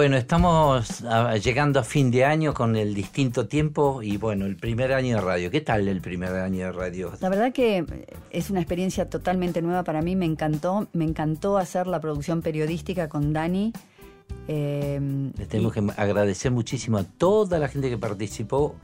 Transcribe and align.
Bueno, 0.00 0.16
estamos 0.16 1.04
llegando 1.44 1.78
a 1.78 1.82
fin 1.84 2.10
de 2.10 2.24
año 2.24 2.54
con 2.54 2.74
el 2.74 2.94
distinto 2.94 3.46
tiempo 3.48 4.00
y 4.02 4.16
bueno, 4.16 4.46
el 4.46 4.56
primer 4.56 4.94
año 4.94 5.16
de 5.16 5.20
radio. 5.20 5.50
¿Qué 5.50 5.60
tal 5.60 5.86
el 5.88 6.00
primer 6.00 6.32
año 6.36 6.64
de 6.64 6.72
radio? 6.72 7.12
La 7.20 7.28
verdad 7.28 7.52
que 7.52 7.84
es 8.30 8.48
una 8.48 8.60
experiencia 8.60 9.10
totalmente 9.10 9.60
nueva 9.60 9.84
para 9.84 10.00
mí, 10.00 10.16
me 10.16 10.24
encantó, 10.24 10.88
me 10.94 11.04
encantó 11.04 11.58
hacer 11.58 11.86
la 11.86 12.00
producción 12.00 12.40
periodística 12.40 13.10
con 13.10 13.34
Dani. 13.34 13.74
eh, 14.48 14.98
Les 15.36 15.48
tenemos 15.48 15.74
que 15.74 15.82
agradecer 15.98 16.50
muchísimo 16.50 16.96
a 16.96 17.04
toda 17.04 17.58
la 17.58 17.68
gente 17.68 17.90
que 17.90 17.98
participó 17.98 18.76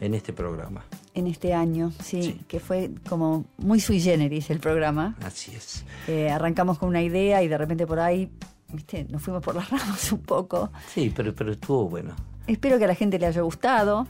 en 0.00 0.12
este 0.14 0.32
programa. 0.32 0.84
en 1.14 1.28
este 1.28 1.54
año, 1.54 1.92
sí, 2.02 2.20
Sí. 2.24 2.40
que 2.48 2.58
fue 2.58 2.90
como 3.08 3.44
muy 3.58 3.78
sui 3.78 4.00
generis 4.00 4.50
el 4.50 4.58
programa. 4.58 5.14
Así 5.24 5.52
es. 5.54 5.84
Eh, 6.08 6.28
arrancamos 6.30 6.78
con 6.80 6.88
una 6.88 7.00
idea 7.00 7.44
y 7.44 7.46
de 7.46 7.56
repente 7.56 7.86
por 7.86 8.00
ahí, 8.00 8.28
viste, 8.74 9.04
nos 9.10 9.22
fuimos 9.22 9.42
por 9.42 9.54
las 9.54 9.70
ramas 9.70 10.12
un 10.12 10.20
poco. 10.20 10.70
Sí, 10.92 11.12
pero, 11.14 11.34
pero 11.34 11.52
estuvo 11.52 11.88
bueno. 11.88 12.14
Espero 12.46 12.76
que 12.78 12.84
a 12.84 12.88
la 12.88 12.94
gente 12.94 13.18
le 13.18 13.26
haya 13.26 13.40
gustado. 13.40 14.06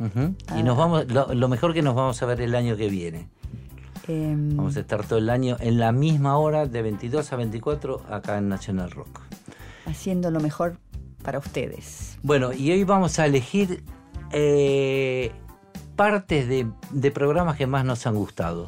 Ah. 0.48 0.58
Y 0.58 0.62
nos 0.64 0.76
vamos, 0.76 1.06
lo, 1.12 1.32
lo 1.34 1.48
mejor 1.48 1.72
que 1.72 1.82
nos 1.82 1.94
vamos 1.94 2.20
a 2.22 2.26
ver 2.26 2.40
el 2.40 2.54
año 2.54 2.76
que 2.76 2.88
viene. 2.88 3.28
Eh, 4.08 4.34
Vamos 4.36 4.76
a 4.76 4.80
estar 4.80 5.06
todo 5.06 5.18
el 5.18 5.30
año 5.30 5.56
en 5.60 5.78
la 5.78 5.90
misma 5.92 6.36
hora, 6.36 6.66
de 6.66 6.82
22 6.82 7.32
a 7.32 7.36
24, 7.36 8.02
acá 8.10 8.36
en 8.36 8.48
National 8.48 8.90
Rock. 8.90 9.20
haciendo 9.86 10.30
lo 10.30 10.40
mejor 10.40 10.76
para 11.22 11.38
ustedes. 11.38 12.18
Bueno, 12.22 12.52
y 12.52 12.70
hoy 12.70 12.84
vamos 12.84 13.18
a 13.18 13.24
elegir 13.24 13.82
eh, 14.32 15.32
partes 15.96 16.48
de, 16.48 16.66
de 16.90 17.10
programas 17.12 17.56
que 17.56 17.66
más 17.66 17.84
nos 17.86 18.06
han 18.06 18.14
gustado. 18.16 18.66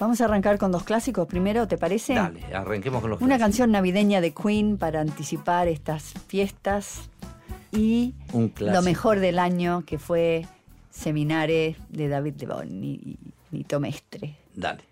Vamos 0.00 0.20
a 0.22 0.24
arrancar 0.24 0.56
con 0.56 0.72
dos 0.72 0.82
clásicos 0.82 1.26
primero, 1.28 1.68
¿te 1.68 1.76
parece? 1.76 2.14
Dale, 2.14 2.42
arranquemos 2.54 3.02
con 3.02 3.10
los 3.10 3.20
Una 3.20 3.36
clásicos. 3.36 3.44
canción 3.44 3.70
navideña 3.70 4.22
de 4.22 4.32
Queen 4.32 4.78
para 4.78 5.02
anticipar 5.02 5.68
estas 5.68 6.14
fiestas 6.26 7.10
y 7.70 8.14
Un 8.32 8.52
lo 8.58 8.80
mejor 8.80 9.20
del 9.20 9.38
año 9.38 9.84
que 9.84 9.98
fue 9.98 10.46
Seminare 10.90 11.76
de 11.90 12.08
David 12.08 12.34
Lebón 12.40 12.82
y, 12.82 12.94
y 12.94 13.18
Nito 13.50 13.78
Mestre. 13.78 14.36
Dale. 14.54 14.89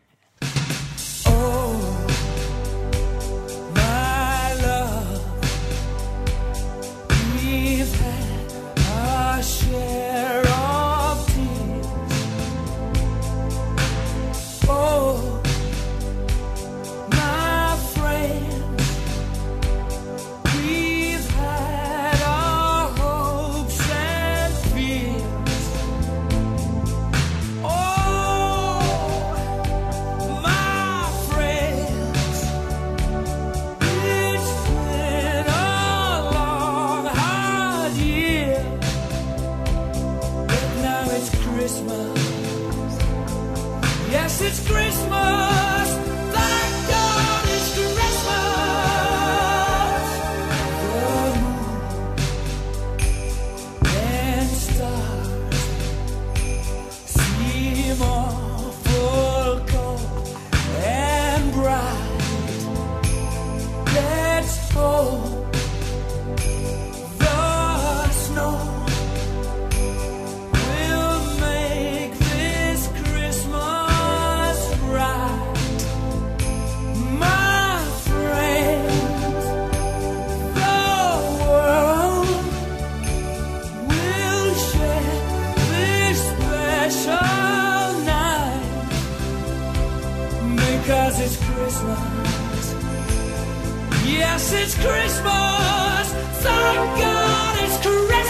It's 94.51 94.75
Christmas. 94.75 96.13
Thank 96.41 96.99
God 96.99 97.59
it's 97.65 97.77
Christmas. 97.85 98.29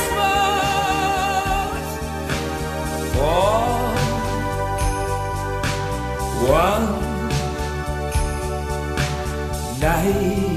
For 3.14 3.58
one 6.50 6.86
night. 9.80 10.47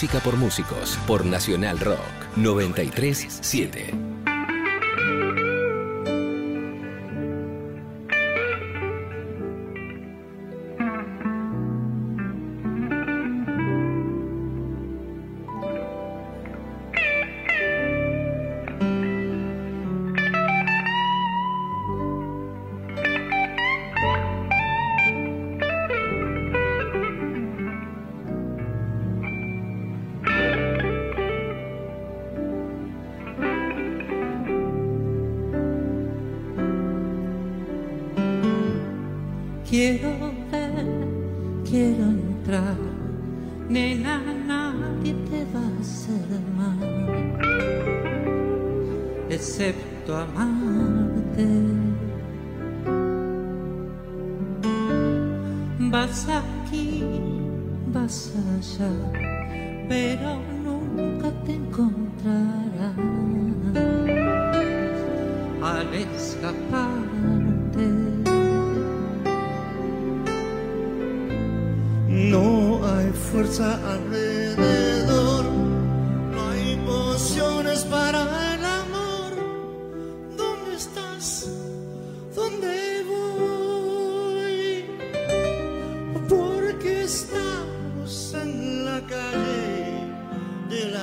Música 0.00 0.20
por 0.20 0.36
músicos 0.36 0.96
por 1.08 1.24
Nacional 1.24 1.76
Rock 1.80 2.36
937. 2.36 4.07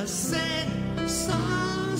scène 0.08 1.08
sans 1.08 1.96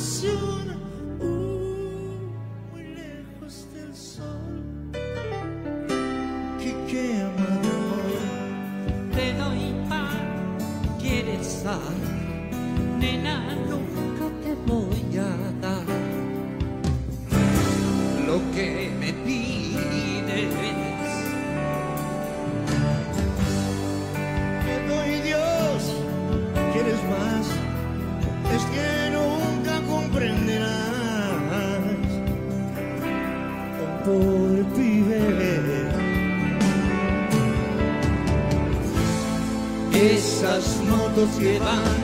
Chia. 41.34 41.95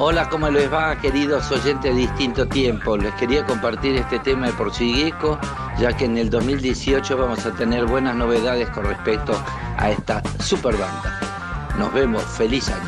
Hola, 0.00 0.28
¿cómo 0.28 0.48
les 0.48 0.72
va, 0.72 0.96
queridos 0.96 1.50
oyentes 1.50 1.92
de 1.92 2.02
distinto 2.02 2.46
tiempo? 2.46 2.96
Les 2.96 3.12
quería 3.14 3.44
compartir 3.44 3.96
este 3.96 4.20
tema 4.20 4.46
de 4.46 4.52
Porcigueco, 4.52 5.40
ya 5.76 5.92
que 5.96 6.04
en 6.04 6.16
el 6.16 6.30
2018 6.30 7.18
vamos 7.18 7.44
a 7.44 7.52
tener 7.54 7.84
buenas 7.84 8.14
novedades 8.14 8.70
con 8.70 8.84
respecto 8.84 9.32
a 9.76 9.90
esta 9.90 10.22
super 10.38 10.76
banda. 10.76 11.18
Nos 11.80 11.92
vemos, 11.92 12.22
feliz 12.22 12.68
año. 12.68 12.87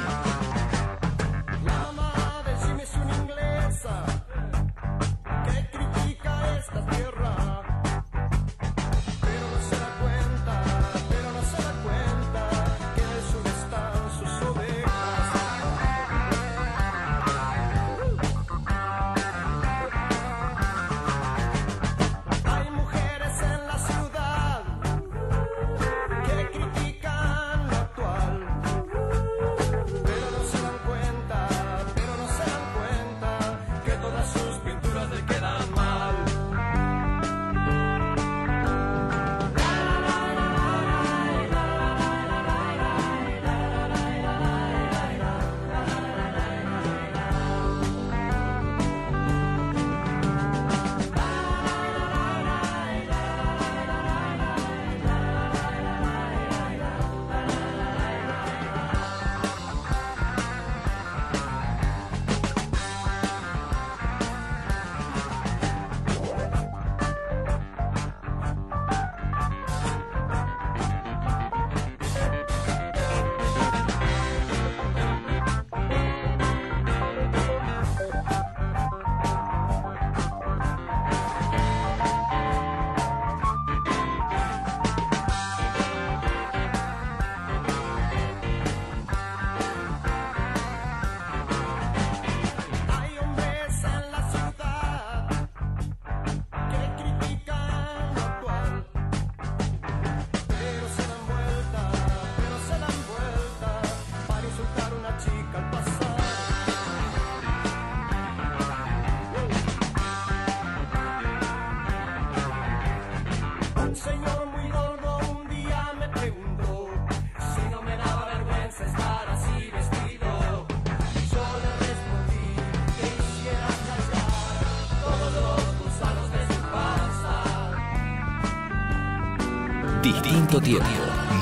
Tiempo. 130.71 130.87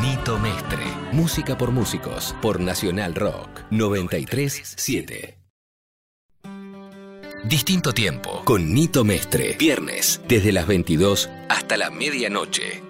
Nito 0.00 0.38
Mestre. 0.38 0.85
Música 1.12 1.58
por 1.58 1.70
músicos. 1.70 2.35
Por 2.40 2.61
Nacional 2.61 3.14
Rock. 3.14 3.61
937. 3.70 5.37
Distinto 7.44 7.92
tiempo. 7.92 8.42
Con 8.47 8.73
Nito 8.73 9.04
Mestre. 9.04 9.54
Viernes. 9.58 10.23
Desde 10.26 10.50
las 10.50 10.66
22 10.66 11.28
hasta 11.50 11.76
la 11.76 11.90
medianoche. 11.90 12.82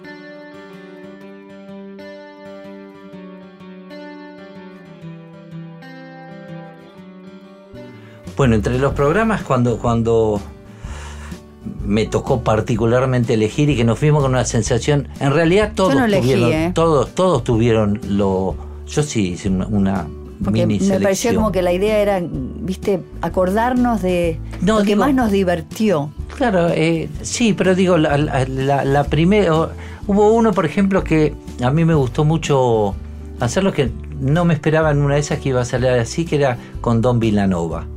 Bueno, 8.37 8.55
entre 8.55 8.79
los 8.79 8.93
programas 8.93 9.43
cuando, 9.43 9.77
cuando 9.77 10.41
me 11.89 12.05
tocó 12.05 12.41
particularmente 12.41 13.33
elegir 13.33 13.67
y 13.71 13.75
que 13.75 13.83
nos 13.83 13.97
fuimos 13.97 14.21
con 14.21 14.31
una 14.31 14.45
sensación, 14.45 15.07
en 15.19 15.33
realidad 15.33 15.71
todos 15.73 15.95
no 15.95 16.05
elegí, 16.05 16.33
tuvieron, 16.33 16.53
¿eh? 16.53 16.71
todos, 16.75 17.15
todos 17.15 17.43
tuvieron 17.43 17.99
lo, 18.07 18.55
yo 18.87 19.01
sí 19.01 19.29
hice 19.29 19.49
una, 19.49 19.65
una 19.65 20.07
Porque 20.43 20.67
mini 20.67 20.79
me 20.81 20.85
selección. 20.85 21.35
como 21.35 21.51
que 21.51 21.63
la 21.63 21.73
idea 21.73 21.97
era, 21.97 22.21
viste, 22.21 23.01
acordarnos 23.23 24.03
de 24.03 24.39
No, 24.61 24.79
lo 24.79 24.85
que 24.85 24.95
más 24.95 25.15
nos 25.15 25.31
divirtió. 25.31 26.11
Claro, 26.37 26.69
eh, 26.69 27.09
sí, 27.23 27.53
pero 27.53 27.73
digo, 27.73 27.97
la, 27.97 28.17
la, 28.17 29.03
primera. 29.05 29.69
Hubo 30.05 30.31
uno, 30.31 30.53
por 30.53 30.67
ejemplo, 30.67 31.03
que 31.03 31.33
a 31.61 31.71
mí 31.71 31.85
me 31.85 31.95
gustó 31.95 32.23
mucho 32.23 32.93
hacerlo, 33.39 33.73
que 33.73 33.91
no 34.21 34.45
me 34.45 34.53
esperaba 34.53 34.91
en 34.91 35.01
una 35.01 35.15
de 35.15 35.21
esas 35.21 35.39
que 35.39 35.49
iba 35.49 35.61
a 35.61 35.65
salir 35.65 35.89
así, 35.89 36.23
que 36.23 36.35
era 36.35 36.57
con 36.81 37.01
Don 37.01 37.19
Villanova. 37.19 37.87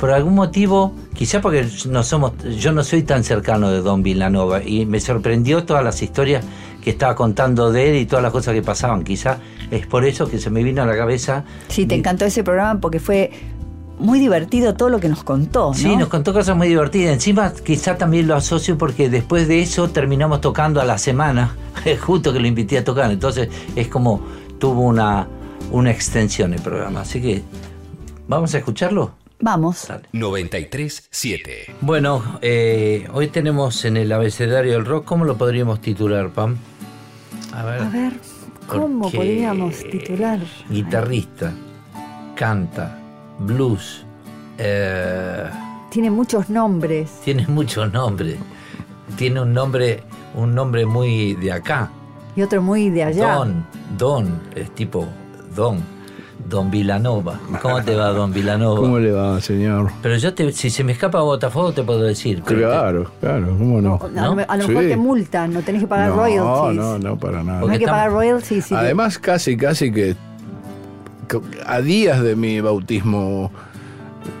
Por 0.00 0.10
algún 0.10 0.34
motivo, 0.34 0.94
quizá 1.14 1.42
porque 1.42 1.66
no 1.88 2.02
somos, 2.02 2.32
yo 2.58 2.72
no 2.72 2.82
soy 2.82 3.02
tan 3.02 3.22
cercano 3.22 3.70
de 3.70 3.82
Don 3.82 4.02
Villanova 4.02 4.62
y 4.62 4.86
me 4.86 4.98
sorprendió 4.98 5.64
todas 5.64 5.84
las 5.84 6.00
historias 6.00 6.42
que 6.82 6.88
estaba 6.88 7.14
contando 7.14 7.70
de 7.70 7.90
él 7.90 7.96
y 7.96 8.06
todas 8.06 8.22
las 8.22 8.32
cosas 8.32 8.54
que 8.54 8.62
pasaban. 8.62 9.04
Quizá 9.04 9.38
es 9.70 9.86
por 9.86 10.06
eso 10.06 10.28
que 10.28 10.38
se 10.38 10.48
me 10.48 10.62
vino 10.62 10.82
a 10.82 10.86
la 10.86 10.96
cabeza. 10.96 11.44
Sí, 11.68 11.84
te 11.84 11.94
encantó 11.94 12.24
ese 12.24 12.42
programa 12.42 12.80
porque 12.80 12.98
fue 12.98 13.30
muy 13.98 14.18
divertido 14.18 14.74
todo 14.74 14.88
lo 14.88 14.98
que 14.98 15.08
nos 15.08 15.22
contó, 15.22 15.68
¿no? 15.68 15.74
Sí, 15.74 15.94
nos 15.96 16.08
contó 16.08 16.32
cosas 16.32 16.56
muy 16.56 16.68
divertidas. 16.68 17.12
Encima, 17.12 17.52
quizá 17.52 17.98
también 17.98 18.26
lo 18.26 18.34
asocio 18.34 18.78
porque 18.78 19.10
después 19.10 19.46
de 19.46 19.60
eso 19.60 19.90
terminamos 19.90 20.40
tocando 20.40 20.80
a 20.80 20.84
la 20.84 20.96
semana, 20.96 21.54
justo 22.00 22.32
que 22.32 22.40
lo 22.40 22.46
invité 22.46 22.78
a 22.78 22.84
tocar. 22.84 23.10
Entonces, 23.10 23.48
es 23.76 23.88
como 23.88 24.22
tuvo 24.58 24.80
una, 24.80 25.28
una 25.70 25.90
extensión 25.90 26.54
el 26.54 26.62
programa. 26.62 27.02
Así 27.02 27.20
que, 27.20 27.42
¿vamos 28.26 28.54
a 28.54 28.58
escucharlo? 28.58 29.19
Vamos. 29.40 29.86
Dale. 29.88 30.02
937. 30.12 31.76
Bueno, 31.80 32.38
eh, 32.42 33.08
hoy 33.12 33.28
tenemos 33.28 33.84
en 33.84 33.96
el 33.96 34.12
abecedario 34.12 34.72
del 34.72 34.84
rock, 34.84 35.04
¿cómo 35.06 35.24
lo 35.24 35.36
podríamos 35.36 35.80
titular, 35.80 36.28
Pam? 36.30 36.56
A 37.52 37.64
ver. 37.64 37.80
A 37.80 37.88
ver, 37.88 38.12
¿cómo 38.66 39.10
podríamos 39.10 39.78
titular? 39.90 40.38
Guitarrista, 40.68 41.52
canta, 42.36 42.98
blues, 43.38 44.04
eh, 44.58 45.48
Tiene 45.90 46.10
muchos 46.10 46.50
nombres. 46.50 47.10
tiene 47.24 47.46
muchos 47.48 47.90
nombres. 47.92 48.36
Tiene 49.16 49.40
un 49.40 49.52
nombre, 49.52 50.02
un 50.34 50.54
nombre 50.54 50.84
muy 50.86 51.34
de 51.34 51.52
acá. 51.52 51.90
Y 52.36 52.42
otro 52.42 52.62
muy 52.62 52.90
de 52.90 53.04
allá. 53.04 53.34
Don, 53.34 53.66
Don, 53.98 54.40
es 54.54 54.70
tipo 54.74 55.08
Don, 55.56 55.82
Don 56.48 56.70
Vilanova. 56.70 57.38
¿Cómo 57.62 57.82
te 57.82 57.94
va, 57.94 58.08
Don 58.08 58.32
Vilanova? 58.32 58.80
¿Cómo 58.80 58.98
le 58.98 59.12
va, 59.12 59.40
señor? 59.40 59.90
Pero 60.02 60.16
yo 60.16 60.34
te, 60.34 60.50
si 60.52 60.70
se 60.70 60.82
me 60.82 60.92
escapa 60.92 61.20
Botafogo 61.20 61.72
te 61.72 61.82
puedo 61.82 62.02
decir. 62.02 62.42
te- 62.42 62.54
Claro, 62.56 63.10
claro, 63.20 63.46
¿cómo 63.58 63.80
no? 63.80 64.00
A 64.02 64.08
lo, 64.08 64.34
¿No? 64.34 64.42
a 64.48 64.56
lo 64.56 64.66
mejor 64.68 64.82
Sí. 64.84 64.88
te 64.90 64.96
multan, 64.96 65.52
no 65.52 65.62
tenés 65.62 65.82
que 65.82 65.86
pagar 65.88 66.08
No, 66.10 66.16
royalties. 66.16 66.76
no, 66.80 66.98
no, 66.98 67.16
para 67.18 67.42
nada. 67.44 67.58
No 67.58 67.60
Porque 67.60 67.74
hay 67.74 67.78
que 67.78 67.84
estamos- 67.84 67.98
pagar 68.04 68.12
royalties. 68.12 68.64
sí. 68.64 68.74
Además, 68.74 69.18
casi, 69.18 69.56
casi 69.56 69.92
que 69.92 70.16
a 71.66 71.80
días 71.80 72.20
de 72.22 72.34
mi 72.34 72.60
bautismo 72.60 73.52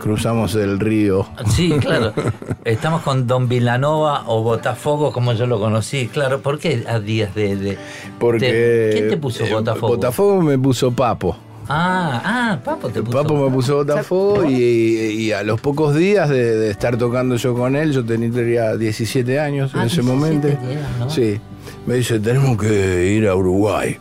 cruzamos 0.00 0.54
el 0.56 0.80
río. 0.80 1.26
Sí, 1.48 1.70
claro. 1.80 2.12
Estamos 2.64 3.02
con 3.02 3.26
Don 3.26 3.48
Vilanova 3.48 4.24
o 4.26 4.42
Botafogo, 4.42 5.12
como 5.12 5.32
yo 5.32 5.46
lo 5.46 5.60
conocí. 5.60 6.08
Claro, 6.08 6.40
¿por 6.40 6.58
qué 6.58 6.84
a 6.88 6.98
días 6.98 7.34
de...? 7.34 7.56
de- 7.56 7.78
Porque. 8.18 8.90
¿Quién 8.92 9.08
te 9.10 9.16
puso 9.16 9.44
eh, 9.44 9.52
Botafogo? 9.52 9.94
Botafogo 9.94 10.42
me 10.42 10.58
puso 10.58 10.90
Papo. 10.90 11.36
Ah, 11.72 12.22
ah, 12.24 12.58
Papo 12.64 12.88
te 12.88 13.00
puso. 13.00 13.16
Papo 13.22 13.44
me 13.48 13.54
puso 13.54 13.76
Botafogo 13.76 14.44
y, 14.50 14.54
y 14.56 15.32
a 15.32 15.42
los 15.44 15.60
pocos 15.60 15.94
días 15.94 16.28
de, 16.28 16.56
de 16.56 16.70
estar 16.70 16.96
tocando 16.96 17.36
yo 17.36 17.54
con 17.54 17.76
él, 17.76 17.92
yo 17.92 18.04
tenía 18.04 18.76
17 18.76 19.38
años 19.38 19.70
Ah, 19.74 19.82
en 19.82 19.86
ese 19.86 20.02
17 20.02 20.02
momento. 20.02 20.48
tenías, 20.48 20.98
¿no? 20.98 21.08
Sí, 21.10 21.38
me 21.86 21.94
dice, 21.94 22.18
tenemos 22.18 22.58
que 22.58 23.12
ir 23.14 23.28
a 23.28 23.36
Uruguay. 23.36 23.96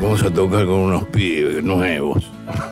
Vamos 0.00 0.22
a 0.24 0.30
tocar 0.32 0.66
con 0.66 0.74
unos 0.80 1.04
pibes 1.04 1.62
nuevos. 1.62 2.24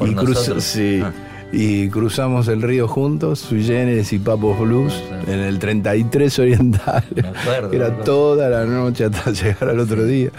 Y, 0.00 0.14
cruza- 0.14 0.24
nosotros. 0.24 0.64
sí, 0.64 1.00
Ah. 1.02 1.12
y 1.52 1.88
cruzamos 1.88 2.48
el 2.48 2.60
río 2.62 2.86
juntos, 2.88 3.38
Sui 3.40 3.64
Generis 3.64 4.12
y 4.12 4.18
Papos 4.18 4.58
Blues, 4.58 5.02
en 5.26 5.40
el 5.40 5.58
33 5.58 6.38
Oriental. 6.38 7.04
Me 7.14 7.28
acuerdo, 7.28 7.68
me 7.70 7.76
Era 7.76 7.86
acuerdo. 7.86 8.04
toda 8.04 8.48
la 8.50 8.64
noche 8.66 9.04
hasta 9.04 9.30
llegar 9.32 9.68
al 9.70 9.80
otro 9.80 10.04
día. 10.04 10.30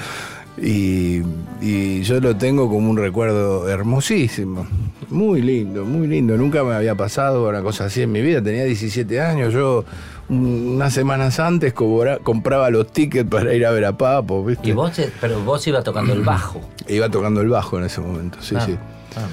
Y, 0.59 1.21
y 1.61 2.01
yo 2.01 2.19
lo 2.19 2.35
tengo 2.35 2.67
como 2.69 2.89
un 2.89 2.97
recuerdo 2.97 3.69
hermosísimo. 3.69 4.65
Muy 5.09 5.41
lindo, 5.41 5.85
muy 5.85 6.07
lindo. 6.07 6.35
Nunca 6.35 6.63
me 6.63 6.73
había 6.73 6.95
pasado 6.95 7.47
una 7.47 7.61
cosa 7.61 7.85
así 7.85 8.01
en 8.01 8.11
mi 8.11 8.21
vida. 8.21 8.41
Tenía 8.41 8.63
17 8.65 9.21
años. 9.21 9.53
Yo 9.53 9.85
un- 10.29 10.73
unas 10.75 10.93
semanas 10.93 11.39
antes 11.39 11.73
cobra- 11.73 12.17
compraba 12.19 12.69
los 12.69 12.91
tickets 12.91 13.29
para 13.29 13.53
ir 13.53 13.65
a 13.65 13.71
ver 13.71 13.85
a 13.85 13.97
Papo. 13.97 14.43
¿viste? 14.43 14.69
Y 14.69 14.71
vos, 14.73 14.97
eh, 14.99 15.11
pero 15.21 15.39
vos 15.43 15.65
ibas 15.67 15.83
tocando 15.83 16.13
el 16.13 16.21
bajo. 16.23 16.59
Iba 16.87 17.07
tocando 17.09 17.41
el 17.41 17.49
bajo 17.49 17.77
en 17.77 17.85
ese 17.85 18.01
momento, 18.01 18.39
sí, 18.41 18.55
Ah, 18.57 18.61
sí. 18.65 18.75
ah. 19.15 19.27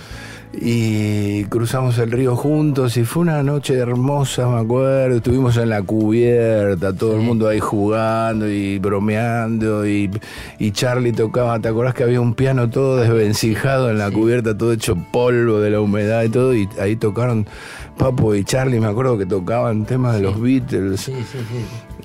Y 0.60 1.44
cruzamos 1.44 1.98
el 1.98 2.10
río 2.10 2.36
juntos 2.36 2.96
y 2.96 3.04
fue 3.04 3.22
una 3.22 3.42
noche 3.42 3.74
hermosa, 3.74 4.48
me 4.48 4.60
acuerdo. 4.60 5.16
Estuvimos 5.16 5.56
en 5.56 5.70
la 5.70 5.82
cubierta, 5.82 6.92
todo 6.92 7.16
el 7.16 7.22
mundo 7.22 7.48
ahí 7.48 7.60
jugando 7.60 8.48
y 8.48 8.78
bromeando. 8.78 9.86
Y, 9.86 10.10
y 10.58 10.70
Charlie 10.70 11.12
tocaba, 11.12 11.58
¿te 11.58 11.68
acordás 11.68 11.94
que 11.94 12.04
había 12.04 12.20
un 12.20 12.34
piano 12.34 12.70
todo 12.70 12.96
desvencijado 12.96 13.90
en 13.90 13.98
la 13.98 14.10
cubierta, 14.10 14.56
todo 14.56 14.72
hecho 14.72 14.96
polvo 15.12 15.60
de 15.60 15.70
la 15.70 15.80
humedad 15.80 16.22
y 16.22 16.28
todo? 16.28 16.54
Y 16.54 16.68
ahí 16.80 16.96
tocaron 16.96 17.46
Papo 17.98 18.34
y 18.34 18.44
Charlie, 18.44 18.80
me 18.80 18.88
acuerdo 18.88 19.18
que 19.18 19.26
tocaban 19.26 19.84
temas 19.84 20.16
de 20.16 20.22
los 20.22 20.40
Beatles. 20.40 21.10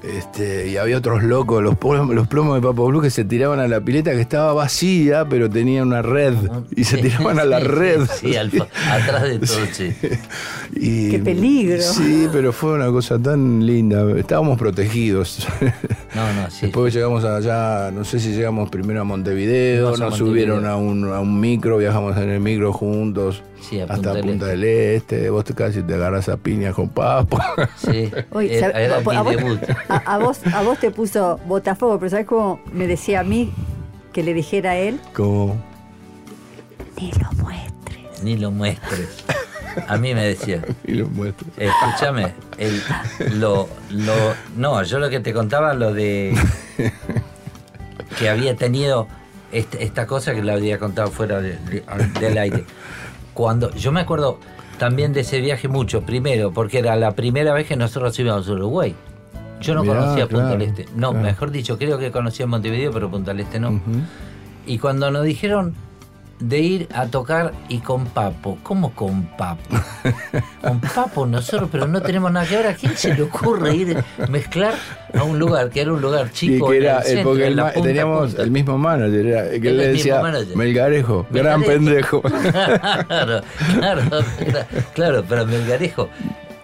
Este, 0.03 0.69
y 0.69 0.77
había 0.77 0.97
otros 0.97 1.23
locos, 1.23 1.61
los 1.61 1.77
plomos, 1.77 2.15
los 2.15 2.27
plomos 2.27 2.55
de 2.55 2.61
Papo 2.61 2.87
Blue 2.87 3.01
que 3.01 3.09
se 3.09 3.25
tiraban 3.25 3.59
a 3.59 3.67
la 3.67 3.81
pileta 3.81 4.11
que 4.11 4.21
estaba 4.21 4.53
vacía, 4.53 5.25
pero 5.29 5.49
tenía 5.49 5.83
una 5.83 6.01
red. 6.01 6.35
Y 6.75 6.85
se 6.85 6.95
Sí, 6.97 7.01
tiraban 7.03 7.37
a 7.39 7.43
la 7.45 7.59
sí, 7.59 7.65
red. 7.67 8.01
Sí, 8.19 8.35
al 8.37 8.47
atrás 8.89 9.23
de 9.23 9.39
todo, 9.39 9.57
sí. 9.73 9.93
Y- 10.75 11.09
¡Qué 11.11 11.19
peligro! 11.19 11.81
Sí, 11.81 12.27
pero 12.31 12.53
fue 12.53 12.73
una 12.73 12.87
cosa 12.87 13.19
tan 13.19 13.65
linda. 13.65 14.05
Estábamos 14.17 14.57
protegidos. 14.57 15.45
No, 16.15 16.33
no, 16.33 16.49
sí. 16.49 16.67
Después 16.67 16.93
llegamos 16.93 17.23
allá, 17.23 17.91
no 17.91 18.03
sé 18.03 18.19
si 18.19 18.31
llegamos 18.33 18.69
primero 18.69 19.01
a 19.01 19.03
Montevideo, 19.03 19.89
a 19.89 19.91
nos 19.91 19.99
Montevideo. 19.99 20.27
subieron 20.27 20.65
a 20.65 20.75
un, 20.75 21.05
a 21.13 21.19
un 21.19 21.39
micro, 21.39 21.77
viajamos 21.77 22.17
en 22.17 22.29
el 22.29 22.39
micro 22.39 22.73
juntos 22.73 23.43
Sí, 23.61 23.79
a 23.79 23.83
hasta 23.83 23.95
Punta 23.95 24.13
del 24.13 24.21
Punta 24.25 24.45
Este. 24.53 24.57
del 24.57 24.95
Este. 24.95 25.29
Vos 25.29 25.43
te 25.45 25.53
casi 25.53 25.81
te 25.83 25.93
agarras 25.93 26.29
a 26.29 26.37
piñas 26.37 26.73
con 26.73 26.89
papo. 26.89 27.39
Sí. 27.77 28.09
Oye, 28.31 28.57
era 28.57 28.97
a, 28.97 28.99
mi 28.99 29.03
vos, 29.03 29.35
debut. 29.35 29.59
a- 29.89 29.97
a 29.97 30.17
vos, 30.17 30.39
a 30.53 30.61
vos 30.63 30.79
te 30.79 30.91
puso 30.91 31.39
Botafogo, 31.45 31.99
pero 31.99 32.09
¿sabes 32.09 32.25
cómo 32.25 32.59
me 32.73 32.87
decía 32.87 33.19
a 33.19 33.23
mí 33.23 33.51
que 34.13 34.23
le 34.23 34.33
dijera 34.33 34.71
a 34.71 34.77
él? 34.77 34.99
Como 35.13 35.55
Ni 36.99 37.11
lo 37.11 37.31
muestres. 37.43 38.23
Ni 38.23 38.37
lo 38.37 38.51
muestres. 38.51 39.23
A 39.87 39.97
mí 39.97 40.13
me 40.13 40.23
decía, 40.25 40.61
y 40.85 40.93
lo 40.93 41.07
muestro. 41.07 41.47
escúchame, 41.57 42.33
el, 42.57 42.81
lo, 43.39 43.69
lo, 43.91 44.13
no, 44.55 44.81
yo 44.83 44.99
lo 44.99 45.09
que 45.09 45.19
te 45.19 45.33
contaba, 45.33 45.73
lo 45.73 45.93
de 45.93 46.35
que 48.17 48.29
había 48.29 48.55
tenido 48.55 49.07
este- 49.51 49.83
esta 49.83 50.05
cosa 50.05 50.33
que 50.33 50.43
lo 50.43 50.53
había 50.53 50.77
contado 50.79 51.09
fuera 51.11 51.41
de- 51.41 51.57
de- 51.57 51.83
del 52.19 52.37
aire. 52.37 52.65
Cuando, 53.33 53.71
yo 53.75 53.91
me 53.91 54.01
acuerdo 54.01 54.39
también 54.77 55.13
de 55.13 55.21
ese 55.21 55.39
viaje 55.41 55.67
mucho, 55.67 56.01
primero, 56.03 56.51
porque 56.51 56.79
era 56.79 56.95
la 56.95 57.11
primera 57.11 57.53
vez 57.53 57.67
que 57.67 57.75
nosotros 57.75 58.17
íbamos 58.19 58.47
a 58.47 58.51
Uruguay. 58.51 58.95
Yo 59.61 59.75
no 59.75 59.83
Mirá, 59.83 59.99
conocía 59.99 60.27
Punta 60.27 60.49
del 60.49 60.57
claro, 60.57 60.71
Este. 60.71 60.85
No, 60.95 61.09
claro. 61.11 61.25
mejor 61.25 61.51
dicho, 61.51 61.77
creo 61.77 61.97
que 61.97 62.11
conocía 62.11 62.45
Montevideo, 62.47 62.91
pero 62.91 63.09
Punta 63.11 63.31
del 63.31 63.41
Este 63.41 63.59
no. 63.59 63.71
Ujú. 63.71 63.81
Y 64.65 64.77
cuando 64.79 65.11
nos 65.11 65.25
dijeron 65.25 65.73
de 66.39 66.59
ir 66.59 66.87
a 66.93 67.05
tocar 67.07 67.53
y 67.67 67.79
con 67.79 68.05
Papo, 68.05 68.57
¿cómo 68.63 68.93
con 68.93 69.23
Papo? 69.37 69.61
Con 70.61 70.79
Papo 70.81 71.25
nosotros, 71.25 71.69
pero 71.71 71.87
no 71.87 72.01
tenemos 72.01 72.31
nada 72.31 72.45
que 72.45 72.55
ver. 72.57 72.67
¿A 72.67 72.73
quién 72.75 72.95
se 72.97 73.13
le 73.13 73.23
ocurre 73.23 73.75
ir 73.75 74.03
mezclar 74.29 74.73
a 75.17 75.23
un 75.23 75.39
lugar 75.39 75.69
que 75.69 75.81
era 75.81 75.93
un 75.93 76.01
lugar 76.01 76.27
Y 76.27 76.33
chico? 76.33 76.69
que 76.69 76.77
era, 76.77 76.97
el 76.99 77.01
el- 77.01 77.07
centro, 77.07 77.23
porque 77.29 77.43
en 77.43 77.49
el 77.49 77.55
la 77.55 77.63
ma- 77.63 77.71
punta, 77.71 77.87
teníamos 77.87 78.27
punta? 78.27 78.41
el 78.43 78.51
mismo 78.51 78.77
manager, 78.77 79.25
era, 79.25 79.49
que 79.51 79.59
le 79.59 79.85
el 79.85 79.93
decía. 79.97 80.21
Melgarejo, 80.55 81.25
gran 81.31 81.63
pendejo. 81.63 82.21
claro, 83.07 83.41
claro, 83.79 84.01
claro, 84.93 85.23
pero 85.27 85.45
Melgarejo. 85.45 86.09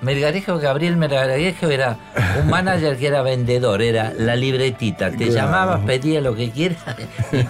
Melgarejo, 0.05 0.59
Gabriel 0.59 0.95
Melgarejo 0.95 1.67
era 1.67 1.97
un 2.41 2.49
manager 2.49 2.95
que 2.97 3.07
era 3.07 3.21
vendedor, 3.23 3.81
era 3.81 4.13
la 4.17 4.35
libretita. 4.35 5.09
Te 5.11 5.17
Claro. 5.27 5.33
llamabas, 5.33 5.81
pedías 5.85 6.23
lo 6.23 6.35
que 6.35 6.51
quieras 6.51 6.77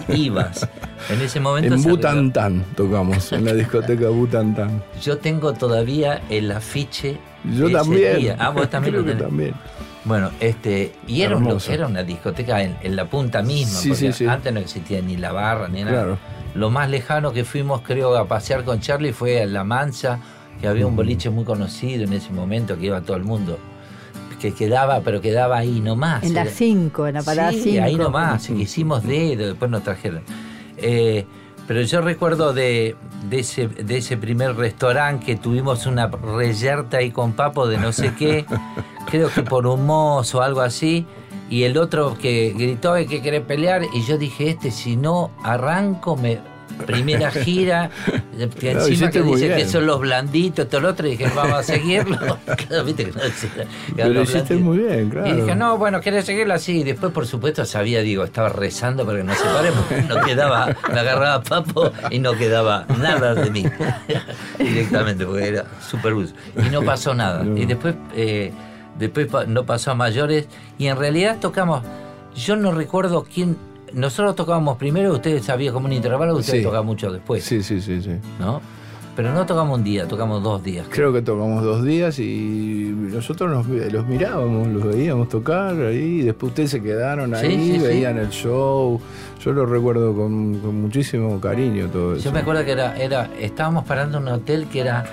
y 0.08 0.24
ibas. 0.26 0.68
En 1.10 1.20
ese 1.20 1.38
momento 1.38 1.74
En. 1.74 1.82
Butantán 1.82 2.64
tocamos, 2.74 3.30
en 3.32 3.44
la 3.44 3.52
discoteca 3.52 4.08
Butantán. 4.08 4.82
Yo 5.02 5.18
tengo 5.18 5.52
todavía 5.52 6.22
el 6.30 6.50
afiche. 6.50 7.18
Yo 7.44 7.70
también. 7.70 8.16
día. 8.18 8.36
Ah, 8.40 8.50
vos 8.50 8.68
también 8.68 8.94
Creo 8.94 9.02
lo 9.02 9.06
que 9.06 9.12
tenés. 9.12 9.28
también. 9.28 9.54
Bueno, 10.04 10.30
este, 10.40 10.92
y 11.06 11.22
era, 11.22 11.36
un- 11.36 11.60
era 11.68 11.86
una 11.86 12.02
discoteca 12.04 12.62
en, 12.62 12.76
en 12.82 12.96
la 12.96 13.04
punta 13.06 13.42
misma, 13.42 13.78
Sí, 13.78 13.88
porque 13.90 14.12
sí, 14.12 14.24
sí. 14.24 14.26
antes 14.26 14.52
no 14.52 14.60
existía 14.60 15.00
ni 15.02 15.16
la 15.16 15.32
barra 15.32 15.68
ni 15.68 15.80
nada. 15.84 15.92
Claro. 15.92 16.18
Lo 16.54 16.70
más 16.70 16.88
lejano 16.88 17.32
que 17.32 17.44
fuimos, 17.44 17.82
creo, 17.82 18.16
a 18.16 18.26
pasear 18.26 18.64
con 18.64 18.80
Charlie 18.80 19.12
fue 19.12 19.42
a 19.42 19.46
La 19.46 19.62
Mancha, 19.62 20.18
que 20.66 20.70
había 20.70 20.86
un 20.88 20.96
boliche 20.96 21.30
muy 21.30 21.44
conocido 21.44 22.02
en 22.02 22.12
ese 22.12 22.32
momento 22.32 22.76
que 22.76 22.86
iba 22.86 23.00
todo 23.00 23.16
el 23.16 23.22
mundo. 23.22 23.56
Que 24.40 24.52
quedaba, 24.52 25.00
pero 25.00 25.20
quedaba 25.20 25.58
ahí 25.58 25.80
nomás. 25.80 26.24
En 26.24 26.34
las 26.34 26.50
5, 26.50 27.06
en 27.06 27.14
la 27.14 27.22
parada 27.22 27.52
5. 27.52 27.62
Sí, 27.64 27.78
ahí 27.78 27.94
nomás, 27.94 28.50
hicimos 28.50 29.04
dedo, 29.04 29.46
después 29.46 29.70
nos 29.70 29.84
trajeron. 29.84 30.22
Eh, 30.78 31.24
pero 31.68 31.82
yo 31.82 32.00
recuerdo 32.00 32.52
de, 32.52 32.96
de 33.30 33.38
ese, 33.38 33.68
de 33.68 33.98
ese 33.98 34.16
primer 34.16 34.56
restaurante 34.56 35.24
que 35.24 35.36
tuvimos 35.36 35.86
una 35.86 36.08
reyerta 36.08 36.96
ahí 36.96 37.12
con 37.12 37.32
papo 37.34 37.68
de 37.68 37.78
no 37.78 37.92
sé 37.92 38.12
qué, 38.18 38.44
creo 39.10 39.30
que 39.30 39.42
por 39.44 39.68
un 39.68 39.86
mozo 39.86 40.38
o 40.38 40.42
algo 40.42 40.62
así, 40.62 41.06
y 41.48 41.62
el 41.62 41.78
otro 41.78 42.18
que 42.20 42.52
gritó 42.58 42.96
"Eh, 42.96 43.06
que 43.06 43.20
quiere 43.20 43.40
pelear, 43.40 43.82
y 43.94 44.02
yo 44.02 44.18
dije, 44.18 44.50
este 44.50 44.72
si 44.72 44.96
no 44.96 45.30
arranco, 45.44 46.16
me 46.16 46.40
primera 46.84 47.30
gira, 47.30 47.90
que 48.58 48.74
Lo 48.74 48.86
encima 48.86 49.10
que 49.10 49.22
dice 49.22 49.54
que 49.54 49.66
son 49.66 49.86
los 49.86 50.00
blanditos, 50.00 50.68
todo 50.68 50.80
lo 50.82 50.88
otro, 50.90 51.06
y 51.06 51.12
dije, 51.12 51.30
vamos 51.34 51.54
a 51.54 51.62
seguirlo. 51.62 52.38
Viste 52.84 53.12
Pero 53.94 54.08
los 54.10 54.28
hiciste 54.28 54.54
blanditos. 54.54 54.60
muy 54.60 54.78
bien, 54.78 55.10
claro. 55.10 55.28
Y 55.28 55.32
dije, 55.40 55.54
no, 55.54 55.78
bueno, 55.78 56.00
¿querés 56.00 56.24
seguirlo 56.24 56.54
así? 56.54 56.80
Y 56.80 56.84
después, 56.84 57.12
por 57.12 57.26
supuesto, 57.26 57.64
sabía, 57.64 58.00
digo, 58.00 58.24
estaba 58.24 58.48
rezando 58.48 59.04
para 59.06 59.18
que 59.18 59.24
no 59.24 59.34
se 59.34 59.44
pare, 59.44 59.70
porque 59.72 60.02
no 60.02 60.20
quedaba, 60.20 60.76
me 60.92 61.00
agarraba 61.00 61.42
papo 61.42 61.90
y 62.10 62.18
no 62.18 62.34
quedaba 62.34 62.86
nada 62.98 63.34
de 63.34 63.50
mí. 63.50 63.64
Directamente, 64.58 65.24
porque 65.24 65.48
era 65.48 65.64
super 65.88 66.14
bus. 66.14 66.34
Y 66.56 66.68
no 66.70 66.82
pasó 66.82 67.14
nada. 67.14 67.42
No. 67.42 67.56
Y 67.56 67.66
después, 67.66 67.94
eh, 68.14 68.52
después 68.98 69.28
no 69.48 69.64
pasó 69.64 69.92
a 69.92 69.94
mayores. 69.94 70.48
Y 70.78 70.86
en 70.88 70.96
realidad 70.96 71.38
tocamos, 71.40 71.82
yo 72.34 72.56
no 72.56 72.72
recuerdo 72.72 73.26
quién. 73.32 73.56
Nosotros 73.92 74.34
tocábamos 74.36 74.76
primero, 74.76 75.12
ustedes 75.12 75.44
sabían 75.44 75.72
como 75.72 75.86
un 75.86 75.92
intervalo, 75.92 76.34
ustedes 76.36 76.60
Sí. 76.60 76.64
tocaban 76.64 76.86
mucho 76.86 77.10
después, 77.12 77.44
Sí, 77.44 77.62
sí, 77.62 77.80
sí, 77.80 78.02
sí. 78.02 78.10
¿no? 78.38 78.60
Pero 79.14 79.32
no 79.32 79.46
tocamos 79.46 79.78
un 79.78 79.84
día, 79.84 80.06
tocamos 80.06 80.42
dos 80.42 80.62
días. 80.62 80.86
Creo 80.90 81.10
que 81.10 81.22
tocamos 81.22 81.64
dos 81.64 81.82
días 81.82 82.18
y 82.18 82.92
nosotros 82.94 83.50
nos- 83.50 83.66
los 83.92 84.06
mirábamos, 84.06 84.68
los 84.68 84.84
veíamos 84.84 85.30
tocar 85.30 85.74
ahí, 85.74 86.20
y 86.20 86.22
después 86.22 86.50
ustedes 86.50 86.70
se 86.70 86.82
quedaron 86.82 87.34
ahí, 87.34 87.50
sí, 87.72 87.72
sí. 87.72 87.78
veían 87.78 88.18
el 88.18 88.28
show. 88.28 89.00
Yo 89.42 89.52
lo 89.52 89.64
recuerdo 89.64 90.14
con, 90.14 90.58
con 90.60 90.82
muchísimo 90.82 91.40
cariño 91.40 91.88
todo 91.88 92.14
eso. 92.16 92.24
Yo 92.24 92.32
me 92.32 92.40
acuerdo 92.40 92.62
que 92.66 92.72
era, 92.72 92.94
era, 92.98 93.30
estábamos 93.40 93.84
parando 93.86 94.18
en 94.18 94.24
un 94.24 94.28
hotel 94.34 94.66
que 94.66 94.80
era, 94.80 95.06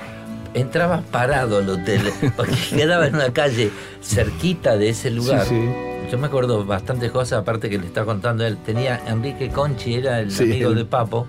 entrabas 0.53 1.01
parado 1.03 1.59
al 1.59 1.69
hotel, 1.69 2.01
porque 2.35 2.55
quedaba 2.75 3.07
en 3.07 3.15
una 3.15 3.31
calle 3.31 3.71
cerquita 4.01 4.75
de 4.75 4.89
ese 4.89 5.11
lugar. 5.11 5.45
Sí, 5.45 5.55
sí. 5.55 5.92
Yo 6.11 6.17
me 6.19 6.27
acuerdo 6.27 6.63
bastantes 6.65 7.11
cosas, 7.11 7.39
aparte 7.39 7.69
que 7.69 7.77
le 7.79 7.87
está 7.87 8.05
contando 8.05 8.45
él. 8.45 8.57
Tenía 8.57 9.01
Enrique 9.07 9.49
Conchi, 9.49 9.95
era 9.95 10.19
el 10.19 10.31
Sí. 10.31 10.43
amigo 10.43 10.71
de 10.71 10.85
Papo, 10.85 11.25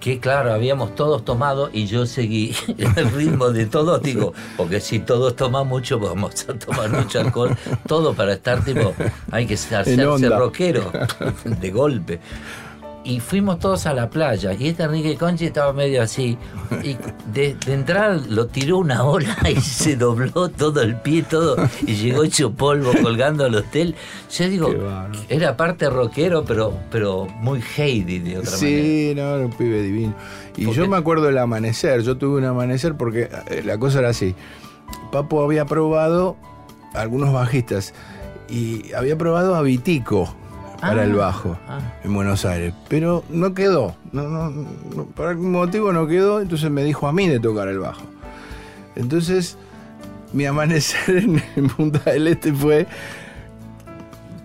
que 0.00 0.20
claro, 0.20 0.52
habíamos 0.52 0.94
todos 0.94 1.24
tomado 1.24 1.68
y 1.72 1.86
yo 1.86 2.06
seguí 2.06 2.54
el 2.96 3.10
ritmo 3.10 3.50
de 3.50 3.66
todos, 3.66 4.00
digo, 4.02 4.34
porque 4.56 4.80
si 4.80 4.98
todos 5.00 5.34
toman 5.36 5.66
mucho, 5.66 5.98
vamos 5.98 6.46
a 6.48 6.54
tomar 6.54 6.90
mucho 6.90 7.20
alcohol, 7.20 7.56
todo 7.86 8.14
para 8.14 8.34
estar 8.34 8.64
tipo, 8.64 8.94
hay 9.30 9.46
que 9.46 9.54
hacerse 9.54 9.96
rockero 10.28 10.90
de 11.44 11.70
golpe. 11.70 12.20
Y 13.04 13.18
fuimos 13.18 13.58
todos 13.58 13.86
a 13.86 13.94
la 13.94 14.08
playa 14.08 14.52
y 14.52 14.68
este 14.68 14.84
Enrique 14.84 15.16
Conchi 15.16 15.46
estaba 15.46 15.72
medio 15.72 16.02
así 16.02 16.38
y 16.84 16.96
de, 17.32 17.56
de 17.66 17.74
entrada 17.74 18.20
lo 18.28 18.46
tiró 18.46 18.78
una 18.78 19.02
ola 19.02 19.36
y 19.50 19.60
se 19.60 19.96
dobló 19.96 20.48
todo 20.48 20.82
el 20.82 20.96
pie, 21.00 21.22
todo 21.22 21.56
y 21.84 21.94
llegó 21.96 22.22
hecho 22.22 22.52
polvo 22.52 22.92
colgando 23.02 23.44
al 23.44 23.56
hotel. 23.56 23.96
Yo 24.30 24.48
digo, 24.48 24.72
era 25.28 25.56
parte 25.56 25.90
rockero 25.90 26.44
pero, 26.44 26.78
pero 26.92 27.26
muy 27.40 27.60
Heidi 27.76 28.20
de 28.20 28.38
otra 28.38 28.52
manera. 28.52 28.82
Sí, 28.82 29.12
no, 29.16 29.34
era 29.34 29.46
un 29.46 29.52
pibe 29.52 29.82
divino. 29.82 30.14
Y 30.56 30.66
¿Por 30.66 30.74
yo 30.74 30.86
me 30.86 30.96
acuerdo 30.96 31.26
del 31.26 31.38
amanecer, 31.38 32.02
yo 32.02 32.16
tuve 32.16 32.38
un 32.38 32.44
amanecer 32.44 32.96
porque 32.96 33.28
eh, 33.48 33.62
la 33.64 33.78
cosa 33.78 33.98
era 33.98 34.10
así. 34.10 34.36
Papo 35.10 35.42
había 35.42 35.64
probado 35.64 36.36
algunos 36.94 37.32
bajistas 37.32 37.94
y 38.48 38.92
había 38.92 39.18
probado 39.18 39.56
a 39.56 39.62
Vitico 39.62 40.36
para 40.82 41.00
Ah, 41.02 41.04
el 41.04 41.14
bajo 41.14 41.56
ah. 41.68 41.78
en 42.04 42.12
Buenos 42.12 42.44
Aires, 42.44 42.74
pero 42.88 43.24
no 43.30 43.54
quedó, 43.54 43.94
no, 44.12 44.28
no, 44.28 44.50
no, 44.50 45.04
por 45.14 45.28
algún 45.28 45.52
motivo 45.52 45.92
no 45.92 46.06
quedó, 46.06 46.40
entonces 46.42 46.70
me 46.70 46.84
dijo 46.84 47.08
a 47.08 47.12
mí 47.14 47.26
de 47.28 47.40
tocar 47.40 47.68
el 47.68 47.78
bajo. 47.78 48.02
Entonces, 48.96 49.56
mi 50.34 50.44
amanecer 50.44 51.16
en, 51.24 51.42
en 51.56 51.68
Punta 51.68 52.10
del 52.10 52.26
Este 52.28 52.52
fue 52.52 52.86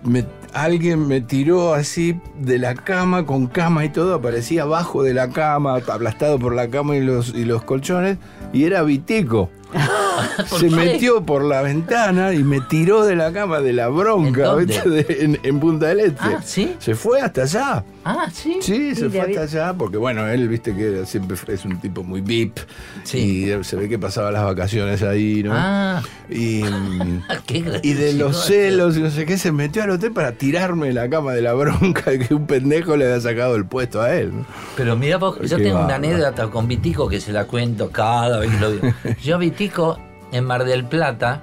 me- 0.04 0.24
alguien 0.54 1.06
me 1.06 1.20
tiró 1.20 1.74
así 1.74 2.18
de 2.40 2.58
la 2.58 2.74
cama, 2.74 3.26
con 3.26 3.48
cama 3.48 3.84
y 3.84 3.90
todo, 3.90 4.14
aparecía 4.14 4.62
abajo 4.62 5.02
de 5.02 5.12
la 5.14 5.28
cama, 5.28 5.76
aplastado 5.76 6.38
por 6.38 6.54
la 6.54 6.68
cama 6.70 6.96
y 6.96 7.00
los, 7.02 7.34
y 7.34 7.44
los 7.44 7.62
colchones, 7.64 8.16
y 8.52 8.64
era 8.64 8.82
Vitico. 8.82 9.50
¿Por 10.50 10.60
Se 10.60 10.68
qué? 10.68 10.74
metió 10.74 11.22
por 11.22 11.44
la 11.44 11.62
ventana 11.62 12.32
y 12.32 12.42
me 12.44 12.60
tiró 12.60 13.04
de 13.04 13.16
la 13.16 13.32
cama 13.32 13.60
de 13.60 13.72
la 13.72 13.88
bronca 13.88 14.54
¿En 14.60 14.68
en, 15.08 15.40
en 15.42 15.60
Punta 15.60 15.86
del 15.86 16.00
Este. 16.00 16.18
Ah, 16.20 16.40
¿sí? 16.44 16.74
Se 16.78 16.94
fue 16.94 17.20
hasta 17.20 17.42
allá. 17.42 17.84
Ah, 18.04 18.28
sí. 18.32 18.58
Sí, 18.60 18.94
se 18.94 19.10
fue 19.10 19.20
hasta 19.20 19.42
allá, 19.42 19.74
porque 19.74 19.96
bueno, 19.96 20.26
él, 20.28 20.48
viste 20.48 20.74
que 20.74 21.04
siempre 21.06 21.36
es 21.48 21.64
un 21.64 21.78
tipo 21.80 22.02
muy 22.02 22.20
VIP. 22.20 22.58
Sí. 23.04 23.18
Y 23.46 23.64
se 23.64 23.76
ve 23.76 23.88
que 23.88 23.98
pasaba 23.98 24.30
las 24.30 24.44
vacaciones 24.44 25.02
ahí, 25.02 25.42
¿no? 25.42 25.52
Ah, 25.54 26.02
Y, 26.30 26.62
qué 27.46 27.80
y 27.82 27.92
de 27.92 28.14
los 28.14 28.44
celos 28.46 28.96
y 28.96 29.00
no 29.00 29.10
sé 29.10 29.26
qué, 29.26 29.36
se 29.38 29.52
metió 29.52 29.82
al 29.82 29.90
hotel 29.90 30.12
para 30.12 30.32
tirarme 30.32 30.88
de 30.88 30.92
la 30.94 31.08
cama 31.08 31.32
de 31.32 31.42
la 31.42 31.52
bronca 31.54 32.10
de 32.10 32.18
que 32.26 32.34
un 32.34 32.46
pendejo 32.46 32.96
le 32.96 33.04
había 33.06 33.20
sacado 33.20 33.56
el 33.56 33.66
puesto 33.66 34.00
a 34.00 34.14
él. 34.14 34.32
¿no? 34.34 34.46
Pero 34.76 34.96
mira, 34.96 35.18
vos, 35.18 35.38
yo 35.42 35.56
tengo 35.58 35.80
una 35.84 35.96
anécdota 35.96 36.48
con 36.48 36.66
Vitico 36.68 37.08
que 37.08 37.20
se 37.20 37.32
la 37.32 37.44
cuento 37.44 37.90
cada 37.90 38.38
vez 38.38 38.50
que 38.50 38.58
lo 38.60 38.70
digo. 38.72 38.88
Yo 39.22 39.38
Vitico, 39.38 39.98
en 40.32 40.44
Mar 40.44 40.64
del 40.64 40.84
Plata, 40.84 41.42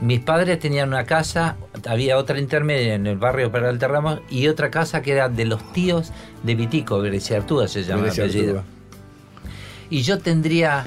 mis 0.00 0.20
padres 0.20 0.58
tenían 0.58 0.88
una 0.88 1.04
casa, 1.04 1.56
había 1.88 2.18
otra 2.18 2.38
intermedia 2.38 2.94
en 2.94 3.06
el 3.06 3.16
barrio 3.16 3.52
Peralta 3.52 3.86
Ramos 3.88 4.20
y 4.28 4.48
otra 4.48 4.70
casa 4.70 5.02
que 5.02 5.12
era 5.12 5.28
de 5.28 5.44
los 5.44 5.72
tíos 5.72 6.12
de 6.42 6.54
Vitico, 6.54 7.00
Grecia 7.00 7.36
Artúa 7.38 7.68
se 7.68 7.84
llama 7.84 8.02
Grecia 8.04 8.24
apellido. 8.24 8.58
Artúa. 8.58 8.64
Y 9.90 10.02
yo 10.02 10.18
tendría 10.18 10.84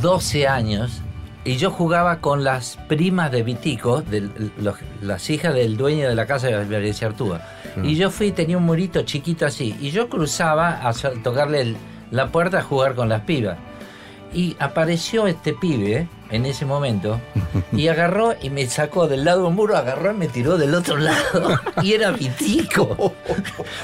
12 0.00 0.48
años 0.48 1.00
y 1.44 1.56
yo 1.56 1.70
jugaba 1.70 2.18
con 2.20 2.44
las 2.44 2.78
primas 2.88 3.30
de 3.30 3.42
Vitico, 3.42 4.00
de 4.02 4.28
los- 4.58 4.76
las 5.02 5.28
hijas 5.30 5.54
del 5.54 5.76
dueño 5.76 6.08
de 6.08 6.14
la 6.14 6.26
casa 6.26 6.48
de 6.48 6.64
Grecia 6.64 7.08
Artúa. 7.08 7.40
Y 7.82 7.96
yo 7.96 8.10
fui, 8.10 8.32
tenía 8.32 8.58
un 8.58 8.64
murito 8.64 9.02
chiquito 9.02 9.46
así, 9.46 9.74
y 9.80 9.90
yo 9.90 10.08
cruzaba 10.08 10.86
a 10.86 10.92
tocarle 11.22 11.60
el- 11.62 11.76
la 12.10 12.28
puerta 12.30 12.58
a 12.58 12.62
jugar 12.62 12.94
con 12.94 13.08
las 13.08 13.22
pibas. 13.22 13.56
Y 14.34 14.56
apareció 14.58 15.26
este 15.26 15.52
pibe 15.54 16.06
en 16.32 16.46
ese 16.46 16.64
momento 16.66 17.20
y 17.72 17.86
agarró 17.88 18.34
y 18.42 18.50
me 18.50 18.66
sacó 18.66 19.06
del 19.06 19.24
lado 19.24 19.50
muro, 19.50 19.76
agarró 19.76 20.10
y 20.12 20.14
me 20.16 20.28
tiró 20.28 20.58
del 20.58 20.74
otro 20.74 20.96
lado. 20.96 21.60
Y 21.82 21.92
era 21.92 22.10
Vitico. 22.10 23.14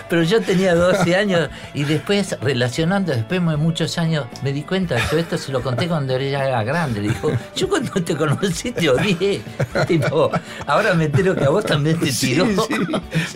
Pero 0.08 0.22
yo 0.22 0.40
tenía 0.40 0.74
12 0.74 1.14
años 1.14 1.48
y 1.74 1.84
después, 1.84 2.36
relacionando, 2.40 3.12
después 3.12 3.40
de 3.44 3.56
muchos 3.56 3.98
años, 3.98 4.24
me 4.42 4.52
di 4.52 4.62
cuenta, 4.62 4.96
yo 5.12 5.18
esto 5.18 5.38
se 5.38 5.52
lo 5.52 5.60
conté 5.62 5.86
cuando 5.88 6.16
ella 6.16 6.46
era 6.46 6.64
grande. 6.64 7.00
Le 7.02 7.08
dijo, 7.08 7.30
yo 7.54 7.68
cuando 7.68 7.92
te 8.02 8.16
conocí 8.16 8.72
te 8.72 8.90
odié. 8.90 9.40
Tipo, 9.86 10.30
ahora 10.66 10.94
me 10.94 11.04
entero 11.04 11.34
que 11.36 11.44
a 11.44 11.50
vos 11.50 11.64
también 11.64 11.98
te 12.00 12.10
tiró. 12.10 12.46
sí, 12.46 12.74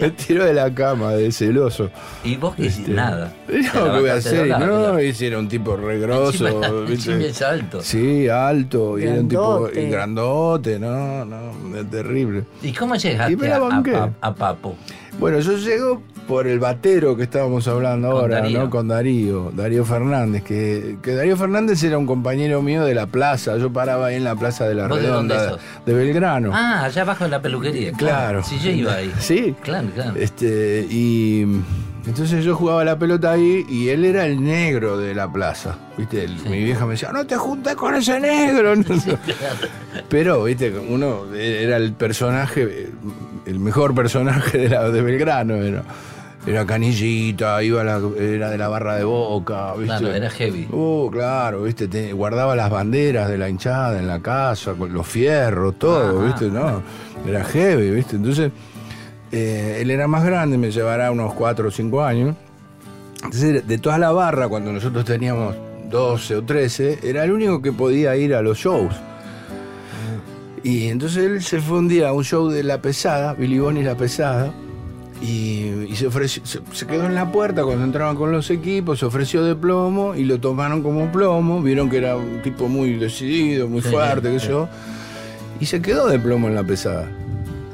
me 0.01 0.11
tiró 0.11 0.45
de 0.45 0.55
la 0.55 0.73
cama, 0.73 1.13
de 1.13 1.31
celoso. 1.33 1.91
Y 2.25 2.37
vos 2.37 2.55
que 2.57 2.67
Este, 2.67 2.91
nada. 2.91 3.33
No, 3.49 3.85
¿qué 3.95 4.01
voy 4.01 4.09
a 4.11 4.15
hacer? 4.15 4.47
No, 4.49 4.57
claro. 4.57 4.99
ese 4.99 5.27
era 5.27 5.39
un 5.39 5.49
tipo 5.49 5.77
regroso. 5.77 6.47
Encima- 6.49 6.71
¿viste? 6.87 7.13
encima 7.13 7.25
es 7.31 7.43
alto. 7.43 7.83
Sí, 7.83 8.29
alto, 8.29 8.99
era 9.09 9.21
un 9.21 9.29
tipo 9.29 9.69
Grandote. 9.91 10.79
no, 10.79 11.25
no, 11.25 11.77
es 11.79 11.91
terrible. 11.91 12.45
¿Y 12.63 12.73
cómo 12.73 12.95
llegaste 12.97 13.33
Y 13.47 13.47
a, 13.51 13.57
a- 13.57 14.11
a 14.21 14.35
Papo? 14.35 14.75
Bueno, 15.19 15.39
yo 15.41 15.57
llego 15.59 16.03
por 16.27 16.47
el 16.47 16.59
batero 16.59 17.17
que 17.17 17.25
estábamos 17.25 17.67
hablando 17.69 18.09
Con 18.13 18.21
ahora, 18.21 18.37
Darío. 18.41 18.61
¿no? 18.61 18.71
Con 18.71 18.89
Darío, 18.89 19.51
Darío 19.55 19.85
Fernández, 19.85 20.43
que, 20.45 20.97
que 21.03 21.15
Darío 21.15 21.37
Fernández 21.37 21.83
era 21.83 21.99
un 21.99 22.07
compañero 22.07 22.63
mío 22.63 22.85
de 22.85 22.95
la 22.95 23.07
plaza, 23.07 23.57
yo 23.59 23.71
paraba 23.73 24.07
ahí 24.07 24.17
en 24.17 24.25
la 24.25 24.37
plaza 24.37 24.67
de 24.67 24.75
la 24.77 24.87
¿Vos 24.89 25.01
de 25.03 25.09
dónde 25.09 25.35
Redonda, 25.35 25.57
sos? 25.57 25.85
de 25.85 25.95
Belgrano. 25.95 26.51
Ah, 26.55 26.85
allá 26.85 27.03
abajo 27.03 27.25
en 27.25 27.31
la 27.33 27.43
peluquería. 27.43 27.93
Claro. 27.93 28.43
Si 28.43 28.59
yo 28.59 28.71
iba 28.71 28.95
ahí. 28.95 29.13
Sí. 29.19 29.55
Claro, 29.63 29.89
claro. 29.95 30.15
Este, 30.17 30.87
y, 30.89 31.45
Entonces 32.07 32.45
yo 32.45 32.57
jugaba 32.57 32.85
la 32.85 32.99
pelota 32.99 33.31
ahí 33.31 33.65
y 33.69 33.89
él 33.91 34.05
era 34.05 34.27
el 34.27 34.43
negro 34.43 34.99
de 34.99 35.15
la 35.15 35.33
plaza. 35.33 35.77
¿Viste? 35.97 36.25
El- 36.25 36.37
Mi 36.49 36.65
vieja 36.65 36.85
me 36.85 36.93
decía, 36.93 37.13
no 37.13 37.25
te 37.27 37.37
juntes 37.37 37.77
con 37.77 37.95
ese 37.95 38.19
negro. 38.19 38.75
Pero, 40.09 40.45
viste, 40.45 40.73
uno 40.89 41.33
era 41.35 41.77
el 41.77 41.93
personaje, 41.93 42.89
el 43.47 43.59
mejor 43.61 43.95
personaje 43.95 44.59
de, 44.59 44.69
la, 44.69 44.91
de 44.91 45.01
Belgrano. 45.03 45.55
Era, 45.55 45.85
era 46.45 46.67
canillita, 46.67 47.63
iba 47.63 47.83
a 47.83 47.85
la- 47.85 48.01
era 48.19 48.51
de 48.51 48.59
la 48.59 48.67
barra 48.69 48.97
de 48.97 49.05
boca. 49.05 49.73
¿viste? 49.75 49.87
Claro, 49.99 50.13
era 50.13 50.29
heavy. 50.29 50.67
Uh, 50.73 51.09
claro, 51.11 51.63
viste, 51.63 51.87
te- 51.87 52.13
guardaba 52.13 52.57
las 52.57 52.69
banderas 52.69 53.29
de 53.29 53.39
la 53.39 53.49
hinchada 53.49 53.99
en 54.01 54.09
la 54.09 54.19
casa, 54.21 54.73
con 54.75 54.93
los 54.93 55.07
fierros, 55.07 55.79
todo, 55.79 56.19
Ajá. 56.19 56.27
viste, 56.27 56.47
no, 56.47 56.83
era 57.29 57.45
heavy, 57.45 57.91
viste. 57.91 58.17
Entonces, 58.17 58.51
eh, 59.33 59.79
él 59.81 59.91
era 59.91 60.07
más 60.07 60.25
grande, 60.25 60.59
me 60.59 60.71
llevará 60.71 61.11
unos 61.11 61.35
4 61.35 61.69
o 61.69 61.71
5 61.71 62.03
años. 62.05 62.37
Entonces, 63.17 63.67
de 63.67 63.79
toda 63.79 63.99
la 63.99 64.13
barra, 64.13 64.49
cuando 64.49 64.73
nosotros 64.73 65.05
teníamos 65.05 65.55
12 65.91 66.37
o 66.37 66.43
13, 66.43 66.99
era 67.03 67.25
el 67.25 67.33
único 67.33 67.63
que 67.63 67.73
podía 67.73 68.17
ir 68.17 68.35
a 68.35 68.43
los 68.43 68.59
shows. 68.59 68.95
Y 70.65 70.89
entonces 70.89 71.25
él 71.25 71.43
se 71.43 71.61
fue 71.61 71.79
un 71.79 71.89
día 71.89 72.09
a 72.09 72.13
un 72.13 72.23
show 72.25 72.49
de 72.49 72.63
La 72.63 72.81
Pesada, 72.81 73.35
Billy 73.35 73.59
Bonnie 73.59 73.83
La 73.83 73.97
Pesada, 73.97 74.53
y, 75.21 75.87
y 75.89 75.97
se, 75.97 76.07
ofreció, 76.07 76.45
se, 76.47 76.61
se 76.73 76.87
quedó 76.87 77.07
en 77.07 77.15
la 77.15 77.31
puerta 77.31 77.65
cuando 77.65 77.85
entraban 77.85 78.17
con 78.17 78.31
los 78.33 78.49
equipos, 78.51 78.99
se 79.01 79.07
ofreció 79.07 79.45
de 79.45 79.55
plomo 79.57 80.15
y 80.15 80.25
lo 80.25 80.39
tomaron 80.41 80.83
como 80.83 81.11
plomo, 81.11 81.61
vieron 81.63 81.89
que 81.91 81.99
era 81.99 82.17
un 82.17 82.43
tipo 82.43 82.69
muy 82.69 82.95
decidido, 82.95 83.69
muy 83.69 83.83
Sí, 83.83 83.89
fuerte, 83.89 84.39
sí. 84.41 84.49
yo, 84.49 84.69
y 85.61 85.67
se 85.67 85.81
quedó 85.83 86.09
de 86.09 86.19
plomo 86.19 86.49
en 86.49 86.55
La 86.55 86.65
Pesada. 86.65 87.09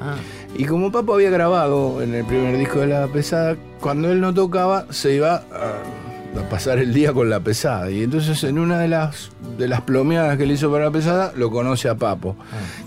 Ah, 0.00 0.16
Y 0.58 0.64
como 0.64 0.90
Papo 0.92 1.14
había 1.14 1.30
grabado 1.30 2.02
en 2.02 2.14
el 2.14 2.24
primer 2.24 2.58
disco 2.58 2.80
de 2.80 2.88
La 2.88 3.06
Pesada, 3.06 3.56
cuando 3.80 4.10
él 4.10 4.20
no 4.20 4.34
tocaba, 4.34 4.86
se 4.90 5.14
iba 5.14 5.36
a, 5.36 6.40
a 6.40 6.48
pasar 6.50 6.78
el 6.78 6.92
día 6.92 7.12
con 7.12 7.30
La 7.30 7.38
Pesada. 7.40 7.90
Y 7.92 8.02
entonces 8.02 8.42
en 8.42 8.58
una 8.58 8.78
de 8.80 8.88
las, 8.88 9.30
de 9.56 9.68
las 9.68 9.82
plomeadas 9.82 10.36
que 10.36 10.46
le 10.46 10.54
hizo 10.54 10.68
para 10.70 10.86
La 10.86 10.90
Pesada, 10.90 11.32
lo 11.36 11.50
conoce 11.52 11.88
a 11.88 11.94
Papo, 11.94 12.34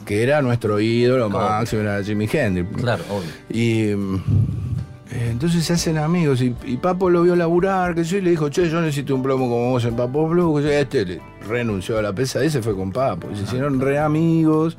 que 0.05 0.21
era 0.21 0.41
nuestro 0.41 0.81
ídolo 0.81 1.29
Claro. 1.29 1.47
máximo, 1.49 1.81
era 1.83 2.03
Jimi 2.03 2.27
Hendrix. 2.31 2.67
claro, 2.75 3.03
obvio. 3.09 3.29
Y 3.49 3.95
mm, 3.95 4.15
eh, 5.11 5.27
entonces 5.31 5.63
se 5.63 5.71
hacen 5.71 5.97
amigos 5.97 6.41
y, 6.41 6.53
y 6.65 6.75
Papo 6.75 7.09
lo 7.09 7.23
vio 7.23 7.37
laburar, 7.37 7.95
que 7.95 8.03
yo, 8.03 8.17
y 8.17 8.21
le 8.21 8.31
dijo, 8.31 8.49
che, 8.49 8.69
yo 8.69 8.81
necesito 8.81 9.15
un 9.15 9.23
plomo 9.23 9.47
como 9.49 9.69
vos 9.69 9.85
en 9.85 9.95
Papo 9.95 10.27
Blue, 10.27 10.59
este 10.59 11.05
le 11.05 11.21
renunció 11.47 11.97
a 11.97 12.01
la 12.01 12.11
pesa, 12.11 12.43
ese 12.43 12.61
fue 12.61 12.75
con 12.75 12.91
Papo, 12.91 13.29
y 13.31 13.37
se 13.37 13.43
hicieron 13.43 13.79
re 13.79 13.97
amigos. 13.97 14.77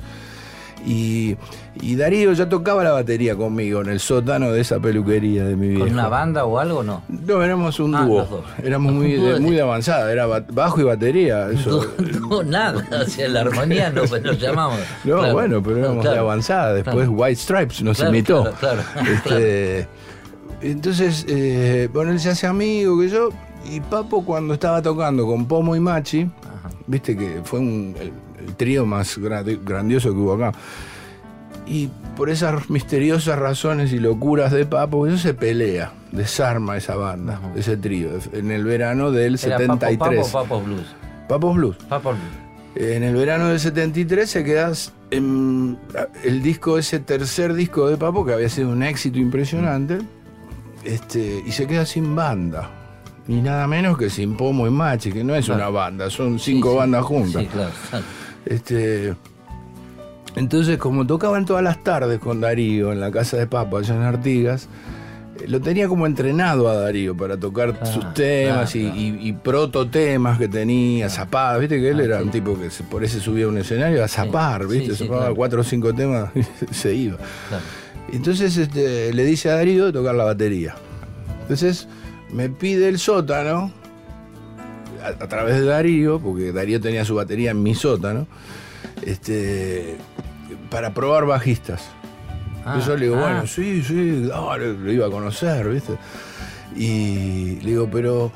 Y, 0.85 1.37
y 1.81 1.95
Darío 1.95 2.33
ya 2.33 2.49
tocaba 2.49 2.83
la 2.83 2.91
batería 2.91 3.35
conmigo 3.37 3.79
en 3.81 3.87
el 3.87 3.99
sótano 4.01 4.51
de 4.51 4.59
esa 4.59 4.79
peluquería 4.79 5.45
de 5.45 5.55
mi 5.55 5.69
viejo. 5.69 5.85
¿Con 5.85 5.93
una 5.93 6.09
banda 6.09 6.43
o 6.45 6.59
algo 6.59 6.83
no? 6.83 7.03
No, 7.07 7.41
éramos 7.41 7.79
un 7.79 7.95
Ah, 7.95 8.05
dúo. 8.05 8.43
Éramos 8.61 8.91
muy, 8.93 9.13
de, 9.13 9.33
de- 9.33 9.39
muy 9.39 9.55
de 9.55 9.61
avanzada, 9.61 10.11
era 10.11 10.25
ba- 10.25 10.43
bajo 10.51 10.81
y 10.81 10.83
batería. 10.83 11.49
Eso. 11.51 11.85
No, 12.19 12.19
no, 12.29 12.43
nada. 12.43 12.85
O 13.05 13.09
sea, 13.09 13.29
la 13.29 13.41
armonía 13.41 13.89
no 13.91 14.03
pues, 14.03 14.21
lo 14.23 14.33
llamamos. 14.33 14.79
No, 15.05 15.19
Claro. 15.19 15.33
bueno, 15.33 15.63
pero 15.63 15.77
éramos 15.77 16.03
de 16.03 16.17
avanzada. 16.17 16.73
Después 16.73 16.95
Claro. 16.95 17.11
White 17.11 17.35
Stripes 17.39 17.81
nos 17.81 17.99
imitó. 18.01 18.43
claro, 18.59 18.81
claro, 18.93 19.09
Este, 19.09 19.87
Entonces, 20.61 21.25
eh, 21.29 21.89
bueno, 21.93 22.11
él 22.11 22.19
se 22.19 22.29
hace 22.29 22.47
amigo 22.47 22.99
que 22.99 23.09
yo. 23.09 23.29
Y 23.71 23.79
Papo, 23.79 24.25
cuando 24.25 24.53
estaba 24.53 24.81
tocando 24.81 25.25
con 25.25 25.45
Pomo 25.47 25.75
y 25.75 25.79
Machi, 25.79 26.29
viste 26.87 27.15
que 27.17 27.39
fue 27.43 27.59
un- 27.59 27.95
el, 27.99 28.11
el 28.45 28.55
trío 28.55 28.85
más 28.85 29.17
grandi- 29.17 29.59
grandioso 29.63 30.09
que 30.11 30.15
hubo 30.17 30.33
acá. 30.33 30.51
Y 31.65 31.89
por 32.17 32.29
esas 32.29 32.69
misteriosas 32.69 33.39
razones 33.39 33.93
y 33.93 33.99
locuras 33.99 34.51
de 34.51 34.65
Papo, 34.65 35.07
eso 35.07 35.17
se 35.17 35.33
pelea, 35.33 35.93
desarma 36.11 36.75
esa 36.77 36.95
banda, 36.95 37.39
ese 37.55 37.77
trío, 37.77 38.09
en 38.33 38.51
el 38.51 38.63
verano 38.65 39.11
del 39.11 39.39
¿Era 39.41 39.57
Papo 39.57 39.73
73. 39.79 40.27
Papo 40.27 40.43
Papo 40.43 40.61
Blues? 40.61 40.95
Papos 41.29 41.55
Blues. 41.55 41.77
Papo 41.87 42.09
Blues. 42.11 42.23
En 42.75 43.03
el 43.03 43.15
verano 43.15 43.47
del 43.49 43.59
73 43.59 44.29
se 44.29 44.43
quedas 44.43 44.93
en 45.11 45.77
el 46.23 46.41
disco, 46.41 46.77
ese 46.79 46.99
tercer 46.99 47.53
disco 47.53 47.87
de 47.87 47.97
Papo, 47.97 48.25
que 48.25 48.33
había 48.33 48.49
sido 48.49 48.69
un 48.69 48.83
éxito 48.83 49.19
impresionante, 49.19 49.99
este, 50.83 51.43
y 51.45 51.51
se 51.51 51.65
queda 51.67 51.85
sin 51.85 52.13
banda. 52.15 52.69
Ni 53.27 53.41
nada 53.41 53.67
menos 53.67 53.97
que 53.97 54.09
sin 54.09 54.35
Pomo 54.35 54.67
y 54.67 54.71
Machi, 54.71 55.11
que 55.13 55.23
no 55.23 55.33
es 55.33 55.45
Claro. 55.45 55.61
una 55.61 55.69
banda, 55.69 56.09
son 56.09 56.39
cinco 56.39 56.69
Sí, 56.69 56.73
sí. 56.73 56.77
bandas 56.79 57.05
juntas. 57.05 57.41
Sí, 57.43 57.47
claro. 57.47 57.71
Claro. 58.43 58.55
Este, 58.57 59.15
entonces, 60.35 60.77
como 60.77 61.05
tocaban 61.05 61.45
todas 61.45 61.63
las 61.63 61.83
tardes 61.83 62.19
con 62.19 62.41
Darío 62.41 62.91
en 62.91 62.99
la 62.99 63.11
casa 63.11 63.37
de 63.37 63.45
Papo, 63.47 63.77
allá 63.77 63.95
en 63.95 64.01
Artigas, 64.01 64.67
eh, 65.39 65.45
lo 65.47 65.61
tenía 65.61 65.87
como 65.87 66.07
entrenado 66.07 66.67
a 66.69 66.75
Darío 66.75 67.15
para 67.15 67.37
tocar 67.37 67.77
Claro, 67.77 67.85
sus 67.93 68.13
temas 68.15 68.71
claro, 68.71 68.87
y, 68.87 68.91
claro. 68.91 68.99
y- 69.23 69.27
y 69.29 69.33
prototemas 69.33 70.39
que 70.39 70.47
tenía, 70.47 71.07
zapadas. 71.09 71.59
Viste 71.59 71.79
que 71.79 71.89
él 71.89 71.99
Ah, 71.99 72.03
era 72.03 72.17
sí. 72.17 72.23
un 72.23 72.31
tipo 72.31 72.59
que 72.59 72.71
se- 72.71 72.83
por 72.83 73.03
eso 73.03 73.19
subía 73.19 73.45
a 73.45 73.49
un 73.49 73.57
escenario 73.59 74.03
a 74.03 74.07
zapar, 74.07 74.63
Sí, 74.63 74.67
¿viste? 74.79 74.95
sí, 74.95 75.03
Zapaba 75.03 75.19
claro. 75.21 75.35
cuatro 75.35 75.61
o 75.61 75.63
cinco 75.63 75.93
temas 75.93 76.29
y 76.35 76.41
se 76.73 76.95
iba. 76.95 77.17
claro. 77.49 77.63
Entonces 78.11 78.57
este, 78.57 79.13
le 79.13 79.25
dice 79.25 79.49
a 79.51 79.55
Darío 79.55 79.85
de 79.85 79.93
tocar 79.93 80.15
la 80.15 80.23
batería. 80.23 80.75
Entonces 81.43 81.87
me 82.31 82.49
pide 82.49 82.87
el 82.89 82.97
sótano, 82.99 83.71
a, 85.03 85.07
a 85.23 85.27
través 85.27 85.55
de 85.59 85.65
Darío, 85.65 86.19
porque 86.19 86.51
Darío 86.51 86.79
tenía 86.81 87.03
su 87.05 87.15
batería 87.15 87.51
en 87.51 87.61
mi 87.63 87.75
sótano, 87.75 88.27
este, 89.05 89.97
para 90.69 90.93
probar 90.93 91.25
bajistas. 91.25 91.81
Ah, 92.65 92.81
yo 92.85 92.95
le 92.95 93.05
digo, 93.07 93.17
ah. 93.17 93.21
bueno, 93.21 93.47
sí, 93.47 93.83
sí, 93.83 94.23
dale, 94.27 94.73
lo 94.73 94.91
iba 94.91 95.07
a 95.07 95.09
conocer, 95.09 95.67
¿viste? 95.69 95.93
Y 96.75 97.59
le 97.61 97.69
digo, 97.71 97.89
pero 97.91 98.31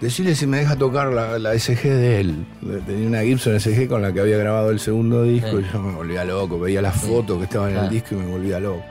decirle 0.00 0.34
si 0.34 0.46
me 0.46 0.58
deja 0.58 0.76
tocar 0.76 1.08
la, 1.12 1.38
la 1.38 1.58
SG 1.58 1.82
de 1.82 2.20
él. 2.20 2.46
Tenía 2.86 3.08
una 3.08 3.22
Gibson 3.22 3.58
SG 3.58 3.88
con 3.88 4.02
la 4.02 4.12
que 4.12 4.20
había 4.20 4.36
grabado 4.38 4.70
el 4.70 4.78
segundo 4.80 5.24
disco 5.24 5.58
Sí. 5.58 5.64
y 5.68 5.72
yo 5.72 5.80
me 5.82 5.92
volvía 5.94 6.24
loco, 6.24 6.58
veía 6.60 6.80
las 6.82 7.00
Sí, 7.00 7.08
fotos 7.08 7.38
que 7.38 7.44
estaban 7.44 7.72
en 7.72 7.78
el 7.78 7.90
disco 7.90 8.14
y 8.14 8.18
me 8.18 8.26
volvía 8.26 8.60
loco. 8.60 8.82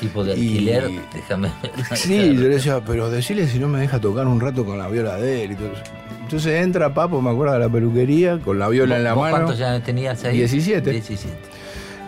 Tipo 0.00 0.22
de 0.24 0.36
Y- 0.36 0.48
alquiler, 0.68 0.90
déjame 1.12 1.50
ver. 1.62 1.96
Sí, 1.96 2.34
yo 2.34 2.42
le 2.42 2.48
decía, 2.48 2.80
pero 2.84 3.10
decirle 3.10 3.46
si 3.48 3.58
no 3.58 3.68
me 3.68 3.80
deja 3.80 4.00
tocar 4.00 4.26
un 4.26 4.40
rato 4.40 4.64
con 4.64 4.76
la 4.78 4.88
viola 4.88 5.16
de 5.16 5.44
él 5.44 5.52
y 5.52 5.54
todo 5.56 5.72
eso. 5.72 5.82
Entonces 6.34 6.62
entra 6.64 6.92
Papo, 6.92 7.22
me 7.22 7.30
acuerdo 7.30 7.52
de 7.52 7.60
la 7.60 7.68
peluquería, 7.68 8.40
con 8.40 8.58
la 8.58 8.68
viola 8.68 8.96
en 8.96 9.04
la 9.04 9.12
¿Vos 9.14 9.22
mano. 9.22 9.36
¿Cuántos 9.36 9.56
ya 9.56 9.80
tenías 9.80 10.24
ahí? 10.24 10.38
17. 10.38 10.90
17. 10.90 11.36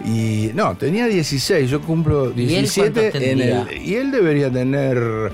Y 0.05 0.51
no, 0.53 0.77
tenía 0.77 1.07
16, 1.07 1.71
yo 1.71 1.81
cumplo 1.81 2.33
¿Y 2.35 2.43
él 2.43 2.49
17 2.49 3.31
en 3.31 3.41
el. 3.41 3.83
Y 3.85 3.95
él 3.95 4.11
debería 4.11 4.51
tener 4.51 5.31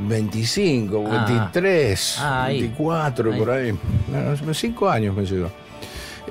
25, 0.00 1.04
Ah. 1.08 1.24
23, 1.28 2.16
Ah, 2.18 2.44
ahí. 2.46 2.60
24, 2.62 3.32
Ahí. 3.32 3.38
por 3.38 3.50
ahí. 3.50 3.72
No, 4.42 4.54
5 4.54 4.90
años 4.90 5.14
me 5.16 5.24
llegó. 5.24 5.48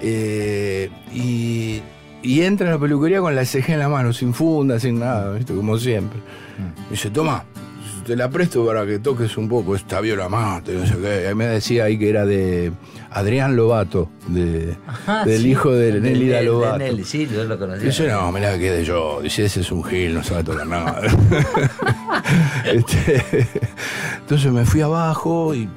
Eh, 0.01 0.89
y, 1.13 1.81
y 2.21 2.41
entra 2.41 2.67
en 2.67 2.73
la 2.73 2.79
peluquería 2.79 3.21
con 3.21 3.33
la 3.33 3.45
SG 3.45 3.69
en 3.71 3.79
la 3.79 3.87
mano, 3.87 4.11
sin 4.11 4.33
funda, 4.33 4.81
sin 4.81 4.99
nada, 4.99 5.31
¿viste? 5.31 5.53
como 5.55 5.77
siempre. 5.77 6.19
Mm. 6.19 6.87
Y 6.87 6.91
dice, 6.91 7.09
toma, 7.09 7.45
te 8.05 8.15
la 8.15 8.29
presto 8.29 8.65
para 8.65 8.85
que 8.85 8.99
toques 8.99 9.35
un 9.37 9.49
poco 9.49 9.75
esta 9.75 9.99
viola 10.01 10.29
mate, 10.29 10.73
no 10.73 10.85
sé 10.85 10.95
qué. 11.01 11.27
Y 11.31 11.35
me 11.35 11.45
decía 11.47 11.85
ahí 11.85 11.97
que 11.97 12.09
era 12.09 12.25
de 12.25 12.71
Adrián 13.11 13.55
Lobato, 13.55 14.09
de, 14.27 14.75
Ah, 15.07 15.23
del 15.25 15.41
sí. 15.41 15.49
hijo 15.51 15.71
de 15.71 15.99
Nélida 15.99 16.35
de- 16.35 16.39
de 16.41 16.45
Lobato. 16.45 16.77
Nelly, 16.77 17.03
sí, 17.03 17.27
yo 17.31 17.43
lo 17.45 17.57
conocía. 17.57 17.85
Dice, 17.87 18.07
no, 18.07 18.31
me 18.31 18.39
la 18.41 18.57
quedé 18.57 18.83
yo. 18.85 19.19
Dice, 19.21 19.45
ese 19.45 19.61
es 19.61 19.71
un 19.71 19.83
gil, 19.83 20.13
no 20.13 20.23
sabe 20.23 20.43
tocar 20.43 20.67
nada. 20.67 21.01
Este, 22.65 23.47
entonces 24.19 24.51
me 24.51 24.65
fui 24.65 24.81
abajo 24.81 25.53
y, 25.53 25.67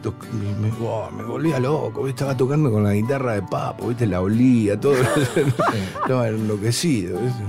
me, 0.61 0.71
oh, 0.81 1.11
me 1.11 1.23
volvía 1.25 1.59
loco. 1.59 2.03
¿viste? 2.05 2.11
Estaba 2.23 2.37
tocando 2.37 2.71
con 2.71 2.83
la 2.85 2.93
guitarra 2.95 3.35
de 3.35 3.43
Papo, 3.43 3.89
¿viste? 3.89 4.07
La 4.07 4.21
olía, 4.21 4.79
todo. 4.81 4.95
Estaba 6.03 6.29
enloquecido. 6.29 7.19
¿viste? 7.21 7.43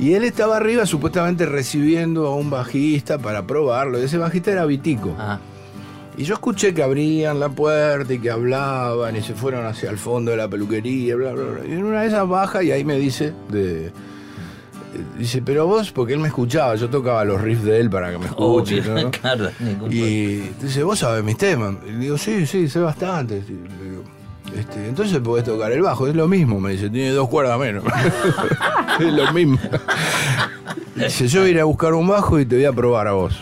Y 0.00 0.14
él 0.14 0.24
estaba 0.24 0.56
arriba 0.56 0.86
supuestamente 0.86 1.44
recibiendo 1.44 2.26
a 2.26 2.34
un 2.34 2.48
bajista 2.48 3.18
para 3.18 3.46
probarlo. 3.46 3.98
Ese 3.98 4.16
bajista 4.16 4.50
era 4.50 4.64
Vitico. 4.64 5.14
Ah, 5.18 5.38
Y 6.16 6.24
yo 6.24 6.34
escuché 6.34 6.72
que 6.72 6.82
abrían 6.82 7.38
la 7.38 7.50
puerta 7.50 8.12
y 8.14 8.18
que 8.18 8.30
hablaban 8.30 9.14
y 9.14 9.20
se 9.22 9.34
fueron 9.34 9.66
hacia 9.66 9.90
el 9.90 9.98
fondo 9.98 10.30
de 10.30 10.38
la 10.38 10.48
peluquería, 10.48 11.16
bla, 11.16 11.32
bla, 11.32 11.44
bla. 11.44 11.66
Y 11.66 11.72
en 11.72 11.84
una 11.84 12.00
de 12.02 12.08
esas 12.08 12.26
baja 12.26 12.62
y 12.62 12.70
ahí 12.72 12.82
me 12.82 12.98
dice, 12.98 13.34
de, 13.50 13.92
dice, 15.18 15.42
pero 15.42 15.66
vos, 15.66 15.92
porque 15.92 16.14
él 16.14 16.18
me 16.20 16.28
escuchaba, 16.28 16.74
yo 16.76 16.88
tocaba 16.88 17.24
los 17.24 17.40
riffs 17.40 17.64
de 17.64 17.78
él 17.80 17.90
para 17.90 18.10
que 18.10 18.18
me 18.18 18.26
escuche. 18.26 18.80
obvio, 18.80 19.02
¿no? 19.02 19.10
claro, 19.20 19.50
ningún 19.60 19.92
Y 19.92 20.36
dice, 20.62 20.82
vos 20.82 20.98
sabés 20.98 21.22
mis 21.22 21.36
temas. 21.36 21.74
Y 21.86 21.92
le 21.92 21.98
digo, 21.98 22.18
sí, 22.18 22.46
sí, 22.46 22.68
sé 22.68 22.80
bastante. 22.80 23.42
Y 23.46 23.52
le 23.52 23.90
digo, 23.90 23.99
este, 24.56 24.88
entonces 24.88 25.18
podés 25.20 25.44
tocar 25.44 25.72
el 25.72 25.82
bajo, 25.82 26.06
es 26.06 26.14
lo 26.14 26.28
mismo, 26.28 26.60
me 26.60 26.72
dice, 26.72 26.90
tiene 26.90 27.10
dos 27.10 27.28
cuerdas 27.28 27.58
menos. 27.58 27.84
es 29.00 29.12
lo 29.12 29.32
mismo. 29.32 29.58
Dice, 30.94 31.28
yo 31.28 31.46
iré 31.46 31.60
a 31.60 31.64
buscar 31.64 31.94
un 31.94 32.06
bajo 32.08 32.38
y 32.38 32.46
te 32.46 32.56
voy 32.56 32.64
a 32.64 32.72
probar 32.72 33.08
a 33.08 33.12
vos. 33.12 33.36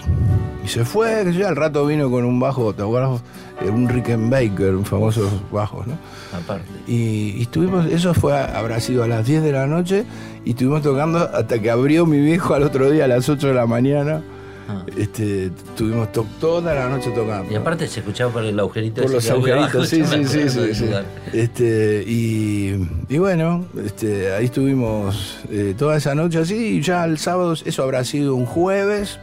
Y 0.65 0.69
se 0.69 0.85
fue, 0.85 1.25
que 1.35 1.45
al 1.45 1.57
rato 1.57 1.87
vino 1.87 2.11
con 2.11 2.25
un 2.25 2.39
bajo, 2.39 2.75
¿te 2.75 2.83
acuerdas? 2.83 3.23
Eh, 3.63 3.71
Un 3.71 3.89
Rickenbacker, 3.89 4.75
un 4.75 4.85
famoso 4.85 5.29
bajos, 5.51 5.87
¿no? 5.87 5.95
aparte. 6.37 6.67
Y, 6.87 7.37
y 7.39 7.43
estuvimos, 7.43 7.87
eso 7.87 8.13
fue, 8.15 8.39
habrá 8.39 8.79
sido 8.81 9.03
a 9.03 9.09
las 9.09 9.27
10 9.27 9.43
de 9.43 9.53
la 9.53 9.67
noche, 9.67 10.05
y 10.45 10.51
estuvimos 10.51 10.83
tocando 10.83 11.19
hasta 11.19 11.59
que 11.59 11.71
abrió 11.71 12.07
mi 12.07 12.21
viejo 12.21 12.55
al 12.55 12.63
otro 12.63 12.91
día 12.91 13.05
a 13.07 13.09
las 13.09 13.29
8 13.29 13.49
de 13.49 13.55
la 13.55 13.67
mañana. 13.67 14.23
Este, 14.97 15.51
tuvimos 15.77 16.13
to- 16.13 16.27
toda 16.41 16.75
la 16.75 16.89
noche 16.89 17.11
tocando. 17.15 17.51
Y 17.53 17.57
aparte 17.57 17.87
se 17.89 18.01
escuchaba 18.01 18.33
por 18.33 18.45
el 18.45 18.59
agujerito. 18.61 19.03
Por 19.03 19.13
los 19.13 19.31
agujeritos, 19.31 19.89
sí, 19.89 20.05
sí, 20.05 20.25
sí, 20.49 20.75
sí. 20.75 20.85
Este, 21.33 22.05
y, 22.07 22.87
y 23.09 23.19
bueno, 23.19 23.65
este, 23.85 24.33
ahí 24.35 24.47
estuvimos 24.47 25.39
eh, 25.51 25.75
toda 25.77 25.97
esa 25.97 26.15
noche 26.15 26.39
así, 26.39 26.79
y 26.79 26.83
ya 26.83 27.05
el 27.05 27.19
sábado, 27.19 27.55
eso 27.65 27.83
habrá 27.83 28.05
sido 28.05 28.35
un 28.35 28.45
jueves, 28.47 29.19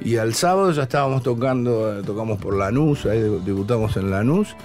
y 0.00 0.16
al 0.16 0.34
sábado 0.34 0.70
ya 0.72 0.82
estábamos 0.84 1.22
tocando, 1.22 1.98
eh, 1.98 2.02
tocamos 2.04 2.38
por 2.38 2.56
Lanús, 2.56 3.06
ahí 3.06 3.20
debu- 3.20 3.42
debutamos 3.44 3.96
en 3.96 4.10
Lanús, 4.10 4.56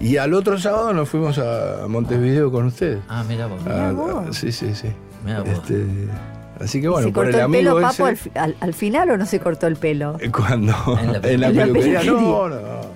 y 0.00 0.16
al 0.16 0.34
otro 0.34 0.58
sábado 0.58 0.92
nos 0.92 1.08
fuimos 1.08 1.38
a 1.38 1.86
Montevideo 1.88 2.50
con 2.50 2.66
ustedes. 2.66 2.98
Ah, 3.08 3.24
mira 3.28 3.46
vos. 3.46 3.60
Ah, 3.66 3.92
vos. 3.94 4.36
sí, 4.36 4.50
sí, 4.52 4.74
sí. 4.74 4.88
Mirá 5.24 5.40
vos. 5.40 5.48
Este, 5.50 5.86
así 6.60 6.80
que 6.80 6.88
bueno, 6.88 7.08
¿Se 7.08 7.12
por 7.12 7.24
cortó 7.24 7.38
el 7.38 7.44
el, 7.44 7.50
pelo, 7.50 7.80
Papo, 7.80 8.06
al, 8.06 8.74
final 8.74 9.10
o 9.10 9.16
no 9.16 9.26
se 9.26 9.40
cortó 9.40 9.66
el 9.66 9.76
pelo? 9.76 10.16
eh, 10.20 10.30
cuando 10.30 10.72
En 11.00 11.12
la 11.12 11.28
en 11.28 11.40
la, 11.40 11.50
peluquería. 11.50 12.02
no, 12.04 12.48
no. 12.48 12.94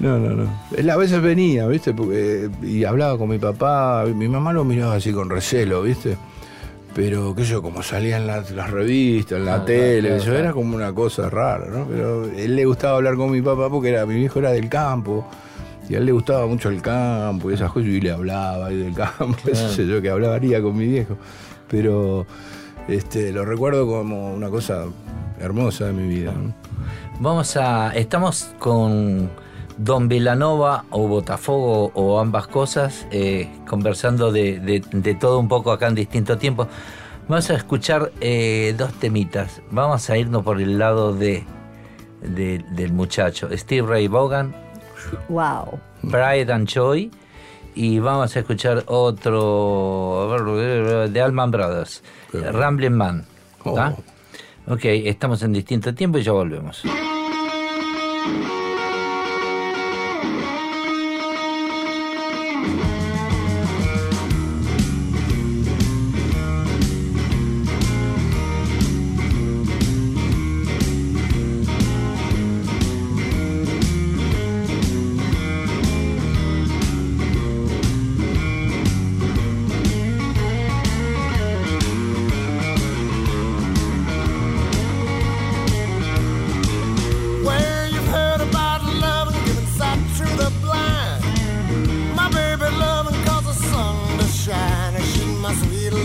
No, 0.00 0.18
no, 0.18 0.30
no. 0.30 0.50
Él 0.76 0.90
a 0.90 0.96
veces 0.96 1.22
venía, 1.22 1.66
¿viste? 1.68 1.94
Porque, 1.94 2.50
y 2.62 2.84
hablaba 2.84 3.16
con 3.16 3.28
mi 3.28 3.38
papá. 3.38 4.04
Mi 4.12 4.28
mamá 4.28 4.52
lo 4.52 4.64
miraba 4.64 4.94
así 4.96 5.12
con 5.12 5.30
recelo, 5.30 5.82
¿viste? 5.82 6.16
Pero, 6.94 7.34
qué 7.34 7.44
sé 7.44 7.52
yo, 7.52 7.62
como 7.62 7.82
salía 7.82 8.16
en 8.18 8.26
las, 8.26 8.50
las 8.50 8.70
revistas, 8.70 9.38
en 9.38 9.46
la 9.46 9.54
Ah, 9.56 9.64
tele, 9.64 10.00
claro, 10.08 10.14
eso 10.16 10.24
claro. 10.26 10.38
era 10.40 10.52
como 10.52 10.76
una 10.76 10.92
cosa 10.92 11.30
rara, 11.30 11.66
¿no? 11.70 11.86
Pero 11.86 12.24
él 12.28 12.54
le 12.56 12.64
gustaba 12.66 12.96
hablar 12.96 13.16
con 13.16 13.30
mi 13.30 13.40
papá 13.40 13.68
porque 13.70 13.90
era, 13.90 14.04
mi 14.04 14.14
viejo 14.16 14.40
era 14.40 14.50
del 14.50 14.68
campo. 14.68 15.26
Y 15.88 15.94
a 15.94 15.98
él 15.98 16.06
le 16.06 16.12
gustaba 16.12 16.46
mucho 16.46 16.70
el 16.70 16.80
campo 16.82 17.50
y 17.50 17.54
esas 17.54 17.70
cosas, 17.72 17.88
y 17.88 18.00
le 18.00 18.10
hablaba 18.10 18.66
ahí 18.66 18.76
del 18.76 18.94
campo, 18.94 19.36
eso 19.50 19.68
sé 19.70 19.86
yo, 19.86 20.02
que 20.02 20.10
hablaría 20.10 20.60
con 20.60 20.76
mi 20.76 20.86
viejo. 20.86 21.16
Pero 21.74 22.24
este, 22.86 23.32
lo 23.32 23.44
recuerdo 23.44 23.84
como 23.84 24.32
una 24.32 24.48
cosa 24.48 24.84
hermosa 25.40 25.86
de 25.86 25.92
mi 25.92 26.06
vida. 26.08 26.30
¿no? 26.30 26.54
Vamos 27.18 27.56
a. 27.56 27.90
Estamos 27.96 28.54
con 28.60 29.28
Don 29.76 30.06
Velanova 30.06 30.84
o 30.90 31.08
Botafogo 31.08 31.90
o 31.94 32.20
ambas 32.20 32.46
cosas, 32.46 33.08
eh, 33.10 33.48
conversando 33.68 34.30
de, 34.30 34.60
de- 34.60 34.84
de 34.92 35.14
todo 35.16 35.40
un 35.40 35.48
poco 35.48 35.72
acá 35.72 35.88
en 35.88 35.96
distinto 35.96 36.38
tiempo. 36.38 36.68
Vamos 37.26 37.50
a 37.50 37.54
escuchar 37.54 38.12
eh, 38.20 38.72
dos 38.78 38.92
temitas. 39.00 39.60
Vamos 39.72 40.08
a 40.10 40.16
irnos 40.16 40.44
por 40.44 40.60
el 40.60 40.78
lado 40.78 41.12
de, 41.12 41.42
de- 42.22 42.64
del 42.70 42.92
muchacho. 42.92 43.48
Steve 43.56 43.84
Ray 43.88 44.06
Vaughan, 44.06 44.54
Wow. 45.28 45.80
Pride 46.08 46.52
and 46.52 46.68
Joy. 46.68 47.10
Y 47.74 47.98
vamos 47.98 48.36
a 48.36 48.40
escuchar 48.40 48.84
otro 48.86 51.08
de 51.10 51.20
Allman 51.20 51.50
Brothers, 51.50 52.02
Qué 52.30 52.38
bueno. 52.38 52.58
Ramblin' 52.58 52.92
Man. 52.92 53.24
¿tá? 53.64 53.96
Oh. 53.96 54.74
Ok, 54.74 54.84
estamos 54.84 55.42
en 55.42 55.52
distinto 55.52 55.94
tiempo 55.94 56.18
y 56.18 56.22
ya 56.22 56.32
volvemos. 56.32 56.82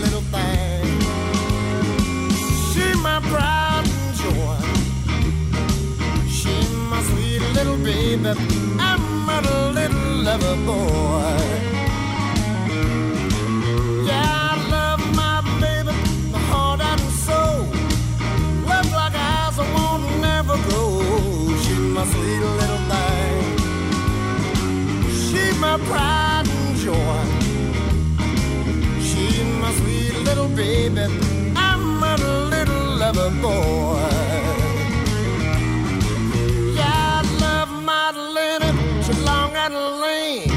Little 0.00 0.24
thing. 0.34 1.00
She 2.70 2.84
my 3.06 3.18
pride 3.30 3.86
and 3.96 4.14
joy. 4.22 4.60
She 6.28 6.54
my 6.90 7.00
sweet 7.08 7.42
little 7.56 7.78
baby. 7.78 8.32
I'm 8.78 9.28
a 9.28 9.40
little 9.72 10.22
lover 10.26 10.56
boy. 10.66 11.40
Yeah, 14.06 14.40
baby. 30.88 31.06
I'm 31.56 32.02
a 32.02 32.16
little 32.52 32.84
lover 33.02 33.30
boy. 33.42 34.00
Yeah, 36.78 37.18
I 37.18 37.22
love 37.44 37.70
Madeline. 37.88 38.76
She's 39.04 39.20
long 39.30 39.52
and 39.64 39.74
lean. 40.02 40.48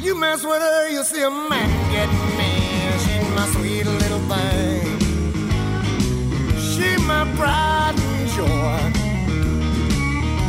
You 0.00 0.14
mess 0.14 0.44
with 0.44 0.62
her, 0.62 0.88
you'll 0.88 1.04
see 1.04 1.22
a 1.22 1.30
man 1.30 1.70
get 1.92 2.10
mean. 2.38 2.92
She's 3.04 3.28
my 3.38 3.46
sweet 3.54 3.86
little 4.02 4.22
thing. 4.32 4.98
She 6.70 6.88
my 7.10 7.22
pride 7.36 7.96
and 8.06 8.28
joy. 8.36 8.82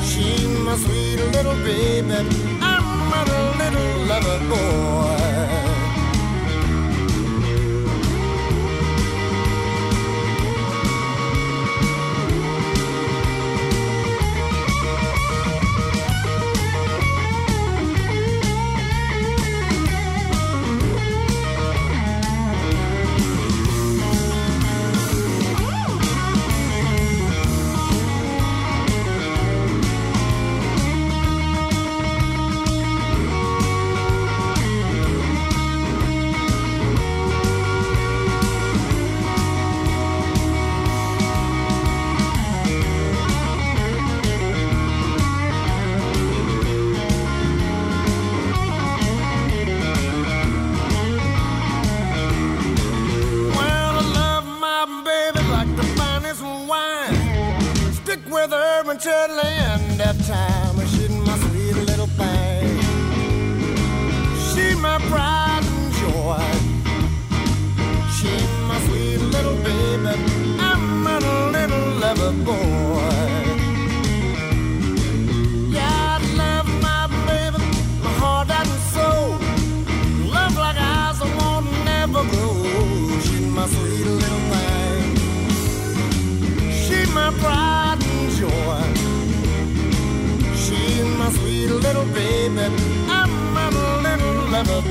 She 0.10 0.47
my 0.65 0.75
sweet 0.84 1.19
little 1.36 1.58
baby. 1.67 2.19
I'm 2.62 3.12
a 3.19 3.23
little 3.60 3.91
lover 4.10 4.39
boy. 4.49 5.24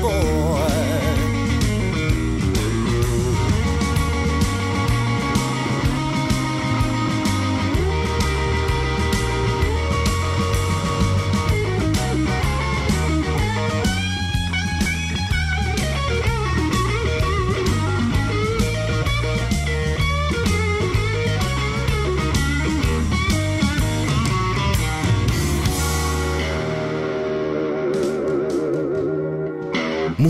boy. 0.01 0.84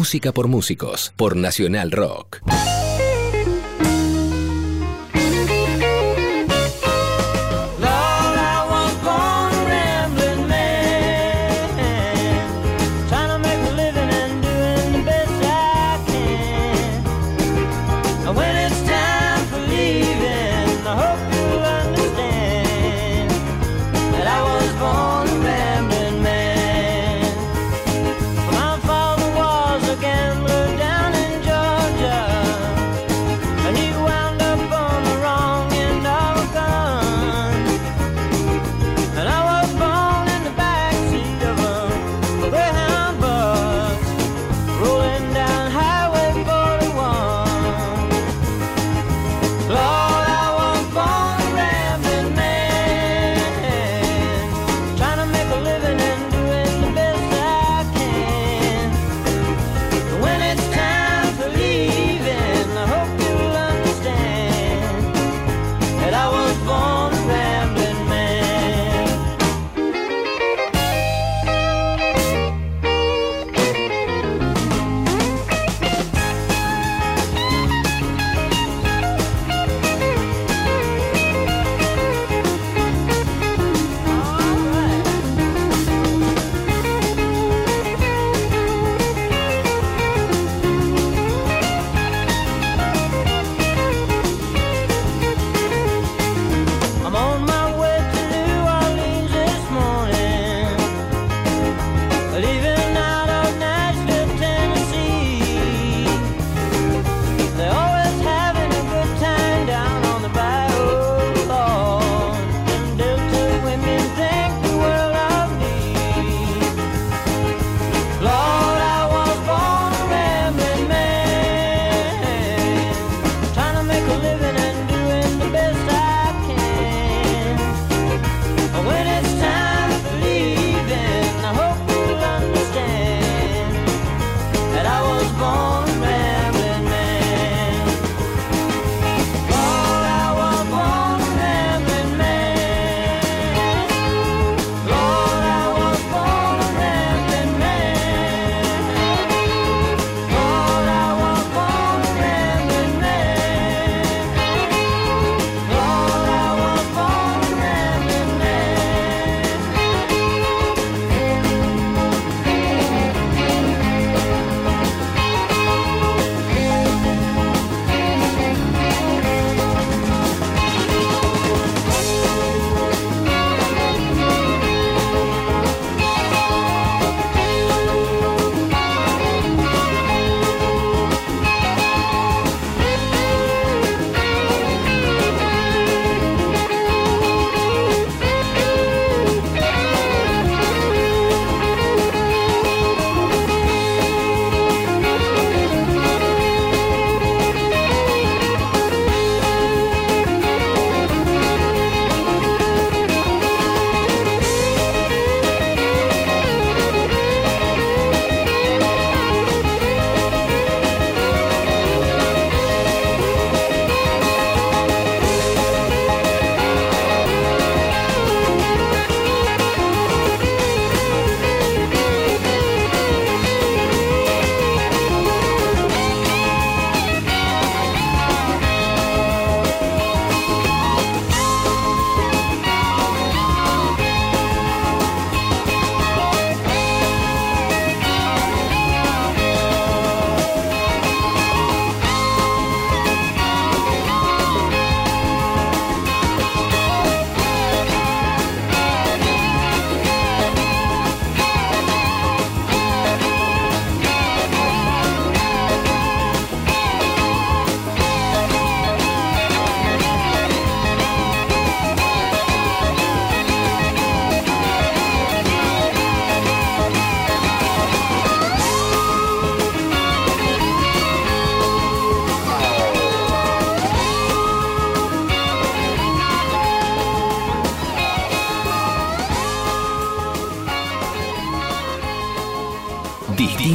Música 0.06 0.32
por 0.32 0.48
músicos, 0.48 1.12
por 1.18 1.36
Nacional 1.36 1.89
Rock. 1.89 2.25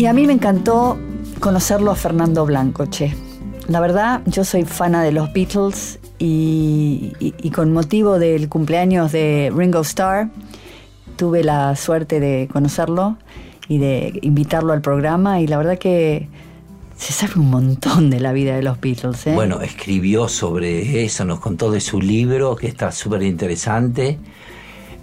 Y 0.00 0.06
a 0.06 0.14
mí 0.14 0.26
me 0.26 0.32
encantó 0.32 0.98
conocerlo 1.40 1.90
a 1.90 1.94
Fernando 1.94 2.46
Blanco, 2.46 2.86
che. 2.86 3.14
La 3.68 3.80
verdad, 3.80 4.22
yo 4.24 4.46
soy 4.46 4.64
fana 4.64 5.02
de 5.02 5.12
los 5.12 5.30
Beatles 5.34 5.98
y, 6.18 7.12
con 7.54 7.74
motivo 7.74 8.18
del 8.18 8.48
cumpleaños 8.48 9.12
de 9.12 9.52
Ringo 9.54 9.82
Starr, 9.82 10.30
tuve 11.16 11.44
la 11.44 11.76
suerte 11.76 12.18
de 12.18 12.48
conocerlo 12.50 13.18
y 13.68 13.76
de 13.76 14.18
invitarlo 14.22 14.72
al 14.72 14.80
programa 14.80 15.42
y 15.42 15.46
la 15.46 15.58
verdad 15.58 15.76
que 15.76 16.28
se 16.96 17.12
sabe 17.12 17.34
un 17.36 17.50
montón 17.50 18.08
de 18.08 18.20
la 18.20 18.32
vida 18.32 18.56
de 18.56 18.62
los 18.62 18.80
Beatles, 18.80 19.26
¿eh? 19.26 19.34
Bueno, 19.34 19.60
escribió 19.60 20.28
sobre 20.28 21.04
eso, 21.04 21.26
nos 21.26 21.40
contó 21.40 21.70
de 21.70 21.82
su 21.82 22.00
libro, 22.00 22.56
que 22.56 22.68
está 22.68 22.90
súper 22.90 23.22
interesante. 23.22 24.18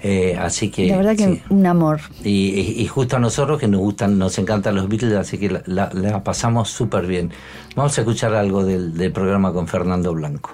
Eh, 0.04 0.38
así 0.40 0.70
que. 0.70 0.88
la 0.90 0.98
verdad 0.98 1.16
que 1.16 1.26
sí. 1.36 1.42
un 1.50 1.66
amor. 1.66 2.00
Y, 2.24 2.30
y- 2.50 2.82
y 2.82 2.88
justo 2.88 3.16
a 3.16 3.20
nosotros 3.20 3.60
que 3.60 3.68
nos 3.68 3.82
gustan, 3.82 4.18
nos 4.18 4.38
encantan 4.38 4.76
los 4.76 4.88
Beatles, 4.88 5.14
así 5.16 5.38
que 5.38 5.50
la, 5.50 5.64
la- 5.66 5.90
la 5.94 6.24
pasamos 6.24 6.70
súper 6.70 7.08
bien. 7.08 7.32
Vamos 7.76 7.98
a 7.98 8.02
escuchar 8.02 8.34
algo 8.36 8.64
del, 8.64 8.94
del 8.96 9.12
programa 9.12 9.52
con 9.54 9.68
Fernando 9.68 10.14
Blanco. 10.14 10.52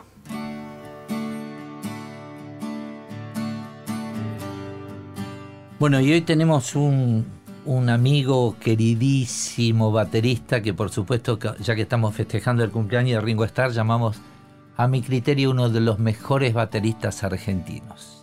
Bueno, 5.79 5.99
y 5.99 6.11
hoy 6.13 6.21
tenemos 6.21 6.75
un, 6.75 7.25
un 7.65 7.89
amigo 7.89 8.55
queridísimo 8.59 9.91
baterista 9.91 10.61
que 10.61 10.73
por 10.73 10.89
supuesto, 10.89 11.37
que- 11.39 11.51
ya 11.59 11.75
que 11.75 11.81
estamos 11.81 12.15
festejando 12.15 12.63
el 12.63 12.71
cumpleaños 12.71 13.15
de 13.15 13.21
Ringo 13.21 13.43
Starr, 13.45 13.71
llamamos 13.71 14.17
a 14.77 14.87
mi 14.87 15.01
criterio 15.01 15.51
uno 15.51 15.69
de 15.69 15.81
los 15.81 15.99
mejores 15.99 16.53
bateristas 16.53 17.23
argentinos. 17.23 18.22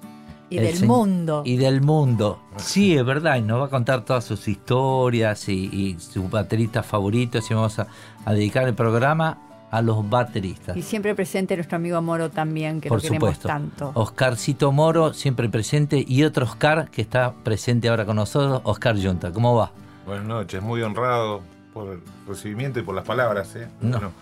Y 0.51 0.59
El 0.59 0.64
del 0.78 0.86
mundo. 0.86 1.42
Y 1.46 1.57
del 1.57 1.80
mundo. 1.80 2.40
Sí, 2.57 2.96
es 2.96 3.05
verdad. 3.05 3.36
Y 3.36 3.42
nos 3.42 3.61
va 3.61 3.66
a 3.66 3.70
contar 3.70 4.05
todas 4.05 4.24
sus 4.24 4.48
historias 4.48 5.48
y, 5.48 5.66
y 5.72 5.96
sus 6.01 6.28
bateristas 6.28 6.84
favoritos. 6.84 7.48
Y 7.51 7.55
vamos 7.55 7.78
a, 7.78 7.86
a 8.24 8.32
dedicar 8.32 8.66
el 8.66 8.74
programa 8.74 9.38
a 9.70 9.80
los 9.82 10.09
bateristas. 10.11 10.76
Y 10.76 10.82
siempre 10.82 11.14
presente 11.14 11.55
nuestro 11.55 11.76
amigo 11.76 12.03
Moro 12.03 12.28
también, 12.30 12.80
que 12.80 12.88
Por 12.88 12.98
lo 12.98 13.03
queremos 13.03 13.28
supuesto. 13.36 13.46
tanto. 13.48 13.92
Oscarcito 13.94 14.72
Moro, 14.72 15.14
siempre 15.14 15.48
presente. 15.48 16.05
Y 16.07 16.24
otro 16.24 16.44
Oscar 16.44 16.90
que 16.90 17.01
está 17.03 17.32
presente 17.32 17.88
ahora 17.88 18.05
con 18.05 18.16
nosotros, 18.16 18.61
Oscar 18.64 18.96
Yunta. 18.96 19.32
¿Cómo 19.32 19.55
va? 19.55 19.70
Buenas 20.05 20.26
noches, 20.26 20.61
muy 20.61 20.82
honrado 20.82 21.40
por 21.72 21.92
el 21.92 22.01
recibimiento 22.26 22.80
y 22.80 22.82
por 22.82 22.96
las 22.96 23.05
palabras. 23.05 23.55
¿eh? 23.55 23.68
No. 23.80 23.90
Bueno, 23.98 24.12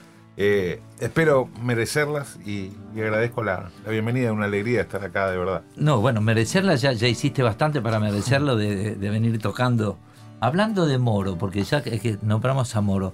eh, 0.40 0.80
espero 1.00 1.48
merecerlas 1.62 2.38
y, 2.46 2.70
y 2.94 3.00
agradezco 3.00 3.42
la, 3.42 3.70
la 3.84 3.90
bienvenida, 3.90 4.32
una 4.32 4.44
alegría 4.44 4.82
estar 4.82 5.02
acá, 5.04 5.28
de 5.30 5.36
verdad. 5.36 5.62
No, 5.76 6.00
bueno, 6.00 6.20
merecerla 6.20 6.76
ya, 6.76 6.92
ya 6.92 7.08
hiciste 7.08 7.42
bastante 7.42 7.80
para 7.80 7.98
merecerlo 7.98 8.54
de, 8.56 8.76
de- 8.76 8.94
de 8.94 9.10
venir 9.10 9.38
tocando. 9.40 9.98
Hablando 10.40 10.86
de 10.86 10.98
Moro, 10.98 11.36
porque 11.36 11.64
ya 11.64 11.82
que, 11.82 11.98
que 11.98 12.18
nombramos 12.22 12.76
a 12.76 12.80
Moro, 12.80 13.12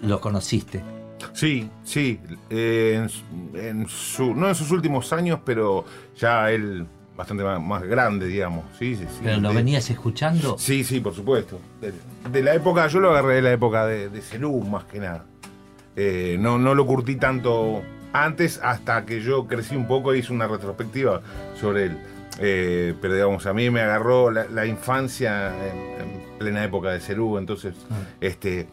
lo 0.00 0.20
conociste. 0.20 0.82
Sí, 1.34 1.68
sí, 1.84 2.18
eh, 2.50 2.94
en, 3.02 3.08
su- 3.10 3.56
en 3.56 3.88
su, 3.88 4.34
no 4.34 4.48
en 4.48 4.54
sus 4.54 4.70
últimos 4.70 5.12
años, 5.12 5.40
pero 5.44 5.84
ya 6.16 6.50
él 6.50 6.86
bastante 7.16 7.44
más, 7.44 7.60
más 7.60 7.82
grande, 7.82 8.26
digamos. 8.26 8.64
Sí, 8.78 8.96
sí, 8.96 9.04
sí. 9.08 9.20
Pero 9.22 9.40
lo 9.40 9.50
De- 9.50 9.54
venías 9.56 9.88
escuchando. 9.90 10.56
Sí, 10.58 10.82
sí, 10.84 11.00
por 11.00 11.14
supuesto. 11.14 11.60
De, 11.80 11.92
de 12.30 12.42
la 12.42 12.54
época, 12.54 12.86
yo 12.88 12.98
lo 13.00 13.10
agarré 13.10 13.34
de 13.36 13.42
la 13.42 13.52
época 13.52 13.84
de, 13.86 14.08
de 14.08 14.22
más 14.70 14.84
que 14.84 14.98
nada. 14.98 15.26
Eh, 15.96 16.36
no, 16.40 16.58
no 16.58 16.74
lo 16.74 16.86
curtí 16.86 17.16
tanto 17.16 17.82
antes 18.12 18.60
hasta 18.62 19.04
que 19.06 19.20
yo 19.20 19.46
crecí 19.46 19.74
un 19.76 19.86
poco 19.88 20.12
e 20.12 20.18
hice 20.18 20.32
una 20.32 20.46
retrospectiva 20.46 21.20
sobre 21.58 21.84
él. 21.86 21.98
Eh, 22.38 22.94
pero 23.00 23.14
digamos, 23.14 23.44
a 23.46 23.52
mí 23.52 23.68
me 23.70 23.80
agarró 23.80 24.30
la, 24.30 24.46
la 24.46 24.64
infancia 24.66 25.52
en, 25.66 25.78
en 26.00 26.38
plena 26.38 26.64
época 26.64 26.90
de 26.90 27.00
Cerú, 27.00 27.36
entonces 27.36 27.74
este, 28.22 28.66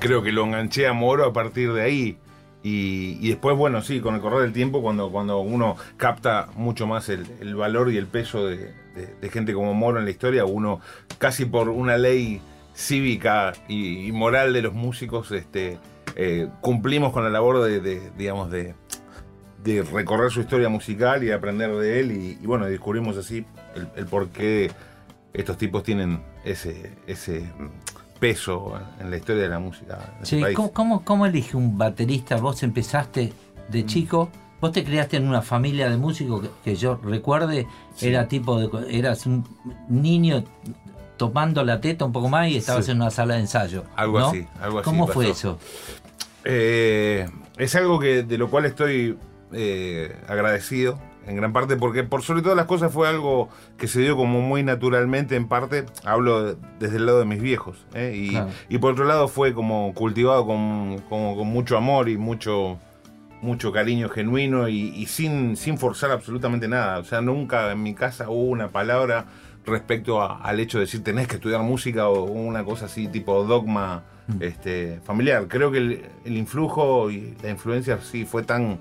creo 0.00 0.22
que 0.22 0.32
lo 0.32 0.44
enganché 0.44 0.86
a 0.88 0.92
Moro 0.92 1.24
a 1.24 1.32
partir 1.32 1.72
de 1.72 1.82
ahí. 1.82 2.18
Y, 2.64 3.18
y 3.20 3.28
después, 3.28 3.56
bueno, 3.56 3.82
sí, 3.82 4.00
con 4.00 4.14
el 4.14 4.20
correr 4.22 4.40
del 4.40 4.52
tiempo, 4.54 4.80
cuando, 4.82 5.10
cuando 5.10 5.38
uno 5.40 5.76
capta 5.98 6.48
mucho 6.56 6.86
más 6.86 7.10
el, 7.10 7.26
el 7.40 7.54
valor 7.54 7.92
y 7.92 7.98
el 7.98 8.06
peso 8.06 8.46
de, 8.46 8.56
de- 8.94 9.14
de 9.20 9.28
gente 9.28 9.52
como 9.52 9.74
Moro 9.74 9.98
en 9.98 10.06
la 10.06 10.10
historia, 10.10 10.44
uno 10.46 10.80
casi 11.18 11.44
por 11.44 11.68
una 11.68 11.98
ley 11.98 12.40
cívica 12.74 13.52
y, 13.68 14.06
y 14.08 14.12
moral 14.12 14.52
de 14.52 14.62
los 14.62 14.72
músicos, 14.72 15.30
este, 15.30 15.78
eh, 16.16 16.48
cumplimos 16.60 17.12
con 17.12 17.24
la 17.24 17.30
labor 17.30 17.62
de, 17.62 17.80
de, 17.80 18.10
digamos, 18.16 18.50
de, 18.50 18.74
de 19.62 19.82
recorrer 19.82 20.30
su 20.30 20.40
historia 20.40 20.68
musical 20.68 21.22
y 21.24 21.30
aprender 21.32 21.74
de 21.74 22.00
él. 22.00 22.12
Y, 22.12 22.38
y 22.42 22.46
bueno, 22.46 22.66
descubrimos 22.66 23.16
así 23.16 23.44
el, 23.74 23.88
el 23.96 24.06
por 24.06 24.28
qué 24.28 24.70
estos 25.32 25.56
tipos 25.56 25.82
tienen 25.82 26.22
ese, 26.44 26.92
ese 27.06 27.40
mm, 27.40 28.18
peso 28.20 28.78
en 29.00 29.10
la 29.10 29.16
historia 29.16 29.42
de 29.42 29.48
la 29.48 29.58
música. 29.58 29.98
este. 30.22 30.54
¿cómo, 30.54 30.72
cómo, 30.72 31.04
cómo 31.04 31.26
elige 31.26 31.56
un 31.56 31.76
baterista? 31.76 32.36
Vos 32.36 32.62
empezaste 32.62 33.32
Mm. 33.66 33.72
de 33.72 33.86
chico, 33.86 34.28
vos 34.60 34.72
te 34.72 34.84
criaste 34.84 35.16
en 35.16 35.26
una 35.26 35.40
familia 35.40 35.88
de 35.88 35.96
músicos 35.96 36.42
que, 36.42 36.50
que 36.62 36.76
yo 36.76 36.96
recuerde, 37.02 37.66
Sí. 37.94 38.08
era 38.08 38.28
tipo 38.28 38.58
de, 38.60 38.96
eras 38.98 39.24
un 39.26 39.42
niño 39.88 40.44
tomando 41.16 41.64
la 41.64 41.80
teta 41.80 42.04
un 42.04 42.12
poco 42.12 42.28
más 42.28 42.48
y 42.50 42.56
estabas 42.58 42.84
Sí. 42.84 42.90
en 42.90 42.98
una 42.98 43.10
sala 43.10 43.34
de 43.34 43.40
ensayo. 43.40 43.84
Algo 43.96 44.20
¿no? 44.20 44.26
así, 44.28 44.46
algo 44.60 44.78
así 44.80 44.84
¿Cómo 44.84 45.06
fue 45.06 45.30
eso? 45.30 45.58
Eh, 46.44 47.28
es 47.58 47.74
algo 47.74 47.98
que 47.98 48.22
de 48.22 48.38
lo 48.38 48.50
cual 48.50 48.64
estoy 48.66 49.16
eh, 49.52 50.14
agradecido 50.28 50.98
en 51.26 51.36
gran 51.36 51.54
parte 51.54 51.76
porque 51.76 52.04
por 52.04 52.22
sobre 52.22 52.42
todas 52.42 52.56
las 52.56 52.66
cosas 52.66 52.92
fue 52.92 53.08
algo 53.08 53.48
que 53.78 53.86
se 53.88 54.00
dio 54.00 54.14
como 54.14 54.42
muy 54.42 54.62
naturalmente 54.62 55.36
en 55.36 55.48
parte 55.48 55.86
hablo 56.04 56.42
de- 56.42 56.56
desde 56.80 56.96
el 56.98 57.06
lado 57.06 57.20
de 57.20 57.24
mis 57.24 57.40
viejos 57.40 57.86
¿eh? 57.94 58.12
y, 58.14 58.30
Claro. 58.30 58.50
y 58.68 58.76
por 58.76 58.92
otro 58.92 59.04
lado 59.06 59.28
fue 59.28 59.54
como 59.54 59.94
cultivado 59.94 60.46
con, 60.46 60.98
con- 61.08 61.34
con 61.36 61.46
mucho 61.48 61.78
amor 61.78 62.10
y 62.10 62.18
mucho 62.18 62.78
mucho 63.40 63.72
cariño 63.72 64.08
genuino 64.10 64.68
y, 64.68 64.88
y 64.96 65.06
sin, 65.06 65.56
sin 65.56 65.78
forzar 65.78 66.10
absolutamente 66.10 66.68
nada 66.68 66.98
o 66.98 67.04
sea 67.04 67.22
nunca 67.22 67.72
en 67.72 67.82
mi 67.82 67.94
casa 67.94 68.28
hubo 68.28 68.44
una 68.50 68.68
palabra 68.68 69.24
respecto 69.64 70.20
a- 70.20 70.42
al 70.42 70.60
hecho 70.60 70.76
de 70.78 70.84
decir 70.84 71.02
tenés 71.02 71.26
que 71.26 71.36
estudiar 71.36 71.62
música 71.62 72.08
o 72.08 72.24
una 72.24 72.64
cosa 72.64 72.84
así 72.84 73.08
tipo 73.08 73.44
dogma 73.44 74.02
este, 74.40 75.00
familiar. 75.04 75.46
Creo 75.48 75.70
que 75.70 75.78
el, 75.78 76.02
el 76.24 76.36
influjo 76.36 77.10
y 77.10 77.34
la 77.42 77.50
influencia 77.50 77.98
sí 78.00 78.24
fue 78.24 78.42
tan 78.42 78.78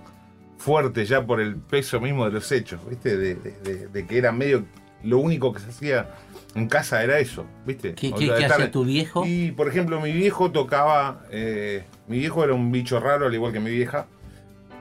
fuerte 0.58 1.06
ya 1.06 1.26
por 1.26 1.42
el 1.42 1.58
peso 1.58 2.00
mismo 2.00 2.26
de 2.26 2.32
los 2.32 2.52
hechos, 2.52 2.80
¿viste? 2.90 3.18
De, 3.18 3.36
de- 3.36 3.52
de- 3.64 3.88
de 3.88 4.06
que 4.08 4.18
era 4.18 4.32
medio. 4.32 4.64
Lo 5.04 5.18
único 5.18 5.52
que 5.52 5.60
se 5.60 5.70
hacía 5.70 6.12
en 6.56 6.68
casa 6.70 7.04
era 7.04 7.20
eso, 7.20 7.46
¿viste? 7.66 7.94
¿Qué, 7.94 8.10
hacía 8.46 8.72
tu 8.72 8.86
viejo? 8.86 9.26
Y, 9.26 9.52
por 9.52 9.68
ejemplo, 9.68 10.00
mi 10.00 10.14
viejo 10.14 10.52
tocaba. 10.52 11.26
eh, 11.30 11.84
mi 12.08 12.20
viejo 12.20 12.44
era 12.44 12.54
un 12.54 12.72
bicho 12.72 13.00
raro, 13.02 13.26
al 13.28 13.34
igual 13.34 13.52
que 13.52 13.60
mi 13.60 13.72
vieja. 13.72 14.08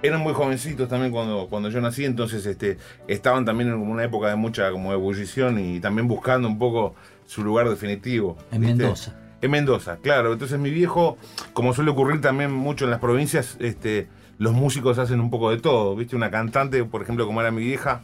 Eran 0.00 0.20
muy 0.20 0.32
jovencitos 0.32 0.88
también 0.88 1.12
cuando, 1.12 1.46
cuando 1.48 1.70
yo 1.70 1.80
nací, 1.80 2.04
entonces 2.04 2.44
este, 2.46 2.76
estaban 3.06 3.44
también 3.44 3.68
en 3.70 3.76
una 3.76 4.02
época 4.04 4.28
de 4.28 4.34
mucha 4.36 4.70
como 4.72 4.92
ebullición 4.92 5.58
y 5.60 5.78
también 5.80 6.08
buscando 6.08 6.48
un 6.48 6.58
poco 6.58 6.94
su 7.26 7.42
lugar 7.44 7.68
definitivo. 7.68 8.36
En 8.50 8.60
¿viste? 8.62 8.76
Mendoza. 8.76 9.16
En 9.42 9.50
Mendoza, 9.50 9.98
claro. 9.98 10.32
Entonces 10.32 10.58
mi 10.58 10.70
viejo, 10.70 11.18
como 11.52 11.74
suele 11.74 11.90
ocurrir 11.90 12.20
también 12.20 12.52
mucho 12.52 12.84
en 12.84 12.90
las 12.92 13.00
provincias, 13.00 13.56
este, 13.60 14.08
los 14.38 14.52
músicos 14.52 14.98
hacen 14.98 15.20
un 15.20 15.30
poco 15.30 15.50
de 15.50 15.58
todo. 15.58 15.94
¿Viste? 15.96 16.16
Una 16.16 16.30
cantante, 16.30 16.82
por 16.84 17.02
ejemplo, 17.02 17.26
como 17.26 17.40
era 17.40 17.50
mi 17.50 17.62
vieja, 17.62 18.00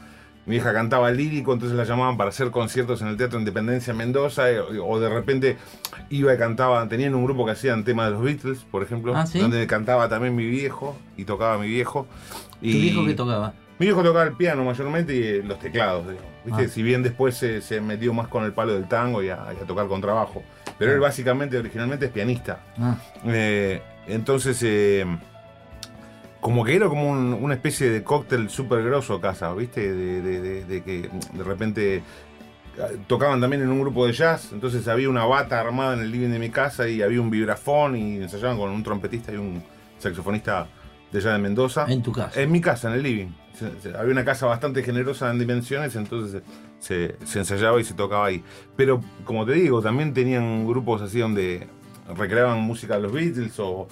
mi 0.46 0.52
vieja 0.52 0.72
cantaba 0.72 1.10
lírico, 1.10 1.52
entonces 1.52 1.76
la 1.76 1.84
llamaban 1.84 2.16
para 2.16 2.30
hacer 2.30 2.50
conciertos 2.50 3.02
en 3.02 3.08
el 3.08 3.16
Teatro 3.18 3.38
Independencia 3.38 3.90
en 3.90 3.98
Mendoza, 3.98 4.50
eh, 4.50 4.60
o 4.60 4.98
de 4.98 5.08
repente 5.10 5.58
iba 6.10 6.32
y 6.34 6.38
cantaba, 6.38 6.88
tenían 6.88 7.14
un 7.14 7.24
grupo 7.24 7.44
que 7.44 7.52
hacían 7.52 7.84
temas 7.84 8.06
de 8.06 8.12
los 8.12 8.22
Beatles, 8.22 8.58
por 8.70 8.82
ejemplo, 8.82 9.14
Ah, 9.14 9.26
¿sí? 9.26 9.38
donde 9.40 9.66
cantaba 9.66 10.08
también 10.08 10.34
mi 10.34 10.46
viejo 10.46 10.96
y 11.18 11.24
tocaba 11.24 11.58
mi 11.58 11.68
viejo. 11.68 12.06
¿Tu 12.60 12.66
Y 12.66 12.80
viejo 12.80 13.04
que 13.04 13.14
tocaba? 13.14 13.52
Mi 13.78 13.86
viejo 13.86 14.02
tocaba 14.02 14.24
el 14.24 14.32
piano 14.36 14.64
mayormente 14.64 15.14
y 15.14 15.22
eh, 15.22 15.42
los 15.44 15.58
teclados, 15.58 16.08
digamos, 16.08 16.30
¿viste? 16.44 16.64
Ah. 16.64 16.68
Si 16.68 16.82
bien 16.82 17.02
después 17.02 17.36
se, 17.36 17.60
se 17.60 17.80
metió 17.80 18.12
más 18.12 18.26
con 18.28 18.44
el 18.44 18.52
palo 18.52 18.72
del 18.74 18.88
tango 18.88 19.22
y 19.22 19.28
a, 19.28 19.38
y 19.58 19.62
a 19.62 19.66
tocar 19.66 19.86
con 19.86 20.00
trabajo. 20.00 20.42
Pero 20.78 20.92
él 20.92 21.00
básicamente, 21.00 21.56
originalmente 21.58 22.06
es 22.06 22.12
pianista. 22.12 22.60
Ah, 22.78 22.96
Eh, 23.26 23.80
entonces, 24.08 24.60
eh, 24.64 25.04
como 26.40 26.64
que 26.64 26.76
era 26.76 26.88
como 26.88 27.08
un- 27.10 27.34
una 27.34 27.54
especie 27.54 27.90
de 27.90 28.02
cóctel 28.04 28.48
súper 28.50 28.82
grosso 28.82 29.20
casa, 29.20 29.52
¿viste? 29.54 29.92
De, 29.92 30.22
de- 30.22 30.40
de- 30.40 30.64
de 30.64 30.82
que 30.82 31.10
de 31.32 31.44
repente 31.44 32.02
tocaban 33.08 33.40
también 33.40 33.62
en 33.62 33.70
un 33.70 33.80
grupo 33.80 34.06
de 34.06 34.12
jazz, 34.12 34.50
entonces 34.52 34.86
había 34.86 35.08
una 35.08 35.24
bata 35.24 35.58
armada 35.60 35.94
en 35.94 36.00
el 36.00 36.12
living 36.12 36.28
de 36.30 36.38
mi 36.38 36.48
casa 36.50 36.88
y 36.88 37.02
había 37.02 37.20
un 37.20 37.28
vibrafón 37.28 37.96
y 37.96 38.16
ensayaban 38.18 38.56
con 38.56 38.70
un 38.70 38.82
trompetista 38.84 39.32
y 39.32 39.36
un 39.36 39.62
saxofonista 39.98 40.68
de 41.10 41.18
allá 41.18 41.32
de 41.32 41.38
Mendoza. 41.38 41.86
en 41.88 42.02
tu 42.02 42.12
casa. 42.12 42.40
En 42.40 42.52
mi 42.52 42.60
casa, 42.60 42.88
en 42.88 42.94
el 42.94 43.02
living. 43.02 43.28
Había 43.98 44.12
una 44.12 44.24
casa 44.24 44.46
bastante 44.46 44.82
generosa 44.82 45.30
en 45.30 45.38
dimensiones, 45.38 45.94
entonces 45.96 46.42
se, 46.78 47.16
se 47.24 47.38
ensayaba 47.40 47.80
y 47.80 47.84
se 47.84 47.94
tocaba 47.94 48.26
ahí. 48.26 48.42
Pero 48.76 49.00
como 49.24 49.44
te 49.46 49.52
digo, 49.52 49.82
también 49.82 50.14
tenían 50.14 50.66
grupos 50.66 51.02
así 51.02 51.18
donde 51.20 51.66
recreaban 52.16 52.60
música 52.60 52.96
de 52.96 53.02
los 53.02 53.12
Beatles 53.12 53.58
o 53.58 53.88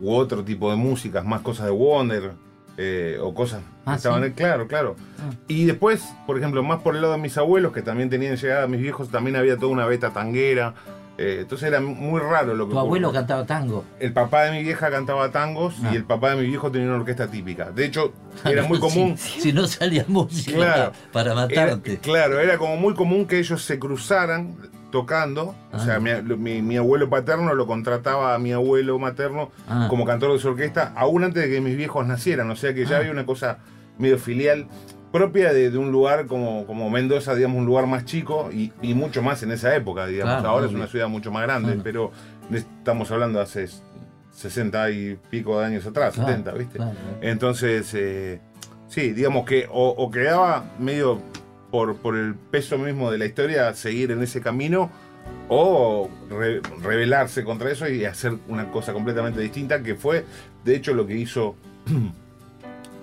u 0.00 0.12
otro 0.12 0.42
tipo 0.42 0.70
de 0.70 0.76
músicas, 0.76 1.24
más 1.24 1.42
cosas 1.42 1.66
de 1.66 1.72
Wonder 1.72 2.32
eh, 2.76 3.18
o 3.20 3.32
cosas 3.34 3.60
Ah, 3.84 3.96
estaban 3.96 4.24
¿sí? 4.24 4.30
claro, 4.32 4.66
claro. 4.66 4.96
Ah. 5.18 5.34
Y 5.48 5.64
después, 5.64 6.14
por 6.26 6.38
ejemplo, 6.38 6.62
más 6.62 6.80
por 6.82 6.94
el 6.94 7.02
lado 7.02 7.14
de 7.14 7.20
mis 7.20 7.36
abuelos, 7.36 7.72
que 7.72 7.82
también 7.82 8.08
tenían 8.10 8.36
llegada, 8.36 8.66
mis 8.68 8.80
viejos, 8.80 9.10
también 9.10 9.36
había 9.36 9.56
toda 9.56 9.72
una 9.72 9.86
beta 9.86 10.10
tanguera. 10.10 10.74
Eh, 11.18 11.38
entonces 11.42 11.68
era 11.68 11.80
muy 11.80 12.20
raro 12.20 12.54
lo 12.54 12.66
que 12.66 12.72
Tu 12.74 12.78
abuelo 12.78 13.12
cantaba 13.12 13.44
tango. 13.46 13.84
El 14.00 14.12
papá 14.12 14.44
de 14.44 14.52
mi 14.52 14.62
vieja 14.62 14.90
cantaba 14.90 15.30
tangos 15.30 15.74
Ah. 15.84 15.90
y 15.92 15.96
el 15.96 16.04
papá 16.04 16.30
de 16.30 16.36
mi 16.42 16.46
viejo 16.48 16.70
tenía 16.70 16.88
una 16.88 16.96
orquesta 16.96 17.28
típica. 17.28 17.70
De 17.70 17.84
hecho, 17.84 18.12
era 18.44 18.62
muy 18.64 18.78
común. 18.80 19.16
Si, 19.18 19.52
no 19.52 19.66
salía 19.66 20.04
música 20.08 20.56
Claro. 20.56 20.92
para 21.12 21.32
Era- 21.32 21.40
matarte. 21.42 21.98
claro, 21.98 22.40
era 22.40 22.56
como 22.58 22.76
muy 22.76 22.94
común 22.94 23.26
que 23.26 23.38
ellos 23.38 23.62
se 23.64 23.78
cruzaran 23.78 24.56
tocando. 24.90 25.54
O 25.72 25.78
sea, 25.78 25.96
Ah. 25.96 26.00
mi, 26.00 26.10
mi- 26.36 26.62
mi 26.62 26.76
abuelo 26.76 27.08
paterno 27.08 27.54
lo 27.54 27.66
contrataba 27.66 28.34
a 28.34 28.38
mi 28.38 28.52
abuelo 28.52 28.98
materno 28.98 29.50
Ah. 29.68 29.86
como 29.88 30.04
cantor 30.04 30.32
de 30.32 30.38
su 30.38 30.48
orquesta, 30.48 30.92
aún 30.96 31.24
antes 31.24 31.42
de 31.44 31.50
que 31.50 31.60
mis 31.60 31.76
viejos 31.76 32.06
nacieran. 32.06 32.50
O 32.50 32.56
sea 32.56 32.74
que 32.74 32.84
ya 32.84 32.96
Ah. 32.96 32.98
había 33.00 33.10
una 33.12 33.24
cosa 33.26 33.58
medio 33.98 34.18
filial 34.18 34.66
propia 35.12 35.52
de, 35.52 35.70
de 35.70 35.78
un 35.78 35.92
lugar 35.92 36.26
como, 36.26 36.66
como 36.66 36.88
Mendoza, 36.90 37.34
digamos, 37.34 37.58
un 37.58 37.66
lugar 37.66 37.86
más 37.86 38.04
chico 38.04 38.50
y, 38.52 38.72
y 38.82 38.94
mucho 38.94 39.22
más 39.22 39.42
en 39.42 39.52
esa 39.52 39.74
época, 39.76 40.06
digamos. 40.06 40.34
Claro, 40.36 40.48
Ahora 40.48 40.66
es 40.66 40.72
una 40.72 40.86
ciudad 40.88 41.08
mucho 41.08 41.30
más 41.30 41.42
grande, 41.42 41.74
Claro. 41.74 41.82
pero 41.84 42.10
estamos 42.52 43.10
hablando 43.10 43.40
hace 43.40 43.68
60 44.32 44.90
y 44.90 45.18
pico 45.30 45.60
de 45.60 45.66
años 45.66 45.86
atrás, 45.86 46.14
Claro, 46.14 46.28
70, 46.30 46.52
¿viste? 46.54 46.78
Entonces, 47.20 47.92
eh, 47.94 48.40
sí, 48.88 49.12
digamos 49.12 49.44
que 49.44 49.66
o, 49.70 49.88
o 49.90 50.10
quedaba 50.10 50.64
medio 50.78 51.20
por, 51.70 51.96
por 51.96 52.16
el 52.16 52.34
peso 52.34 52.78
mismo 52.78 53.10
de 53.10 53.18
la 53.18 53.26
historia 53.26 53.72
seguir 53.74 54.10
en 54.10 54.22
ese 54.22 54.40
camino 54.40 54.90
o 55.48 56.08
re- 56.30 56.60
rebelarse 56.82 57.44
contra 57.44 57.70
eso 57.70 57.88
y 57.88 58.04
hacer 58.04 58.34
una 58.48 58.70
cosa 58.70 58.92
completamente 58.92 59.40
distinta, 59.40 59.82
que 59.82 59.94
fue, 59.94 60.24
de 60.64 60.74
hecho, 60.76 60.94
lo 60.94 61.06
que 61.06 61.16
hizo 61.16 61.54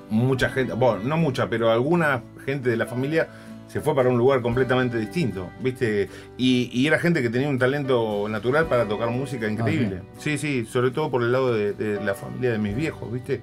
mucha 0.10 0.50
gente, 0.50 0.74
bueno, 0.74 1.04
no 1.04 1.18
mucha, 1.18 1.50
pero 1.50 1.72
alguna 1.72 2.22
gente 2.46 2.70
de 2.70 2.78
la 2.78 2.86
familia 2.86 3.28
se 3.68 3.82
fue 3.82 3.94
para 3.96 4.10
un 4.10 4.18
lugar 4.18 4.42
completamente 4.42 4.98
distinto, 4.98 5.50
¿viste? 5.62 6.10
Y, 6.38 6.70
y 6.74 6.88
era 6.88 6.98
gente 6.98 7.22
que 7.22 7.30
tenía 7.30 7.48
un 7.50 7.60
talento 7.60 8.28
natural 8.28 8.66
para 8.66 8.88
tocar 8.88 9.10
música 9.12 9.48
increíble. 9.48 10.02
Sí, 10.18 10.38
sí, 10.40 10.66
sobre 10.66 10.90
todo 10.92 11.12
por 11.12 11.22
el 11.22 11.32
lado 11.32 11.54
de, 11.54 11.74
de 11.74 12.04
la 12.04 12.16
familia 12.16 12.52
de 12.52 12.58
mis 12.58 12.76
viejos, 12.76 13.12
¿viste? 13.12 13.42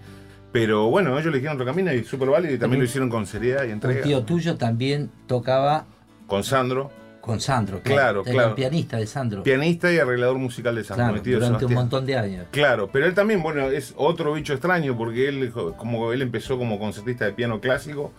Pero 0.51 0.89
bueno, 0.89 1.12
ellos 1.12 1.27
eligieron 1.27 1.57
otro 1.57 1.67
camino 1.67 1.93
y 1.93 2.03
súper 2.03 2.31
válido 2.31 2.55
y 2.55 2.59
también 2.59 2.81
lo 2.81 2.87
hicieron 2.87 3.09
con 3.11 3.27
seriedad 3.27 3.62
y 3.64 3.67
Un 3.67 3.73
entrega. 3.75 4.03
tío 4.03 4.23
tuyo 4.25 4.57
también 4.57 5.11
tocaba 5.29 5.87
Con 6.27 6.43
Sandro, 6.43 6.91
con 7.27 7.41
Sandro. 7.41 7.81
Claro, 7.83 8.22
Era 8.22 8.33
claro. 8.33 8.49
un 8.51 8.55
pianista 8.55 8.97
de 8.97 9.07
Sandro. 9.07 9.43
pianista 9.43 9.93
y 9.93 9.99
arreglador 9.99 10.39
musical 10.39 10.74
de 10.77 10.85
Sandro, 10.85 11.20
Claro, 11.22 11.39
durante 11.41 11.64
un 11.66 11.74
montón 11.74 12.07
de 12.07 12.16
años. 12.16 12.47
Claro, 12.53 12.89
pero 12.93 13.05
él 13.07 13.14
también, 13.14 13.43
bueno, 13.43 13.68
es 13.68 13.93
otro 13.97 14.33
bicho 14.33 14.53
extraño 14.53 14.97
porque 14.97 15.29
él, 15.29 15.53
como 15.77 16.12
él 16.12 16.22
empezó 16.22 16.57
como 16.57 16.79
concertista 16.79 17.24
de 17.27 17.33
piano 17.33 17.61
clásico, 17.61 18.12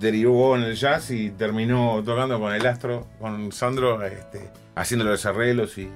derivó 0.00 0.56
en 0.56 0.64
el 0.64 0.74
jazz 0.74 1.10
y 1.12 1.30
terminó 1.30 2.02
tocando 2.04 2.40
con 2.40 2.52
el 2.52 2.66
astro, 2.66 3.06
con 3.20 3.52
Sandro, 3.52 4.02
este, 4.04 4.50
haciendo 4.74 5.04
los 5.04 5.24
arreglos 5.26 5.78
y, 5.78 5.88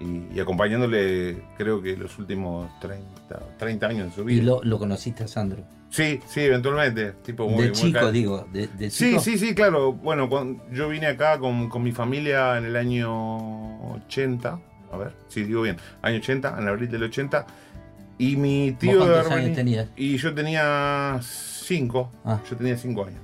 y- 0.00 0.28
y 0.34 0.40
acompañándole, 0.40 1.42
creo 1.56 1.80
que 1.80 1.96
los 1.96 2.18
últimos 2.18 2.68
30, 2.80 3.40
30 3.58 3.86
años 3.86 4.08
de 4.08 4.12
su 4.14 4.20
Y 4.28 4.34
vida. 4.34 4.42
lo, 4.44 4.62
lo 4.62 4.78
conociste 4.78 5.24
a 5.24 5.28
Sandro. 5.28 5.64
Sí, 5.90 6.20
sí, 6.26 6.40
eventualmente. 6.42 7.12
Tipo 7.24 7.48
muy, 7.48 7.64
de 7.64 7.72
chico, 7.72 8.12
digo. 8.12 8.46
De, 8.52 8.66
de 8.68 8.90
Sí, 8.90 9.10
chico. 9.10 9.20
sí, 9.22 9.38
sí, 9.38 9.54
claro. 9.54 9.92
Bueno, 9.92 10.28
cuando 10.28 10.62
yo 10.70 10.88
vine 10.88 11.06
acá 11.06 11.38
con, 11.38 11.68
con 11.68 11.82
mi 11.82 11.92
familia 11.92 12.58
en 12.58 12.66
el 12.66 12.76
año 12.76 13.92
80. 13.94 14.60
A 14.92 14.96
ver, 14.96 15.12
si 15.28 15.44
digo 15.44 15.62
bien. 15.62 15.76
Año 16.02 16.18
80, 16.18 16.56
en 16.58 16.68
abril 16.68 16.90
del 16.90 17.02
80. 17.04 17.46
Y 18.18 18.36
mi 18.36 18.70
¿Vos 18.72 18.78
tío 18.80 18.90
de 18.92 18.98
cuántos 18.98 19.18
haber 19.18 19.32
años 19.32 19.44
veni- 19.50 19.54
tenías? 19.54 19.88
Y 19.96 20.16
yo 20.18 20.34
tenía 20.34 21.18
5. 21.22 22.12
Ah. 22.24 22.40
Yo 22.50 22.56
tenía 22.56 22.76
5 22.76 23.04
años. 23.04 23.20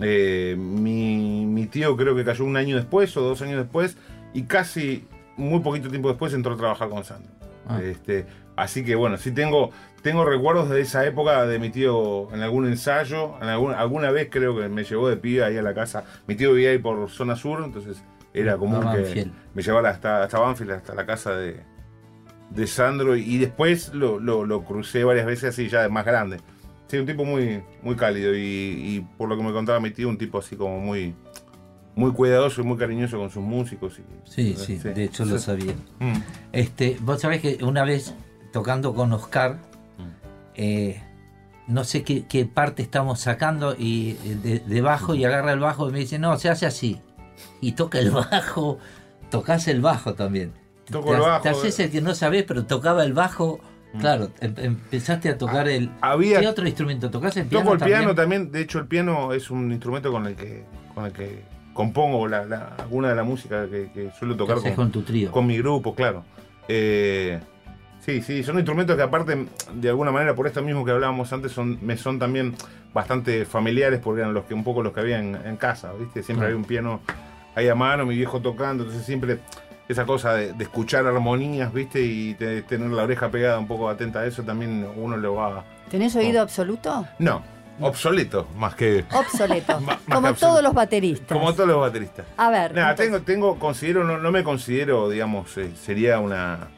Eh, 0.00 0.54
mi, 0.58 1.46
mi 1.46 1.66
tío 1.66 1.96
creo 1.96 2.14
que 2.14 2.24
cayó 2.24 2.44
un 2.44 2.56
año 2.56 2.76
después 2.76 3.16
o 3.16 3.22
dos 3.22 3.40
años 3.42 3.56
después. 3.58 3.96
Y 4.34 4.42
casi 4.42 5.06
muy 5.36 5.60
poquito 5.60 5.88
tiempo 5.88 6.08
después 6.08 6.34
entró 6.34 6.54
a 6.54 6.56
trabajar 6.56 6.88
con 6.90 7.04
Sandro. 7.04 7.32
Ah. 7.68 7.80
Este, 7.82 8.26
así 8.56 8.84
que 8.84 8.94
bueno, 8.94 9.16
sí 9.18 9.32
tengo, 9.32 9.70
tengo 10.02 10.24
recuerdos 10.24 10.68
de 10.70 10.80
esa 10.80 11.04
época 11.06 11.46
de 11.46 11.58
mi 11.58 11.70
tío 11.70 12.32
en 12.34 12.42
algún 12.42 12.66
ensayo. 12.66 13.34
En 13.40 13.48
algún- 13.48 13.74
alguna 13.74 14.10
vez 14.10 14.28
creo 14.30 14.56
que 14.58 14.68
me 14.68 14.84
llevó 14.84 15.08
de 15.08 15.16
pibe 15.16 15.44
ahí 15.44 15.56
a 15.56 15.62
la 15.62 15.74
casa. 15.74 16.04
Mi 16.26 16.34
tío 16.34 16.52
vivía 16.52 16.70
ahí 16.70 16.78
por 16.78 17.08
zona 17.10 17.36
sur, 17.36 17.62
entonces 17.64 18.02
era 18.34 18.56
común 18.58 18.80
que 18.92 19.12
me 19.54 19.62
llevara 19.62 19.90
hasta, 19.90 20.22
hasta 20.24 20.38
Banfield, 20.38 20.72
hasta 20.72 20.94
la 20.94 21.06
casa 21.06 21.32
de, 21.36 21.60
de 22.50 22.66
Sandro. 22.66 23.16
Y 23.16 23.38
después 23.38 23.92
lo, 23.94 24.18
lo- 24.20 24.44
lo 24.44 24.62
crucé 24.64 25.04
varias 25.04 25.26
veces 25.26 25.50
así 25.50 25.68
ya 25.68 25.82
de 25.82 25.88
más 25.88 26.04
grande. 26.04 26.38
Sí, 26.88 26.98
un 26.98 27.06
tipo 27.06 27.24
muy, 27.24 27.62
muy 27.82 27.96
cálido 27.96 28.32
y, 28.34 28.38
y 28.40 29.06
por 29.18 29.28
lo 29.28 29.36
que 29.36 29.42
me 29.42 29.52
contaba 29.52 29.80
mi 29.80 29.90
tío, 29.90 30.08
un 30.08 30.18
tipo 30.18 30.38
así 30.38 30.54
como 30.54 30.78
muy, 30.78 31.14
muy 31.96 32.12
cuidadoso 32.12 32.60
y 32.60 32.64
muy 32.64 32.76
cariñoso 32.76 33.18
con 33.18 33.28
sus 33.30 33.42
músicos. 33.42 33.98
Y, 33.98 34.02
Sí, 34.30 34.54
sí, 34.56 34.76
de 34.76 35.02
hecho 35.04 35.24
lo 35.24 35.36
sabía. 35.38 35.72
Mm. 35.98 36.12
Este, 36.52 36.96
vos 37.00 37.20
sabés 37.20 37.40
que 37.40 37.58
una 37.64 37.84
vez 37.84 38.14
tocando 38.56 38.94
con 38.94 39.12
Oscar, 39.12 39.58
Mm. 39.98 40.02
eh, 40.54 41.02
no 41.68 41.84
sé 41.84 42.02
qué, 42.04 42.24
qué 42.26 42.46
parte 42.46 42.80
estamos 42.82 43.20
sacando 43.20 43.74
y 43.78 44.16
eh, 44.24 44.38
de, 44.42 44.58
de 44.60 44.80
bajo 44.80 45.14
y 45.14 45.26
agarra 45.26 45.52
el 45.52 45.58
bajo 45.60 45.90
y 45.90 45.92
me 45.92 45.98
dice, 45.98 46.18
no, 46.18 46.38
se 46.38 46.48
hace 46.48 46.64
así. 46.64 46.98
Y 47.60 47.72
toca 47.72 47.98
el 47.98 48.10
bajo, 48.10 48.78
tocas 49.30 49.68
el 49.68 49.82
bajo 49.82 50.14
también. 50.14 50.52
Toco 50.90 51.10
te, 51.10 51.16
el 51.16 51.20
bajo, 51.20 51.42
te 51.42 51.48
haces 51.50 51.78
eh. 51.80 51.84
el 51.84 51.90
que 51.90 52.00
no 52.00 52.14
sabés, 52.14 52.44
pero 52.44 52.64
tocaba 52.64 53.04
el 53.04 53.12
bajo. 53.12 53.60
Claro, 54.00 54.30
em- 54.40 54.54
empezaste 54.56 55.28
a 55.28 55.36
tocar 55.38 55.68
el. 55.68 55.90
había- 56.00 56.40
¿Qué 56.40 56.48
otro 56.48 56.66
instrumento? 56.66 57.10
¿Tocás 57.10 57.36
el 57.36 57.46
piano? 57.46 57.64
Toco 57.64 57.74
el 57.74 57.80
piano 57.80 58.14
también? 58.14 58.16
también, 58.44 58.52
de 58.52 58.60
hecho 58.62 58.78
el 58.78 58.86
piano 58.86 59.34
es 59.34 59.50
un 59.50 59.70
instrumento 59.70 60.10
con 60.10 60.26
el 60.26 60.34
que, 60.34 60.64
con 60.94 61.04
el 61.04 61.12
que 61.12 61.42
compongo 61.74 62.26
la, 62.26 62.44
la- 62.46 62.74
alguna 62.78 63.10
de 63.10 63.14
la 63.16 63.22
música 63.24 63.68
que, 63.68 63.90
que 63.92 64.10
suelo 64.18 64.34
tocar 64.34 64.56
con, 64.62 64.72
con 64.74 64.90
tu 64.90 65.02
trío. 65.02 65.30
con 65.30 65.46
mi 65.46 65.58
grupo, 65.58 65.94
claro. 65.94 66.24
Eh, 66.68 67.38
sí, 68.06 68.22
sí, 68.22 68.42
son 68.44 68.56
instrumentos 68.56 68.96
que 68.96 69.02
aparte, 69.02 69.46
de 69.74 69.88
alguna 69.88 70.10
manera, 70.12 70.34
por 70.34 70.46
esto 70.46 70.62
mismo 70.62 70.84
que 70.84 70.92
hablábamos 70.92 71.30
antes, 71.32 71.52
son, 71.52 71.78
me 71.84 71.96
son 71.96 72.18
también 72.18 72.54
bastante 72.94 73.44
familiares 73.44 74.00
porque 74.02 74.20
eran 74.22 74.32
los 74.32 74.44
que 74.44 74.54
un 74.54 74.64
poco 74.64 74.82
los 74.82 74.92
que 74.94 75.00
había 75.00 75.18
en, 75.18 75.34
en 75.44 75.56
casa, 75.56 75.92
¿viste? 75.92 76.22
Siempre 76.22 76.46
había 76.46 76.56
un 76.56 76.64
piano 76.64 77.00
ahí 77.54 77.68
a 77.68 77.74
mano, 77.74 78.06
mi 78.06 78.16
viejo 78.16 78.40
tocando, 78.40 78.84
entonces 78.84 79.04
siempre 79.04 79.40
esa 79.88 80.04
cosa 80.06 80.34
de, 80.34 80.52
de 80.52 80.64
escuchar 80.64 81.06
armonías, 81.06 81.72
¿viste? 81.72 82.00
Y 82.00 82.34
de 82.34 82.62
tener 82.62 82.88
la 82.90 83.02
oreja 83.04 83.28
pegada 83.30 83.58
un 83.58 83.66
poco 83.66 83.88
atenta 83.88 84.20
a 84.20 84.26
eso, 84.26 84.42
también 84.42 84.86
uno 84.96 85.16
lo 85.16 85.34
va... 85.34 85.64
¿Tenés 85.90 86.16
oído 86.16 86.42
absoluto? 86.42 87.06
No, 87.18 87.42
obsoleto, 87.80 88.48
más 88.56 88.74
que... 88.74 89.04
Obsoleto. 89.12 89.80
Más- 89.80 89.98
más 89.98 89.98
como 90.06 90.20
que 90.22 90.28
absoluto. 90.28 90.46
todos 90.46 90.62
los 90.62 90.74
bateristas. 90.74 91.36
Como 91.38 91.52
todos 91.52 91.68
los 91.68 91.80
bateristas. 91.80 92.26
A 92.36 92.50
ver. 92.50 92.74
Nada, 92.74 92.90
entonces, 92.92 93.12
tengo, 93.12 93.24
tengo, 93.24 93.58
considero, 93.58 94.02
no, 94.04 94.18
no 94.18 94.32
me 94.32 94.42
considero, 94.42 95.08
digamos, 95.08 95.56
eh, 95.58 95.70
sería 95.80 96.18
una 96.18 96.68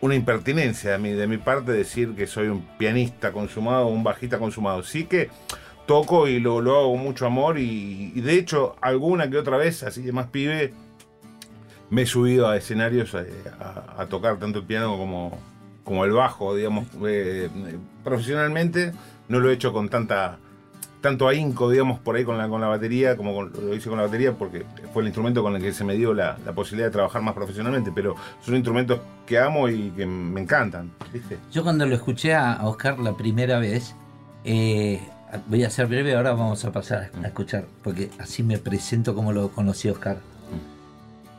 una 0.00 0.14
impertinencia 0.14 0.92
de 0.92 0.98
mi, 0.98 1.10
de 1.10 1.26
mi 1.26 1.38
parte 1.38 1.72
decir 1.72 2.14
que 2.14 2.26
soy 2.26 2.48
un 2.48 2.62
pianista 2.78 3.32
consumado 3.32 3.86
un 3.86 4.04
bajista 4.04 4.38
consumado. 4.38 4.82
Sí 4.82 5.04
que 5.04 5.30
toco 5.86 6.28
y 6.28 6.38
lo, 6.38 6.60
lo 6.60 6.76
hago 6.76 6.92
con 6.92 7.02
mucho 7.02 7.26
amor 7.26 7.58
y, 7.58 8.20
de 8.20 8.34
hecho 8.34 8.76
alguna 8.80 9.30
que 9.30 9.38
otra 9.38 9.56
vez, 9.56 9.82
así 9.82 10.02
de 10.02 10.12
más 10.12 10.28
pibe, 10.28 10.74
me 11.90 12.02
he 12.02 12.06
subido 12.06 12.48
a 12.48 12.56
escenarios 12.56 13.14
eh, 13.14 13.26
a, 13.58 14.06
tocar 14.06 14.38
tanto 14.38 14.58
el 14.58 14.66
piano 14.66 14.98
como, 14.98 15.38
como 15.84 16.04
el 16.04 16.12
bajo, 16.12 16.54
digamos, 16.54 16.86
eh, 17.06 17.48
profesionalmente. 18.04 18.92
No 19.28 19.40
lo 19.40 19.50
he 19.50 19.54
hecho 19.54 19.72
con 19.72 19.88
tanta 19.88 20.38
tanto 21.00 21.28
ahínco, 21.28 21.70
digamos, 21.70 21.98
por 22.00 22.16
ahí 22.16 22.24
con 22.24 22.36
la, 22.38 22.48
con 22.48 22.60
la 22.60 22.66
batería, 22.66 23.16
como 23.16 23.34
con- 23.34 23.52
lo 23.52 23.74
hice 23.74 23.88
con 23.88 23.98
la 23.98 24.04
batería, 24.04 24.32
porque 24.32 24.64
fue 24.92 25.02
el 25.02 25.08
instrumento 25.08 25.42
con 25.42 25.54
el 25.54 25.62
que 25.62 25.72
se 25.72 25.84
me 25.84 25.94
dio 25.94 26.12
la, 26.14 26.36
la 26.44 26.52
posibilidad 26.52 26.88
de 26.88 26.92
trabajar 26.92 27.22
más 27.22 27.34
profesionalmente, 27.34 27.92
pero 27.94 28.14
son 28.42 28.54
instrumentos 28.56 29.00
que 29.26 29.38
amo 29.38 29.68
y 29.68 29.90
que 29.90 30.06
me 30.06 30.40
encantan, 30.40 30.90
¿viste? 31.12 31.38
Yo 31.52 31.62
cuando 31.62 31.86
lo 31.86 31.94
escuché 31.94 32.34
a 32.34 32.58
Oscar 32.66 32.98
la 32.98 33.12
primera 33.16 33.58
vez, 33.58 33.94
eh, 34.44 35.00
voy 35.48 35.62
a 35.64 35.70
ser 35.70 35.86
breve, 35.86 36.16
ahora 36.16 36.32
vamos 36.32 36.64
a 36.64 36.72
pasar 36.72 37.10
a 37.22 37.26
escuchar, 37.26 37.66
porque 37.84 38.10
así 38.18 38.42
me 38.42 38.58
presento 38.58 39.14
como 39.14 39.32
lo 39.32 39.50
conocí 39.50 39.88
a 39.88 39.92
Oscar. 39.92 40.18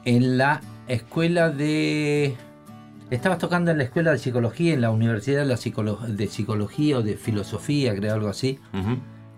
En 0.05 0.37
la 0.37 0.61
escuela 0.87 1.49
de... 1.49 2.35
Estabas 3.09 3.39
tocando 3.39 3.71
en 3.71 3.79
la 3.79 3.83
escuela 3.85 4.11
de 4.11 4.19
psicología, 4.19 4.73
en 4.73 4.81
la 4.81 4.91
Universidad 4.91 5.39
de, 5.39 5.45
la 5.47 5.55
Psicolo- 5.55 5.99
de 5.99 6.27
Psicología 6.27 6.99
o 6.99 7.01
de 7.01 7.17
Filosofía, 7.17 7.95
creo 7.95 8.13
algo 8.13 8.29
así. 8.29 8.59
Y 8.71 8.77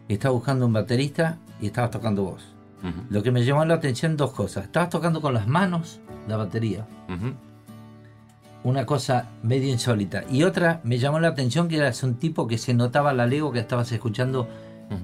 estabas 0.07 0.35
buscando 0.35 0.65
un 0.65 0.73
baterista 0.73 1.37
y 1.59 1.67
estabas 1.67 1.91
tocando 1.91 2.23
vos. 2.23 2.47
Lo 3.09 3.21
que 3.21 3.31
me 3.31 3.43
llamó 3.43 3.63
la 3.63 3.75
atención 3.75 4.17
dos 4.17 4.31
cosas. 4.31 4.65
Estabas 4.65 4.89
tocando 4.89 5.21
con 5.21 5.35
las 5.35 5.47
manos 5.47 5.99
la 6.27 6.37
batería 6.37 6.87
una 8.63 8.85
cosa 8.85 9.29
medio 9.43 9.69
insólita. 9.69 10.23
Y 10.29 10.43
otra 10.43 10.81
me 10.83 10.97
llamó 10.97 11.19
la 11.19 11.29
atención 11.29 11.67
que 11.67 11.77
eras 11.77 12.03
un 12.03 12.15
tipo 12.15 12.47
que 12.47 12.57
se 12.57 12.73
notaba 12.73 13.13
la 13.13 13.25
lego 13.25 13.51
que 13.51 13.59
estabas 13.59 13.91
escuchando 13.91 14.47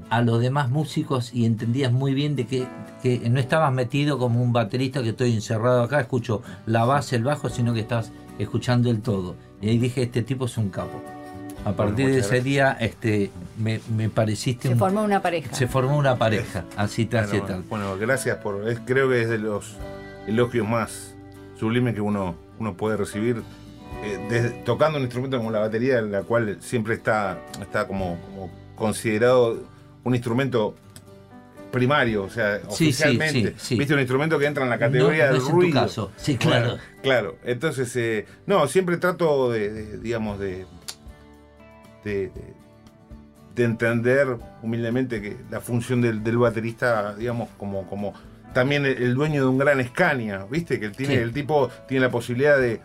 a 0.10 0.22
los 0.22 0.42
demás 0.42 0.70
músicos 0.70 1.34
y 1.34 1.46
entendías 1.46 1.94
muy 1.94 2.14
bien 2.14 2.36
de 2.36 2.46
que, 2.46 2.68
que 3.02 3.30
no 3.30 3.40
estabas 3.40 3.72
metido 3.72 4.20
como 4.20 4.44
un 4.44 4.52
baterista 4.52 5.02
que 5.02 5.10
estoy 5.10 5.34
encerrado 5.34 5.82
acá, 5.82 6.02
escucho 6.02 6.42
la 6.66 6.84
base, 6.84 7.16
el 7.16 7.24
bajo, 7.24 7.50
sino 7.50 7.74
que 7.74 7.80
estabas 7.82 8.12
escuchando 8.38 8.90
el 8.90 9.02
todo. 9.02 9.36
Y 9.62 9.70
ahí 9.70 9.78
dije, 9.78 10.04
este 10.04 10.24
tipo 10.24 10.46
es 10.46 10.58
un 10.58 10.70
capo. 10.70 11.02
A 11.64 11.72
partir 11.72 12.08
de 12.08 12.16
muchas 12.16 12.28
ese 12.28 12.42
día 12.42 12.78
este, 12.80 13.32
me, 13.58 13.80
me 13.96 14.10
pareciste 14.10 14.68
Se 14.68 14.74
un- 14.74 14.80
formó 14.80 15.04
una 15.04 15.22
pareja. 15.22 15.54
se 15.56 15.68
formó 15.68 15.98
una 15.98 16.18
pareja, 16.18 16.66
así 16.78 17.06
te 17.06 17.18
hace 17.18 17.40
Bueno, 17.40 17.48
tal. 17.48 17.64
bueno, 17.64 17.98
gracias 17.98 18.38
por. 18.38 18.68
es- 18.70 18.80
creo 18.86 19.10
que 19.10 19.22
es 19.22 19.30
de 19.30 19.38
los 19.40 19.76
elogios 20.28 20.68
más 20.68 21.16
sublimes 21.60 21.94
que 21.96 22.02
uno, 22.02 22.36
uno 22.60 22.76
puede 22.78 22.98
recibir. 22.98 23.42
eh, 24.04 24.20
desde- 24.30 24.50
tocando 24.64 24.98
un 25.00 25.04
instrumento 25.06 25.38
como 25.38 25.50
la 25.50 25.58
batería, 25.60 26.02
la 26.02 26.22
cual 26.22 26.58
siempre 26.62 26.94
está, 26.94 27.40
está 27.60 27.88
como, 27.88 28.20
como 28.28 28.52
considerado 28.76 29.64
un 30.04 30.14
instrumento 30.14 30.76
primario, 31.72 32.24
o 32.24 32.30
sea, 32.30 32.60
Sí, 32.70 32.90
oficialmente. 32.90 33.50
sí, 33.52 33.56
sí. 33.58 33.76
Viste, 33.78 33.94
un 33.96 34.00
instrumento 34.00 34.38
que 34.38 34.46
entra 34.46 34.64
en 34.66 34.70
la 34.70 34.78
categoría 34.78 35.26
No- 35.26 35.32
no 35.32 35.34
del 35.34 35.42
es 35.42 35.48
en 35.48 35.50
tu 35.52 35.56
ruido. 35.62 35.82
caso. 35.82 36.12
Sí, 36.16 36.38
claro. 36.38 36.68
Bueno, 36.68 36.84
claro. 37.02 37.36
Entonces, 37.44 37.96
eh, 37.96 38.26
no, 38.46 38.68
siempre 38.68 38.98
trato 38.98 39.52
de, 39.52 39.72
de, 39.74 39.98
digamos, 39.98 40.38
de, 40.40 40.66
de, 42.04 42.28
de- 42.30 42.54
de 43.58 43.64
entender 43.66 44.38
humildemente 44.64 45.22
que 45.22 45.36
la 45.52 45.60
función 45.60 46.02
del, 46.02 46.24
del 46.24 46.38
baterista, 46.38 47.14
digamos, 47.16 47.50
como, 47.58 47.86
como 47.88 48.14
también 48.54 48.86
el, 48.86 49.02
el 49.04 49.16
dueño 49.16 49.42
de 49.42 49.48
un 49.50 49.58
gran 49.58 49.84
Scania, 49.86 50.46
¿viste? 50.50 50.80
Que 50.80 50.90
tiene, 50.90 51.16
Sí. 51.16 51.20
el 51.22 51.34
tipo 51.34 51.70
tiene 51.88 52.06
la 52.06 52.12
posibilidad 52.12 52.58
de, 52.58 52.80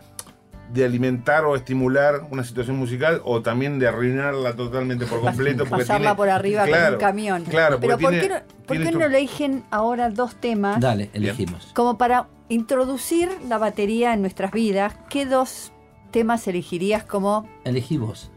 de 0.73 0.85
alimentar 0.85 1.45
o 1.45 1.55
estimular 1.55 2.21
una 2.31 2.43
situación 2.43 2.77
musical 2.77 3.21
o 3.23 3.41
también 3.41 3.77
de 3.79 3.87
arruinarla 3.87 4.55
totalmente 4.55 5.05
por 5.05 5.21
completo. 5.21 5.65
Porque 5.65 5.83
Pasarla 5.83 5.99
tiene- 6.09 6.15
por 6.15 6.29
arriba 6.29 6.61
con 6.61 6.69
Claro, 6.69 6.93
un 6.95 6.99
camión. 6.99 7.43
Claro, 7.45 7.79
Pero 7.79 7.97
¿por 7.97 8.09
tiene- 8.09 8.19
qué, 8.21 8.29
no, 8.29 8.35
por 8.65 8.77
qué 8.77 8.91
no 8.91 9.05
eligen 9.05 9.63
ahora 9.71 10.09
dos 10.09 10.35
temas 10.35 10.79
Dale, 10.79 11.09
elegimos. 11.13 11.71
como 11.75 11.97
para 11.99 12.27
introducir 12.49 13.29
la 13.47 13.57
batería 13.59 14.13
en 14.13 14.21
nuestras 14.21 14.51
vidas? 14.51 14.95
¿Qué 15.09 15.25
dos 15.27 15.71
temas 16.11 16.47
elegirías 16.47 17.03
como 17.03 17.47
Elegí 17.63 17.97
vos. 17.97 18.31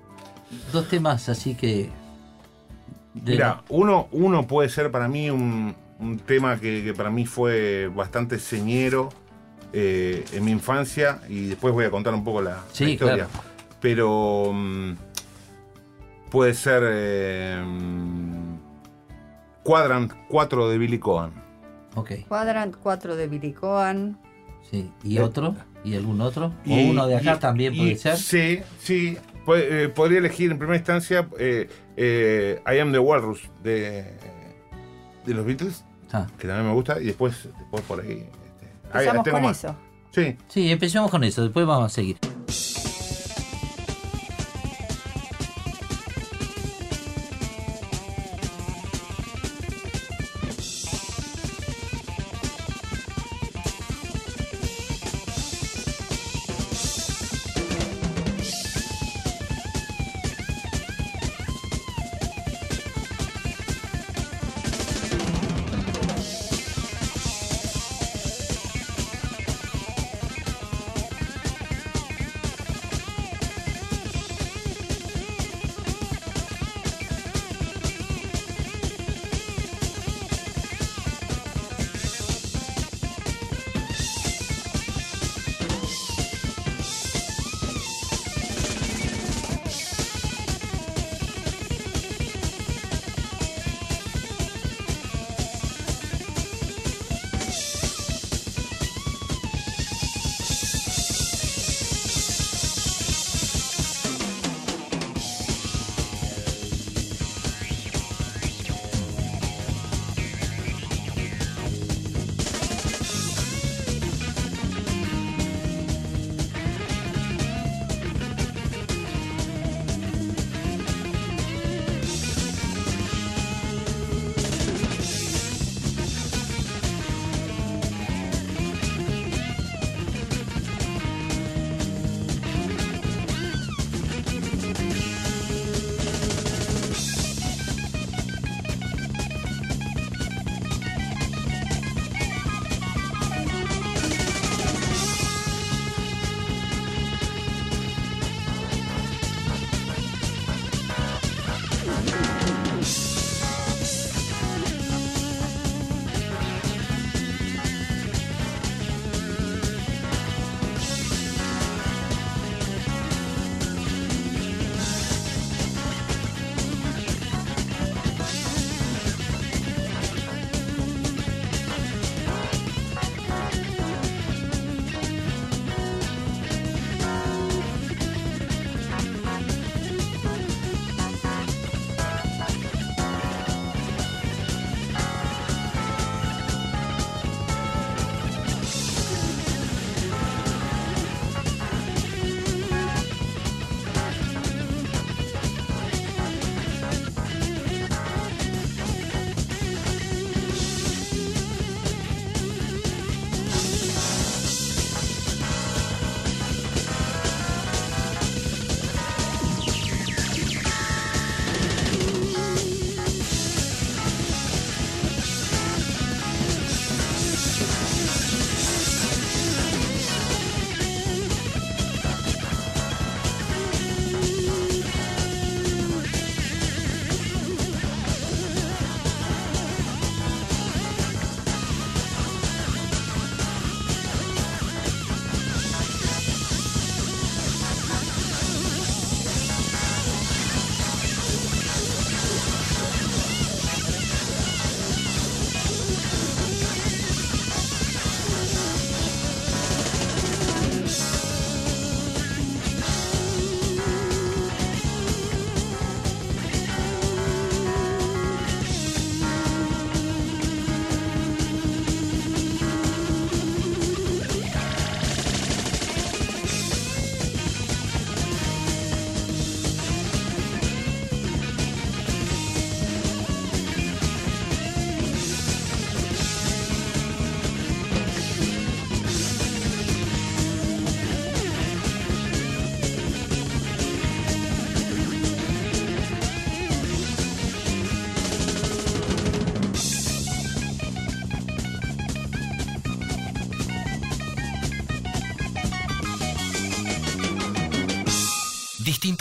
Dos 0.73 0.89
temas 0.89 1.29
así 1.29 1.55
que. 1.55 1.91
Mira, 3.25 3.63
uno, 3.69 4.09
uno 4.13 4.47
puede 4.47 4.69
ser 4.69 4.91
para 4.91 5.09
mí 5.09 5.31
un, 5.31 5.75
un 5.99 6.19
tema 6.19 6.59
que, 6.61 6.85
que 6.85 6.93
para 6.95 7.11
mí 7.11 7.25
fue 7.27 7.89
bastante 7.95 8.39
señero 8.39 9.09
eh, 9.73 10.25
en 10.33 10.45
mi 10.45 10.51
infancia 10.53 11.21
y 11.29 11.47
después 11.47 11.73
voy 11.75 11.85
a 11.87 11.91
contar 11.91 12.15
un 12.15 12.25
poco 12.25 12.43
la, 12.43 12.63
Sí, 12.73 12.85
la 12.85 12.91
historia. 12.91 13.15
claro. 13.27 13.31
Pero 13.81 14.51
mm, 14.53 14.93
puede 16.31 16.55
ser 16.55 16.83
eh, 16.87 17.63
mm, 17.65 18.57
Quadrant 19.63 20.13
4 20.29 20.69
de 20.69 20.79
Billy 20.79 20.99
Cohen. 20.99 21.33
Ok, 21.95 22.11
Quadrant 22.29 22.77
4 22.83 23.17
de 23.17 23.27
Billy 23.29 23.53
Cohen? 23.53 24.17
sí. 24.71 24.91
¿Y 25.05 25.17
Eh, 25.19 25.23
otro? 25.23 25.55
¿Y 25.85 25.95
algún 25.95 26.21
otro? 26.21 26.47
¿O 26.67 26.71
Y- 26.71 26.91
uno 26.91 27.07
de 27.07 27.17
acá 27.17 27.37
y- 27.37 27.39
también 27.39 27.75
y- 27.75 27.79
puede 27.79 27.97
ser? 27.97 28.17
Sí, 28.19 28.61
sí. 28.81 29.17
Eh, 29.55 29.89
podría 29.95 30.19
elegir 30.19 30.51
en 30.51 30.59
primera 30.59 30.77
instancia 30.77 31.29
eh, 31.39 31.69
eh, 31.97 32.61
I 32.67 32.79
Am 32.79 32.93
the 32.93 32.99
Walrus 32.99 33.49
de, 33.63 34.05
de 35.25 35.35
los 35.35 35.45
Beatles, 35.47 35.85
Ah, 36.13 36.27
que 36.39 36.47
también 36.47 36.67
me 36.69 36.73
gusta, 36.73 37.01
y 37.01 37.05
después, 37.07 37.49
después 37.59 37.83
por 37.83 38.01
ahí. 38.01 38.11
este, 38.13 38.67
ahí 38.93 39.07
Empezamos 39.07 39.25
tengo 39.25 39.37
con 39.37 39.43
más. 39.45 39.65
eso. 39.65 39.77
Sí. 40.13 40.37
sí, 40.49 40.71
empecemos 40.71 41.11
con 41.11 41.25
eso, 41.25 41.43
después 41.43 41.67
vamos 41.67 41.93
a 41.93 41.95
seguir. 41.95 42.17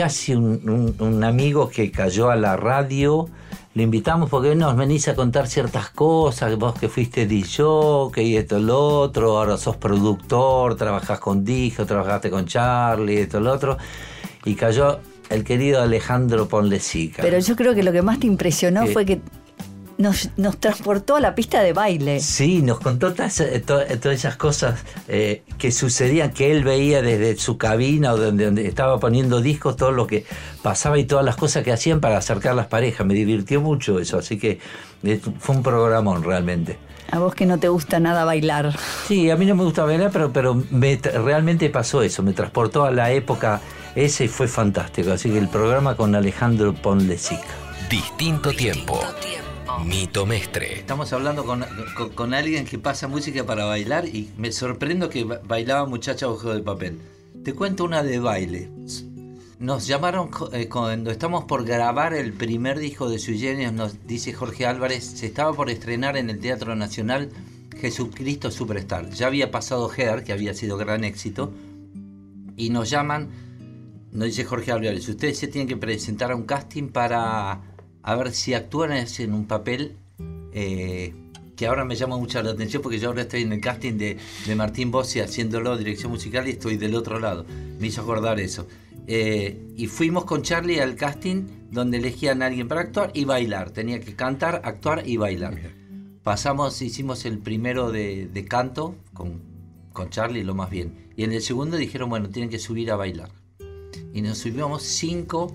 casi 0.00 0.34
un, 0.34 1.22
amigo 1.24 1.68
que 1.68 1.90
cayó 1.90 2.30
a 2.30 2.36
la 2.36 2.56
radio. 2.56 3.28
Le 3.74 3.82
invitamos 3.82 4.30
porque 4.30 4.54
nos 4.54 4.74
venís 4.74 5.08
a 5.08 5.14
contar 5.14 5.46
ciertas 5.46 5.90
cosas, 5.90 6.56
vos 6.56 6.74
que 6.74 6.88
fuiste 6.88 7.26
DJ, 7.26 8.10
que 8.10 8.22
y 8.22 8.36
esto, 8.38 8.58
lo 8.58 8.78
otro, 8.78 9.36
ahora 9.36 9.58
sos 9.58 9.76
productor, 9.76 10.76
trabajás 10.76 11.20
con 11.20 11.44
Dijo, 11.44 11.84
trabajaste 11.84 12.30
con 12.30 12.46
Charlie, 12.46 13.20
esto, 13.20 13.40
lo 13.40 13.52
otro. 13.52 13.76
Y 14.46 14.54
cayó 14.54 15.00
el 15.28 15.44
querido 15.44 15.82
Alejandro 15.82 16.48
Ponlecica. 16.48 17.22
Pero 17.22 17.38
yo 17.38 17.54
creo 17.54 17.74
que 17.74 17.82
lo 17.82 17.92
que 17.92 18.00
más 18.00 18.18
te 18.18 18.26
impresionó 18.26 18.86
fue 18.86 19.04
que 19.04 19.20
nos, 20.00 20.30
nos 20.36 20.58
transportó 20.58 21.16
a 21.16 21.20
la 21.20 21.34
pista 21.34 21.60
de 21.62 21.72
baile. 21.72 22.20
Sí, 22.20 22.62
nos 22.62 22.80
contó 22.80 23.12
todas, 23.12 23.40
eh, 23.40 23.56
eh, 23.56 23.60
todas 23.60 24.18
esas 24.18 24.36
cosas 24.36 24.80
eh, 25.08 25.42
que 25.58 25.70
sucedían, 25.70 26.32
que 26.32 26.50
él 26.50 26.64
veía 26.64 27.02
desde 27.02 27.36
su 27.36 27.56
cabina 27.58 28.12
o 28.12 28.16
donde, 28.16 28.46
donde 28.46 28.66
estaba 28.66 28.98
poniendo 28.98 29.40
discos, 29.40 29.76
todo 29.76 29.92
lo 29.92 30.06
que 30.06 30.24
pasaba 30.62 30.98
y 30.98 31.04
todas 31.04 31.24
las 31.24 31.36
cosas 31.36 31.62
que 31.62 31.72
hacían 31.72 32.00
para 32.00 32.18
acercar 32.18 32.54
las 32.54 32.66
parejas. 32.66 33.06
Me 33.06 33.14
divirtió 33.14 33.60
mucho 33.60 33.98
eso, 34.00 34.18
así 34.18 34.38
que 34.38 34.58
eh, 35.02 35.20
fue 35.38 35.56
un 35.56 35.62
programón 35.62 36.24
realmente. 36.24 36.78
A 37.12 37.18
vos 37.18 37.34
que 37.34 37.44
no 37.44 37.58
te 37.58 37.68
gusta 37.68 37.98
nada 37.98 38.24
bailar. 38.24 38.76
Sí, 39.08 39.30
a 39.30 39.36
mí 39.36 39.44
no 39.44 39.56
me 39.56 39.64
gusta 39.64 39.84
bailar, 39.84 40.10
pero, 40.12 40.32
pero 40.32 40.54
me 40.70 40.96
tra- 41.00 41.22
realmente 41.24 41.68
pasó 41.68 42.02
eso, 42.02 42.22
me 42.22 42.32
transportó 42.32 42.84
a 42.84 42.92
la 42.92 43.10
época 43.10 43.60
esa 43.96 44.22
y 44.22 44.28
fue 44.28 44.46
fantástico. 44.46 45.10
Así 45.10 45.28
que 45.28 45.38
el 45.38 45.48
programa 45.48 45.96
con 45.96 46.14
Alejandro 46.14 46.72
Ponlecica. 46.72 47.42
Distinto 47.90 48.52
tiempo. 48.52 49.00
Mito 49.84 50.26
Mestre. 50.26 50.78
Estamos 50.78 51.12
hablando 51.12 51.44
con, 51.44 52.34
alguien 52.34 52.64
que 52.64 52.78
pasa 52.78 53.08
música 53.08 53.44
para 53.44 53.64
bailar 53.64 54.06
y 54.06 54.30
me 54.36 54.52
sorprendo 54.52 55.08
que 55.08 55.24
ba- 55.24 55.40
bailaba 55.46 55.86
muchacha 55.86 56.28
ojo 56.28 56.54
de 56.54 56.62
papel. 56.62 57.00
Te 57.44 57.54
cuento 57.54 57.84
una 57.84 58.02
de 58.02 58.18
baile. 58.18 58.70
Nos 59.58 59.86
llamaron 59.86 60.30
eh, 60.52 60.68
cuando 60.68 61.10
estamos 61.10 61.44
por 61.44 61.64
grabar 61.64 62.14
el 62.14 62.32
primer 62.32 62.78
disco 62.78 63.08
de 63.10 63.18
Sui 63.18 63.38
Generis, 63.38 63.72
nos 63.72 64.06
dice 64.06 64.32
Jorge 64.32 64.66
Álvarez, 64.66 65.04
se 65.04 65.26
estaba 65.26 65.52
por 65.52 65.70
estrenar 65.70 66.16
en 66.16 66.30
el 66.30 66.40
Teatro 66.40 66.74
Nacional 66.76 67.30
Jesucristo 67.78 68.50
Superstar. 68.50 69.10
Ya 69.10 69.26
había 69.26 69.50
pasado 69.50 69.90
Her, 69.94 70.24
que 70.24 70.32
había 70.32 70.54
sido 70.54 70.76
gran 70.76 71.04
éxito, 71.04 71.52
y 72.56 72.70
nos 72.70 72.88
llaman, 72.90 73.28
nos 74.12 74.26
dice 74.28 74.44
Jorge 74.44 74.72
Álvarez, 74.72 75.08
ustedes 75.08 75.38
se 75.38 75.48
tienen 75.48 75.68
que 75.68 75.76
presentar 75.76 76.32
a 76.32 76.36
un 76.36 76.44
casting 76.44 76.88
para 76.88 77.60
a 78.02 78.14
ver 78.16 78.32
si 78.32 78.54
actúan 78.54 78.92
en 78.92 79.32
un 79.32 79.46
papel 79.46 79.96
eh, 80.52 81.14
que 81.56 81.66
ahora 81.66 81.84
me 81.84 81.94
llama 81.94 82.16
mucho 82.16 82.42
la 82.42 82.52
atención 82.52 82.82
porque 82.82 82.98
yo 82.98 83.08
ahora 83.08 83.22
estoy 83.22 83.42
en 83.42 83.52
el 83.52 83.60
casting 83.60 83.98
de, 83.98 84.16
de 84.46 84.56
Martín 84.56 84.90
Bossi 84.90 85.20
haciéndolo 85.20 85.76
dirección 85.76 86.10
musical 86.10 86.48
y 86.48 86.52
estoy 86.52 86.76
del 86.76 86.94
otro 86.94 87.18
lado. 87.18 87.44
Me 87.78 87.88
hizo 87.88 88.00
acordar 88.00 88.40
eso. 88.40 88.66
Eh, 89.06 89.72
y 89.76 89.86
fuimos 89.86 90.24
con 90.24 90.42
Charlie 90.42 90.80
al 90.80 90.94
casting 90.94 91.42
donde 91.70 91.98
elegían 91.98 92.42
a 92.42 92.46
alguien 92.46 92.68
para 92.68 92.80
actuar 92.80 93.10
y 93.12 93.24
bailar. 93.24 93.72
Tenía 93.72 94.00
que 94.00 94.14
cantar, 94.14 94.62
actuar 94.64 95.06
y 95.06 95.16
bailar. 95.16 95.58
Pasamos, 96.22 96.80
hicimos 96.80 97.24
el 97.24 97.38
primero 97.38 97.92
de, 97.92 98.28
de 98.28 98.44
canto 98.44 98.94
con, 99.12 99.42
con 99.92 100.10
Charlie, 100.10 100.44
lo 100.44 100.54
más 100.54 100.70
bien. 100.70 101.08
Y 101.16 101.24
en 101.24 101.32
el 101.32 101.42
segundo 101.42 101.76
dijeron, 101.76 102.08
bueno, 102.08 102.30
tienen 102.30 102.50
que 102.50 102.58
subir 102.58 102.90
a 102.90 102.96
bailar. 102.96 103.30
Y 104.14 104.22
nos 104.22 104.38
subimos 104.38 104.82
cinco 104.82 105.52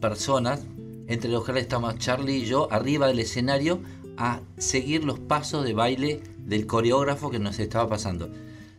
personas, 0.00 0.64
entre 1.08 1.30
los 1.30 1.44
cuales 1.44 1.64
estábamos 1.64 1.98
Charlie 1.98 2.36
y 2.36 2.44
yo, 2.44 2.68
arriba 2.70 3.08
del 3.08 3.18
escenario 3.18 3.80
a 4.16 4.40
seguir 4.58 5.04
los 5.04 5.18
pasos 5.18 5.64
de 5.64 5.72
baile 5.72 6.20
del 6.38 6.66
coreógrafo 6.66 7.30
que 7.30 7.38
nos 7.38 7.58
estaba 7.58 7.88
pasando. 7.88 8.30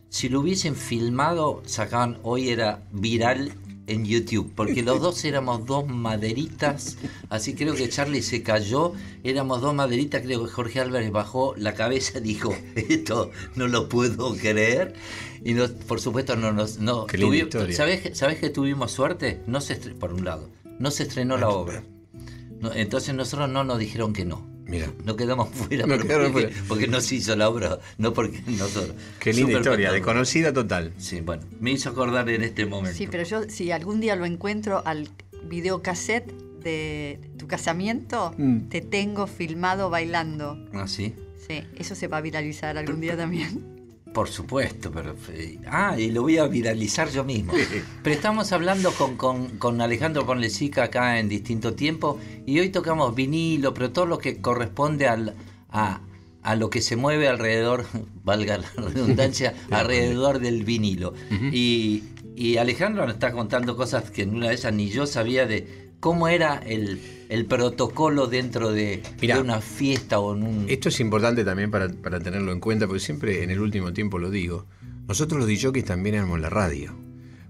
Si 0.08 0.28
lo 0.28 0.40
hubiesen 0.40 0.74
filmado, 0.74 1.62
sacaban, 1.66 2.18
hoy 2.22 2.48
era 2.48 2.82
viral 2.92 3.52
en 3.86 4.04
YouTube, 4.04 4.52
porque 4.54 4.82
los 4.82 5.00
dos 5.00 5.24
éramos 5.24 5.66
dos 5.66 5.86
maderitas, 5.88 6.96
así 7.28 7.54
creo 7.54 7.74
que 7.74 7.88
Charlie 7.88 8.22
se 8.22 8.42
cayó, 8.42 8.92
éramos 9.24 9.60
dos 9.60 9.74
maderitas, 9.74 10.22
creo 10.22 10.44
que 10.44 10.50
Jorge 10.50 10.80
Álvarez 10.80 11.10
bajó 11.10 11.54
la 11.56 11.74
cabeza 11.74 12.18
y 12.18 12.22
dijo, 12.22 12.54
esto 12.76 13.30
no 13.56 13.66
lo 13.66 13.88
puedo 13.88 14.34
creer, 14.36 14.94
y 15.44 15.54
por 15.54 16.00
supuesto 16.00 16.36
no 16.36 16.52
nos... 16.52 16.78
No. 16.78 17.06
¿sabes, 17.72 18.16
¿Sabes 18.16 18.38
que 18.38 18.50
tuvimos 18.50 18.92
suerte? 18.92 19.40
No 19.46 19.60
se 19.60 19.74
por 19.76 20.12
un 20.12 20.24
lado, 20.24 20.48
no 20.78 20.90
se 20.90 21.04
estrenó 21.04 21.36
la 21.36 21.48
obra. 21.48 21.82
No, 22.60 22.72
entonces 22.72 23.14
nosotros 23.14 23.48
no 23.48 23.64
nos 23.64 23.78
dijeron 23.78 24.12
que 24.12 24.24
no. 24.24 24.48
Mira. 24.66 24.88
No 25.04 25.16
quedamos 25.16 25.48
fuera, 25.52 25.84
No 25.86 25.96
porque, 25.96 26.30
fuera. 26.30 26.50
porque 26.68 26.86
no 26.86 27.00
se 27.00 27.16
hizo 27.16 27.34
la 27.34 27.48
obra, 27.48 27.80
no 27.98 28.12
porque 28.12 28.40
nosotros. 28.46 28.94
Qué 29.18 29.32
linda 29.32 29.58
historia, 29.58 29.90
desconocida 29.92 30.52
total. 30.52 30.92
Sí, 30.98 31.20
bueno, 31.22 31.42
me 31.58 31.72
hizo 31.72 31.88
acordar 31.90 32.28
en 32.28 32.42
este 32.44 32.66
momento. 32.66 32.96
Sí, 32.96 33.08
pero 33.10 33.24
yo 33.24 33.42
si 33.48 33.72
algún 33.72 34.00
día 34.00 34.14
lo 34.14 34.26
encuentro 34.26 34.82
al 34.86 35.08
videocassette 35.48 36.32
de 36.62 37.18
tu 37.38 37.46
casamiento, 37.46 38.34
Mm. 38.38 38.68
te 38.68 38.80
tengo 38.80 39.26
filmado 39.26 39.90
bailando. 39.90 40.56
Ah, 40.72 40.86
sí. 40.86 41.14
Sí, 41.48 41.62
eso 41.76 41.94
se 41.94 42.06
va 42.06 42.18
a 42.18 42.20
viralizar 42.20 42.76
algún 42.78 43.00
día 43.00 43.16
también. 43.16 43.79
Por 44.12 44.28
supuesto, 44.28 44.90
pero. 44.90 45.14
eh, 45.32 45.58
Ah, 45.66 45.94
y 45.98 46.10
lo 46.10 46.22
voy 46.22 46.38
a 46.38 46.46
viralizar 46.46 47.08
yo 47.10 47.22
mismo. 47.24 47.52
Pero 48.02 48.14
estamos 48.14 48.50
hablando 48.52 48.90
con, 48.92 49.16
con, 49.16 49.50
con 49.58 49.80
Alejandro 49.80 50.26
Ponlecica 50.26 50.84
acá 50.84 51.20
en 51.20 51.28
distinto 51.28 51.74
tiempo 51.74 52.18
y 52.44 52.58
hoy 52.58 52.70
tocamos 52.70 53.14
vinilo, 53.14 53.72
pero 53.72 53.90
todo 53.92 54.06
lo 54.06 54.18
que 54.18 54.40
corresponde 54.40 55.06
al, 55.06 55.34
a, 55.70 56.00
a 56.42 56.56
lo 56.56 56.70
que 56.70 56.80
se 56.82 56.96
mueve 56.96 57.28
alrededor, 57.28 57.86
valga 58.24 58.58
la 58.58 58.68
redundancia, 58.76 59.54
alrededor 59.70 60.40
del 60.40 60.64
vinilo. 60.64 61.14
y, 61.52 62.02
y 62.34 62.56
Alejandro 62.56 63.04
nos 63.04 63.14
está 63.14 63.30
contando 63.32 63.76
cosas 63.76 64.10
que 64.10 64.22
en 64.22 64.34
una 64.34 64.48
de 64.48 64.54
esas 64.54 64.72
ni 64.72 64.88
yo 64.88 65.06
sabía 65.06 65.46
de 65.46 65.89
cómo 66.00 66.28
era 66.28 66.56
el, 66.66 66.98
el 67.28 67.46
protocolo 67.46 68.26
dentro 68.26 68.72
de, 68.72 69.02
Mirá. 69.20 69.36
de 69.36 69.42
una 69.42 69.60
fiesta 69.60 70.18
o 70.18 70.34
en 70.34 70.42
un. 70.42 70.64
Esto 70.68 70.88
es 70.88 70.98
importante 71.00 71.44
también 71.44 71.70
para, 71.70 71.88
para 71.88 72.18
tenerlo 72.20 72.52
en 72.52 72.60
cuenta, 72.60 72.86
porque 72.86 73.00
siempre 73.00 73.42
en 73.44 73.50
el 73.50 73.60
último 73.60 73.92
tiempo 73.92 74.18
lo 74.18 74.30
digo. 74.30 74.66
Nosotros 75.06 75.40
los 75.40 75.48
DJs 75.48 75.84
también 75.84 76.14
éramos 76.16 76.40
la 76.40 76.50
radio. 76.50 76.94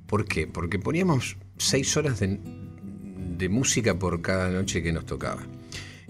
¿Por 0.07 0.25
qué? 0.25 0.47
Porque 0.47 0.79
poníamos 0.79 1.37
seis 1.59 1.97
horas 1.97 2.19
de, 2.21 2.39
de 3.39 3.49
música 3.49 3.99
por 3.99 4.21
cada 4.23 4.51
noche 4.51 4.83
que 4.83 4.93
nos 4.93 5.07
tocaba. 5.07 5.43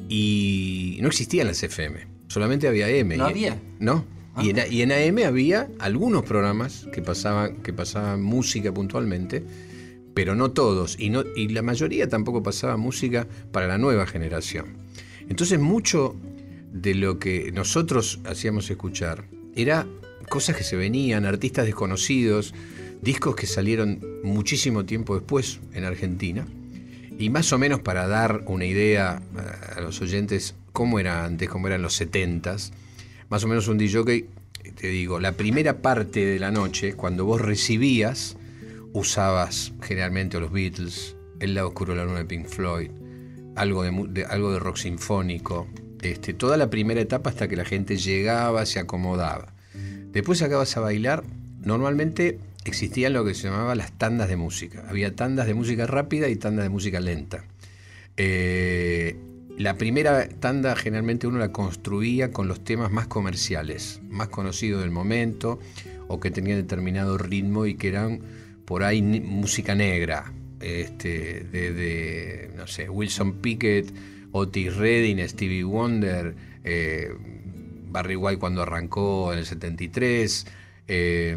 Y 0.08 0.98
no 1.02 1.08
existían 1.08 1.46
las 1.46 1.62
FM, 1.62 2.06
solamente 2.28 2.66
había 2.68 2.86
AM. 2.86 3.08
¿No 3.16 3.26
Y- 3.28 3.30
había? 3.30 3.60
No. 3.78 4.04
Y, 4.40 4.50
en, 4.50 4.58
y 4.70 4.82
en 4.82 4.92
AM 4.92 5.26
había 5.26 5.68
algunos 5.80 6.22
programas 6.22 6.86
que 6.92 7.02
pasaban, 7.02 7.56
que 7.56 7.72
pasaban 7.72 8.22
música 8.22 8.72
puntualmente, 8.72 9.44
pero 10.14 10.34
no 10.34 10.50
todos. 10.50 10.96
Y, 10.98 11.10
no, 11.10 11.24
y 11.36 11.48
la 11.48 11.62
mayoría 11.62 12.08
tampoco 12.08 12.42
pasaba 12.42 12.76
música 12.76 13.26
para 13.52 13.66
la 13.66 13.78
nueva 13.78 14.06
generación. 14.06 14.76
Entonces 15.28 15.58
mucho 15.60 16.16
de 16.72 16.94
lo 16.94 17.18
que 17.18 17.50
nosotros 17.52 18.20
hacíamos 18.24 18.70
escuchar 18.70 19.24
era 19.54 19.86
cosas 20.28 20.56
que 20.56 20.64
se 20.64 20.76
venían, 20.76 21.24
artistas 21.24 21.66
desconocidos, 21.66 22.54
discos 23.02 23.34
que 23.34 23.46
salieron 23.46 24.00
muchísimo 24.22 24.84
tiempo 24.84 25.14
después 25.14 25.60
en 25.74 25.84
Argentina. 25.84 26.46
Y 27.18 27.28
más 27.30 27.52
o 27.52 27.58
menos 27.58 27.80
para 27.80 28.06
dar 28.06 28.44
una 28.46 28.64
idea 28.64 29.20
a- 29.36 29.78
a 29.78 29.80
los 29.80 30.00
oyentes 30.00 30.54
cómo 30.72 30.98
era 31.00 31.24
antes, 31.24 31.48
cómo 31.48 31.66
eran 31.66 31.82
los 31.82 31.94
70s, 32.00 32.72
más 33.28 33.44
o 33.44 33.48
menos 33.48 33.68
un 33.68 33.78
DJ, 33.78 34.26
te 34.76 34.88
digo, 34.88 35.20
la 35.20 35.32
primera 35.32 35.78
parte 35.82 36.24
de 36.24 36.38
la 36.38 36.50
noche, 36.50 36.94
cuando 36.94 37.24
vos 37.24 37.40
recibías, 37.40 38.36
usabas 38.92 39.72
generalmente 39.82 40.38
los 40.40 40.52
Beatles, 40.52 41.16
El 41.38 41.54
lado 41.54 41.68
oscuro 41.68 41.94
de 41.94 41.98
la 42.00 42.04
luna 42.04 42.18
de 42.18 42.24
Pink 42.26 42.46
Floyd, 42.46 42.90
algo 43.56 43.82
de- 43.82 44.24
algo 44.26 44.52
de 44.52 44.58
rock 44.58 44.76
sinfónico, 44.76 45.68
este, 46.02 46.34
toda 46.34 46.56
la 46.58 46.68
primera 46.68 47.00
etapa 47.00 47.30
hasta 47.30 47.48
que 47.48 47.56
la 47.56 47.64
gente 47.64 47.96
llegaba, 47.96 48.66
se 48.66 48.78
acomodaba. 48.78 49.54
Después 50.12 50.42
acabas 50.42 50.76
a 50.76 50.80
bailar, 50.80 51.24
normalmente 51.62 52.38
existían 52.64 53.12
lo 53.14 53.24
que 53.24 53.32
se 53.34 53.44
llamaba 53.48 53.74
las 53.74 53.92
tandas 53.92 54.28
de 54.28 54.36
música. 54.36 54.84
Había 54.88 55.14
tandas 55.16 55.46
de 55.46 55.54
música 55.54 55.86
rápida 55.86 56.28
y 56.28 56.36
tandas 56.36 56.64
de 56.64 56.68
música 56.68 57.00
lenta. 57.00 57.44
Eh, 58.16 59.16
la 59.56 59.76
primera 59.78 60.28
tanda 60.28 60.74
generalmente 60.76 61.26
uno 61.26 61.38
la 61.38 61.52
construía 61.52 62.32
con 62.32 62.48
los 62.48 62.62
temas 62.64 62.90
más 62.90 63.06
comerciales, 63.06 64.00
más 64.08 64.28
conocidos 64.28 64.82
del 64.82 64.90
momento, 64.90 65.58
o 66.08 66.18
que 66.20 66.30
tenían 66.30 66.58
determinado 66.58 67.16
ritmo 67.18 67.66
y 67.66 67.74
que 67.76 67.88
eran 67.88 68.20
por 68.70 68.84
ahí 68.84 69.02
música 69.02 69.74
negra, 69.74 70.32
este, 70.60 71.40
de, 71.40 71.72
de, 71.72 72.50
no 72.56 72.68
sé, 72.68 72.88
Wilson 72.88 73.40
Pickett, 73.40 73.92
Otis 74.30 74.76
Redding, 74.76 75.28
Stevie 75.28 75.64
Wonder, 75.64 76.36
eh, 76.62 77.10
Barry 77.88 78.14
White 78.14 78.38
cuando 78.38 78.62
arrancó 78.62 79.32
en 79.32 79.40
el 79.40 79.46
73, 79.46 80.46
eh, 80.86 81.34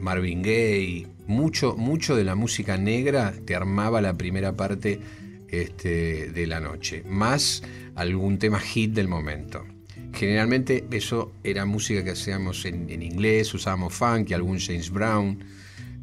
Marvin 0.00 0.40
Gaye, 0.40 1.06
mucho, 1.26 1.76
mucho 1.76 2.16
de 2.16 2.24
la 2.24 2.34
música 2.34 2.78
negra 2.78 3.34
te 3.44 3.54
armaba 3.54 4.00
la 4.00 4.16
primera 4.16 4.54
parte 4.54 5.00
este, 5.48 6.30
de 6.30 6.46
la 6.46 6.60
noche, 6.60 7.02
más 7.06 7.62
algún 7.94 8.38
tema 8.38 8.58
hit 8.58 8.94
del 8.94 9.08
momento. 9.08 9.66
Generalmente 10.14 10.86
eso 10.92 11.30
era 11.44 11.66
música 11.66 12.02
que 12.02 12.12
hacíamos 12.12 12.64
en, 12.64 12.88
en 12.88 13.02
inglés, 13.02 13.52
usábamos 13.52 13.92
funk 13.92 14.30
y 14.30 14.32
algún 14.32 14.58
James 14.58 14.90
Brown. 14.90 15.58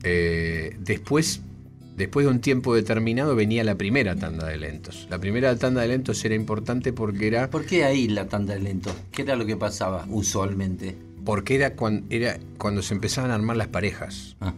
Eh, 0.06 0.78
después 0.80 1.42
Después 1.96 2.26
de 2.26 2.32
un 2.32 2.42
tiempo 2.42 2.76
determinado 2.76 3.36
venía 3.38 3.64
la 3.64 3.76
primera 3.76 4.18
tanda 4.18 4.48
de 4.48 4.58
lentos. 4.58 5.08
La 5.10 5.18
primera 5.18 5.56
tanda 5.56 5.82
de 5.82 5.88
lentos 5.88 6.26
era 6.26 6.36
importante 6.36 6.92
porque 6.92 7.28
era... 7.28 7.50
¿Por 7.50 7.66
qué 7.66 7.86
ahí 7.86 8.10
la 8.10 8.28
tanda 8.28 8.54
de 8.54 8.60
lentos? 8.60 8.94
¿Qué 9.12 9.22
era 9.22 9.38
lo 9.38 9.46
que 9.46 9.56
pasaba 9.56 10.06
usualmente? 10.10 10.98
Porque 11.24 11.56
era 11.56 11.76
cuando, 11.76 12.06
era 12.10 12.38
cuando 12.58 12.82
se 12.82 12.94
empezaban 12.94 13.32
a 13.32 13.36
armar 13.36 13.56
las 13.56 13.70
parejas. 13.70 14.36
Ah. 14.42 14.54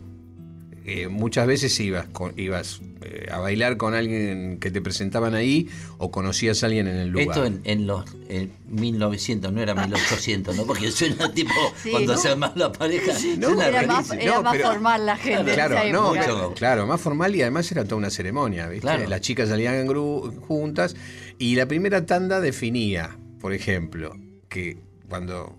Eh, 0.90 1.10
muchas 1.10 1.46
veces 1.48 1.78
ibas, 1.82 2.08
con- 2.08 2.32
ibas 2.40 2.80
eh, 3.02 3.28
a 3.30 3.40
bailar 3.40 3.76
con 3.76 3.94
alguien 3.94 4.58
que 4.58 4.72
te 4.72 4.80
presentaban 4.82 5.36
ahí 5.36 5.68
o 5.98 6.12
conocías 6.12 6.64
a 6.64 6.68
alguien 6.68 6.88
en 6.88 6.96
el 6.96 7.10
lugar. 7.10 7.28
Esto 7.28 7.46
en, 7.46 7.60
en 7.66 7.86
los 7.88 8.06
en 8.30 8.54
1900, 8.70 9.52
no 9.52 9.62
era 9.62 9.76
1800, 9.76 10.56
¿no? 10.56 10.66
Porque 10.66 10.90
suena 10.92 11.30
tipo 11.34 11.52
Sí, 11.84 11.92
cuando 11.92 12.14
¿no? 12.14 12.20
se 12.20 12.30
arma 12.30 12.54
la 12.56 12.72
pareja. 12.72 13.12
No, 13.38 13.48
suena 13.50 13.68
era 13.68 13.82
más, 13.86 14.08
rarísimo. 14.08 14.22
era 14.22 14.36
No, 14.38 14.44
más 14.44 14.56
pero- 14.56 14.68
formal 14.72 15.06
la 15.06 15.18
gente. 15.18 15.54
Claro, 15.56 15.76
en 15.76 15.82
esa 15.82 15.92
no, 15.92 16.16
época. 16.16 16.22
pero- 16.26 16.54
claro, 16.54 16.88
más 16.88 17.02
formal 17.02 17.36
y 17.36 17.42
además 17.42 17.70
era 17.70 17.84
toda 17.84 17.98
una 17.98 18.10
ceremonia, 18.10 18.68
¿viste? 18.70 18.82
Claro. 18.88 19.10
Las 19.10 19.20
chicas 19.20 19.50
salían 19.50 19.76
en 19.76 19.88
gru- 19.90 20.40
juntas 20.40 20.96
y 21.38 21.56
la 21.58 21.66
primera 21.68 22.06
tanda 22.06 22.40
definía, 22.40 23.18
por 23.42 23.52
ejemplo, 23.54 24.16
que 24.48 24.78
cuando 25.10 25.54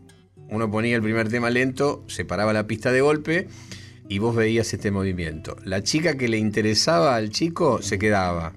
uno 0.48 0.70
ponía 0.70 0.96
el 0.96 1.02
primer 1.02 1.28
tema 1.28 1.50
lento, 1.50 2.02
se 2.08 2.24
paraba 2.24 2.54
la 2.54 2.66
pista 2.66 2.90
de 2.92 3.02
golpe 3.02 3.48
y 4.08 4.18
vos 4.18 4.34
veías 4.34 4.72
este 4.72 4.90
movimiento. 4.90 5.56
La 5.64 5.82
chica 5.82 6.16
que 6.16 6.28
le 6.28 6.38
interesaba 6.38 7.16
al 7.16 7.30
chico 7.30 7.82
se 7.82 7.98
quedaba 7.98 8.54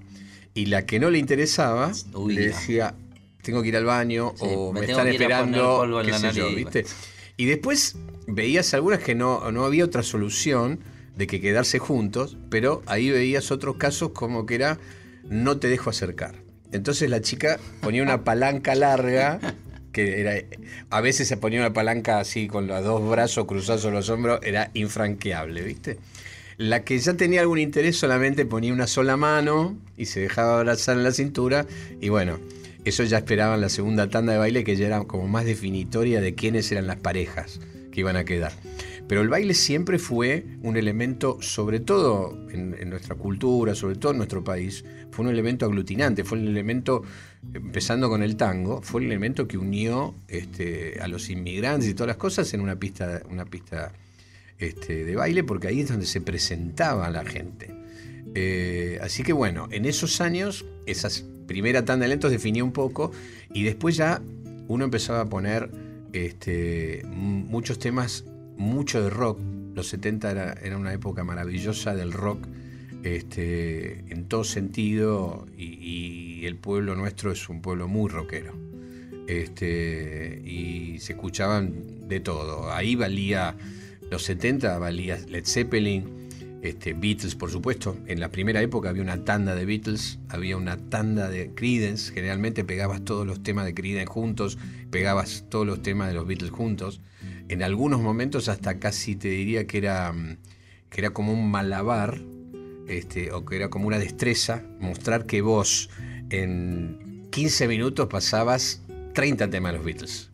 y 0.54 0.68
la 0.68 0.86
que 0.86 1.00
no 1.00 1.10
le 1.10 1.18
interesaba 1.18 1.92
le 2.28 2.48
decía, 2.48 2.96
tengo 3.42 3.62
que 3.62 3.70
ir 3.70 3.78
al 3.78 3.86
baño 3.86 4.34
Sí, 4.36 4.46
o 4.48 4.72
me 4.74 4.86
están 4.86 5.08
esperando, 5.08 6.02
qué 6.06 6.14
sé 6.14 6.32
yo. 6.34 6.54
¿viste? 6.54 6.86
Y 7.38 7.46
después 7.46 7.96
veías 8.28 8.74
algunas 8.74 9.00
que 9.00 9.16
no, 9.16 9.52
no 9.52 9.66
había 9.66 9.86
otra 9.86 10.04
solución 10.04 10.80
de 11.16 11.28
que 11.28 11.42
quedarse 11.42 11.80
juntos, 11.80 12.38
pero 12.50 12.82
ahí 12.86 13.10
veías 13.10 13.52
otros 13.52 13.76
casos 13.76 14.12
como 14.12 14.46
que 14.46 14.56
era 14.56 14.80
no 15.24 15.58
te 15.58 15.68
dejo 15.68 15.90
acercar. 15.90 16.36
Entonces 16.72 17.10
la 17.10 17.22
chica 17.22 17.60
ponía 17.82 18.02
una 18.02 18.24
palanca 18.24 18.76
larga, 18.76 19.40
que 19.92 20.22
era 20.22 20.34
a 20.90 21.02
veces 21.02 21.28
se 21.28 21.38
ponía 21.38 21.60
una 21.60 21.74
palanca 21.74 22.20
así 22.20 22.48
con 22.48 22.68
los 22.68 22.84
dos 22.84 23.10
brazos 23.10 23.46
cruzados 23.46 23.82
sobre 23.82 23.96
los 23.96 24.10
hombros, 24.10 24.40
era 24.44 24.72
infranqueable, 24.74 25.62
¿viste? 25.62 25.98
La 26.58 26.84
que 26.84 27.00
ya 27.00 27.16
tenía 27.16 27.42
algún 27.42 27.60
interés 27.60 27.98
solamente 27.98 28.46
ponía 28.46 28.74
una 28.74 28.88
sola 28.88 29.18
mano 29.18 29.78
y 29.98 30.06
se 30.06 30.20
dejaba 30.20 30.60
abrazar 30.60 30.98
en 30.98 31.04
la 31.04 31.12
cintura 31.12 31.66
y 32.00 32.10
bueno, 32.10 32.40
eso 32.86 33.04
ya 33.04 33.20
esperaban 33.20 33.62
la 33.62 33.70
segunda 33.70 34.10
tanda 34.10 34.34
de 34.34 34.40
baile 34.40 34.64
que 34.64 34.76
ya 34.76 34.88
era 34.88 35.04
como 35.04 35.28
más 35.28 35.46
definitoria 35.46 36.22
de 36.22 36.36
quiénes 36.36 36.72
eran 36.72 36.88
las 36.88 36.98
parejas 36.98 37.60
que 37.92 38.00
iban 38.00 38.16
a 38.16 38.24
quedar. 38.24 38.54
Pero 39.12 39.24
el 39.24 39.28
baile 39.28 39.54
siempre 39.54 40.00
fue 40.00 40.46
un 40.62 40.78
elemento, 40.78 41.38
sobre 41.42 41.82
todo 41.82 42.48
en, 42.50 42.90
nuestra 42.90 43.16
cultura, 43.16 43.76
sobre 43.76 43.98
todo 43.98 44.14
en 44.14 44.20
nuestro 44.20 44.42
país, 44.42 44.86
fue 45.12 45.26
un 45.26 45.32
elemento 45.32 45.66
aglutinante, 45.66 46.24
fue 46.24 46.38
un 46.38 46.48
elemento, 46.48 47.04
empezando 47.54 48.08
con 48.08 48.24
el 48.24 48.38
tango, 48.38 48.82
fue 48.82 49.02
el 49.02 49.08
elemento 49.08 49.50
que 49.50 49.58
unió 49.58 50.16
este, 50.30 50.98
a 51.02 51.10
los 51.10 51.30
inmigrantes 51.30 51.90
y 51.90 51.94
todas 51.94 52.08
las 52.08 52.16
cosas 52.16 52.54
en 52.54 52.62
una 52.62 52.78
pista, 52.78 53.22
una 53.30 53.44
pista 53.44 53.92
este, 54.58 55.04
de 55.04 55.14
baile, 55.14 55.44
porque 55.44 55.68
ahí 55.68 55.82
es 55.82 55.90
donde 55.90 56.06
se 56.06 56.22
presentaba 56.22 57.10
la 57.10 57.26
gente. 57.26 57.70
Eh, 58.34 58.98
así 59.02 59.24
que 59.24 59.34
bueno, 59.34 59.68
en 59.72 59.84
esos 59.84 60.22
años, 60.22 60.66
esa 60.86 61.10
primera 61.48 61.84
tanda 61.84 62.06
de 62.06 62.12
lentos 62.12 62.32
definía 62.32 62.64
un 62.64 62.72
poco 62.72 63.12
y 63.54 63.64
después 63.64 63.98
ya 63.98 64.22
uno 64.70 64.86
empezaba 64.86 65.20
a 65.20 65.26
poner 65.26 65.70
este, 66.14 67.04
muchos 67.06 67.78
temas, 67.78 68.24
mucho 68.62 69.02
de 69.02 69.10
rock. 69.10 69.40
Los 69.76 69.88
70 69.88 70.32
era, 70.32 70.54
era 70.54 70.78
una 70.78 70.94
época 70.94 71.24
maravillosa 71.24 71.96
del 71.96 72.14
rock 72.14 72.48
este, 73.04 74.00
en 74.14 74.28
todo 74.28 74.44
sentido 74.44 75.48
y, 75.58 76.46
el 76.46 76.56
pueblo 76.56 76.96
nuestro 76.96 77.32
es 77.32 77.50
un 77.50 77.62
pueblo 77.62 77.88
muy 77.88 78.10
rockero. 78.10 78.54
Este, 79.28 80.42
y 80.44 80.98
se 81.00 81.14
escuchaban 81.14 82.08
de 82.08 82.20
todo. 82.20 82.74
Ahí 82.74 82.96
valía, 82.96 83.56
los 84.10 84.24
70 84.24 84.80
valía 84.80 85.20
Led 85.30 85.46
Zeppelin, 85.46 86.04
este, 86.64 86.94
Beatles, 86.94 87.36
por 87.36 87.52
supuesto. 87.52 87.96
En 88.08 88.20
la 88.20 88.30
primera 88.30 88.60
época 88.60 88.90
había 88.90 89.04
una 89.04 89.24
tanda 89.24 89.54
de 89.54 89.66
Beatles, 89.66 90.18
había 90.30 90.58
una 90.58 90.78
tanda 90.78 91.30
de 91.30 91.54
Creedence. 91.54 92.12
Generalmente 92.12 92.64
pegabas 92.64 93.06
todos 93.06 93.28
los 93.28 93.44
temas 93.44 93.66
de 93.66 93.76
Creedence 93.76 94.08
juntos, 94.08 94.58
pegabas 94.90 95.46
todos 95.48 95.68
los 95.68 95.84
temas 95.84 96.08
de 96.08 96.16
los 96.16 96.26
Beatles 96.26 96.52
juntos. 96.52 97.02
En 97.52 97.64
algunos 97.64 98.00
momentos 98.00 98.48
hasta 98.48 98.80
casi 98.80 99.18
te 99.18 99.28
diría 99.28 99.68
que 99.68 99.78
era, 99.78 100.14
mm, 100.14 100.38
que 100.90 101.02
era 101.02 101.10
como 101.10 101.34
un 101.34 101.52
malabar, 101.52 102.22
este, 102.88 103.34
o 103.34 103.44
que 103.44 103.58
era 103.58 103.70
como 103.70 103.88
una 103.88 104.00
destreza, 104.00 104.64
mostrar 104.80 105.26
que 105.26 105.42
vos 105.42 105.90
en 106.30 107.28
15 107.30 107.68
minutos 107.68 108.08
pasabas 108.08 108.82
30 109.14 109.50
temas 109.50 109.74
de 109.74 109.78
los 109.80 109.86
Beatles. 109.86 110.31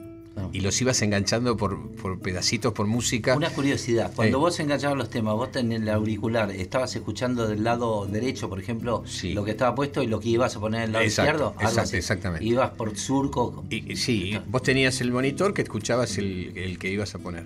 Y 0.53 0.59
los 0.61 0.79
ibas 0.81 1.01
enganchando 1.01 1.57
por, 1.57 1.89
por 1.95 2.19
pedacitos, 2.19 2.73
por 2.73 2.87
música. 2.87 3.35
Una 3.35 3.49
curiosidad, 3.49 4.11
cuando 4.15 4.37
Eh. 4.37 4.39
vos 4.39 4.59
enganchabas 4.59 4.97
los 4.97 5.09
temas, 5.09 5.33
vos 5.35 5.51
tenés 5.51 5.81
el 5.81 5.89
auricular, 5.89 6.51
¿estabas 6.51 6.95
escuchando 6.95 7.47
del 7.47 7.63
lado 7.63 8.05
derecho, 8.05 8.47
por 8.49 8.59
ejemplo, 8.59 9.03
lo 9.23 9.43
que 9.43 9.51
estaba 9.51 9.73
puesto 9.75 10.03
y 10.03 10.07
lo 10.07 10.19
que 10.19 10.29
ibas 10.29 10.55
a 10.55 10.59
poner 10.59 10.81
del 10.81 10.91
lado 10.93 11.05
Exacto, 11.05 11.31
izquierdo? 11.31 11.47
Algo 11.57 11.61
exacto, 11.61 11.81
así. 11.81 11.97
exactamente. 11.97 12.45
Ibas 12.45 12.69
por 12.71 12.97
surco. 12.97 13.63
Y, 13.69 13.95
sí, 13.95 14.37
vos 14.47 14.61
tenías 14.63 14.99
el 15.01 15.11
monitor 15.11 15.53
que 15.53 15.61
escuchabas 15.63 16.17
el, 16.17 16.53
el 16.57 16.77
que 16.79 16.89
ibas 16.91 17.13
a 17.15 17.19
poner. 17.19 17.45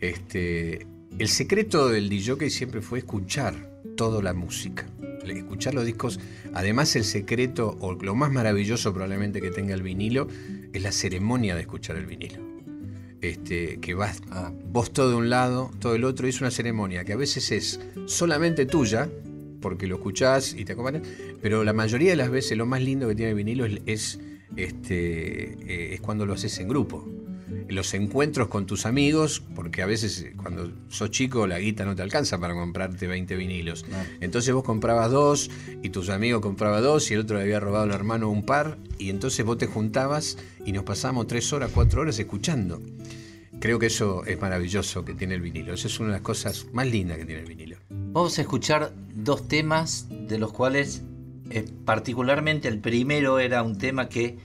Este, 0.00 0.86
el 1.18 1.28
secreto 1.28 1.88
del 1.88 2.08
DJ 2.08 2.50
siempre 2.50 2.80
fue 2.80 2.98
escuchar 3.00 3.54
toda 3.96 4.22
la 4.22 4.32
música, 4.32 4.86
escuchar 5.26 5.74
los 5.74 5.84
discos. 5.86 6.18
Además, 6.54 6.96
el 6.96 7.04
secreto, 7.04 7.76
o 7.80 7.92
lo 7.94 8.14
más 8.14 8.32
maravilloso 8.32 8.92
probablemente 8.92 9.40
que 9.40 9.50
tenga 9.50 9.74
el 9.74 9.82
vinilo, 9.82 10.26
es 10.72 10.82
la 10.82 10.92
ceremonia 10.92 11.54
de 11.54 11.62
escuchar 11.62 11.96
el 11.96 12.06
vinilo. 12.06 12.40
Este, 13.20 13.78
que 13.78 13.94
vas 13.94 14.20
vos 14.64 14.92
todo 14.92 15.10
de 15.10 15.14
un 15.14 15.30
lado, 15.30 15.70
todo 15.78 15.92
del 15.92 16.04
otro, 16.04 16.26
y 16.26 16.30
es 16.30 16.40
una 16.40 16.50
ceremonia 16.50 17.04
que 17.04 17.12
a 17.12 17.16
veces 17.16 17.52
es 17.52 17.80
solamente 18.06 18.66
tuya, 18.66 19.08
porque 19.60 19.86
lo 19.86 19.94
escuchás 19.96 20.54
y 20.54 20.64
te 20.64 20.72
acompañas, 20.72 21.06
pero 21.40 21.62
la 21.62 21.72
mayoría 21.72 22.10
de 22.10 22.16
las 22.16 22.30
veces 22.30 22.58
lo 22.58 22.66
más 22.66 22.82
lindo 22.82 23.06
que 23.06 23.14
tiene 23.14 23.30
el 23.30 23.36
vinilo 23.36 23.64
es, 23.64 23.80
es, 23.86 24.20
este, 24.56 25.52
eh, 25.72 25.94
es 25.94 26.00
cuando 26.00 26.26
lo 26.26 26.34
haces 26.34 26.58
en 26.58 26.68
grupo. 26.68 27.08
Los 27.68 27.94
encuentros 27.94 28.48
con 28.48 28.66
tus 28.66 28.86
amigos, 28.86 29.42
porque 29.54 29.82
a 29.82 29.86
veces 29.86 30.20
eh, 30.22 30.32
cuando 30.36 30.72
sos 30.88 31.10
chico 31.10 31.46
la 31.46 31.58
guita 31.58 31.84
no 31.84 31.94
te 31.96 32.02
alcanza 32.02 32.38
para 32.38 32.54
comprarte 32.54 33.06
20 33.06 33.36
vinilos. 33.36 33.84
Entonces 34.20 34.52
vos 34.54 34.64
comprabas 34.64 35.10
dos 35.10 35.50
y 35.82 35.90
tus 35.90 36.08
amigos 36.10 36.40
compraban 36.42 36.82
dos 36.82 37.10
y 37.10 37.14
el 37.14 37.20
otro 37.20 37.36
le 37.36 37.42
había 37.42 37.60
robado 37.60 37.84
al 37.84 37.92
hermano 37.92 38.28
un 38.30 38.44
par 38.44 38.78
y 38.98 39.10
entonces 39.10 39.44
vos 39.44 39.58
te 39.58 39.66
juntabas 39.66 40.38
y 40.64 40.72
nos 40.72 40.84
pasamos 40.84 41.26
tres 41.26 41.52
horas, 41.52 41.70
cuatro 41.74 42.02
horas 42.02 42.18
escuchando. 42.18 42.80
Creo 43.60 43.78
que 43.78 43.86
eso 43.86 44.24
es 44.24 44.40
maravilloso 44.40 45.04
que 45.04 45.14
tiene 45.14 45.34
el 45.34 45.40
vinilo. 45.40 45.72
Esa 45.74 45.86
es 45.86 46.00
una 46.00 46.08
de 46.08 46.12
las 46.14 46.22
cosas 46.22 46.66
más 46.72 46.86
lindas 46.88 47.18
que 47.18 47.24
tiene 47.26 47.42
el 47.42 47.48
vinilo. 47.48 47.76
Vamos 47.90 48.36
a 48.38 48.42
escuchar 48.42 48.92
dos 49.14 49.46
temas 49.46 50.08
de 50.10 50.38
los 50.38 50.52
cuales 50.52 51.02
eh, 51.50 51.64
particularmente 51.84 52.66
el 52.68 52.78
primero 52.80 53.38
era 53.38 53.62
un 53.62 53.78
tema 53.78 54.08
que 54.08 54.36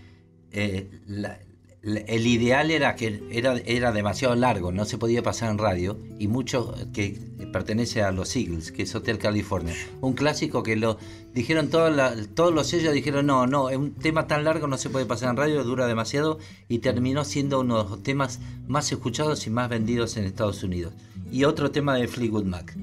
eh, 0.51 0.89
la- 1.07 1.39
el 1.83 2.27
ideal 2.27 2.71
era 2.71 2.95
que 2.95 3.23
era, 3.31 3.55
era 3.65 3.91
demasiado 3.91 4.35
largo, 4.35 4.71
no 4.71 4.85
se 4.85 4.97
podía 4.97 5.23
pasar 5.23 5.51
en 5.51 5.57
radio 5.57 5.97
y 6.19 6.27
mucho 6.27 6.75
que 6.93 7.17
pertenece 7.51 8.01
a 8.01 8.11
los 8.11 8.35
Eagles, 8.35 8.71
que 8.71 8.83
es 8.83 8.95
Hotel 8.95 9.17
California. 9.17 9.73
Un 10.01 10.13
clásico 10.13 10.63
que 10.63 10.75
lo 10.75 10.97
dijeron 11.33 11.69
todos 11.69 11.95
todos 12.33 12.53
los 12.53 12.67
sellos 12.67 12.93
dijeron 12.93 13.25
no, 13.27 13.47
no, 13.47 13.69
es 13.69 13.77
un 13.77 13.93
tema 13.93 14.27
tan 14.27 14.43
largo 14.43 14.67
no 14.67 14.77
se 14.77 14.89
puede 14.89 15.05
pasar 15.05 15.29
en 15.29 15.37
radio, 15.37 15.63
dura 15.63 15.87
demasiado 15.87 16.39
y 16.67 16.79
terminó 16.79 17.23
siendo 17.23 17.59
uno 17.61 17.83
de 17.83 17.89
los 17.89 18.03
temas 18.03 18.39
más 18.67 18.91
escuchados 18.91 19.47
y 19.47 19.49
más 19.49 19.69
vendidos 19.69 20.17
en 20.17 20.25
Estados 20.25 20.63
Unidos. 20.63 20.93
Y 21.31 21.43
otro 21.43 21.71
tema 21.71 21.95
de 21.95 22.07
Fleetwood 22.07 22.45
Mac. 22.45 22.75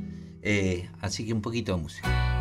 Eh, 0.42 0.88
así 1.00 1.26
que 1.26 1.32
un 1.32 1.40
poquito 1.40 1.74
de 1.74 1.82
música. 1.82 2.33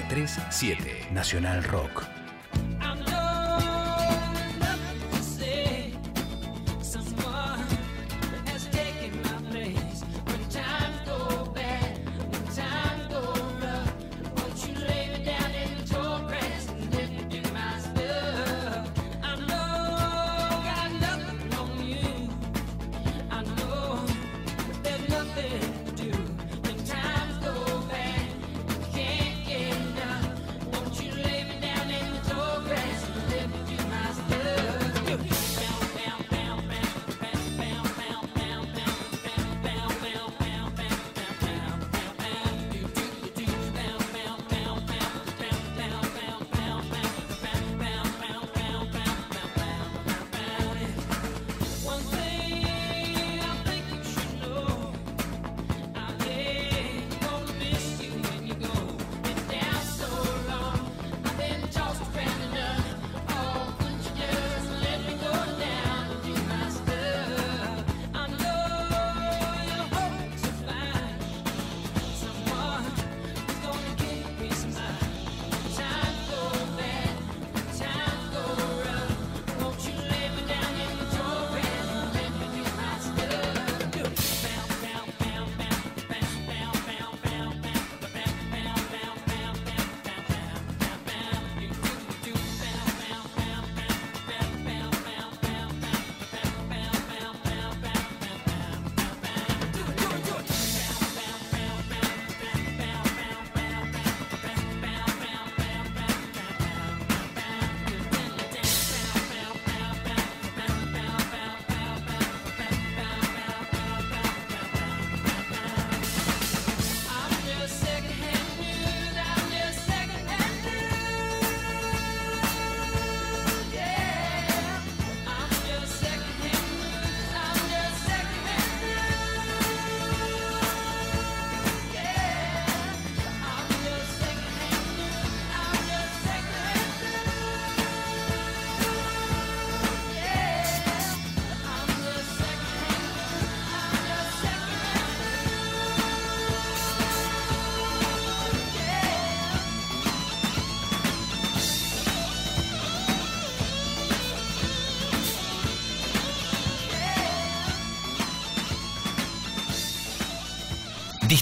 937 0.00 1.12
Nacional 1.12 1.62
Rock. 1.64 2.01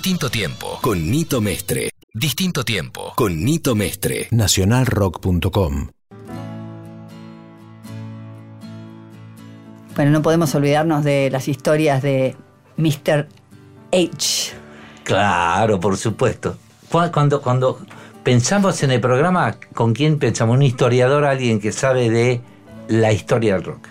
Distinto 0.01 0.31
tiempo 0.31 0.79
con 0.81 1.11
Nito 1.11 1.43
Mestre. 1.43 1.91
Distinto 2.15 2.65
tiempo 2.65 3.13
con 3.15 3.45
Nito 3.45 3.75
Mestre. 3.75 4.29
Nacionalrock.com 4.31 5.89
Bueno, 9.95 10.11
no 10.11 10.23
podemos 10.23 10.55
olvidarnos 10.55 11.05
de 11.05 11.29
las 11.31 11.49
historias 11.49 12.01
de 12.03 12.35
Mr. 12.79 13.29
H. 13.93 14.53
Claro, 15.05 15.79
por 15.79 15.99
supuesto. 15.99 16.57
Cu- 16.91 17.11
Cuando, 17.13 17.43
cuando 17.43 17.81
pensamos 18.23 18.83
en 18.83 18.93
el 18.93 19.03
programa, 19.03 19.57
¿con 19.75 19.93
quién 19.93 20.19
pensamos? 20.19 20.57
Un 20.57 20.63
historiador, 20.63 21.27
alguien 21.27 21.61
que 21.61 21.73
sabe 21.73 22.09
de 22.09 22.41
la 22.89 23.13
historia 23.13 23.53
del 23.55 23.65
rock. 23.65 23.87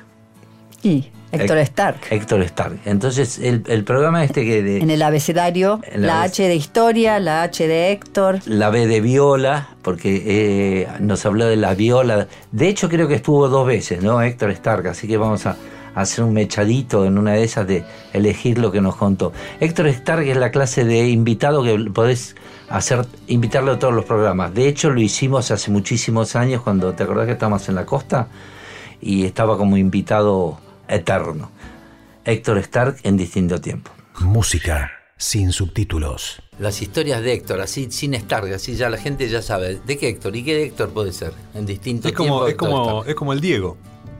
Y 0.81 1.11
Héctor 1.31 1.57
Stark. 1.59 1.99
Héctor 2.09 2.41
Stark. 2.41 2.79
Entonces, 2.85 3.39
el, 3.39 3.63
el 3.67 3.83
programa 3.83 4.23
este 4.23 4.45
que 4.45 4.63
de 4.63 4.77
En 4.77 4.89
el 4.89 5.01
abecedario, 5.01 5.79
En 5.91 6.01
la 6.01 6.07
la 6.07 6.21
H 6.23 6.47
de 6.47 6.55
historia, 6.55 7.19
la 7.19 7.43
H 7.43 7.67
de 7.67 7.91
Héctor. 7.91 8.39
la 8.45 8.69
B 8.69 8.87
de 8.87 9.01
viola, 9.01 9.69
porque 9.81 10.23
eh, 10.25 10.87
nos 10.99 11.25
habló 11.25 11.45
de 11.45 11.55
la 11.55 11.75
viola. 11.75 12.27
De 12.51 12.67
hecho, 12.67 12.89
creo 12.89 13.07
que 13.07 13.15
estuvo 13.15 13.47
dos 13.47 13.67
veces, 13.67 14.01
¿no? 14.01 14.21
Héctor 14.21 14.51
Stark, 14.51 14.87
así 14.87 15.07
que 15.07 15.17
vamos 15.17 15.45
a 15.45 15.55
hacer 15.95 16.23
un 16.23 16.33
mechadito 16.33 17.05
en 17.05 17.17
una 17.17 17.33
de 17.33 17.43
esas 17.43 17.67
de 17.67 17.83
elegir 18.13 18.57
lo 18.57 18.71
que 18.71 18.81
nos 18.81 18.95
contó. 18.95 19.33
Héctor 19.59 19.87
Stark 19.87 20.27
es 20.27 20.37
la 20.37 20.51
clase 20.51 20.85
de 20.85 21.09
invitado 21.09 21.63
que 21.63 21.77
podés 21.91 22.35
hacer, 22.69 23.05
invitarlo 23.27 23.73
a 23.73 23.79
todos 23.79 23.93
los 23.93 24.05
programas. 24.05 24.53
De 24.53 24.67
hecho, 24.67 24.89
lo 24.89 25.01
hicimos 25.01 25.51
hace 25.51 25.71
muchísimos 25.71 26.35
años 26.35 26.61
cuando 26.61 26.93
te 26.93 27.03
acordás 27.03 27.25
que 27.25 27.33
estábamos 27.33 27.67
en 27.69 27.75
la 27.75 27.85
costa 27.85 28.27
y 29.01 29.25
estaba 29.25 29.57
como 29.57 29.77
invitado 29.77 30.59
eterno. 30.89 31.51
Héctor 32.25 32.57
Stark 32.59 32.97
en 33.03 33.17
distinto 33.17 33.59
tiempo. 33.61 33.91
Música 34.19 34.91
sin 35.17 35.51
subtítulos. 35.51 36.41
Las 36.59 36.81
historias 36.81 37.21
de 37.21 37.33
Héctor, 37.33 37.59
así 37.61 37.87
sin 37.91 38.13
Stark, 38.13 38.53
así 38.53 38.75
ya 38.75 38.89
la 38.89 38.97
gente 38.97 39.27
ya 39.29 39.41
sabe. 39.41 39.79
¿De 39.85 39.97
qué 39.97 40.09
Héctor? 40.09 40.35
¿Y 40.35 40.43
qué 40.43 40.63
Héctor 40.63 40.89
puede 40.89 41.11
ser? 41.13 41.33
En 41.53 41.65
distinto 41.65 42.07
Es 42.07 42.13
como, 42.13 42.27
tiempo. 42.29 42.47
es 42.47 42.51
Héctor 42.53 42.69
como, 42.69 42.83
Stark. 42.89 43.09
es 43.09 43.15
como 43.15 43.33
el 43.33 43.41
Diego. 43.41 43.77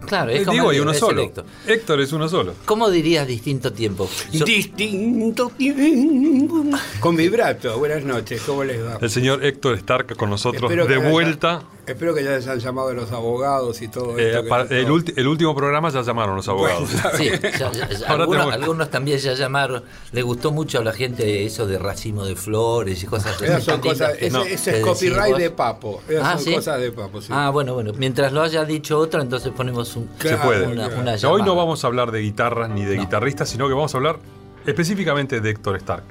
Claro, 0.08 0.32
es 0.32 0.40
el 0.40 0.46
como 0.46 0.54
Diego 0.54 0.72
el 0.72 0.76
hay 0.78 0.82
uno 0.82 0.92
es 0.92 1.00
solo. 1.00 1.22
Héctor. 1.22 1.46
Héctor 1.68 2.02
es 2.02 2.14
uno 2.14 2.28
solo. 2.30 2.54
¿Cómo 2.66 2.90
dirías 2.90 3.28
distinto 3.28 3.72
tiempo? 3.74 4.10
Yo- 4.32 4.46
Distinto 4.46 5.50
tiempo. 5.50 6.64
Con 7.02 7.16
vibrato. 7.16 7.78
Buenas 7.78 8.04
noches, 8.04 8.42
¿cómo 8.42 8.64
les 8.64 8.82
va? 8.84 8.98
El 9.02 9.10
señor 9.10 9.44
Héctor 9.44 9.76
Stark 9.76 10.16
con 10.16 10.30
nosotros 10.30 10.64
Espero 10.64 10.86
de 10.88 10.96
haya- 10.96 11.10
vuelta. 11.10 11.64
Espero 11.92 12.14
que 12.14 12.24
ya 12.24 12.32
les 12.32 12.48
han 12.48 12.60
llamado 12.60 12.94
los 12.94 13.12
abogados 13.12 13.82
y 13.82 13.88
todo 13.88 14.18
Eh, 14.18 14.30
esto. 14.32 14.48
para- 14.48 14.64
el, 14.64 14.88
ulti- 14.90 15.14
el 15.16 15.28
último 15.28 15.56
programa 15.56 15.90
ya 15.90 16.02
llamaron 16.02 16.36
los 16.36 16.48
abogados. 16.48 16.90
Sí, 17.18 17.30
ya- 17.30 17.72
ya- 17.72 17.72
ya- 17.72 17.88
Ahora 18.08 18.24
algunos, 18.24 18.46
tenemos- 18.46 18.54
algunos 18.54 18.90
también 18.92 19.18
ya 19.20 19.34
llamaron. 19.34 19.84
Le 20.12 20.22
gustó 20.22 20.52
mucho 20.52 20.80
a 20.80 20.84
la 20.84 20.94
gente 20.94 21.46
eso 21.46 21.66
de 21.68 21.80
racimo 21.80 22.26
de 22.26 22.36
flores 22.36 23.02
y 23.04 23.06
cosas 23.08 23.42
así. 23.42 23.62
Son 23.66 23.82
cosas, 23.82 24.18
que- 24.18 24.28
ese, 24.28 24.80
es 24.80 24.84
copyright 24.86 25.36
de 25.38 25.50
Papo. 25.52 26.02
Esas 26.08 26.24
Ah, 26.26 26.34
son 26.36 26.44
¿sí? 26.46 26.54
cosas 26.54 26.80
de 26.80 26.92
Papo, 26.92 27.22
sí. 27.22 27.28
Ah, 27.32 27.50
bueno, 27.50 27.74
bueno. 27.74 27.92
Mientras 27.98 28.32
lo 28.34 28.42
haya 28.42 28.64
dicho 28.66 28.98
otro, 29.00 29.22
entonces 29.22 29.52
ponemos 29.56 29.96
un, 29.96 30.10
Se 30.22 30.38
puede. 30.38 30.68
una, 30.68 30.88
una 30.88 31.16
Hoy 31.30 31.42
no 31.44 31.56
vamos 31.56 31.84
a 31.84 31.88
hablar 31.88 32.12
de 32.12 32.20
guitarras 32.22 32.70
ni 32.70 32.86
de 32.86 32.98
guitarristas, 32.98 33.50
sino 33.50 33.68
que 33.68 33.74
vamos 33.74 33.94
a 33.94 33.98
hablar 33.98 34.20
específicamente 34.66 35.42
de 35.42 35.50
Héctor 35.50 35.76
Stark. 35.78 36.04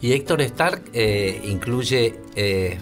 Y 0.00 0.12
Héctor 0.12 0.40
Stark 0.42 0.82
eh, 0.92 1.40
incluye 1.44 2.14
eh, 2.34 2.78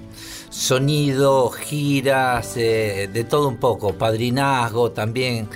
sonido, 0.54 1.50
giras, 1.50 2.56
eh, 2.56 3.08
de 3.12 3.24
todo 3.24 3.48
un 3.48 3.56
poco, 3.56 3.94
padrinazgo 3.94 4.92
también, 4.92 5.48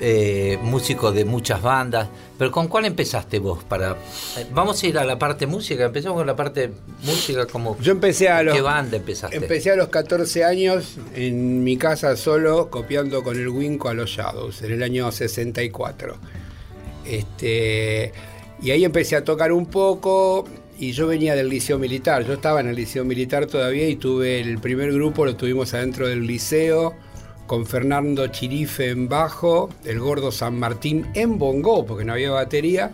eh, 0.00 0.58
músico 0.62 1.12
de 1.12 1.26
muchas 1.26 1.60
bandas. 1.60 2.08
Pero 2.38 2.50
¿con 2.50 2.68
cuál 2.68 2.86
empezaste 2.86 3.38
vos? 3.38 3.64
Para 3.64 3.92
eh, 4.38 4.46
Vamos 4.52 4.82
a 4.82 4.86
ir 4.86 4.98
a 4.98 5.04
la 5.04 5.18
parte 5.18 5.46
música, 5.46 5.84
empezamos 5.84 6.16
con 6.16 6.26
la 6.26 6.34
parte 6.34 6.70
música 7.02 7.46
como... 7.46 7.78
Yo 7.80 7.92
empecé 7.92 8.30
a 8.30 8.42
los, 8.42 8.54
¿Qué 8.54 8.62
banda 8.62 8.96
empezaste? 8.96 9.36
Empecé 9.36 9.72
a 9.72 9.76
los 9.76 9.88
14 9.88 10.44
años 10.44 10.96
en 11.14 11.62
mi 11.62 11.76
casa 11.76 12.16
solo, 12.16 12.70
copiando 12.70 13.22
con 13.22 13.36
el 13.36 13.48
Winco 13.48 13.90
a 13.90 13.94
los 13.94 14.08
Shadows, 14.08 14.62
en 14.62 14.72
el 14.72 14.82
año 14.82 15.12
64. 15.12 16.16
Este, 17.04 18.12
y 18.62 18.70
ahí 18.70 18.84
empecé 18.84 19.16
a 19.16 19.24
tocar 19.24 19.52
un 19.52 19.66
poco 19.66 20.46
y 20.78 20.92
yo 20.92 21.06
venía 21.06 21.34
del 21.34 21.48
liceo 21.48 21.78
militar. 21.78 22.24
Yo 22.26 22.34
estaba 22.34 22.60
en 22.60 22.68
el 22.68 22.76
liceo 22.76 23.04
militar 23.04 23.46
todavía 23.46 23.88
y 23.88 23.96
tuve 23.96 24.40
el 24.40 24.58
primer 24.58 24.92
grupo, 24.92 25.24
lo 25.24 25.36
tuvimos 25.36 25.72
adentro 25.74 26.08
del 26.08 26.26
liceo 26.26 26.94
con 27.46 27.64
Fernando 27.66 28.26
Chirife 28.28 28.90
en 28.90 29.08
bajo, 29.08 29.68
el 29.84 30.00
gordo 30.00 30.32
San 30.32 30.58
Martín 30.58 31.06
en 31.14 31.38
bongo, 31.38 31.86
porque 31.86 32.04
no 32.04 32.12
había 32.12 32.30
batería, 32.32 32.90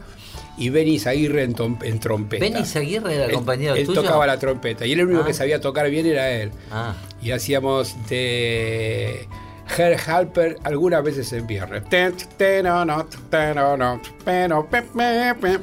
y 0.59 0.69
Benny 0.69 1.01
Aguirre 1.07 1.43
en, 1.45 1.55
trompeta. 1.99 2.45
Benny 2.45 2.63
Aguirre 2.75 3.15
era 3.15 3.25
el 3.25 3.31
Él- 3.31 3.37
compañero 3.37 3.75
él 3.75 3.87
tuyo. 3.87 4.03
tocaba 4.03 4.27
la 4.27 4.39
trompeta 4.39 4.85
y 4.85 4.93
él 4.93 5.01
el 5.01 5.07
único 5.07 5.23
Ah. 5.23 5.27
que 5.27 5.33
sabía 5.33 5.61
tocar 5.61 5.89
bien 5.89 6.05
era 6.05 6.31
él. 6.31 6.51
Ah. 6.71 6.95
Y 7.23 7.31
hacíamos 7.31 7.97
de 8.11 9.27
Herr 9.77 9.99
Halper 10.11 10.57
algunas 10.65 11.03
veces 11.03 11.33
en 11.33 11.47
viernes. 11.47 11.83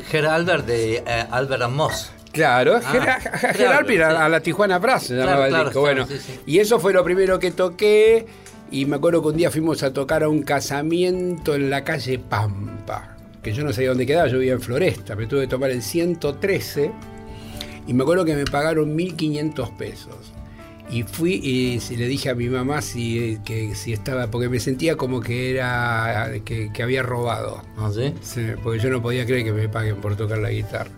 Ger 0.09 0.25
Albert 0.25 0.65
de 0.65 0.95
eh, 0.97 1.03
Albert 1.31 1.69
Moss. 1.69 2.11
Claro, 2.31 2.79
Ah, 2.83 2.93
Ger- 2.93 3.21
Ger- 3.39 3.55
Ger 3.55 3.67
Halper 3.67 4.03
a, 4.03 4.29
la 4.29 4.39
Tijuana 4.39 4.77
Brass 4.77 5.03
se 5.07 5.15
Claro, 5.15 5.25
llamaba 5.29 5.45
el 5.47 5.51
claro, 5.51 5.65
disco. 5.69 5.81
claro, 5.83 6.05
Bueno, 6.05 6.21
sí, 6.21 6.23
sí. 6.33 6.39
y 6.45 6.59
eso 6.59 6.79
fue 6.79 6.93
lo 6.93 7.03
primero 7.03 7.39
que 7.39 7.51
toqué. 7.51 8.27
Y 8.71 8.85
me 8.85 8.97
acuerdo 8.97 9.23
que 9.23 9.29
un 9.29 9.37
día 9.37 9.49
fuimos 9.49 9.81
a 9.81 9.91
tocar 9.93 10.21
a 10.21 10.29
un 10.29 10.43
casamiento 10.43 11.55
en 11.55 11.71
la 11.71 11.83
calle 11.83 12.19
Pampa, 12.19 13.15
que 13.41 13.51
yo 13.51 13.63
no 13.63 13.73
sabía 13.73 13.89
dónde 13.89 14.05
quedaba, 14.05 14.27
yo 14.27 14.37
vivía 14.37 14.53
en 14.53 14.61
Floresta, 14.61 15.15
me 15.15 15.25
tuve 15.25 15.41
que 15.41 15.47
tomar 15.47 15.71
el 15.71 15.81
113 15.81 16.91
y 17.87 17.93
me 17.95 18.03
acuerdo 18.03 18.25
que 18.25 18.35
me 18.35 18.45
pagaron 18.45 18.95
1.500 18.95 19.75
pesos. 19.75 20.31
Y 20.91 21.03
fui 21.03 21.33
y 21.35 21.79
le 21.95 22.07
dije 22.07 22.29
a 22.29 22.35
mi 22.35 22.49
mamá 22.49 22.81
si, 22.81 23.37
que, 23.45 23.75
si 23.75 23.93
estaba, 23.93 24.31
porque 24.31 24.49
me 24.49 24.59
sentía 24.59 24.95
como 24.95 25.21
que 25.21 25.51
era, 25.51 26.31
que, 26.43 26.71
que 26.73 26.83
había 26.83 27.03
robado. 27.03 27.61
¿Ah, 27.77 27.91
sí? 27.93 28.13
Sí, 28.21 28.41
porque 28.63 28.79
yo 28.79 28.89
no 28.89 29.01
podía 29.01 29.25
creer 29.25 29.43
que 29.43 29.51
me 29.51 29.69
paguen 29.69 29.97
por 29.97 30.15
tocar 30.15 30.39
la 30.39 30.49
guitarra. 30.49 30.89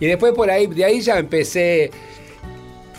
Y 0.00 0.06
después 0.06 0.34
por 0.34 0.50
ahí, 0.50 0.66
de 0.66 0.84
ahí 0.84 1.00
ya 1.00 1.18
empecé, 1.18 1.90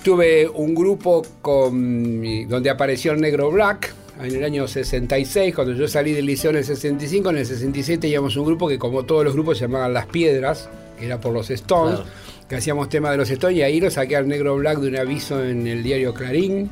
tuve 0.04 0.48
un 0.48 0.74
grupo 0.74 1.24
con, 1.42 2.24
donde 2.48 2.70
apareció 2.70 3.12
el 3.12 3.22
Negro 3.22 3.52
Black 3.52 3.94
en 4.22 4.36
el 4.36 4.44
año 4.44 4.68
66, 4.68 5.56
cuando 5.56 5.74
yo 5.74 5.88
salí 5.88 6.12
del 6.12 6.26
liceo 6.26 6.52
en 6.52 6.58
el 6.58 6.66
65, 6.66 7.30
en 7.30 7.38
el 7.38 7.46
67 7.46 8.02
teníamos 8.02 8.36
un 8.36 8.46
grupo 8.46 8.68
que 8.68 8.78
como 8.78 9.04
todos 9.04 9.24
los 9.24 9.34
grupos 9.34 9.58
se 9.58 9.66
llamaban 9.66 9.94
Las 9.94 10.08
Piedras, 10.08 10.70
era 11.02 11.20
por 11.20 11.34
los 11.34 11.50
Stones, 11.50 11.96
Claro. 12.00 12.10
que 12.48 12.56
hacíamos 12.56 12.90
temas 12.90 13.12
de 13.12 13.18
los 13.18 13.30
Stones, 13.30 13.58
y 13.58 13.62
ahí 13.62 13.80
lo 13.80 13.90
saqué 13.92 14.16
al 14.16 14.28
Negro 14.28 14.56
Black 14.58 14.80
de 14.80 14.88
un 14.90 14.98
aviso 14.98 15.44
en 15.44 15.68
el 15.68 15.84
diario 15.84 16.14
Clarín. 16.14 16.70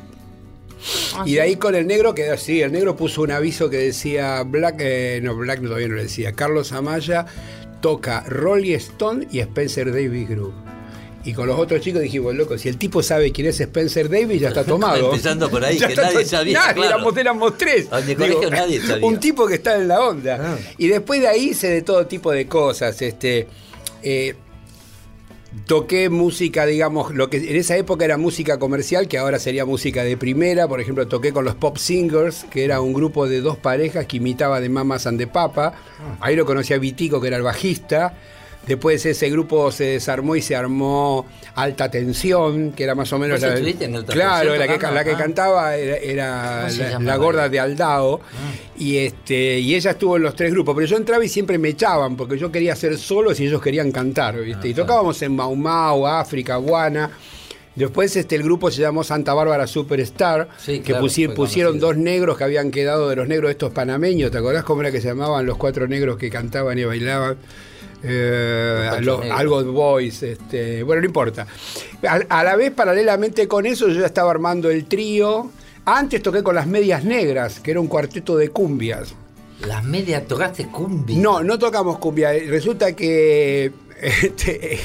y 1.26 1.34
de 1.34 1.40
ahí 1.40 1.56
con 1.56 1.74
el 1.74 1.86
negro 1.88 2.14
quedó 2.14 2.34
así. 2.34 2.62
El 2.62 2.70
negro 2.72 2.94
puso 2.96 3.22
un 3.22 3.32
aviso 3.32 3.68
que 3.68 3.78
decía 3.78 4.42
Black, 4.44 4.76
eh, 4.78 5.20
no, 5.22 5.34
Black 5.34 5.60
todavía 5.60 5.88
no 5.88 5.94
lo 5.96 6.02
decía. 6.02 6.32
Carlos 6.32 6.70
Amaya 6.72 7.26
toca 7.80 8.20
Rolling 8.28 8.74
Stone 8.76 9.26
y 9.32 9.40
Spencer 9.40 9.92
Davis 9.92 10.28
Group. 10.28 10.54
Y 11.24 11.32
con 11.34 11.48
los 11.48 11.58
otros 11.58 11.80
chicos 11.80 12.00
dijimos, 12.00 12.34
loco, 12.36 12.56
si 12.56 12.68
el 12.68 12.78
tipo 12.78 13.02
sabe 13.02 13.32
quién 13.32 13.48
es 13.48 13.60
Spencer 13.60 14.08
Davis, 14.08 14.40
ya 14.40 14.48
está 14.48 14.62
tomado. 14.64 15.10
Empezando 15.10 15.50
por 15.50 15.64
ahí, 15.64 15.76
Ya 15.80 15.88
que 15.88 15.96
nadie 15.96 16.24
sabía, 16.24 16.58
Nadie, 16.60 16.74
claro. 16.74 16.88
éramos, 16.94 17.16
éramos 17.16 17.58
tres. 17.58 17.88
En 17.90 18.08
el 18.10 18.16
colegio 18.16 18.50
nadie 18.50 18.80
sabía. 18.86 19.04
Un 19.06 19.18
tipo 19.18 19.46
que 19.48 19.54
está 19.54 19.76
en 19.76 19.88
la 19.88 20.00
onda. 20.00 20.56
Y 20.78 20.86
después 20.86 21.20
de 21.20 21.26
ahí 21.26 21.48
hice 21.50 21.68
de 21.68 21.82
todo 21.82 22.06
tipo 22.06 22.30
de 22.30 22.46
cosas. 22.46 23.02
Este, 23.02 23.48
eh, 24.02 24.34
toqué 25.66 26.10
música, 26.10 26.66
digamos, 26.66 27.14
lo 27.14 27.30
que 27.30 27.38
en 27.38 27.56
esa 27.56 27.76
época 27.76 28.04
era 28.04 28.16
música 28.16 28.58
comercial, 28.58 29.08
que 29.08 29.18
ahora 29.18 29.38
sería 29.38 29.64
música 29.64 30.04
de 30.04 30.16
primera. 30.16 30.68
Por 30.68 30.80
ejemplo, 30.80 31.06
toqué 31.08 31.32
con 31.32 31.44
los 31.44 31.54
Pop 31.54 31.76
Singers, 31.76 32.44
que 32.50 32.64
era 32.64 32.80
un 32.80 32.92
grupo 32.92 33.28
de 33.28 33.40
dos 33.40 33.56
parejas 33.56 34.06
que 34.06 34.18
imitaba 34.18 34.60
de 34.60 34.68
Mamas 34.68 35.06
and 35.06 35.18
the 35.18 35.26
Papa. 35.26 35.74
Ahí 36.20 36.36
lo 36.36 36.44
conocí 36.44 36.74
a 36.74 36.78
Vitico, 36.78 37.20
que 37.20 37.28
era 37.28 37.36
el 37.36 37.42
bajista. 37.42 38.16
Después 38.66 39.06
ese 39.06 39.30
grupo 39.30 39.72
se 39.72 39.84
desarmó 39.84 40.36
y 40.36 40.42
se 40.42 40.54
armó 40.54 41.24
Alta 41.54 41.90
Tensión, 41.90 42.72
que 42.72 42.84
era 42.84 42.94
más 42.94 43.10
o 43.14 43.18
menos 43.18 43.40
¿Vos 43.40 43.48
la, 43.48 43.54
estuviste 43.54 43.86
en 43.86 43.96
Alta 43.96 44.12
claro, 44.12 44.56
la 44.56 44.66
que, 44.66 44.74
tocando? 44.74 44.94
la 44.94 45.04
que 45.04 45.10
Ah. 45.12 45.16
cantaba 45.16 45.76
era, 45.76 45.96
era 45.96 46.58
¿Cómo 46.66 46.70
se 46.98 47.00
la, 47.04 47.16
gorda 47.16 47.48
de 47.48 47.60
Aldao 47.60 48.20
Ah. 48.22 48.52
y 48.78 48.98
este 48.98 49.58
y 49.60 49.74
ella 49.74 49.92
estuvo 49.92 50.16
en 50.18 50.22
los 50.22 50.34
tres 50.36 50.52
grupos, 50.52 50.74
pero 50.74 50.86
yo 50.86 50.98
entraba 50.98 51.24
y 51.24 51.28
siempre 51.30 51.56
me 51.56 51.70
echaban 51.70 52.14
porque 52.14 52.36
yo 52.36 52.52
quería 52.52 52.74
hacer 52.74 52.98
solos 52.98 53.40
y 53.40 53.46
ellos 53.46 53.62
querían 53.62 53.90
cantar, 53.90 54.38
¿viste? 54.38 54.68
y 54.68 54.74
tocábamos 54.74 55.20
en 55.22 55.34
Mau 55.34 55.54
Mau, 55.56 56.06
África, 56.06 56.56
Guana. 56.56 57.10
Después 57.74 58.16
este, 58.16 58.34
el 58.34 58.42
grupo 58.42 58.72
se 58.72 58.80
llamó 58.82 59.04
Santa 59.04 59.32
Bárbara 59.34 59.66
Superstar, 59.68 60.48
Sí, 60.58 60.80
que 60.80 60.92
claro, 60.94 61.06
pusieron 61.36 61.78
dos 61.78 61.96
negros 61.96 62.36
que 62.36 62.42
habían 62.42 62.72
quedado 62.72 63.08
de 63.08 63.14
los 63.14 63.28
negros 63.28 63.52
estos 63.52 63.70
panameños. 63.72 64.32
¿Te 64.32 64.38
acordás 64.38 64.64
cómo 64.64 64.80
era 64.80 64.90
que 64.90 65.00
se 65.00 65.06
llamaban 65.06 65.46
los 65.46 65.56
cuatro 65.56 65.86
negros 65.86 66.18
que 66.18 66.28
cantaban 66.28 66.76
y 66.76 66.82
bailaban? 66.84 67.36
Eh, 68.02 68.88
algo 69.32 69.62
de 69.62 69.70
Boys, 69.70 70.22
este, 70.22 70.82
bueno, 70.82 71.00
no 71.02 71.06
importa. 71.06 71.46
A, 72.06 72.40
a 72.40 72.44
la 72.44 72.56
vez, 72.56 72.70
paralelamente 72.72 73.48
con 73.48 73.66
eso, 73.66 73.88
yo 73.88 74.00
ya 74.00 74.06
estaba 74.06 74.30
armando 74.30 74.70
el 74.70 74.84
trío. 74.86 75.50
Antes 75.84 76.22
toqué 76.22 76.42
con 76.42 76.54
las 76.54 76.66
Medias 76.66 77.04
Negras, 77.04 77.60
que 77.60 77.70
era 77.70 77.80
un 77.80 77.86
cuarteto 77.86 78.36
de 78.36 78.50
cumbias. 78.50 79.14
Las 79.66 79.82
medias 79.84 80.26
tocaste 80.26 80.68
cumbia. 80.68 81.18
No, 81.18 81.42
no 81.42 81.58
tocamos 81.58 81.98
cumbia. 81.98 82.32
Resulta 82.32 82.94
que 82.94 83.72
este, 84.00 84.78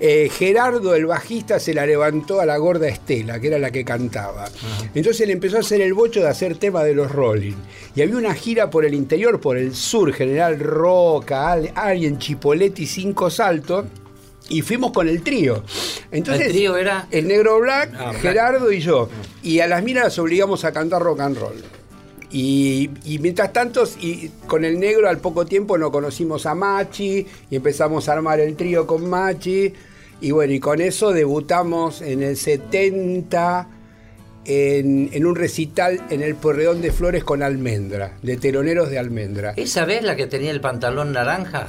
eh, 0.00 0.28
Gerardo, 0.30 0.94
el 0.94 1.06
bajista, 1.06 1.58
se 1.60 1.74
la 1.74 1.86
levantó 1.86 2.40
a 2.40 2.46
la 2.46 2.56
gorda 2.56 2.88
Estela, 2.88 3.38
que 3.40 3.48
era 3.48 3.58
la 3.58 3.70
que 3.70 3.84
cantaba. 3.84 4.46
Entonces 4.94 5.20
él 5.22 5.30
empezó 5.30 5.56
a 5.56 5.60
hacer 5.60 5.80
el 5.80 5.94
bocho 5.94 6.20
de 6.20 6.28
hacer 6.28 6.56
tema 6.56 6.82
de 6.84 6.94
los 6.94 7.10
Rolling. 7.12 7.54
Y 7.94 8.02
había 8.02 8.16
una 8.16 8.34
gira 8.34 8.70
por 8.70 8.84
el 8.84 8.94
interior, 8.94 9.40
por 9.40 9.56
el 9.56 9.74
sur, 9.74 10.12
General 10.12 10.58
Roca, 10.58 11.52
Al- 11.52 11.72
Alien, 11.74 12.18
Chipoletti, 12.18 12.86
Cinco 12.86 13.30
Saltos. 13.30 13.86
Y 14.48 14.62
fuimos 14.62 14.92
con 14.92 15.08
el 15.08 15.22
trío. 15.22 15.64
Entonces, 16.12 16.46
¿El 16.46 16.52
trío 16.52 16.76
era? 16.76 17.08
El 17.10 17.26
Negro 17.26 17.58
Black, 17.58 17.92
Ah. 17.98 18.12
Gerardo 18.12 18.70
y 18.70 18.78
yo. 18.80 19.08
Y 19.42 19.58
a 19.58 19.66
las 19.66 19.82
minas 19.82 20.04
las 20.04 20.18
obligamos 20.20 20.64
a 20.64 20.72
cantar 20.72 21.02
rock 21.02 21.18
and 21.20 21.36
roll. 21.36 21.64
Y, 22.30 22.90
y 23.04 23.18
mientras 23.20 23.52
tanto, 23.52 23.84
y 24.00 24.28
con 24.46 24.64
el 24.64 24.78
negro 24.80 25.08
al 25.08 25.18
poco 25.18 25.46
tiempo 25.46 25.78
nos 25.78 25.90
conocimos 25.90 26.44
a 26.46 26.54
Machi 26.54 27.26
y 27.50 27.56
empezamos 27.56 28.08
a 28.08 28.14
armar 28.14 28.40
el 28.40 28.56
trío 28.56 28.86
con 28.86 29.08
Machi. 29.08 29.72
Y 30.20 30.30
bueno, 30.32 30.52
y 30.52 30.60
con 30.60 30.80
eso 30.80 31.12
debutamos 31.12 32.00
en 32.02 32.22
el 32.22 32.36
70 32.36 33.68
en, 34.44 35.10
en 35.12 35.26
un 35.26 35.34
recital 35.36 36.00
en 36.10 36.22
el 36.22 36.34
Porredón 36.36 36.80
de 36.80 36.90
Flores 36.92 37.24
con 37.24 37.42
Almendra, 37.42 38.16
de 38.22 38.36
teloneros 38.36 38.90
de 38.90 38.98
Almendra. 38.98 39.52
¿Esa 39.56 39.84
vez 39.84 40.02
la 40.02 40.16
que 40.16 40.26
tenía 40.26 40.50
el 40.50 40.60
pantalón 40.60 41.12
naranja? 41.12 41.66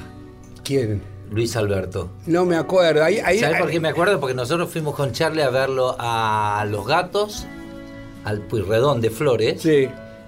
¿Quién? 0.63 1.01
Luis 1.31 1.55
Alberto. 1.57 2.11
No 2.25 2.45
me 2.45 2.55
acuerdo. 2.55 3.03
Ahí, 3.03 3.19
ahí- 3.23 3.39
¿Sabes 3.39 3.59
por 3.59 3.69
qué 3.69 3.79
me 3.81 3.89
acuerdo? 3.89 4.19
Porque 4.19 4.33
nosotros 4.33 4.69
fuimos 4.71 4.95
con 4.95 5.11
Charlie 5.11 5.41
a 5.41 5.49
verlo 5.49 5.95
a 5.99 6.65
Los 6.69 6.87
Gatos, 6.87 7.45
al 8.23 8.39
Pueyrredón 8.41 9.01
de 9.01 9.09
Flores. 9.09 9.61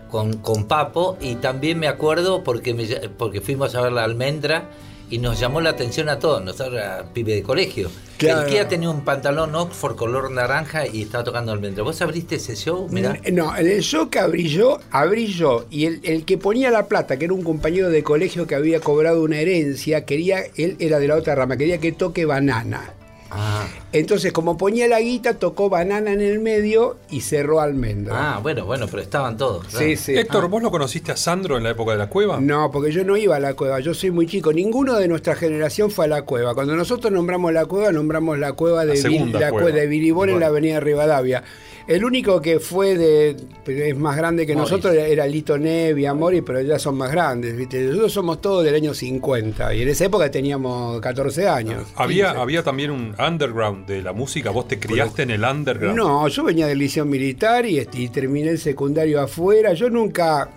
Con, 0.09 0.37
con 0.37 0.65
Papo. 0.65 1.17
Y 1.21 1.35
también 1.35 1.79
me 1.79 1.87
acuerdo 1.87 2.43
porque, 2.43 2.73
me 2.73 2.85
porque 3.17 3.41
fuimos 3.41 3.75
a 3.75 3.81
ver 3.81 3.91
la 3.91 4.03
almendra 4.03 4.69
y 5.09 5.17
nos 5.17 5.39
llamó 5.39 5.61
la 5.61 5.71
atención 5.71 6.09
a 6.09 6.19
todos. 6.19 6.43
Nosotros 6.43 6.81
pibe 7.13 7.35
de 7.35 7.43
colegio. 7.43 7.89
Claro. 8.17 8.41
El 8.41 8.47
Kia 8.49 8.67
tenía 8.67 8.89
un 8.89 9.01
pantalón 9.01 9.55
Oxford 9.55 9.95
color 9.95 10.31
naranja 10.31 10.85
y 10.85 11.03
estaba 11.03 11.23
tocando 11.23 11.51
almendra. 11.51 11.83
¿Vos 11.83 12.01
abriste 12.01 12.35
ese 12.35 12.55
show? 12.55 12.87
Mirá. 12.89 13.19
No, 13.31 13.55
en 13.55 13.67
el 13.67 13.81
show 13.81 14.09
que 14.09 14.19
abrí 14.19 14.49
yo, 14.49 14.79
abrí 14.91 15.27
yo. 15.27 15.65
Y 15.69 15.85
el, 15.85 16.01
el 16.03 16.25
que 16.25 16.37
ponía 16.37 16.69
la 16.69 16.87
plata, 16.87 17.17
que 17.17 17.25
era 17.25 17.33
un 17.33 17.43
compañero 17.43 17.89
de 17.89 18.03
colegio 18.03 18.45
que 18.45 18.55
había 18.55 18.81
cobrado 18.81 19.23
una 19.23 19.39
herencia, 19.39 20.05
quería, 20.05 20.43
él 20.57 20.75
era 20.79 20.99
de 20.99 21.07
la 21.07 21.15
otra 21.15 21.35
rama, 21.35 21.57
quería 21.57 21.79
que 21.79 21.91
toque 21.91 22.25
banana. 22.25 22.93
Ah. 23.31 23.67
Entonces, 23.91 24.31
como 24.33 24.57
ponía 24.57 24.87
la 24.87 24.99
guita, 24.99 25.35
tocó 25.35 25.69
banana 25.69 26.11
en 26.13 26.21
el 26.21 26.39
medio 26.39 26.97
y 27.09 27.21
cerró 27.21 27.59
almendra. 27.59 28.35
Ah, 28.35 28.39
bueno, 28.39 28.65
bueno, 28.65 28.87
pero 28.89 29.01
estaban 29.01 29.37
todos. 29.37 29.65
claro. 29.67 29.85
Sí, 29.85 29.95
sí. 29.97 30.15
Héctor, 30.17 30.45
Ah. 30.45 30.47
¿vos 30.47 30.63
lo 30.63 30.71
conociste 30.71 31.11
a 31.11 31.17
Sandro 31.17 31.57
en 31.57 31.63
la 31.63 31.71
época 31.71 31.91
de 31.93 31.97
la 31.97 32.07
cueva? 32.09 32.39
No, 32.39 32.71
porque 32.71 32.91
yo 32.91 33.03
no 33.03 33.17
iba 33.17 33.35
a 33.35 33.39
la 33.39 33.53
cueva, 33.53 33.79
yo 33.79 33.93
soy 33.93 34.11
muy 34.11 34.25
chico. 34.27 34.51
Ninguno 34.53 34.95
de 34.95 35.07
nuestra 35.07 35.35
generación 35.35 35.91
fue 35.91 36.05
a 36.05 36.07
la 36.07 36.21
cueva. 36.23 36.53
Cuando 36.55 36.75
nosotros 36.75 37.11
nombramos 37.11 37.53
la 37.53 37.65
cueva, 37.65 37.91
nombramos 37.91 38.37
la 38.39 38.53
cueva 38.53 38.85
de, 38.85 38.95
La 38.95 39.09
la 39.39 39.49
cueva. 39.51 39.69
cue- 39.69 39.73
de 39.73 39.87
en 40.33 40.39
la 40.39 40.47
avenida 40.47 40.79
Rivadavia. 40.79 41.43
El 41.89 42.05
único 42.05 42.39
que 42.39 42.59
fue 42.59 42.95
de. 42.95 43.35
es 43.65 43.97
más 43.97 44.15
grande 44.15 44.45
que 44.45 44.53
Morris. 44.53 44.71
nosotros 44.71 44.93
era 44.93 45.25
Lito 45.25 45.57
Nevi, 45.57 46.05
Amori, 46.05 46.41
pero 46.41 46.61
ya 46.61 46.77
son 46.77 46.95
más 46.95 47.11
grandes. 47.11 47.57
¿viste? 47.57 47.81
Nosotros 47.81 48.13
somos 48.13 48.41
todos 48.41 48.63
del 48.63 48.75
año 48.75 48.93
50 48.93 49.73
y 49.73 49.81
en 49.81 49.87
esa 49.87 50.05
época 50.05 50.29
teníamos 50.29 51.01
14 51.01 51.47
años. 51.47 51.87
Había, 51.95 52.27
15. 52.27 52.41
había 52.41 52.63
también 52.63 52.91
un 52.91 53.15
underground 53.17 53.87
de 53.87 54.03
la 54.03 54.13
música. 54.13 54.51
¿Vos 54.51 54.67
te 54.67 54.77
criaste 54.79 55.23
en 55.23 55.31
el 55.31 55.43
underground? 55.43 55.97
No, 55.97 56.27
yo 56.27 56.43
venía 56.43 56.67
del 56.67 56.77
liceo 56.77 57.05
militar 57.05 57.65
y, 57.65 57.79
este, 57.79 58.01
y 58.01 58.09
terminé 58.09 58.49
el 58.51 58.59
secundario 58.59 59.19
afuera. 59.19 59.73
Yo 59.73 59.89
nunca, 59.89 60.47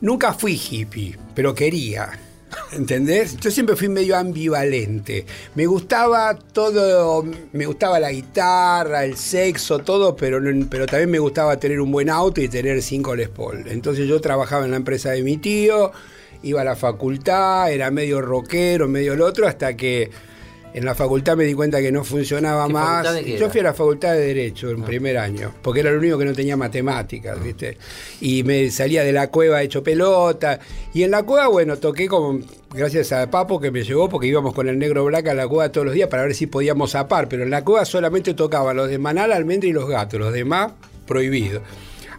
nunca 0.00 0.32
fui 0.32 0.60
hippie, 0.60 1.16
pero 1.32 1.54
quería. 1.54 2.10
¿Entendés? 2.72 3.36
Yo 3.36 3.50
siempre 3.50 3.76
fui 3.76 3.88
medio 3.88 4.16
ambivalente. 4.16 5.24
Me 5.54 5.66
gustaba 5.66 6.36
todo, 6.36 7.24
me 7.52 7.66
gustaba 7.66 8.00
la 8.00 8.10
guitarra, 8.10 9.04
el 9.04 9.16
sexo, 9.16 9.78
todo, 9.78 10.16
pero, 10.16 10.40
pero 10.68 10.86
también 10.86 11.10
me 11.10 11.18
gustaba 11.18 11.58
tener 11.58 11.80
un 11.80 11.92
buen 11.92 12.10
auto 12.10 12.40
y 12.40 12.48
tener 12.48 12.82
cinco 12.82 13.14
Les 13.14 13.28
Paul. 13.28 13.64
Entonces 13.68 14.08
yo 14.08 14.20
trabajaba 14.20 14.64
en 14.64 14.72
la 14.72 14.76
empresa 14.76 15.10
de 15.10 15.22
mi 15.22 15.36
tío, 15.36 15.92
iba 16.42 16.62
a 16.62 16.64
la 16.64 16.76
facultad, 16.76 17.70
era 17.70 17.90
medio 17.90 18.20
rockero, 18.20 18.88
medio 18.88 19.14
lo 19.16 19.26
otro, 19.26 19.46
hasta 19.46 19.76
que 19.76 20.10
en 20.74 20.84
la 20.84 20.96
facultad 20.96 21.36
me 21.36 21.44
di 21.44 21.54
cuenta 21.54 21.80
que 21.80 21.92
no 21.92 22.02
funcionaba 22.02 22.66
¿Qué 22.66 22.72
más. 22.72 23.24
Yo 23.24 23.48
fui 23.48 23.60
a 23.60 23.64
la 23.64 23.74
facultad 23.74 24.12
de 24.14 24.26
Derecho 24.26 24.70
en 24.70 24.82
primer 24.82 25.16
año, 25.16 25.54
porque 25.62 25.80
era 25.80 25.90
el 25.90 25.98
único 25.98 26.18
que 26.18 26.24
no 26.24 26.32
tenía 26.32 26.56
matemáticas, 26.56 27.40
¿viste? 27.40 27.78
Y 28.20 28.42
me 28.42 28.68
salía 28.72 29.04
de 29.04 29.12
la 29.12 29.30
cueva 29.30 29.62
hecho 29.62 29.84
pelota. 29.84 30.58
Y 30.92 31.04
en 31.04 31.12
la 31.12 31.22
cueva, 31.22 31.46
bueno, 31.46 31.76
toqué 31.76 32.08
como, 32.08 32.40
gracias 32.74 33.12
a 33.12 33.30
Papo 33.30 33.60
que 33.60 33.70
me 33.70 33.84
llevó, 33.84 34.08
porque 34.08 34.26
íbamos 34.26 34.52
con 34.52 34.68
el 34.68 34.76
negro 34.76 35.04
black 35.04 35.28
a 35.28 35.34
la 35.34 35.46
cueva 35.46 35.70
todos 35.70 35.84
los 35.84 35.94
días 35.94 36.08
para 36.08 36.24
ver 36.24 36.34
si 36.34 36.48
podíamos 36.48 36.90
zapar. 36.90 37.28
Pero 37.28 37.44
en 37.44 37.50
la 37.50 37.62
cueva 37.62 37.84
solamente 37.84 38.34
tocaba 38.34 38.74
los 38.74 38.90
de 38.90 38.98
Manal, 38.98 39.30
Almendra 39.30 39.68
y 39.68 39.72
los 39.72 39.88
gatos, 39.88 40.18
los 40.18 40.32
demás 40.32 40.72
prohibido. 41.06 41.62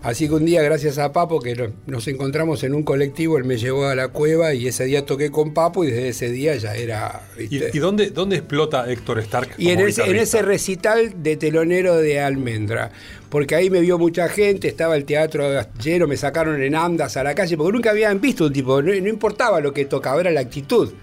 Así 0.05 0.27
que 0.27 0.35
un 0.35 0.45
día, 0.45 0.61
gracias 0.61 0.99
a 0.99 1.11
Papo, 1.11 1.39
que 1.41 1.55
no- 1.55 1.73
nos 1.87 2.07
encontramos 2.07 2.63
en 2.63 2.75
un 2.75 2.83
colectivo, 2.83 3.39
él 3.39 3.43
me 3.43 3.57
llevó 3.57 3.87
a 3.87 3.95
la 3.95 4.09
cueva 4.09 4.53
y 4.53 4.67
ese 4.67 4.85
día 4.85 5.03
toqué 5.03 5.31
con 5.31 5.53
Papo 5.53 5.83
y 5.83 5.87
desde 5.89 6.09
ese 6.09 6.29
día 6.29 6.55
ya 6.57 6.75
era... 6.75 7.21
¿viste? 7.37 7.71
¿Y, 7.73 7.77
y 7.77 7.79
dónde, 7.79 8.11
dónde 8.11 8.35
explota 8.35 8.89
Héctor 8.89 9.17
Stark? 9.19 9.49
Y 9.57 9.69
en 9.69 9.79
ese, 9.79 10.03
en 10.03 10.15
ese 10.17 10.43
recital 10.43 11.23
de 11.23 11.37
telonero 11.37 11.95
de 11.97 12.19
Almendra, 12.19 12.91
porque 13.29 13.55
ahí 13.55 13.71
me 13.71 13.81
vio 13.81 13.97
mucha 13.97 14.29
gente, 14.29 14.67
estaba 14.67 14.95
el 14.95 15.05
teatro 15.05 15.43
lleno, 15.83 16.05
me 16.05 16.17
sacaron 16.17 16.61
en 16.61 16.75
andas 16.75 17.17
a 17.17 17.23
la 17.23 17.33
calle, 17.33 17.57
porque 17.57 17.73
nunca 17.73 17.89
habían 17.89 18.21
visto 18.21 18.45
un 18.45 18.53
tipo, 18.53 18.81
no, 18.83 18.93
no 18.93 19.09
importaba 19.09 19.59
lo 19.59 19.73
que 19.73 19.85
tocaba, 19.85 20.21
era 20.21 20.29
la 20.29 20.41
actitud. 20.41 20.93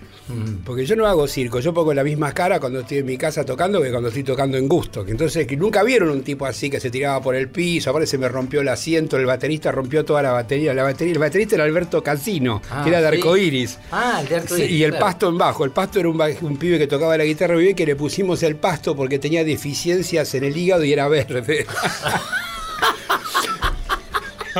Porque 0.64 0.84
yo 0.86 0.96
no 0.96 1.06
hago 1.06 1.26
circo, 1.26 1.60
yo 1.60 1.72
pongo 1.74 1.92
la 1.94 2.04
misma 2.04 2.32
cara 2.32 2.58
cuando 2.60 2.80
estoy 2.80 2.98
en 2.98 3.06
mi 3.06 3.16
casa 3.16 3.44
tocando 3.44 3.80
que 3.82 3.90
cuando 3.90 4.08
estoy 4.08 4.24
tocando 4.24 4.56
en 4.56 4.68
gusto. 4.68 5.04
Que 5.04 5.10
entonces 5.12 5.46
que 5.46 5.56
nunca 5.56 5.82
vieron 5.82 6.10
un 6.10 6.22
tipo 6.22 6.46
así 6.46 6.70
que 6.70 6.80
se 6.80 6.90
tiraba 6.90 7.20
por 7.22 7.34
el 7.34 7.48
piso, 7.48 7.90
aparte 7.90 8.06
se 8.06 8.18
me 8.18 8.28
rompió 8.28 8.60
el 8.60 8.68
asiento, 8.68 9.16
el 9.16 9.26
baterista 9.26 9.70
rompió 9.72 10.04
toda 10.04 10.22
la 10.22 10.32
batería. 10.32 10.74
La 10.74 10.82
batería 10.84 11.12
el 11.12 11.18
baterista 11.18 11.54
era 11.56 11.64
Alberto 11.64 12.02
Casino, 12.02 12.60
Ah, 12.70 12.82
que 12.84 12.90
era 12.90 13.00
de 13.00 13.08
sí. 13.10 13.16
arcoíris. 13.16 13.78
Ah, 13.90 14.18
el 14.22 14.28
de 14.28 14.36
arco 14.36 14.56
Sí, 14.56 14.62
y 14.64 14.82
el 14.84 14.90
claro. 14.90 15.06
pasto 15.06 15.28
en 15.28 15.38
bajo. 15.38 15.64
El 15.64 15.70
pasto 15.72 16.00
era 16.00 16.08
un, 16.08 16.20
un 16.42 16.56
pibe 16.56 16.78
que 16.78 16.86
tocaba 16.86 17.16
la 17.16 17.24
guitarra 17.24 17.56
bien, 17.56 17.74
que 17.74 17.86
le 17.86 17.96
pusimos 17.96 18.42
el 18.42 18.56
pasto 18.56 18.94
porque 18.96 19.18
tenía 19.18 19.44
deficiencias 19.44 20.34
en 20.34 20.44
el 20.44 20.56
hígado 20.56 20.84
y 20.84 20.92
era 20.92 21.08
verde. 21.08 21.66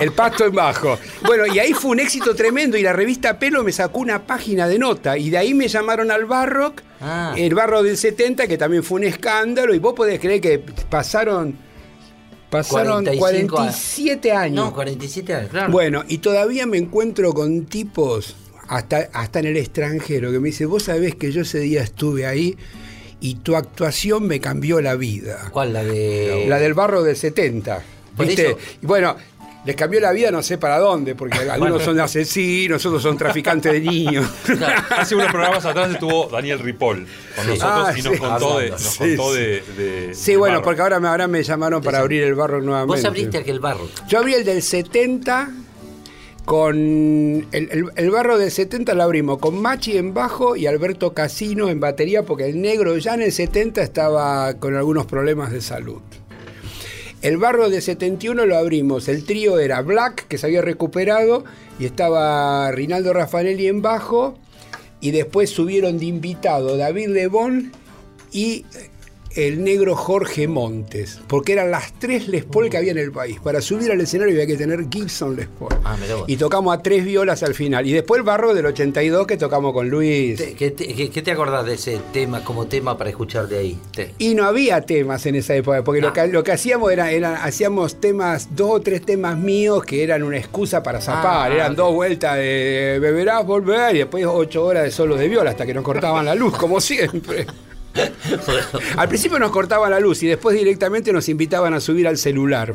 El 0.01 0.13
pasto 0.13 0.47
en 0.47 0.53
bajo. 0.55 0.99
Bueno, 1.25 1.47
y 1.47 1.59
ahí 1.59 1.73
fue 1.73 1.91
un 1.93 2.01
éxito 2.01 2.35
tremendo 2.35 2.77
y 2.77 2.83
la 2.83 2.93
revista 2.93 3.39
Pelo 3.39 3.63
me 3.63 3.73
sacó 3.73 3.99
una 4.01 4.27
página 4.27 4.67
de 4.69 4.79
nota 4.79 5.19
y 5.19 5.31
de 5.31 5.39
ahí 5.39 5.55
me 5.55 5.69
llamaron 5.69 6.11
al 6.11 6.25
Barrock, 6.25 6.83
Ah. 7.01 7.35
el 7.37 7.55
Barro 7.55 7.83
del 7.83 7.97
70, 7.97 8.47
que 8.47 8.57
también 8.57 8.83
fue 8.85 9.01
un 9.01 9.05
escándalo 9.05 9.75
y 9.75 9.79
vos 9.79 9.93
podés 9.95 10.21
creer 10.21 10.41
que 10.41 10.59
pasaron, 10.89 11.57
pasaron 12.51 13.05
45 13.05 13.57
47 13.57 14.33
años. 14.33 14.55
No, 14.67 14.73
47 14.75 15.35
años, 15.35 15.51
claro. 15.51 15.73
Bueno, 15.73 16.05
y 16.09 16.19
todavía 16.19 16.67
me 16.67 16.79
encuentro 16.79 17.33
con 17.33 17.67
tipos, 17.67 18.37
hasta, 18.69 19.09
hasta 19.13 19.41
en 19.41 19.47
el 19.47 19.57
extranjero, 19.57 20.31
que 20.31 20.39
me 20.39 20.49
dicen, 20.49 20.69
vos 20.69 20.85
sabés 20.85 21.15
que 21.17 21.33
yo 21.33 21.43
ese 21.43 21.61
día 21.61 21.83
estuve 21.83 22.27
ahí 22.27 22.57
y 23.21 23.37
tu 23.37 23.57
actuación 23.57 24.27
me 24.27 24.41
cambió 24.41 24.81
la 24.81 24.95
vida. 24.95 25.49
¿Cuál? 25.53 25.73
La 25.73 25.85
de. 25.85 26.47
La 26.49 26.59
del 26.59 26.75
barro 26.75 27.03
del 27.03 27.17
70. 27.17 27.83
Por 28.17 28.27
¿Viste? 28.27 28.47
eso- 28.49 28.59
bueno, 28.83 29.17
les 29.65 29.77
cambió 29.77 30.01
la 30.01 30.11
vida 30.13 30.31
no 30.33 30.43
sé 30.43 30.59
para 30.59 30.79
dónde, 30.79 31.15
porque 31.15 31.39
algunos 31.51 31.83
son 31.83 31.99
asesinos, 32.01 32.85
otros 32.85 33.03
son 33.03 33.17
traficantes 33.17 33.73
de 33.73 33.81
niños. 33.81 34.27
Hace 34.91 35.15
unos 35.15 35.31
programas 35.31 35.65
atrás 35.65 35.93
estuvo 35.93 36.29
Daniel 36.29 36.59
Ripoll 36.59 37.07
con 37.37 37.47
nosotros 37.47 37.87
Ah, 37.89 37.95
y 37.97 38.03
nos 38.03 38.13
sí. 38.15 38.19
contó, 38.19 38.59
de, 38.59 38.71
nos 38.71 38.81
Sí, 38.83 38.99
contó 39.17 39.33
sí. 39.35 39.41
de, 39.41 39.63
de- 39.77 40.15
Sí, 40.15 40.31
de 40.33 40.37
bueno, 40.37 40.55
Barro. 40.57 40.65
porque 40.65 40.83
ahora 40.83 41.01
me, 41.01 41.09
ahora 41.09 41.29
me 41.29 41.43
llamaron 41.43 41.83
para 41.83 41.99
abrir 42.01 42.23
el 42.25 42.35
barro 42.35 42.61
nuevamente. 42.61 42.97
Vos 43.01 43.05
abriste 43.05 43.39
aquel 43.39 43.61
barro. 43.61 43.89
Yo 44.09 44.19
abrí 44.19 44.35
el 44.35 44.45
del 44.45 44.63
70 44.63 45.51
con. 46.45 46.77
El, 47.53 47.69
el- 47.71 47.85
el 47.95 48.11
barro 48.11 48.39
del 48.39 48.51
70 48.51 48.95
lo 48.95 49.03
abrimos 49.05 49.39
con 49.39 49.61
Machi 49.63 49.97
en 49.97 50.13
bajo 50.13 50.57
y 50.57 50.67
Alberto 50.67 51.13
Casino 51.13 51.69
en 51.69 51.79
batería, 51.79 52.25
porque 52.25 52.47
el 52.49 52.61
negro 52.61 52.97
ya 52.99 53.15
en 53.15 53.23
el 53.23 53.33
70 53.33 53.81
estaba 53.83 54.55
con 54.55 54.75
algunos 54.75 55.07
problemas 55.07 55.53
de 55.53 55.61
salud. 55.61 56.01
El 57.23 57.37
barro 57.37 57.71
de 57.71 57.81
71 57.81 58.47
lo 58.47 58.57
abrimos. 58.57 59.07
El 59.07 59.25
trío 59.25 59.61
era 59.61 59.81
Black, 59.81 60.27
que 60.27 60.39
se 60.39 60.47
había 60.47 60.61
recuperado, 60.61 61.45
y 61.79 61.85
estaba 61.85 62.71
Rinaldo 62.73 63.13
Raffanelli 63.13 63.69
en 63.69 63.81
bajo. 63.81 64.37
Y 65.01 65.13
después 65.13 65.51
subieron 65.51 65.99
de 65.99 66.07
invitado 66.07 66.77
David 66.77 67.09
Lebón 67.09 67.73
y 68.33 68.65
el 69.37 69.63
negro 69.65 69.97
Jorge 69.97 70.49
Montes, 70.49 71.21
porque 71.27 71.53
eran 71.53 71.71
las 71.71 71.93
tres 71.99 72.29
Les 72.29 72.45
Paul 72.45 72.69
que 72.71 72.77
había 72.77 72.93
en 72.93 72.99
el 72.99 73.13
país. 73.13 73.39
Para 73.41 73.61
subir 73.61 73.91
al 73.91 74.01
escenario 74.01 74.35
había 74.35 74.47
que 74.47 74.57
tener 74.57 74.87
Gibson 74.91 75.37
Les 75.37 75.47
Paul. 75.49 75.75
Ah. 75.85 75.97
Y 76.27 76.37
tocamos 76.37 76.77
a 76.77 76.83
tres 76.83 77.05
violas 77.05 77.43
al 77.43 77.55
final. 77.55 77.87
Y 77.87 77.93
después 77.93 78.19
el 78.19 78.25
barro 78.25 78.55
del 78.55 78.67
82 78.67 79.27
que 79.27 79.37
tocamos 79.37 79.73
con 79.73 79.89
Luis. 79.89 80.41
¿Qué 80.57 80.71
te, 80.71 80.87
qué- 80.95 81.11
qué 81.11 81.23
te 81.23 81.31
acordás 81.31 81.65
de 81.67 81.75
ese 81.75 81.99
tema 82.13 82.43
como 82.45 82.67
tema 82.67 82.97
para 82.99 83.11
escuchar 83.11 83.49
de 83.49 83.59
ahí? 83.59 83.79
Te- 83.95 84.15
Y 84.19 84.35
no 84.35 84.45
había 84.45 84.81
temas 84.83 85.25
en 85.27 85.37
esa 85.37 85.55
época, 85.55 85.83
porque 85.85 86.01
lo, 86.01 86.13
que, 86.13 86.27
lo 86.29 86.43
que 86.45 86.53
hacíamos 86.53 86.93
era, 86.93 87.11
era- 87.11 87.45
hacíamos 87.45 88.01
temas, 88.01 88.49
dos 88.55 88.71
o 88.73 88.81
tres 88.81 89.03
temas 89.03 89.37
míos 89.39 89.85
que 89.85 90.03
eran 90.03 90.23
una 90.23 90.39
excusa 90.39 90.83
para 90.83 91.01
zapar. 91.01 91.51
Ah, 91.51 91.55
eran 91.55 91.73
ok. 91.73 91.77
dos 91.79 91.95
vueltas 91.95 92.37
de 92.37 92.99
beberás, 93.01 93.45
volver, 93.47 93.95
y 93.95 93.99
después 94.01 94.25
ocho 94.27 94.65
horas 94.65 94.85
de 94.85 94.91
solos 94.91 95.19
de 95.19 95.29
viola 95.29 95.51
hasta 95.51 95.67
que 95.67 95.75
nos 95.75 95.85
cortaban 95.85 96.25
la 96.25 96.35
luz, 96.35 96.57
como 96.57 96.81
siempre. 96.81 97.47
Al 98.97 99.09
principio 99.09 99.39
nos 99.39 99.51
cortaban 99.51 99.91
la 99.91 100.01
luz 100.01 100.23
y 100.23 100.27
después 100.27 100.57
directamente 100.57 101.13
nos 101.13 101.29
invitaban 101.29 101.75
a 101.75 101.81
subir 101.81 102.07
al 102.09 102.17
celular. 102.19 102.75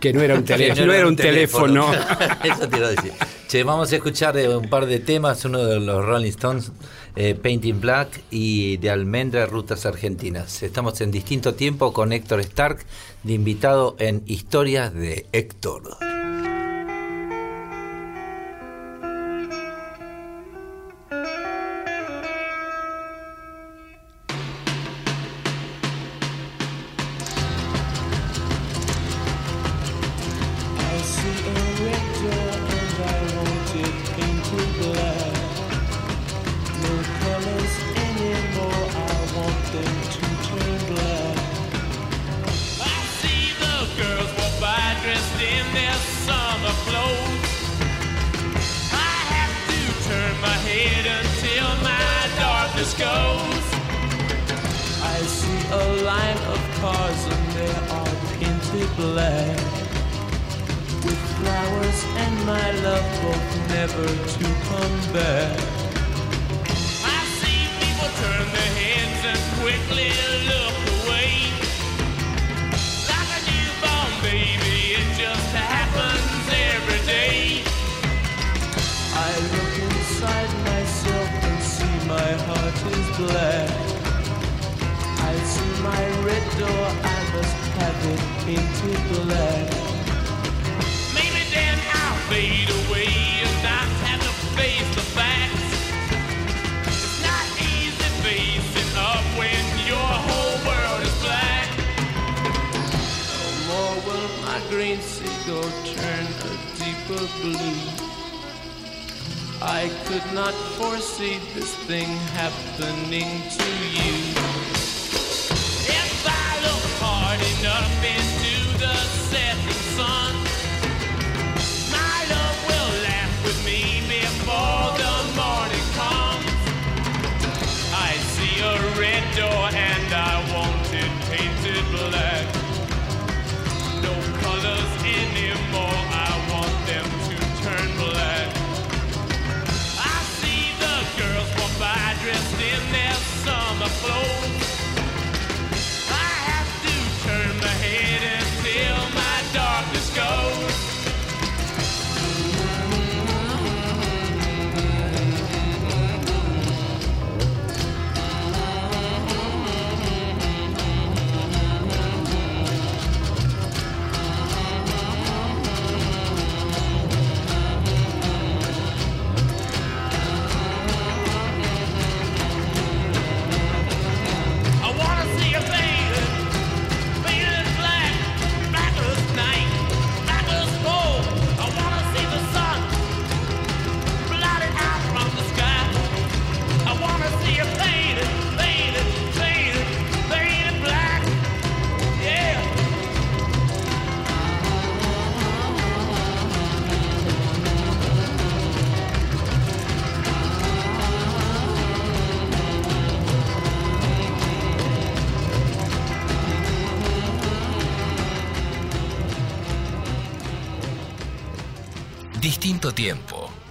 Que 0.00 0.12
no 0.12 0.22
era 0.22 0.34
un, 0.34 0.44
tele- 0.46 0.72
Que 0.72 0.86
no 0.86 0.92
era 0.92 1.06
un 1.06 1.16
teléfono. 1.16 1.90
Eso 2.44 2.68
te 2.68 2.76
iba 2.78 2.86
a 2.86 2.90
decir. 2.90 3.12
Che, 3.48 3.62
vamos 3.64 3.92
a 3.92 3.96
escuchar 3.96 4.36
eh, 4.38 4.48
un 4.54 4.68
par 4.70 4.86
de 4.86 5.00
temas, 5.00 5.44
uno 5.44 5.64
de 5.64 5.80
los 5.80 6.04
Rolling 6.04 6.30
Stones, 6.30 6.70
eh, 7.16 7.34
Painting 7.34 7.80
Black 7.80 8.22
y 8.30 8.76
de 8.78 8.90
Almendra 8.90 9.44
Rutas 9.46 9.84
Argentinas. 9.86 10.62
Estamos 10.62 11.00
en 11.00 11.10
distinto 11.10 11.54
tiempo 11.54 11.92
con 11.92 12.12
Héctor 12.12 12.40
Stark, 12.40 12.78
de 13.24 13.32
invitado 13.32 13.96
en 13.98 14.22
Historias 14.26 14.94
de 14.94 15.26
Héctor. 15.32 15.82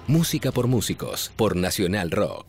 Música 0.10 0.52
por 0.52 0.66
músicos. 0.66 1.32
Por 1.36 1.56
Nacional 1.56 2.10
Rock. 2.10 2.49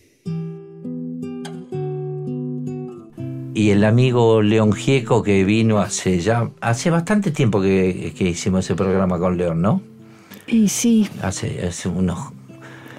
Y 3.53 3.71
el 3.71 3.83
amigo 3.83 4.41
León 4.41 4.71
Gieco 4.73 5.23
que 5.23 5.43
vino 5.43 5.79
hace 5.79 6.19
ya, 6.19 6.49
hace 6.61 6.89
bastante 6.89 7.31
tiempo 7.31 7.61
que, 7.61 8.13
que 8.17 8.29
hicimos 8.29 8.63
ese 8.65 8.75
programa 8.75 9.19
con 9.19 9.37
León, 9.37 9.61
¿no? 9.61 9.81
Y 10.47 10.69
sí, 10.69 11.09
Hace, 11.21 11.65
hace 11.67 11.89
unos... 11.89 12.17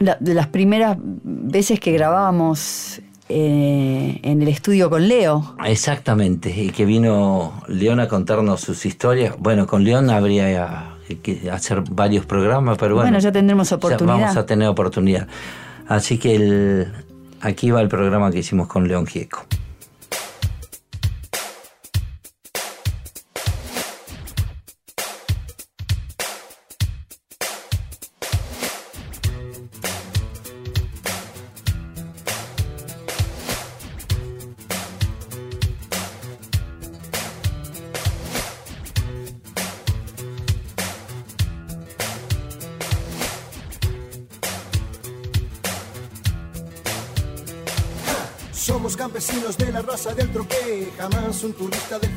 la- 0.00 0.16
de 0.20 0.34
las 0.34 0.46
primeras 0.48 0.96
veces 1.00 1.80
que 1.80 1.92
grabábamos 1.92 3.00
eh, 3.28 4.20
en 4.22 4.42
el 4.42 4.48
estudio 4.48 4.90
con 4.90 5.08
Leo. 5.08 5.54
Exactamente, 5.64 6.50
y 6.54 6.68
que 6.70 6.84
vino 6.84 7.54
León 7.68 8.00
a 8.00 8.08
contarnos 8.08 8.60
sus 8.60 8.84
historias. 8.84 9.34
Bueno, 9.38 9.66
con 9.66 9.84
León 9.84 10.10
habría 10.10 10.96
que 11.22 11.50
hacer 11.50 11.82
varios 11.90 12.26
programas, 12.26 12.76
pero 12.78 12.94
bueno. 12.94 13.06
Bueno, 13.10 13.18
ya 13.22 13.32
tendremos 13.32 13.70
ya 13.70 13.76
oportunidad. 13.76 14.18
vamos 14.18 14.36
a 14.36 14.44
tener 14.46 14.68
oportunidad. 14.68 15.28
Así 15.88 16.18
que 16.18 16.34
el- 16.36 16.92
aquí 17.40 17.70
va 17.70 17.80
el 17.80 17.88
programa 17.88 18.30
que 18.30 18.38
hicimos 18.40 18.68
con 18.68 18.86
León 18.86 19.06
Gieco. 19.06 19.44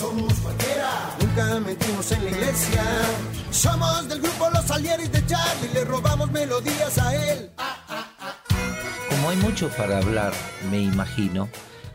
somos 0.00 0.32
cualquiera, 0.40 1.14
nunca 1.20 1.60
mentimos 1.60 2.10
en 2.12 2.24
la 2.24 2.30
iglesia. 2.30 2.82
Somos 3.50 4.08
del 4.08 4.22
grupo 4.22 4.48
Los 4.50 4.64
Salieris 4.64 5.12
de 5.12 5.26
Charlie, 5.26 5.68
le 5.74 5.84
robamos 5.84 6.30
melodías 6.32 6.96
a 6.96 7.14
él. 7.14 7.50
Como 9.10 9.28
hay 9.28 9.36
mucho 9.36 9.68
para 9.76 9.98
hablar, 9.98 10.32
me 10.70 10.80
imagino, 10.80 11.50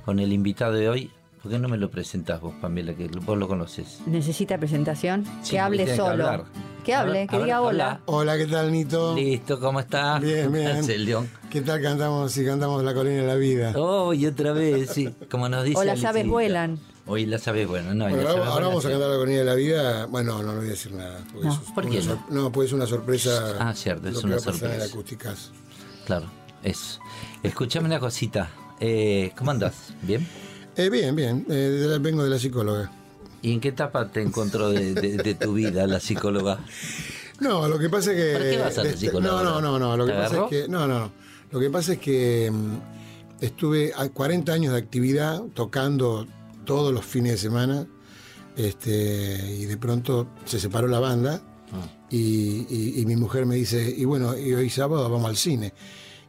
con 0.06 0.19
el 0.19 0.32
invitado 0.34 0.73
de 0.73 0.88
hoy, 0.88 1.11
¿por 1.41 1.52
qué 1.52 1.57
no 1.57 1.68
me 1.68 1.77
lo 1.77 1.90
presentás 1.90 2.41
vos, 2.41 2.53
Pamela, 2.61 2.94
que 2.94 3.07
vos 3.07 3.40
lo 3.40 3.48
conoces? 3.48 4.02
¿Necesita 4.06 4.60
presentación? 4.60 5.26
Sí, 5.41 5.52
que 5.52 5.60
hable 5.60 5.86
que 5.86 5.95
solo. 5.95 6.27
hablar. 6.27 6.44
Que 6.84 6.94
hable, 6.94 7.22
ver, 7.22 7.27
que 7.27 7.40
diga 7.40 7.61
hola. 7.61 8.02
Hola, 8.06 8.38
¿qué 8.38 8.45
tal, 8.45 8.72
Nito? 8.72 9.15
Listo, 9.15 9.60
¿cómo 9.60 9.80
estás? 9.80 10.22
Bien, 10.22 10.52
¿Qué 10.52 10.60
bien. 10.60 11.06
León? 11.06 11.32
¿Qué 11.49 11.61
tal 11.61 11.82
cantamos 11.82 12.38
y 12.38 12.45
cantamos 12.45 12.84
La 12.84 12.94
Colina 12.94 13.22
de 13.22 13.27
la 13.27 13.36
Vida? 13.36 13.73
Oh, 13.76 14.14
y 14.14 14.27
otra 14.27 14.52
vez, 14.52 14.91
sí, 14.91 15.10
como 15.32 15.49
nos 15.49 15.64
dice 15.64 15.80
O 15.80 15.84
las 15.84 16.03
aves 16.03 16.27
vuelan. 16.27 16.80
Hoy 17.07 17.26
las 17.27 17.48
aves 17.48 17.68
vuelan, 17.68 17.98
no, 17.99 18.10
Bueno, 18.10 18.23
las 18.23 18.36
ahora, 18.48 18.68
vamos 18.68 18.84
a 18.86 18.90
cantar 18.90 19.10
La 19.10 19.15
Colina 19.18 19.38
de 19.40 19.45
la 19.45 19.53
Vida. 19.53 20.06
Bueno, 20.07 20.41
no, 20.41 20.53
no 20.53 20.57
voy 20.57 20.68
a 20.68 20.72
decir 20.72 20.91
nada. 20.94 21.19
porque 21.32 21.48
No, 21.48 21.53
es 21.53 21.60
¿por 21.72 21.86
una 21.86 21.94
qué 21.99 22.03
no? 22.03 22.26
No, 22.30 22.52
pues 22.52 22.68
es 22.68 22.73
una 22.73 22.88
sorpresa. 22.88 23.56
Ah, 23.60 23.76
cierto, 23.76 24.07
es 24.07 24.15
lo 24.15 24.22
que 24.22 24.26
una 24.27 24.36
va 24.38 24.41
a 24.41 24.45
pasar 24.45 24.53
en 24.56 24.60
sorpresa. 24.61 24.86
el 24.86 24.91
acústicas. 24.91 25.52
Claro, 26.07 26.26
eso. 26.64 26.99
Escuchame 27.44 27.86
una 27.88 27.99
cosita. 27.99 28.49
Eh, 28.80 29.32
¿Cómo 29.38 29.52
andás? 29.52 29.94
¿Bien? 30.02 30.27
Eh, 30.76 30.90
bien, 30.90 31.15
bien. 31.15 31.45
Eh, 31.48 31.53
de 31.53 31.88
la- 31.88 31.99
vengo 31.99 32.23
de 32.23 32.30
la 32.32 32.40
psicóloga. 32.40 32.91
¿Y 33.44 33.53
en 33.53 33.61
qué 33.61 33.68
etapa 33.69 34.10
te 34.11 34.23
encontró 34.23 34.72
de, 34.72 34.95
de- 34.95 35.18
de 35.18 35.36
tu 35.36 35.53
vida 35.53 35.86
la 35.86 35.99
psicóloga? 35.99 36.60
No, 37.40 37.68
lo 37.68 37.77
que 37.77 37.88
pasa 37.90 38.11
es 38.14 38.18
que. 38.18 38.34
¿Para 38.34 38.49
qué 38.49 38.57
vas 38.57 38.77
a 38.80 38.84
la 38.84 38.90
este- 38.90 38.99
psicóloga 39.06 39.44
No, 39.44 39.44
no, 39.44 39.61
no, 39.61 39.77
no. 39.80 39.95
Lo 39.95 40.06
que 40.07 40.11
¿Te 40.11 40.18
pasa 40.18 40.30
agarró? 40.38 40.45
es 40.45 40.64
que. 40.64 40.68
No, 40.68 40.88
no, 40.88 40.99
no. 41.02 41.11
Lo 41.52 41.60
que 41.60 41.69
pasa 41.69 41.94
es 41.94 41.99
que 41.99 42.49
mm, 42.52 42.77
estuve 43.41 43.94
a 43.95 44.10
40 44.10 44.52
años 44.52 44.73
de 44.73 44.80
actividad 44.80 45.44
tocando 45.53 46.26
todos 46.66 46.94
los 46.94 47.06
fines 47.06 47.34
de 47.34 47.38
semana. 47.38 47.88
Este, 48.56 49.56
y 49.60 49.66
de 49.66 49.78
pronto 49.78 50.28
se 50.46 50.60
separó 50.60 50.88
la 50.88 51.00
banda. 51.00 51.42
Ah. 51.74 51.88
Y, 52.10 52.66
y- 52.70 52.94
y 53.02 53.06
mi 53.06 53.16
mujer 53.16 53.46
me 53.46 53.56
dice, 53.56 53.94
y 53.98 54.06
bueno, 54.06 54.38
y 54.38 54.54
hoy 54.54 54.70
sábado 54.70 55.10
vamos 55.10 55.30
al 55.30 55.38
cine. 55.38 55.74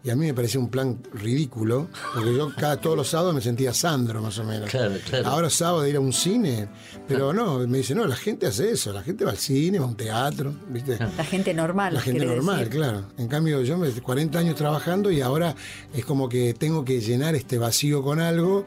Y 0.03 0.11
a 0.11 0.15
mí 0.15 0.27
me 0.27 0.35
parecía 0.35 0.61
un 0.61 0.69
plan 0.69 1.01
ridículo, 1.15 1.89
porque 2.15 2.33
yo 2.37 2.53
cada, 2.57 2.81
todos 2.81 2.97
los 2.97 3.09
sábados 3.09 3.35
me 3.35 3.41
sentía 3.41 3.75
Sandro, 3.75 4.23
más 4.23 4.39
o 4.39 4.45
menos. 4.45 4.71
Claro, 4.71 4.95
claro. 5.09 5.27
Ahora 5.29 5.51
sábado 5.51 5.85
ir 5.87 5.97
a 5.97 6.01
un 6.01 6.13
cine, 6.13 6.69
pero 7.09 7.33
no, 7.33 7.59
me 7.67 7.79
dice, 7.79 7.93
no, 7.93 8.07
la 8.07 8.15
gente 8.15 8.47
hace 8.47 8.71
eso, 8.71 8.93
la 8.93 9.03
gente 9.03 9.25
va 9.25 9.33
al 9.33 9.37
cine, 9.37 9.81
va 9.81 9.85
a 9.87 9.89
un 9.89 9.97
teatro, 9.97 10.55
¿viste? 10.69 10.97
La 11.17 11.25
gente 11.25 11.53
normal. 11.55 11.95
La 11.95 12.01
gente 12.01 12.25
normal, 12.25 12.59
decir. 12.59 12.73
claro. 12.75 13.07
En 13.19 13.27
cambio, 13.27 13.63
yo 13.63 13.77
me 13.79 13.91
40 13.91 14.39
años 14.39 14.55
trabajando 14.55 15.11
y 15.11 15.21
ahora 15.23 15.57
es 15.93 16.05
como 16.05 16.29
que 16.29 16.55
tengo 16.55 16.85
que 16.85 17.01
llenar 17.01 17.35
este 17.35 17.59
vacío 17.59 18.01
con 18.05 18.21
algo 18.21 18.65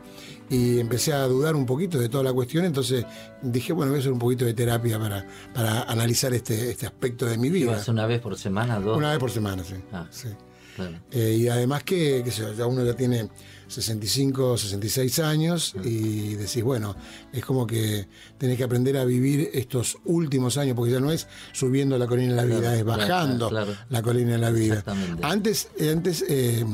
y 0.50 0.80
empecé 0.80 1.14
a 1.14 1.24
dudar 1.26 1.56
un 1.56 1.66
poquito 1.66 2.00
de 2.00 2.10
toda 2.10 2.24
la 2.24 2.34
cuestión, 2.34 2.66
entonces 2.66 3.06
dije, 3.42 3.72
bueno, 3.74 3.92
voy 3.92 3.98
a 3.98 4.02
hacer 4.02 4.12
un 4.12 4.20
poquito 4.20 4.46
de 4.46 4.54
terapia 4.54 4.98
para, 5.00 5.26
para 5.54 5.84
analizar 5.84 6.34
este, 6.34 6.72
este 6.72 6.86
aspecto 6.88 7.26
de 7.26 7.38
mi 7.38 7.50
¿Qué 7.50 7.54
vida. 7.56 7.84
una 7.88 8.06
vez 8.08 8.20
por 8.20 8.38
semana, 8.38 8.80
dos? 8.80 8.98
Una 8.98 9.12
vez 9.12 9.20
por 9.20 9.30
semana, 9.32 9.64
sí. 9.64 9.76
Ah, 9.92 10.08
sí. 10.10 10.30
claro. 10.76 10.98
Eh, 11.12 11.38
y 11.42 11.48
además 11.48 11.84
que, 11.84 12.24
yo, 12.36 12.54
ya 12.54 12.66
uno 12.66 12.84
ya 12.84 12.94
tiene 12.96 13.30
65, 13.68 14.58
66 14.58 15.20
años 15.20 15.76
y 15.84 16.34
decís, 16.34 16.64
bueno, 16.64 16.96
es 17.32 17.46
como 17.46 17.68
que 17.68 18.08
tenés 18.40 18.58
que 18.58 18.64
aprender 18.64 18.98
a 18.98 19.06
vivir 19.06 19.52
estos 19.54 19.98
últimos 20.06 20.58
años, 20.58 20.76
porque 20.76 20.94
ya 20.94 21.00
no 21.00 21.12
es 21.12 21.28
subiendo 21.52 21.96
la 22.00 22.08
colina 22.08 22.30
de 22.32 22.36
la 22.38 22.46
vida, 22.46 22.60
Claro, 22.62 22.76
es 22.78 22.86
bajando 22.86 23.50
claro. 23.50 23.74
la 23.90 24.02
colina 24.02 24.32
de 24.32 24.38
la 24.40 24.50
vida. 24.50 24.84
Antes, 25.22 25.70
eh, 25.78 25.92
antes 25.92 26.26
eh, 26.28 26.66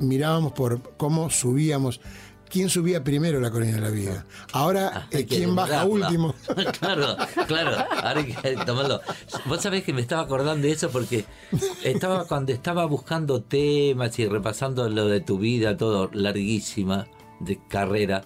mirábamos 0.00 0.52
por 0.52 0.96
cómo 0.96 1.30
subíamos. 1.30 2.00
¿Quién 2.50 2.68
subía 2.68 3.04
primero 3.04 3.40
la 3.40 3.50
colina 3.52 3.76
de 3.76 3.80
la 3.80 3.90
vida? 3.90 4.26
Ahora, 4.52 5.06
eh, 5.12 5.18
Hay 5.18 5.24
que 5.24 5.36
¿quién 5.36 5.54
baja 5.54 5.84
último? 5.84 6.34
claro, 6.80 7.16
claro. 7.46 7.86
Ahora 8.02 8.20
hay 8.20 8.34
que 8.56 8.64
tomarlo. 8.66 9.00
Vos 9.46 9.62
sabés 9.62 9.84
que 9.84 9.92
me 9.92 10.00
estaba 10.00 10.22
acordando 10.22 10.66
de 10.66 10.72
eso 10.72 10.90
porque 10.90 11.24
estaba 11.84 12.26
cuando 12.26 12.52
estaba 12.52 12.84
buscando 12.86 13.40
temas 13.40 14.18
y 14.18 14.26
repasando 14.26 14.88
lo 14.88 15.06
de 15.06 15.20
tu 15.20 15.38
vida, 15.38 15.76
todo 15.76 16.10
larguísima 16.12 17.06
de 17.38 17.60
carrera. 17.68 18.24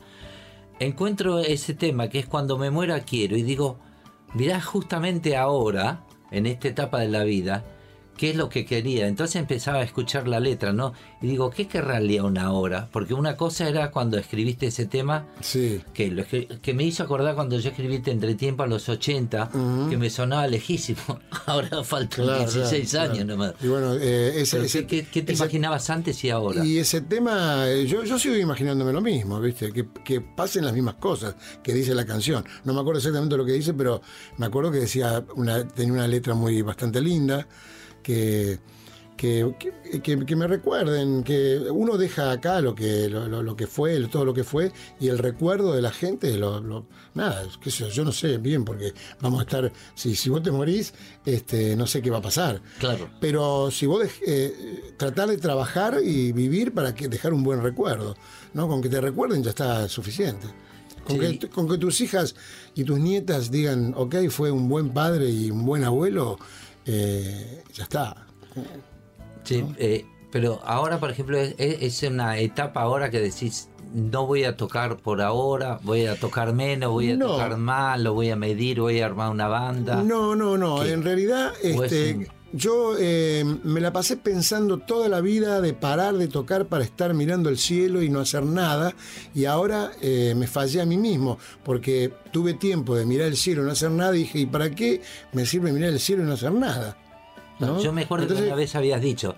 Encuentro 0.80 1.40
ese 1.40 1.74
tema 1.74 2.08
que 2.08 2.20
es 2.20 2.26
cuando 2.26 2.56
me 2.56 2.70
muera 2.70 3.00
quiero 3.00 3.36
y 3.36 3.42
digo, 3.42 3.78
mirá 4.32 4.58
justamente 4.62 5.36
ahora, 5.36 6.06
en 6.30 6.46
esta 6.46 6.68
etapa 6.68 7.00
de 7.00 7.08
la 7.08 7.24
vida, 7.24 7.62
qué 8.16 8.30
es 8.30 8.36
lo 8.36 8.48
que 8.48 8.64
quería. 8.64 9.06
Entonces 9.08 9.36
empezaba 9.36 9.78
a 9.78 9.82
escuchar 9.82 10.28
la 10.28 10.40
letra, 10.40 10.72
¿no? 10.72 10.92
Y 11.20 11.26
digo, 11.26 11.50
¿qué 11.50 11.66
querrá 11.68 12.00
León 12.00 12.38
ahora? 12.38 12.88
Porque 12.92 13.14
una 13.14 13.36
cosa 13.36 13.68
era 13.68 13.90
cuando 13.90 14.18
escribiste 14.18 14.66
ese 14.66 14.86
tema, 14.86 15.26
que, 15.94 16.10
lo 16.10 16.22
escri- 16.22 16.60
que 16.60 16.74
me 16.74 16.84
hizo 16.84 17.02
acordar 17.02 17.34
cuando 17.34 17.58
yo 17.58 17.70
escribí 17.70 17.98
Te 18.00 18.10
Entretiempo 18.10 18.62
a 18.62 18.66
los 18.66 18.88
80, 18.88 19.50
que 19.90 19.96
me 19.96 20.10
sonaba 20.10 20.46
lejísimo. 20.46 21.20
Ahora 21.46 21.82
faltan 21.84 22.24
Claro, 22.24 22.38
16 22.40 22.90
claro, 22.90 23.12
años 23.12 23.24
claro. 23.24 23.38
nomás. 23.40 23.54
Y 23.62 23.68
bueno, 23.68 23.94
eh, 23.94 24.40
ese- 24.40 24.64
ese- 24.64 24.86
¿qué, 24.86 25.02
qué- 25.04 25.10
qué 25.10 25.22
te 25.22 25.32
ese- 25.32 25.42
imaginabas 25.42 25.90
antes 25.90 26.22
y 26.24 26.30
ahora? 26.30 26.64
Y 26.64 26.78
ese 26.78 27.00
tema, 27.00 27.68
eh, 27.68 27.86
yo, 27.86 28.04
yo 28.04 28.18
sigo 28.18 28.36
imaginándome 28.36 28.92
lo 28.92 29.00
mismo, 29.00 29.40
¿viste? 29.40 29.72
Que, 29.72 29.86
que 30.04 30.20
pasen 30.20 30.64
las 30.64 30.72
mismas 30.74 30.94
cosas 30.96 31.34
que 31.62 31.72
dice 31.74 31.94
la 31.94 32.04
canción. 32.06 32.44
No 32.64 32.72
me 32.74 32.80
acuerdo 32.80 32.98
exactamente 32.98 33.36
lo 33.36 33.44
que 33.44 33.52
dice, 33.52 33.74
pero 33.74 34.00
me 34.38 34.46
acuerdo 34.46 34.70
que 34.70 34.78
decía, 34.78 35.24
una, 35.36 35.66
tenía 35.66 35.92
una 35.92 36.06
letra 36.08 36.34
muy 36.34 36.62
bastante 36.62 37.00
linda, 37.00 37.46
que, 38.04 38.60
que, 39.16 39.54
que- 40.02 40.36
me 40.36 40.46
recuerden, 40.46 41.22
que 41.22 41.58
uno 41.70 41.96
deja 41.96 42.30
acá 42.32 42.60
lo 42.60 42.74
que, 42.74 43.08
lo, 43.08 43.26
lo- 43.28 43.42
lo 43.42 43.56
que 43.56 43.66
fue, 43.66 43.98
todo 44.08 44.24
lo 44.24 44.34
que 44.34 44.44
fue, 44.44 44.72
y 45.00 45.08
el 45.08 45.18
recuerdo 45.18 45.72
de 45.72 45.80
la 45.82 45.90
gente, 45.92 46.36
lo, 46.36 46.60
lo- 46.60 46.86
nada, 47.14 47.42
qué 47.60 47.70
sé 47.70 47.84
yo, 47.84 47.90
yo 47.90 48.04
no 48.04 48.12
sé 48.12 48.38
bien, 48.38 48.64
porque 48.64 48.92
vamos 49.20 49.40
a 49.40 49.42
estar, 49.44 49.72
si, 49.94 50.14
si 50.16 50.28
vos 50.30 50.42
te 50.42 50.50
morís, 50.50 50.92
este, 51.24 51.76
no 51.76 51.86
sé 51.86 52.02
qué 52.02 52.10
va 52.10 52.18
a 52.18 52.22
pasar. 52.22 52.60
Claro. 52.78 53.08
Pero 53.20 53.70
si 53.70 53.86
vos 53.86 54.02
dej- 54.04 54.22
eh, 54.26 54.94
tratar 54.96 55.28
de 55.30 55.38
trabajar 55.38 55.98
y 56.04 56.32
vivir 56.32 56.74
para 56.74 56.94
que 56.94 57.08
dejar 57.08 57.32
un 57.32 57.44
buen 57.44 57.62
recuerdo, 57.62 58.16
¿no? 58.52 58.68
Con 58.68 58.82
que 58.82 58.88
te 58.88 59.00
recuerden 59.00 59.42
ya 59.42 59.50
está 59.50 59.88
suficiente. 59.88 60.46
Con, 61.06 61.20
Sí. 61.20 61.38
que, 61.38 61.48
con 61.50 61.68
que 61.68 61.76
tus 61.76 62.00
hijas 62.00 62.34
y 62.74 62.82
tus 62.84 62.98
nietas 62.98 63.50
digan, 63.50 63.92
ok, 63.94 64.14
fue 64.30 64.50
un 64.50 64.70
buen 64.70 64.88
padre 64.94 65.28
y 65.28 65.50
un 65.50 65.66
buen 65.66 65.84
abuelo, 65.84 66.38
eh, 66.86 67.62
ya 67.72 67.84
está. 67.84 68.26
Sí, 69.44 69.64
eh, 69.78 70.04
pero 70.30 70.60
ahora, 70.64 70.98
por 70.98 71.10
ejemplo, 71.10 71.38
es, 71.38 71.54
es 71.58 72.02
una 72.02 72.38
etapa 72.38 72.80
ahora 72.82 73.10
que 73.10 73.20
decís, 73.20 73.68
no 73.92 74.26
voy 74.26 74.44
a 74.44 74.56
tocar 74.56 74.96
por 74.96 75.20
ahora, 75.22 75.78
voy 75.82 76.06
a 76.06 76.18
tocar 76.18 76.52
menos, 76.52 76.90
voy 76.90 77.12
a 77.12 77.16
No. 77.16 77.28
tocar 77.28 77.56
más, 77.56 78.00
lo 78.00 78.14
voy 78.14 78.30
a 78.30 78.36
medir, 78.36 78.80
voy 78.80 79.00
a 79.00 79.06
armar 79.06 79.30
una 79.30 79.46
banda. 79.48 80.02
No, 80.02 80.34
no, 80.34 80.56
no. 80.58 80.80
¿Qué? 80.80 80.92
En 80.92 81.02
realidad, 81.04 81.52
¿O 81.76 81.84
es 81.84 81.92
este, 81.92 82.28
yo 82.56 82.94
eh, 82.98 83.44
me 83.64 83.80
la 83.80 83.92
pasé 83.92 84.16
pensando 84.16 84.78
toda 84.78 85.08
la 85.08 85.20
vida 85.20 85.60
de 85.60 85.72
parar 85.72 86.14
de 86.14 86.28
tocar 86.28 86.66
para 86.66 86.84
estar 86.84 87.12
mirando 87.12 87.48
el 87.48 87.58
cielo 87.58 88.00
y 88.02 88.08
no 88.08 88.20
hacer 88.20 88.44
nada. 88.44 88.94
Y 89.34 89.46
ahora 89.46 89.90
eh, 90.00 90.34
me 90.36 90.46
fallé 90.46 90.80
a 90.80 90.86
mí 90.86 90.96
mismo, 90.96 91.38
porque 91.64 92.12
tuve 92.32 92.54
tiempo 92.54 92.94
de 92.94 93.06
mirar 93.06 93.26
el 93.26 93.36
cielo 93.36 93.62
y 93.62 93.66
no 93.66 93.72
hacer 93.72 93.90
nada. 93.90 94.14
Y 94.14 94.20
dije, 94.20 94.38
¿y 94.38 94.46
para 94.46 94.70
qué 94.70 95.02
me 95.32 95.44
sirve 95.46 95.72
mirar 95.72 95.90
el 95.90 95.98
cielo 95.98 96.22
y 96.22 96.26
no 96.26 96.34
hacer 96.34 96.52
nada? 96.52 96.96
¿No? 97.58 97.80
Yo 97.82 97.92
me 97.92 98.02
acuerdo 98.02 98.24
Entonces- 98.24 98.44
que 98.44 98.48
una 98.52 98.56
vez 98.56 98.74
habías 98.76 99.00
dicho, 99.00 99.34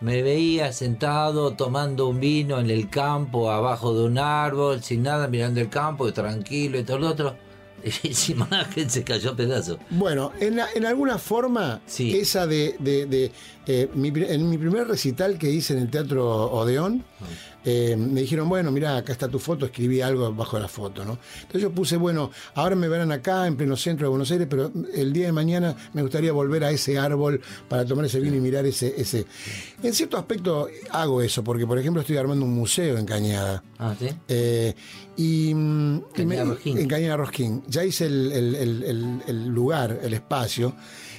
me 0.00 0.22
veía 0.22 0.72
sentado 0.72 1.54
tomando 1.54 2.06
un 2.06 2.20
vino 2.20 2.60
en 2.60 2.68
el 2.70 2.90
campo, 2.90 3.50
abajo 3.50 3.94
de 3.94 4.04
un 4.04 4.18
árbol, 4.18 4.82
sin 4.82 5.02
nada, 5.04 5.26
mirando 5.26 5.60
el 5.60 5.70
campo, 5.70 6.12
tranquilo 6.12 6.78
y 6.78 6.84
todo 6.84 6.98
lo 6.98 7.08
otro. 7.08 7.47
La 8.50 8.64
gente 8.66 8.90
se 8.90 9.04
cayó 9.04 9.30
a 9.30 9.36
pedazos. 9.36 9.78
Bueno, 9.90 10.32
en, 10.40 10.56
la- 10.56 10.68
en 10.74 10.84
alguna 10.86 11.18
forma, 11.18 11.80
esa 12.14 12.46
de. 12.46 12.76
de- 12.78 13.06
de, 13.06 13.32
eh, 13.70 13.90
mi 13.94 14.08
en 14.08 14.48
mi 14.48 14.56
primer 14.56 14.88
recital 14.88 15.36
que 15.38 15.50
hice 15.50 15.74
en 15.74 15.80
el 15.80 15.90
Teatro 15.90 16.26
Odeón, 16.52 17.04
eh, 17.66 17.96
me 17.98 18.22
dijeron, 18.22 18.48
bueno, 18.48 18.70
mira, 18.72 18.96
acá 18.96 19.12
está 19.12 19.28
tu 19.28 19.38
foto, 19.38 19.66
escribí 19.66 20.00
algo 20.00 20.32
bajo 20.32 20.58
la 20.58 20.68
foto, 20.68 21.04
¿no? 21.04 21.18
Entonces 21.42 21.60
yo 21.60 21.70
puse, 21.70 21.98
bueno, 21.98 22.30
ahora 22.54 22.76
me 22.76 22.88
verán 22.88 23.12
acá, 23.12 23.46
en 23.46 23.58
pleno 23.58 23.76
centro 23.76 24.06
de 24.06 24.08
Buenos 24.08 24.30
Aires, 24.30 24.46
pero 24.48 24.72
el 24.94 25.12
día 25.12 25.26
de 25.26 25.32
mañana 25.32 25.76
me 25.92 26.00
gustaría 26.00 26.32
volver 26.32 26.64
a 26.64 26.70
ese 26.70 26.98
árbol 26.98 27.42
para 27.68 27.84
tomar 27.84 28.06
ese 28.06 28.20
vino 28.20 28.36
y 28.36 28.40
mirar 28.40 28.64
ese. 28.64 28.94
ese. 28.98 29.26
En 29.82 29.92
cierto 29.92 30.16
aspecto 30.16 30.68
hago 30.90 31.20
eso, 31.20 31.44
porque 31.44 31.66
por 31.66 31.78
ejemplo 31.78 32.00
estoy 32.00 32.16
armando 32.16 32.46
un 32.46 32.54
museo 32.54 32.96
en 32.96 33.04
Cañada. 33.04 33.62
Ah, 33.78 33.94
¿sí? 33.98 34.08
Eh, 34.28 34.74
y, 35.18 35.52
mm, 35.54 36.02
y 36.16 36.24
me- 36.24 36.42
Rosquín. 36.44 36.78
en 36.78 36.88
Cañada 36.88 37.16
Rosquín. 37.18 37.62
Ya 37.68 37.84
hice 37.84 38.06
el, 38.06 38.32
el- 38.32 38.54
el- 38.54 38.82
el- 38.84 39.22
el 39.26 39.46
lugar, 39.48 40.00
el 40.02 40.14
espacio, 40.14 40.74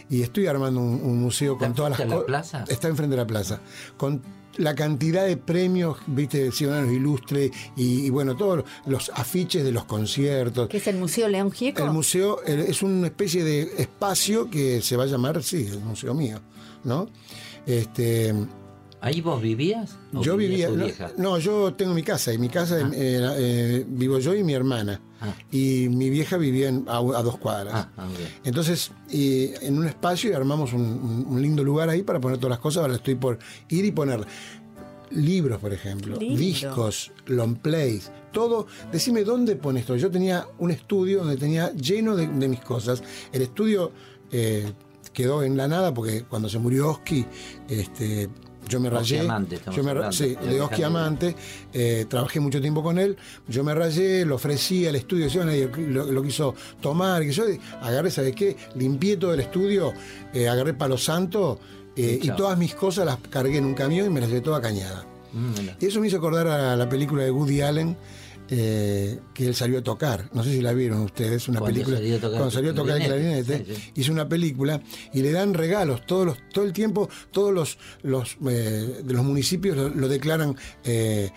y 0.09 0.23
estoy 0.23 0.47
armando 0.47 0.79
un, 0.81 0.99
un 1.03 1.21
museo 1.21 1.55
con 1.57 1.75
todas 1.75 1.91
las 1.91 1.97
frente 1.97 2.13
a 2.15 2.17
la 2.17 2.21
co- 2.23 2.25
plaza? 2.25 2.65
Está 2.67 2.87
enfrente 2.87 3.15
de 3.15 3.21
la 3.21 3.27
plaza. 3.27 3.59
Con 3.97 4.21
la 4.57 4.73
cantidad 4.73 5.25
de 5.25 5.37
premios, 5.37 5.97
viste, 6.07 6.51
Ciudadanos 6.51 6.91
Ilustres 6.91 7.51
y, 7.77 8.05
y, 8.07 8.09
bueno, 8.09 8.35
todos 8.35 8.63
los 8.87 9.09
afiches 9.13 9.63
de 9.63 9.71
los 9.71 9.85
conciertos. 9.85 10.67
¿Qué 10.67 10.77
es 10.77 10.87
el 10.87 10.97
Museo 10.97 11.27
León 11.29 11.51
Gieco? 11.51 11.83
El 11.83 11.91
museo 11.91 12.41
es 12.43 12.81
una 12.81 13.07
especie 13.07 13.43
de 13.43 13.61
espacio 13.77 14.49
que 14.49 14.81
se 14.81 14.97
va 14.97 15.03
a 15.03 15.07
llamar, 15.07 15.43
sí, 15.43 15.67
el 15.71 15.79
museo 15.81 16.13
mío, 16.13 16.39
¿no? 16.83 17.07
Este, 17.65 18.33
¿Ahí 19.01 19.21
vos 19.21 19.41
vivías? 19.41 19.97
¿O 20.13 20.21
yo 20.21 20.35
vivía 20.35 20.67
no, 20.69 20.83
vieja? 20.83 21.11
no, 21.17 21.37
yo 21.39 21.73
tengo 21.73 21.93
mi 21.93 22.03
casa, 22.03 22.33
y 22.33 22.37
mi 22.37 22.49
casa 22.49 22.77
Ah. 22.83 22.91
eh, 22.93 23.29
eh, 23.37 23.85
vivo 23.87 24.19
yo 24.19 24.35
y 24.35 24.43
mi 24.43 24.53
hermana. 24.53 24.99
Y 25.51 25.87
mi 25.89 26.09
vieja 26.09 26.37
vivía 26.37 26.69
en- 26.69 26.85
a, 26.87 26.97
a 26.97 27.23
dos 27.23 27.37
cuadras. 27.37 27.73
Ah, 27.75 27.89
ah, 27.97 28.07
ok. 28.07 28.19
Entonces, 28.45 28.91
en 29.11 29.77
un 29.77 29.85
espacio 29.87 30.29
y 30.29 30.33
armamos 30.33 30.73
un, 30.73 30.81
un- 30.81 31.25
un 31.29 31.41
lindo 31.41 31.63
lugar 31.63 31.89
ahí 31.89 32.03
para 32.03 32.19
poner 32.19 32.37
todas 32.37 32.51
las 32.51 32.59
cosas. 32.59 32.81
Ahora 32.83 32.95
estoy 32.95 33.15
por 33.15 33.37
ir 33.69 33.83
y 33.85 33.91
poner 33.91 34.25
libros, 35.11 35.59
por 35.59 35.73
ejemplo, 35.73 36.15
Lindo. 36.17 36.37
discos, 36.39 37.11
long 37.25 37.55
plays, 37.55 38.11
todo. 38.31 38.67
Decime 38.91 39.23
dónde 39.23 39.55
pones 39.55 39.85
todo. 39.85 39.97
Yo 39.97 40.11
tenía 40.11 40.45
un 40.59 40.71
estudio 40.71 41.19
donde 41.19 41.37
tenía 41.37 41.71
lleno 41.73 42.15
de, 42.15 42.27
de 42.27 42.47
mis 42.47 42.59
cosas. 42.61 43.01
El 43.31 43.41
estudio 43.41 43.91
eh, 44.31 44.71
quedó 45.11 45.41
en 45.43 45.57
la 45.57 45.67
nada 45.67 45.93
porque 45.93 46.23
cuando 46.23 46.47
se 46.47 46.59
murió 46.59 46.89
Oski, 46.91 47.25
este, 47.67 48.29
yo 48.69 48.79
me 48.79 48.89
rayé. 48.89 49.21
Amante, 49.21 49.59
yo 49.75 49.83
me 49.83 49.91
hablando, 49.91 50.11
sí, 50.13 50.35
de 50.35 50.61
Oski. 50.61 50.83
Amante. 50.83 51.35
eh, 51.73 52.05
trabajé 52.07 52.39
mucho 52.39 52.61
tiempo 52.61 52.81
con 52.81 52.97
él. 52.99 53.17
Yo 53.47 53.63
me 53.63 53.73
rayé, 53.73 54.25
lo 54.25 54.35
ofrecí 54.35 54.87
al 54.87 54.95
estudio, 54.95 55.27
lo, 55.43 56.05
lo 56.05 56.23
quiso 56.23 56.55
tomar. 56.79 57.23
Que 57.23 57.31
yo 57.31 57.43
agarré, 57.81 58.11
¿sabes 58.11 58.35
qué? 58.35 58.55
Limpié 58.75 59.17
todo 59.17 59.33
el 59.33 59.39
estudio, 59.41 59.93
eh, 60.33 60.47
agarré 60.47 60.73
Palo 60.73 60.97
Santo 60.97 61.59
eh, 61.95 62.19
Y 62.21 62.29
todas 62.31 62.57
mis 62.57 62.75
cosas 62.75 63.05
las 63.05 63.17
cargué 63.17 63.57
en 63.57 63.65
un 63.65 63.73
camión 63.73 64.07
y 64.07 64.09
me 64.09 64.21
las 64.21 64.29
llevé 64.29 64.41
toda 64.41 64.61
cañada. 64.61 65.05
Mm. 65.33 65.81
Y 65.81 65.85
eso 65.85 65.99
me 65.99 66.07
hizo 66.07 66.17
acordar 66.17 66.47
a 66.47 66.75
la 66.75 66.87
película 66.87 67.23
de 67.23 67.31
Woody 67.31 67.61
Allen. 67.61 67.97
Eh, 68.51 69.19
que 69.33 69.47
él 69.47 69.55
salió 69.55 69.79
a 69.79 69.83
tocar, 69.83 70.29
no 70.33 70.43
sé 70.43 70.51
si 70.51 70.61
la 70.61 70.73
vieron 70.73 71.01
ustedes, 71.01 71.47
una 71.47 71.59
Cuando 71.59 71.73
película 71.73 71.97
salió 71.97 72.19
tocar 72.19 72.31
cuando 72.31 72.51
salió 72.51 72.71
a 72.71 72.73
tocar 72.73 72.97
el 72.97 73.03
clarinete, 73.03 73.43
clarinete, 73.43 73.75
sí, 73.75 73.81
sí. 73.81 73.91
hizo 74.01 74.11
una 74.11 74.27
película 74.27 74.81
y 75.13 75.21
le 75.21 75.31
dan 75.31 75.53
regalos 75.53 76.05
todos 76.05 76.25
los, 76.25 76.37
todo 76.51 76.65
el 76.65 76.73
tiempo, 76.73 77.09
todos 77.31 77.53
los, 77.53 77.77
los 78.01 78.37
eh, 78.49 79.01
de 79.03 79.13
los 79.13 79.23
municipios 79.23 79.77
lo, 79.77 79.89
lo 79.89 80.07
declaran 80.07 80.55
eh, 80.83 81.29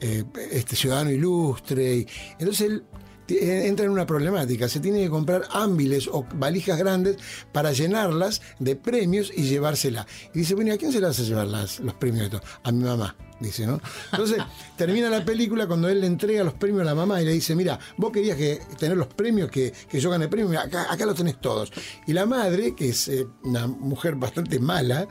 este 0.00 0.76
ciudadano 0.76 1.10
ilustre. 1.10 1.96
Y, 1.96 2.06
entonces 2.38 2.60
él 2.70 2.84
entra 3.28 3.84
en 3.84 3.90
una 3.90 4.06
problemática, 4.06 4.68
se 4.68 4.80
tiene 4.80 5.00
que 5.00 5.10
comprar 5.10 5.42
ámbiles 5.50 6.08
o 6.08 6.26
valijas 6.34 6.78
grandes 6.78 7.16
para 7.52 7.72
llenarlas 7.72 8.40
de 8.58 8.76
premios 8.76 9.32
y 9.34 9.42
llevársela. 9.42 10.06
Y 10.34 10.40
dice, 10.40 10.54
bueno, 10.54 10.70
¿y 10.70 10.74
a 10.74 10.78
quién 10.78 10.92
se 10.92 11.00
las 11.00 11.18
a 11.18 11.22
llevar 11.22 11.46
las, 11.46 11.80
los 11.80 11.94
premios 11.94 12.30
de 12.30 12.36
esto? 12.36 12.48
A 12.62 12.72
mi 12.72 12.84
mamá. 12.84 13.16
Dice, 13.40 13.66
¿no? 13.66 13.80
Entonces, 14.10 14.38
termina 14.76 15.08
la 15.08 15.24
película 15.24 15.66
cuando 15.68 15.88
él 15.88 16.00
le 16.00 16.08
entrega 16.08 16.42
los 16.42 16.54
premios 16.54 16.82
a 16.82 16.86
la 16.86 16.94
mamá 16.94 17.22
y 17.22 17.24
le 17.24 17.32
dice, 17.32 17.54
mira, 17.54 17.78
vos 17.96 18.10
querías 18.10 18.36
que, 18.36 18.60
tener 18.78 18.96
los 18.96 19.06
premios, 19.06 19.48
que, 19.50 19.72
que 19.88 20.00
yo 20.00 20.10
gane 20.10 20.26
premios, 20.26 20.60
acá 20.60 21.06
los 21.06 21.14
tenés 21.14 21.40
todos. 21.40 21.70
Y 22.06 22.12
la 22.12 22.26
madre, 22.26 22.74
que 22.74 22.88
es 22.88 23.06
eh, 23.08 23.26
una 23.44 23.68
mujer 23.68 24.16
bastante 24.16 24.58
mala, 24.58 25.06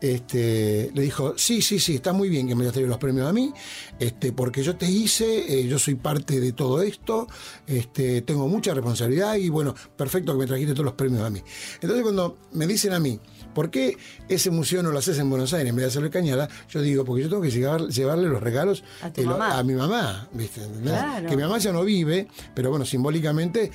este, 0.00 0.90
le 0.94 1.02
dijo, 1.02 1.34
sí, 1.36 1.60
sí, 1.62 1.78
sí, 1.78 1.96
está 1.96 2.12
muy 2.12 2.28
bien 2.28 2.48
que 2.48 2.54
me 2.54 2.62
hayas 2.62 2.72
traído 2.72 2.88
los 2.88 2.98
premios 2.98 3.28
a 3.28 3.32
mí, 3.32 3.52
este, 3.98 4.32
porque 4.32 4.62
yo 4.62 4.76
te 4.76 4.86
hice, 4.90 5.60
eh, 5.60 5.66
yo 5.68 5.78
soy 5.78 5.94
parte 5.94 6.40
de 6.40 6.52
todo 6.52 6.82
esto, 6.82 7.26
este, 7.66 8.22
tengo 8.22 8.48
mucha 8.48 8.72
responsabilidad 8.74 9.34
y 9.36 9.48
bueno, 9.48 9.74
perfecto 9.96 10.32
que 10.32 10.38
me 10.38 10.46
trajiste 10.46 10.72
todos 10.72 10.86
los 10.86 10.94
premios 10.94 11.22
a 11.22 11.30
mí. 11.30 11.40
Entonces 11.80 12.02
cuando 12.02 12.38
me 12.52 12.66
dicen 12.66 12.92
a 12.92 13.00
mí, 13.00 13.20
¿por 13.54 13.70
qué 13.70 13.96
ese 14.28 14.50
museo 14.50 14.82
no 14.82 14.90
lo 14.90 14.98
haces 14.98 15.18
en 15.18 15.28
Buenos 15.28 15.52
Aires 15.52 15.70
en 15.70 15.76
vez 15.76 15.84
de 15.84 15.88
hacerlo 15.88 16.06
en 16.06 16.12
Cañada? 16.12 16.48
Yo 16.68 16.80
digo, 16.82 17.04
porque 17.04 17.22
yo 17.24 17.28
tengo 17.28 17.42
que 17.42 17.50
llevar- 17.50 17.88
llevarle 17.88 18.28
los 18.28 18.42
regalos 18.42 18.82
A 19.02 19.12
tu 19.12 19.20
eh, 19.20 19.24
lo- 19.24 19.32
mamá. 19.38 19.58
a 19.58 19.62
mi 19.64 19.74
mamá, 19.74 20.28
¿viste? 20.32 20.62
¿Entendés? 20.64 20.92
Claro. 20.94 21.28
Que 21.28 21.36
mi 21.36 21.42
mamá 21.42 21.58
ya 21.58 21.72
no 21.72 21.84
vive, 21.84 22.26
pero 22.54 22.70
bueno, 22.70 22.84
simbólicamente... 22.84 23.70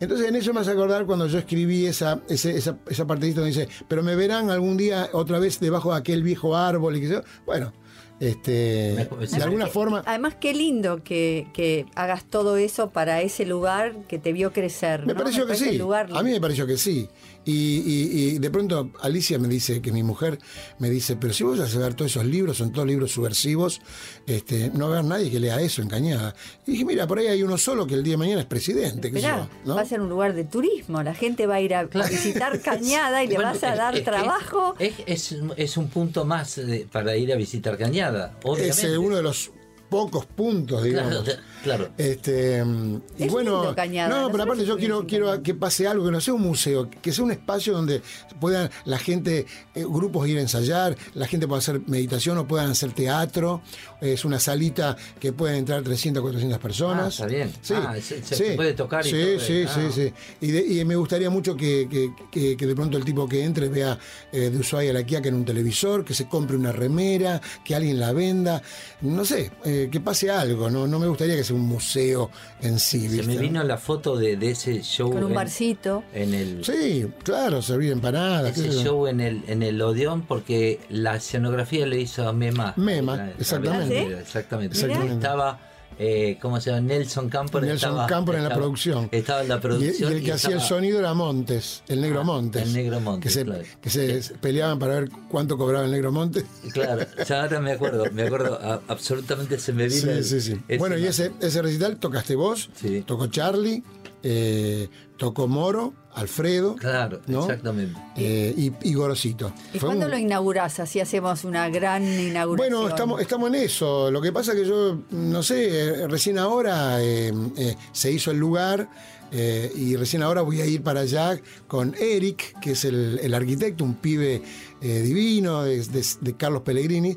Entonces 0.00 0.26
en 0.28 0.34
eso 0.36 0.52
me 0.54 0.60
hace 0.60 0.70
acordar 0.70 1.04
cuando 1.06 1.26
yo 1.26 1.38
escribí 1.38 1.86
esa, 1.86 2.20
ese- 2.28 2.56
esa, 2.56 2.78
esa 2.88 3.06
partecita 3.06 3.40
donde 3.42 3.54
dice, 3.56 3.68
pero 3.86 4.02
me 4.02 4.16
verán 4.16 4.50
algún 4.50 4.76
día 4.76 5.08
otra 5.12 5.38
vez 5.38 5.60
debajo 5.60 5.92
de 5.92 5.98
aquel 5.98 6.22
viejo 6.22 6.56
árbol 6.56 6.96
y 6.96 7.00
que 7.02 7.08
yo, 7.08 7.20
bueno, 7.46 7.72
Este, 8.20 9.08
de 9.32 9.42
alguna 9.42 9.66
forma, 9.66 10.02
Además, 10.04 10.34
qué 10.38 10.52
lindo 10.52 11.02
que, 11.02 11.48
que 11.54 11.86
hagas 11.94 12.24
todo 12.24 12.58
eso 12.58 12.90
para 12.90 13.22
ese 13.22 13.46
lugar 13.46 13.94
que 14.08 14.18
te 14.18 14.34
vio 14.34 14.52
crecer. 14.52 15.06
Me 15.06 15.14
¿no? 15.14 15.20
pareció 15.20 15.46
que 15.46 15.54
sí. 15.54 15.78
lugar 15.78 16.08
A 16.14 16.22
mí 16.22 16.30
me 16.30 16.38
pareció 16.40 16.66
que 16.66 16.76
sí. 16.76 17.08
Y, 17.44 17.52
y- 17.52 18.28
y 18.34 18.38
de 18.38 18.50
pronto 18.50 18.90
Alicia 19.00 19.38
me 19.38 19.48
dice, 19.48 19.80
que 19.80 19.92
mi 19.92 20.02
mujer 20.02 20.38
me 20.78 20.90
dice, 20.90 21.16
pero 21.16 21.32
si 21.32 21.42
vos 21.42 21.58
vas 21.58 21.74
a 21.74 21.78
ver 21.78 21.94
todos 21.94 22.10
esos 22.10 22.26
libros, 22.26 22.58
son 22.58 22.70
todos 22.72 22.86
libros 22.86 23.12
subversivos, 23.12 23.80
este, 24.26 24.70
no 24.74 24.88
va 24.90 24.96
a 24.96 24.98
haber 24.98 25.10
nadie 25.10 25.30
que 25.30 25.40
lea 25.40 25.60
eso 25.60 25.80
en 25.80 25.88
Cañada. 25.88 26.34
Y 26.66 26.72
dije, 26.72 26.84
mira, 26.84 27.06
por 27.06 27.18
ahí 27.18 27.28
hay 27.28 27.42
uno 27.42 27.56
solo 27.56 27.86
que 27.86 27.94
el 27.94 28.02
día 28.02 28.12
de 28.12 28.18
mañana 28.18 28.40
es 28.42 28.46
presidente. 28.46 29.08
Esperá, 29.08 29.38
yo, 29.38 29.48
¿no? 29.64 29.74
va 29.74 29.80
a 29.80 29.86
ser 29.86 30.00
un 30.00 30.08
lugar 30.10 30.34
de 30.34 30.44
turismo. 30.44 31.02
La 31.02 31.14
gente 31.14 31.46
va 31.46 31.54
a 31.56 31.60
ir 31.60 31.74
a 31.74 31.84
visitar 31.84 32.60
Cañada 32.62 33.24
y 33.24 33.28
le 33.28 33.36
Bueno, 33.36 33.50
vas 33.52 33.64
a 33.64 33.74
dar 33.74 33.96
es 33.96 34.04
trabajo. 34.04 34.74
Es, 34.78 34.94
es, 35.06 35.36
es 35.56 35.76
un 35.76 35.88
punto 35.88 36.24
más 36.26 36.58
eh, 36.58 36.86
para 36.92 37.16
ir 37.16 37.32
a 37.32 37.36
visitar 37.36 37.78
Cañada. 37.78 38.38
Obviamente. 38.42 38.68
Es 38.76 38.84
eh, 38.84 38.98
uno 38.98 39.16
de 39.16 39.22
los 39.22 39.50
pocos 39.90 40.24
puntos, 40.24 40.82
digamos. 40.84 41.24
Claro. 41.62 41.90
Este, 41.98 42.64
mm, 42.64 43.02
y 43.18 43.24
Es 43.24 43.30
bueno, 43.32 43.56
lindo 43.60 43.74
Cañada, 43.74 44.08
no, 44.22 44.30
pero 44.30 44.44
aparte 44.44 44.64
yo 44.64 44.78
quiero, 44.78 45.04
quiero 45.06 45.42
que 45.42 45.54
pase 45.54 45.86
algo, 45.86 46.06
que 46.06 46.10
no 46.12 46.20
sea 46.20 46.32
un 46.32 46.40
museo, 46.42 46.88
que 47.02 47.12
sea 47.12 47.22
un 47.24 47.32
espacio 47.32 47.74
donde 47.74 48.00
puedan 48.40 48.70
la 48.86 48.96
gente, 48.98 49.44
eh, 49.74 49.84
grupos 49.84 50.26
ir 50.28 50.38
a 50.38 50.40
ensayar, 50.40 50.96
la 51.14 51.26
gente 51.26 51.46
pueda 51.46 51.58
hacer 51.58 51.82
meditación 51.86 52.38
o 52.38 52.46
puedan 52.48 52.70
hacer 52.70 52.92
teatro, 52.92 53.60
es 54.00 54.24
una 54.24 54.38
salita 54.38 54.96
que 55.18 55.32
pueden 55.34 55.56
entrar 55.56 55.82
300, 55.82 56.22
400 56.22 56.58
personas. 56.58 57.04
Ah, 57.04 57.08
está 57.08 57.26
bien. 57.26 57.52
Sí, 57.60 57.74
Ah, 57.76 57.94
se- 58.00 58.22
se 58.22 58.36
sí. 58.36 58.44
puede 58.56 58.72
tocar 58.72 59.06
y 59.06 59.10
Sí, 59.10 59.16
todo, 59.36 59.40
sí, 59.46 59.64
ah. 59.66 59.74
sí, 59.74 59.92
sí. 59.92 60.12
Y, 60.40 60.50
de- 60.52 60.66
y 60.80 60.84
me 60.86 60.96
gustaría 60.96 61.28
mucho 61.28 61.54
que, 61.56 61.86
que- 61.90 62.14
que- 62.30 62.56
que 62.56 62.66
de 62.66 62.74
pronto 62.74 62.96
el 62.96 63.04
tipo 63.04 63.28
que 63.28 63.44
entre 63.44 63.68
vea 63.68 63.98
eh, 64.32 64.48
de 64.50 64.56
Ushuaia 64.58 64.92
a 64.92 64.94
la 64.94 65.02
Quiaca 65.04 65.28
en 65.28 65.34
un 65.34 65.44
televisor, 65.44 66.04
que 66.04 66.14
se 66.14 66.26
compre 66.28 66.56
una 66.56 66.72
remera, 66.72 67.40
que 67.64 67.74
alguien 67.74 67.98
la 68.00 68.12
venda, 68.12 68.62
no 69.02 69.24
sé, 69.24 69.50
eh, 69.64 69.79
que 69.88 70.00
pase 70.00 70.30
algo, 70.30 70.68
¿no? 70.68 70.86
No 70.86 70.98
me 70.98 71.06
gustaría 71.06 71.36
que 71.36 71.44
sea 71.44 71.56
un 71.56 71.62
museo 71.62 72.30
en 72.60 72.78
sí, 72.78 73.08
Se 73.08 73.22
me 73.22 73.36
vino 73.38 73.62
la 73.62 73.78
foto 73.78 74.16
de, 74.16 74.36
de 74.36 74.50
ese 74.50 74.82
show. 74.82 75.10
Con 75.12 75.22
un 75.24 75.30
en- 75.30 75.36
barcito. 75.36 76.02
En 76.12 76.34
el, 76.34 76.64
Sí, 76.64 77.06
claro, 77.22 77.62
servir 77.62 77.92
empanadas. 77.92 78.58
ese 78.58 78.70
show 78.82 79.06
en 79.06 79.20
el, 79.20 79.42
en 79.46 79.62
el 79.62 79.80
Odeón 79.80 80.22
porque 80.22 80.80
la 80.90 81.16
escenografía 81.16 81.86
lo 81.86 81.96
hizo 81.96 82.30
Mema. 82.32 82.74
Mema, 82.76 83.16
La- 83.16 83.26
la- 83.26 83.30
exactamente. 83.38 83.94
la- 83.94 84.00
¿Ah, 84.00 84.04
sí? 84.16 84.20
Exactamente. 84.20 84.74
Exactamente. 84.76 85.14
Estaba, 85.14 85.58
eh, 86.02 86.38
¿cómo 86.40 86.58
se 86.62 86.70
llama? 86.70 86.80
Nelson 86.80 87.28
Camper. 87.28 87.62
Nelson 87.62 87.90
estaba, 88.00 88.08
en 88.18 88.24
la 88.26 88.38
estaba- 88.38 88.54
producción. 88.54 89.08
Estaba 89.12 89.42
en 89.42 89.48
la 89.50 89.60
producción. 89.60 90.12
y 90.12 90.16
el 90.16 90.24
que 90.24 90.32
hacía 90.32 90.54
el 90.54 90.62
sonido 90.62 90.98
era 90.98 91.12
Montes, 91.12 91.82
el 91.88 92.00
negro 92.00 92.24
Montes. 92.24 92.62
Ah, 92.62 92.64
el 92.64 92.72
negro 92.72 93.00
Montes, 93.00 93.36
Que 93.82 93.90
se, 93.90 94.10
que 94.16 94.22
se 94.22 94.34
peleaban 94.36 94.78
para 94.78 94.94
ver 94.94 95.10
cuánto 95.28 95.58
cobraba 95.58 95.84
el 95.84 95.90
negro 95.90 96.10
Montes. 96.10 96.44
Claro, 96.72 97.04
ya 97.28 97.42
ahora 97.42 97.60
me 97.60 97.72
acuerdo, 97.72 98.04
me 98.12 98.22
acuerdo, 98.22 98.58
a- 98.62 98.80
absolutamente 98.88 99.58
se 99.58 99.74
me 99.74 99.88
vino. 99.88 100.00
Sí, 100.00 100.08
el- 100.08 100.24
sí, 100.24 100.40
sí. 100.40 100.76
Bueno, 100.78 100.96
y 100.96 101.04
ese, 101.06 101.32
ese 101.40 101.60
recital 101.60 101.98
tocaste 101.98 102.34
vos, 102.34 102.70
tocó 103.04 103.26
Charlie, 103.26 103.82
eh, 104.22 104.88
tocó 105.18 105.48
Moro, 105.48 105.92
Alfredo. 106.14 106.74
Claro, 106.76 107.20
¿no? 107.26 107.40
exactamente. 107.42 107.98
Eh, 108.16 108.54
y, 108.56 108.72
y 108.88 108.94
Gorosito. 108.94 109.52
¿Y 109.72 109.78
Fue 109.78 109.88
cuándo 109.88 110.06
un- 110.06 110.10
lo 110.10 110.18
inaugurás? 110.18 110.80
Así 110.80 110.98
hacemos 111.00 111.44
una 111.44 111.68
gran 111.70 112.02
inauguración. 112.04 112.56
Bueno, 112.56 112.88
estamos, 112.88 113.20
estamos 113.20 113.48
en 113.50 113.54
eso. 113.56 114.10
Lo 114.10 114.20
que 114.20 114.32
pasa 114.32 114.54
que 114.54 114.66
yo, 114.66 114.98
no 115.10 115.42
sé, 115.42 115.68
eh, 115.68 116.06
recién 116.08 116.38
ahora 116.38 117.02
eh, 117.02 117.32
eh, 117.56 117.76
se 117.92 118.10
hizo 118.12 118.30
el 118.32 118.38
lugar 118.38 118.88
eh, 119.32 119.70
y 119.76 119.94
recién 119.94 120.22
ahora 120.22 120.42
voy 120.42 120.60
a 120.60 120.66
ir 120.66 120.82
para 120.82 121.00
allá 121.00 121.38
con 121.68 121.94
Eric, 121.98 122.58
que 122.60 122.72
es 122.72 122.84
el, 122.84 123.20
el 123.22 123.32
arquitecto, 123.32 123.84
un 123.84 123.94
pibe 123.94 124.42
eh, 124.80 125.00
divino 125.02 125.62
de, 125.62 125.84
de- 125.84 126.04
de 126.20 126.36
Carlos 126.36 126.62
Pellegrini, 126.62 127.16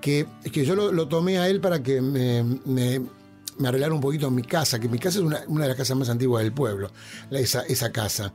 que, 0.00 0.26
que 0.52 0.64
yo 0.64 0.76
lo, 0.76 0.92
lo 0.92 1.08
tomé 1.08 1.38
a 1.38 1.48
él 1.48 1.60
para 1.60 1.82
que 1.82 2.00
me, 2.00 2.44
me, 2.64 3.00
me 3.58 3.68
arreglara 3.68 3.92
un 3.94 4.00
poquito 4.00 4.30
mi 4.30 4.42
casa, 4.42 4.78
que 4.78 4.88
mi 4.88 4.98
casa 4.98 5.18
es 5.18 5.24
una, 5.24 5.40
una 5.48 5.62
de 5.62 5.68
las 5.68 5.76
casas 5.76 5.96
más 5.96 6.08
antiguas 6.08 6.42
del 6.42 6.52
pueblo, 6.52 6.90
la- 7.30 7.40
esa, 7.40 7.62
esa 7.62 7.90
casa. 7.92 8.32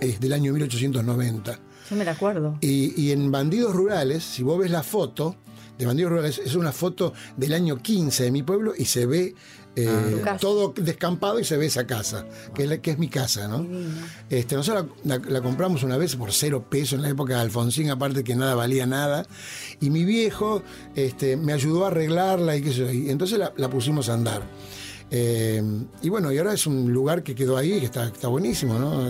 Es 0.00 0.20
del 0.20 0.32
año 0.32 0.52
1890. 0.52 1.58
Yo 1.90 1.96
me 1.96 2.04
la 2.04 2.12
acuerdo. 2.12 2.58
Y, 2.60 3.00
y 3.00 3.12
en 3.12 3.30
Bandidos 3.30 3.74
Rurales, 3.74 4.24
si 4.24 4.42
vos 4.42 4.58
ves 4.58 4.70
la 4.70 4.82
foto 4.82 5.36
de 5.78 5.86
Bandidos 5.86 6.12
Rurales, 6.12 6.40
es 6.44 6.54
una 6.54 6.72
foto 6.72 7.12
del 7.36 7.52
año 7.54 7.76
15 7.78 8.24
de 8.24 8.30
mi 8.30 8.42
pueblo 8.42 8.72
y 8.76 8.84
se 8.86 9.06
ve 9.06 9.34
eh, 9.76 10.22
Ah. 10.24 10.36
Todo 10.38 10.72
descampado 10.76 11.38
y 11.40 11.44
se 11.44 11.56
ve 11.56 11.66
esa 11.66 11.86
casa, 11.86 12.24
que 12.54 12.62
es, 12.64 12.68
la- 12.68 12.78
que 12.78 12.92
es 12.92 12.98
mi 12.98 13.08
casa, 13.08 13.48
¿no? 13.48 13.66
Este, 14.30 14.54
nosotros 14.56 14.86
la, 15.04 15.18
la- 15.18 15.24
la 15.30 15.40
compramos 15.42 15.82
una 15.82 15.96
vez 15.96 16.14
por 16.16 16.32
cero 16.32 16.64
pesos 16.70 16.94
en 16.94 17.02
la 17.02 17.08
época 17.08 17.34
de 17.34 17.40
Alfonsín, 17.40 17.90
aparte 17.90 18.22
que 18.24 18.36
nada 18.36 18.54
valía 18.54 18.86
nada. 18.86 19.26
Y 19.80 19.90
mi 19.90 20.04
viejo 20.04 20.62
este, 20.94 21.36
me 21.36 21.52
ayudó 21.52 21.84
a 21.84 21.88
arreglarla 21.88 22.56
y 22.56 22.62
qué 22.62 22.70
sé 22.70 22.76
yo. 22.78 22.90
Y 22.92 23.10
entonces 23.10 23.38
la, 23.38 23.52
la 23.56 23.68
pusimos 23.68 24.08
a 24.08 24.14
andar. 24.14 24.42
Eh, 25.10 25.62
y 26.02 26.08
bueno, 26.08 26.32
y 26.32 26.38
ahora 26.38 26.54
es 26.54 26.66
un 26.66 26.92
lugar 26.92 27.22
que 27.22 27.34
quedó 27.34 27.56
ahí, 27.56 27.78
que 27.78 27.86
está, 27.86 28.06
está 28.06 28.28
buenísimo, 28.28 28.78
¿no? 28.78 29.08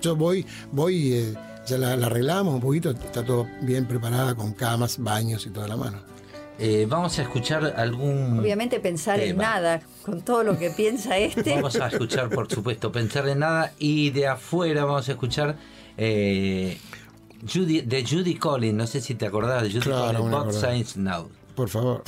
Yo 0.00 0.14
voy, 0.16 0.46
voy, 0.70 1.12
eh, 1.14 1.34
ya 1.66 1.78
la, 1.78 1.96
la 1.96 2.06
arreglamos 2.06 2.54
un 2.54 2.60
poquito, 2.60 2.90
está 2.90 3.24
todo 3.24 3.46
bien 3.62 3.86
preparada 3.86 4.34
con 4.34 4.52
camas, 4.52 4.98
baños 4.98 5.46
y 5.46 5.50
toda 5.50 5.68
la 5.68 5.76
mano. 5.76 5.98
Eh, 6.64 6.86
vamos 6.88 7.18
a 7.18 7.22
escuchar 7.22 7.74
algún. 7.76 8.38
Obviamente 8.38 8.78
pensar 8.78 9.18
en 9.18 9.30
tema. 9.30 9.42
nada, 9.42 9.82
con 10.04 10.22
todo 10.22 10.44
lo 10.44 10.56
que 10.56 10.70
piensa 10.70 11.18
este. 11.18 11.56
Vamos 11.56 11.74
a 11.74 11.88
escuchar, 11.88 12.30
por 12.30 12.48
supuesto, 12.48 12.92
pensar 12.92 13.28
en 13.28 13.40
nada. 13.40 13.72
Y 13.80 14.10
de 14.10 14.28
afuera 14.28 14.84
vamos 14.84 15.08
a 15.08 15.12
escuchar 15.12 15.56
eh, 15.96 16.78
Judy, 17.52 17.80
de 17.80 18.06
Judy 18.06 18.36
Collins. 18.36 18.74
No 18.74 18.86
sé 18.86 19.00
si 19.00 19.16
te 19.16 19.26
acordás 19.26 19.64
de 19.64 19.70
Judy 19.70 19.80
Claro, 19.80 20.20
Collins. 20.30 20.96
Now. 20.96 21.28
Por 21.56 21.68
favor. 21.68 22.04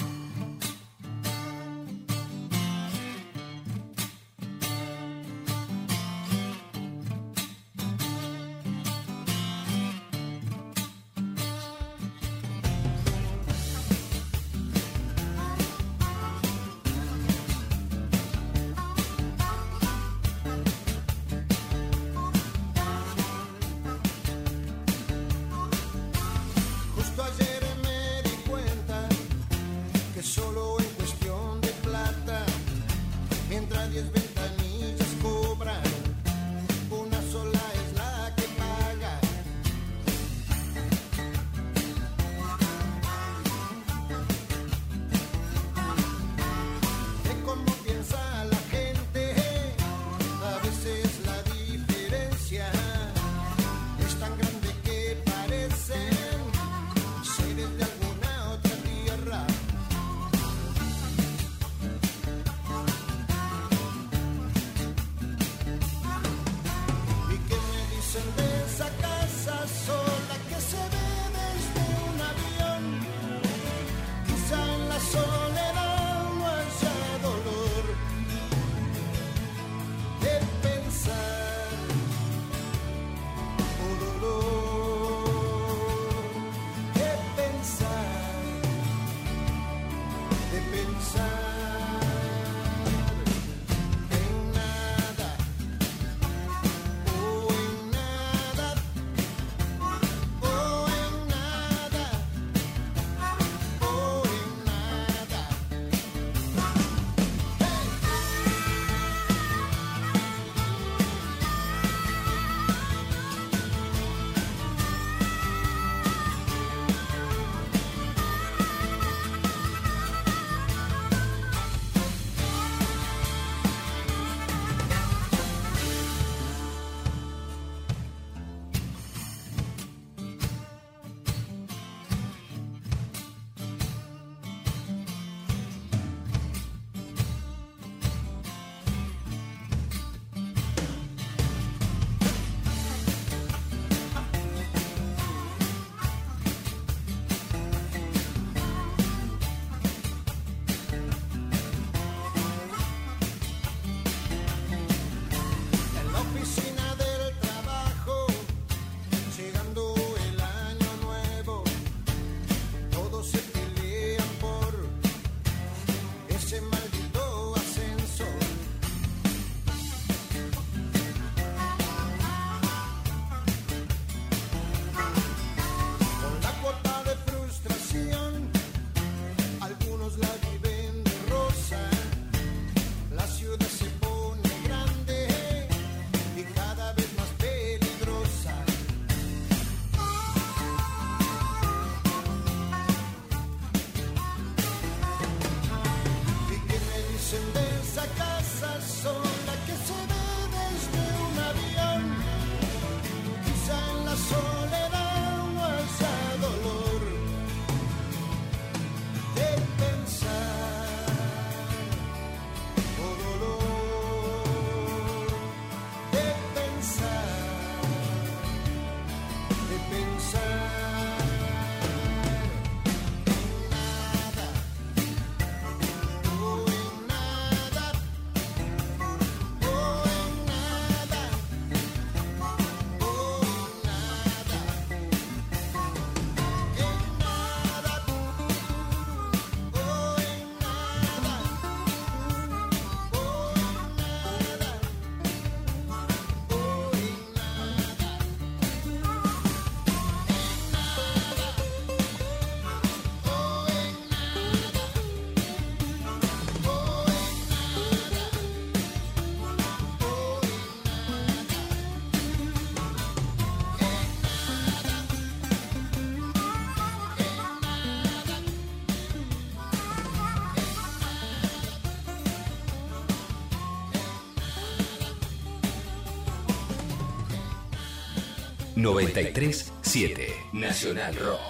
937 278.85 280.29
Nacional 280.53 281.15
Rock. 281.15 281.44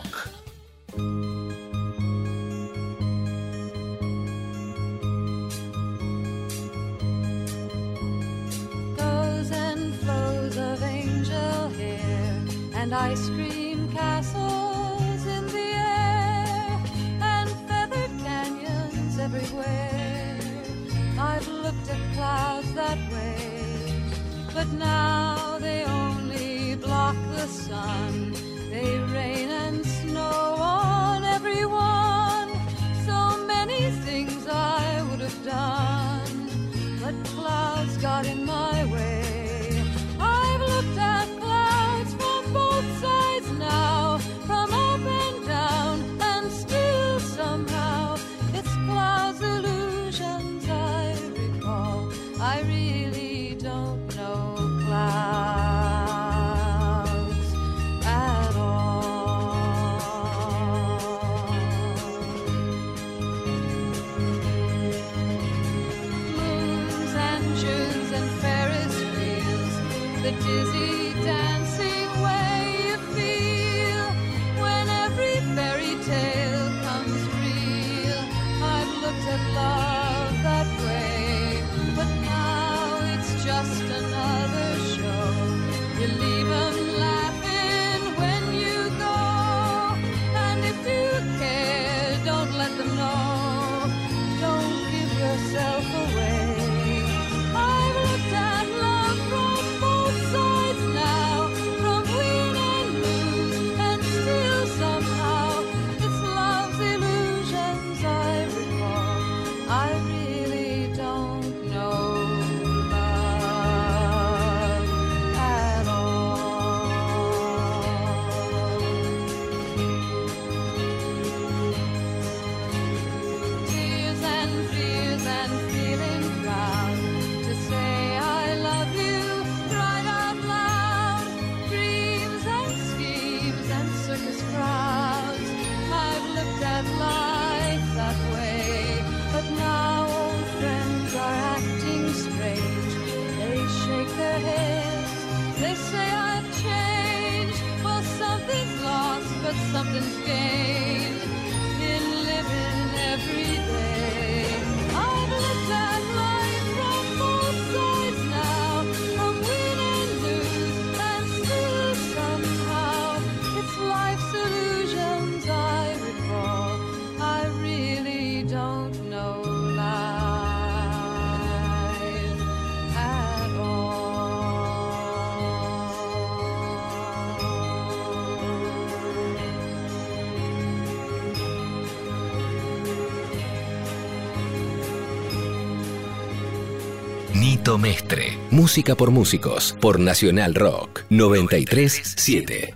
Mestre. 187.79 188.39
Música 188.51 188.95
por 188.95 189.11
músicos. 189.11 189.77
Por 189.81 189.99
Nacional 190.01 190.55
Rock. 190.55 191.03
937. 191.11 192.75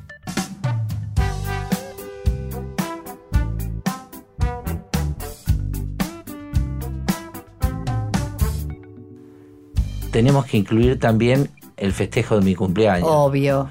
Tenemos 10.11 10.47
que 10.47 10.57
incluir 10.57 10.99
también 10.99 11.51
el 11.77 11.93
festejo 11.93 12.39
de 12.39 12.45
mi 12.45 12.55
cumpleaños. 12.55 13.09
Obvio. 13.11 13.71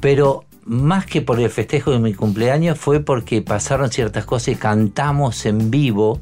Pero 0.00 0.44
más 0.64 1.06
que 1.06 1.22
por 1.22 1.38
el 1.38 1.48
festejo 1.48 1.92
de 1.92 2.00
mi 2.00 2.12
cumpleaños 2.12 2.78
fue 2.78 3.00
porque 3.00 3.40
pasaron 3.40 3.90
ciertas 3.90 4.24
cosas 4.24 4.48
y 4.48 4.56
cantamos 4.56 5.46
en 5.46 5.70
vivo 5.70 6.20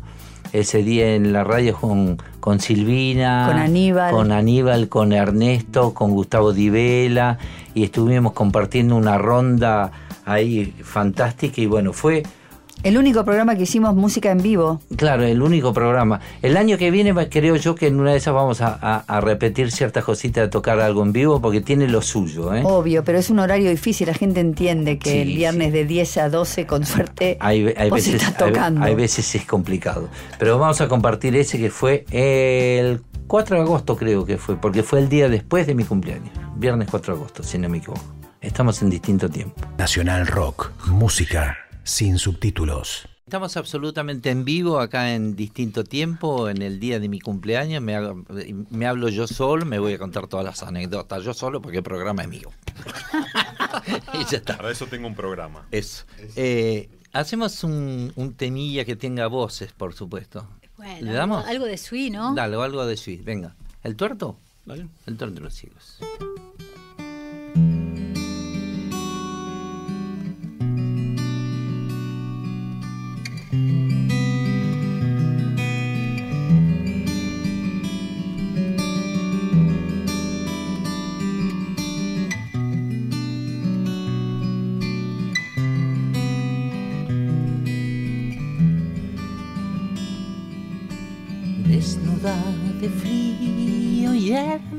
ese 0.53 0.83
día 0.83 1.15
en 1.15 1.33
la 1.33 1.45
radio 1.45 1.75
con, 1.77 2.19
con 2.45 2.61
Silvina, 2.61 3.47
Con 3.49 3.57
Aníbal. 3.57 4.11
con 4.13 4.31
Aníbal, 4.31 4.89
con 4.91 5.15
Ernesto, 5.15 5.95
con 5.95 6.11
Gustavo 6.11 6.53
Di 6.53 6.69
Vela 6.69 7.39
y 7.73 7.85
estuvimos 7.85 8.35
compartiendo 8.35 8.97
una 8.97 9.17
ronda 9.17 9.91
ahí 10.27 10.75
fantástica 10.83 11.63
y 11.63 11.65
bueno, 11.65 11.95
fue 11.95 12.23
El 12.85 12.99
único 12.99 13.25
programa 13.25 13.57
que 13.57 13.63
hicimos 13.63 13.95
música 13.95 14.31
en 14.31 14.43
vivo. 14.43 14.81
Claro, 14.97 15.23
el 15.25 15.41
único 15.41 15.73
programa. 15.73 16.21
El 16.43 16.57
año 16.59 16.77
que 16.77 16.91
viene 16.91 17.15
creo 17.31 17.57
yo 17.57 17.75
que 17.75 17.87
en 17.87 17.99
una 17.99 18.11
de 18.13 18.19
esas 18.19 18.35
vamos 18.35 18.61
a, 18.61 18.79
a- 18.81 19.05
a 19.09 19.21
repetir 19.23 19.73
ciertas 19.73 20.05
cositas, 20.05 20.47
a 20.49 20.51
tocar 20.51 20.79
algo 20.81 21.03
en 21.03 21.13
vivo, 21.13 21.41
porque 21.41 21.63
tiene 21.63 21.89
lo 21.89 22.03
suyo. 22.03 22.55
¿eh? 22.55 22.61
Obvio, 22.63 23.03
pero 23.03 23.19
es 23.19 23.31
un 23.31 23.39
horario 23.39 23.71
difícil. 23.71 24.07
La 24.09 24.13
gente 24.15 24.41
entiende 24.41 24.99
que 24.99 25.11
Sí, 25.11 25.19
el 25.21 25.29
viernes 25.35 25.73
de 25.73 25.87
10 25.87 26.19
a 26.19 26.29
12, 26.29 26.67
con 26.67 26.85
suerte, 26.85 27.39
Hay, 27.41 27.73
hay 27.75 27.89
vos 27.89 27.97
veces, 28.01 28.15
estás 28.23 28.43
hay- 28.43 28.53
tocando. 28.53 28.85
hay 28.85 28.95
veces 28.95 29.35
es 29.35 29.47
complicado. 29.47 30.11
Pero 30.39 30.59
vamos 30.59 30.81
a 30.83 30.87
compartir 30.89 31.35
ese 31.37 31.57
que 31.59 31.71
fue 31.71 32.05
el 32.11 33.01
4 33.27 33.57
de 33.57 33.63
agosto 33.63 33.97
creo 33.97 34.27
que 34.27 34.37
fue, 34.37 34.57
porque 34.61 34.83
fue 34.83 34.99
el 34.99 35.09
día 35.09 35.31
después 35.31 35.67
de 35.67 35.75
mi 35.75 35.85
cumpleaños. 35.85 36.29
Viernes 36.57 36.89
4 36.91 37.15
de 37.15 37.19
agosto, 37.21 37.43
si 37.43 37.57
no 37.57 37.71
me 37.71 37.79
equivoco. 37.79 38.03
Estamos 38.43 38.83
en 38.83 38.91
distinto 38.91 39.31
tiempo. 39.31 39.55
Nacional 39.79 40.27
Rock. 40.27 40.71
Música 40.89 41.57
sin 41.85 42.19
subtítulos. 42.19 43.07
Estamos 43.27 43.57
absolutamente 43.57 44.31
en 44.31 44.45
vivo 44.45 44.81
acá 44.81 45.15
en 45.15 45.35
distinto 45.35 45.83
tiempo, 45.85 46.49
en 46.51 46.61
el 46.61 46.79
día 46.79 47.01
de 47.01 47.09
mi 47.09 47.21
cumpleaños. 47.21 47.83
Me, 47.83 47.97
hago- 47.97 48.23
me 48.71 48.87
hablo 48.87 49.09
yo 49.09 49.27
solo, 49.27 49.65
me 49.65 49.79
voy 49.79 49.95
a 49.95 49.99
contar 49.99 50.27
todas 50.27 50.45
las 50.45 50.63
anécdotas 50.63 51.25
yo 51.25 51.33
solo 51.33 51.63
porque 51.63 51.79
el 51.79 51.83
programa 51.85 52.23
es 52.23 52.29
mío. 52.29 52.51
y 54.13 54.25
ya 54.31 54.37
está. 54.39 54.57
Para 54.59 54.71
eso 54.71 54.87
tengo 54.87 55.07
un 55.07 55.15
programa. 55.15 55.67
Eso. 55.71 56.05
Eh, 56.37 56.91
hacemos 57.15 57.65
un, 57.65 58.13
un 58.15 58.35
temilla 58.35 58.85
que 58.85 58.95
tenga 58.95 59.27
voces, 59.27 59.73
por 59.73 59.95
supuesto. 59.95 60.47
Bueno, 60.77 61.07
¿Le 61.07 61.13
damos? 61.15 61.47
algo- 61.47 61.65
de 61.65 61.79
Sui, 61.79 62.11
¿no? 62.11 62.35
Dale, 62.35 62.57
algo 62.63 62.85
de 62.85 62.97
suite. 62.99 63.23
Venga. 63.25 63.55
¿El 63.83 63.97
tuerto? 63.97 64.37
El 64.67 65.17
tuerto 65.17 65.31
de 65.37 65.41
los 65.41 65.55
siglos. 65.55 65.99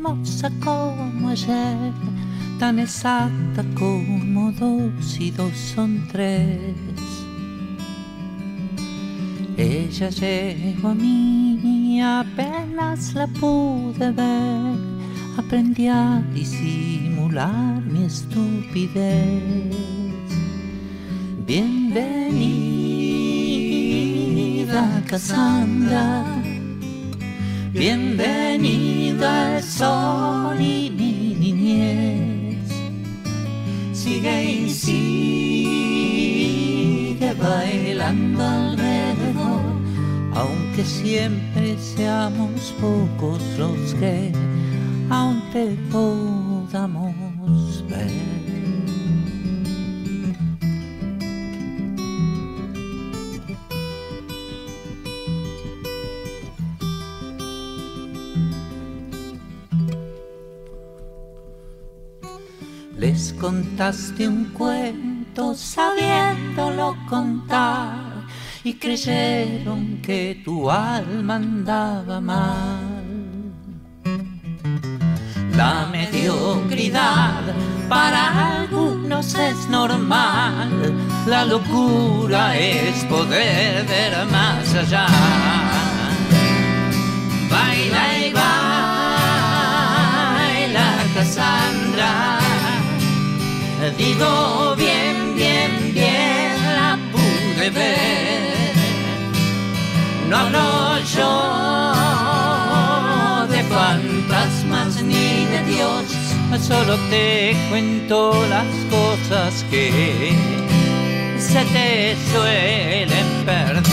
Hermosa 0.05 0.51
como 0.63 1.29
ayer, 1.29 1.93
tan 2.59 2.77
exacta 2.79 3.63
como 3.73 4.51
dos 4.51 5.19
y 5.19 5.31
dos 5.31 5.57
son 5.57 6.07
tres. 6.11 6.75
Ella 9.57 10.09
llegó 10.09 10.89
a 10.89 10.93
mí, 10.93 12.01
apenas 12.01 13.15
la 13.15 13.25
pude 13.27 14.11
ver, 14.11 14.77
aprendí 15.37 15.87
a 15.87 16.21
disimular 16.33 17.81
mi 17.81 18.03
estupidez. 18.03 19.73
Bienvenida, 21.47 22.43
Cassandra. 25.07 26.44
Bienvenida 27.77 29.57
el 29.57 29.63
sol 29.63 30.55
y 30.61 30.89
mi 30.89 31.35
niñez. 31.37 32.71
Sigue 33.91 34.45
y 34.45 34.69
sigue 34.69 34.93
bailando 37.33 38.41
alrededor, 38.41 39.61
aunque 40.35 40.85
siempre 40.85 41.77
seamos 41.77 42.73
pocos 42.79 43.41
los 43.57 43.93
que 43.95 44.31
aún 45.09 45.43
te 45.51 45.75
podamos 45.91 47.83
ver. 47.89 48.54
Contaste 63.39 64.27
un 64.27 64.45
cuento 64.45 65.53
sabiéndolo 65.55 66.97
contar 67.07 68.25
y 68.63 68.73
creyeron 68.73 70.01
que 70.01 70.41
tu 70.43 70.69
alma 70.69 71.35
andaba 71.35 72.19
mal. 72.19 73.53
La 75.55 75.87
mediocridad 75.91 77.41
para 77.87 78.59
algunos 78.61 79.33
es 79.35 79.69
normal, 79.69 80.93
la 81.25 81.45
locura 81.45 82.57
es 82.57 83.05
poder 83.05 83.85
ver 83.85 84.25
más 84.29 84.73
allá. 84.73 85.07
Baila 87.49 88.17
y 88.27 88.33
baila, 88.33 88.45
Cassandra. 91.13 92.44
Digo 93.91 94.75
bien, 94.75 95.35
bien, 95.35 95.93
bien, 95.93 96.57
la 96.75 96.97
pude 97.11 97.69
ver. 97.69 98.73
No 100.27 100.37
hablo 100.37 100.97
yo 101.15 101.93
de 103.47 103.63
fantasmas 103.63 105.03
ni 105.03 105.45
de 105.45 105.63
Dios, 105.67 106.03
solo 106.67 106.97
te 107.11 107.55
cuento 107.69 108.33
las 108.49 108.65
cosas 108.89 109.63
que 109.69 110.33
se 111.37 111.63
te 111.65 112.17
suelen 112.31 113.45
perder. 113.45 113.83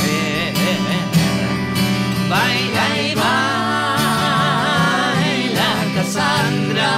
Baila 2.31 2.87
y 2.99 3.15
baila, 3.15 3.31
Cassandra. 5.95 6.93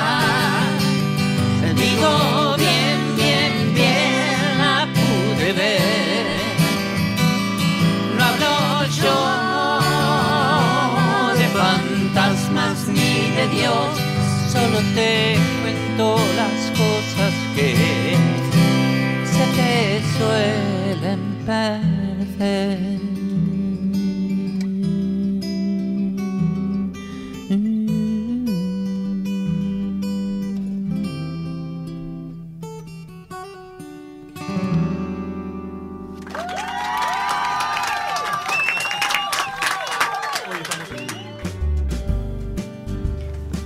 Digo 1.74 2.43
Dios, 13.48 13.98
solo 14.50 14.78
te 14.94 15.36
cuento 15.62 16.16
las 16.36 16.70
cosas 16.70 17.32
que 17.54 18.16
se 19.24 19.44
te 19.56 20.02
suelen 20.18 21.20
perder. 21.44 23.23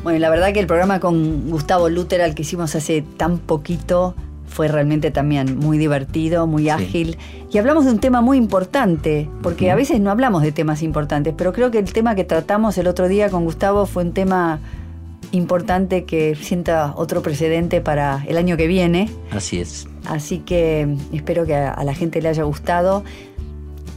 Bueno, 0.09 0.21
la 0.21 0.31
verdad 0.31 0.55
que 0.55 0.61
el 0.61 0.67
programa 0.67 1.01
con 1.01 1.51
Gustavo 1.51 1.91
Luteral 1.91 2.35
que 2.35 2.41
hicimos 2.41 2.75
hace 2.75 3.03
tan 3.19 3.37
poquito 3.37 4.15
fue 4.47 4.67
realmente 4.67 5.11
también 5.11 5.59
muy 5.59 5.77
divertido, 5.77 6.47
muy 6.47 6.71
ágil. 6.71 7.19
Y 7.53 7.59
hablamos 7.59 7.85
de 7.85 7.91
un 7.91 7.99
tema 7.99 8.23
muy 8.23 8.39
importante, 8.39 9.29
porque 9.43 9.71
a 9.71 9.75
veces 9.75 10.01
no 10.01 10.11
hablamos 10.11 10.41
de 10.41 10.51
temas 10.51 10.81
importantes, 10.81 11.35
pero 11.37 11.53
creo 11.53 11.71
que 11.71 11.79
el 11.79 11.93
tema 11.93 12.15
que 12.15 12.25
tratamos 12.25 12.79
el 12.79 12.87
otro 12.87 13.07
día 13.07 13.29
con 13.29 13.45
Gustavo 13.45 13.85
fue 13.85 14.03
un 14.03 14.15
tema 14.15 14.61
importante 15.33 16.05
que 16.05 16.35
sienta 16.37 16.95
otro 16.97 17.21
precedente 17.21 17.83
para 17.83 18.25
el 18.29 18.39
año 18.39 18.57
que 18.57 18.67
viene. 18.67 19.11
Así 19.31 19.61
es. 19.61 19.89
Así 20.07 20.39
que 20.39 20.89
espero 21.13 21.45
que 21.45 21.55
a 21.55 21.85
la 21.85 21.93
gente 21.93 22.23
le 22.23 22.31
haya 22.31 22.45
gustado. 22.45 23.05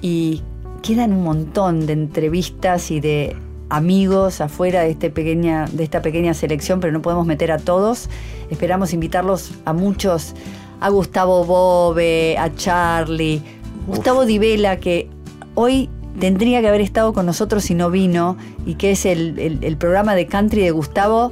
Y 0.01 0.41
quedan 0.81 1.13
un 1.13 1.23
montón 1.23 1.85
de 1.85 1.93
entrevistas 1.93 2.91
y 2.91 2.99
de 2.99 3.33
amigos 3.71 4.41
afuera 4.41 4.81
de, 4.81 4.91
este 4.91 5.09
pequeña, 5.09 5.65
de 5.71 5.83
esta 5.83 6.01
pequeña 6.01 6.33
selección, 6.33 6.79
pero 6.79 6.93
no 6.93 7.01
podemos 7.01 7.25
meter 7.25 7.51
a 7.51 7.57
todos. 7.57 8.09
Esperamos 8.49 8.93
invitarlos 8.93 9.51
a 9.65 9.73
muchos, 9.73 10.33
a 10.79 10.89
Gustavo 10.89 11.45
Bobe, 11.45 12.37
a 12.37 12.53
Charlie, 12.55 13.41
Gustavo 13.87 14.25
Di 14.25 14.37
Vela, 14.39 14.77
que 14.77 15.07
hoy 15.55 15.89
tendría 16.19 16.59
que 16.61 16.67
haber 16.67 16.81
estado 16.81 17.13
con 17.13 17.25
nosotros 17.25 17.63
si 17.63 17.73
no 17.73 17.89
vino, 17.89 18.35
y 18.65 18.75
que 18.75 18.91
es 18.91 19.05
el, 19.05 19.39
el- 19.39 19.63
el 19.63 19.77
programa 19.77 20.13
de 20.15 20.27
country 20.27 20.61
de 20.61 20.71
Gustavo. 20.71 21.31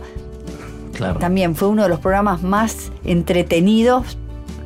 Claro. 0.93 1.19
También 1.19 1.55
fue 1.55 1.67
uno 1.67 1.83
de 1.83 1.89
los 1.89 1.99
programas 1.99 2.41
más 2.41 2.91
entretenidos, 3.05 4.17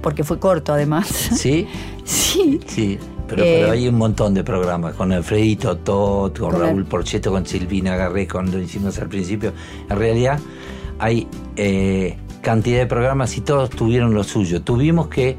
porque 0.01 0.23
fue 0.23 0.39
corto 0.39 0.73
además. 0.73 1.07
¿Sí? 1.07 1.67
Sí. 2.05 2.59
Sí. 2.67 2.99
Pero, 3.35 3.43
Eh, 3.47 3.57
pero 3.61 3.71
hay 3.71 3.87
un 3.87 3.95
montón 3.95 4.33
de 4.33 4.43
programas, 4.43 4.93
con 4.95 5.11
Alfredito 5.11 5.77
Tot, 5.77 6.37
con 6.37 6.51
Con 6.51 6.61
Raúl 6.61 6.79
el- 6.79 6.85
Porcheto, 6.85 7.31
con 7.31 7.45
Silvina 7.45 7.95
Garré, 7.95 8.27
con 8.27 8.51
lo 8.51 8.59
hicimos 8.59 8.99
al 8.99 9.07
principio. 9.09 9.53
En 9.89 9.97
realidad 9.97 10.39
hay 10.99 11.27
eh, 11.55 12.17
cantidad 12.41 12.79
de 12.79 12.85
programas 12.87 13.35
y 13.37 13.41
todos 13.41 13.69
tuvieron 13.69 14.13
lo 14.13 14.23
suyo. 14.23 14.61
Tuvimos 14.61 15.07
que, 15.07 15.37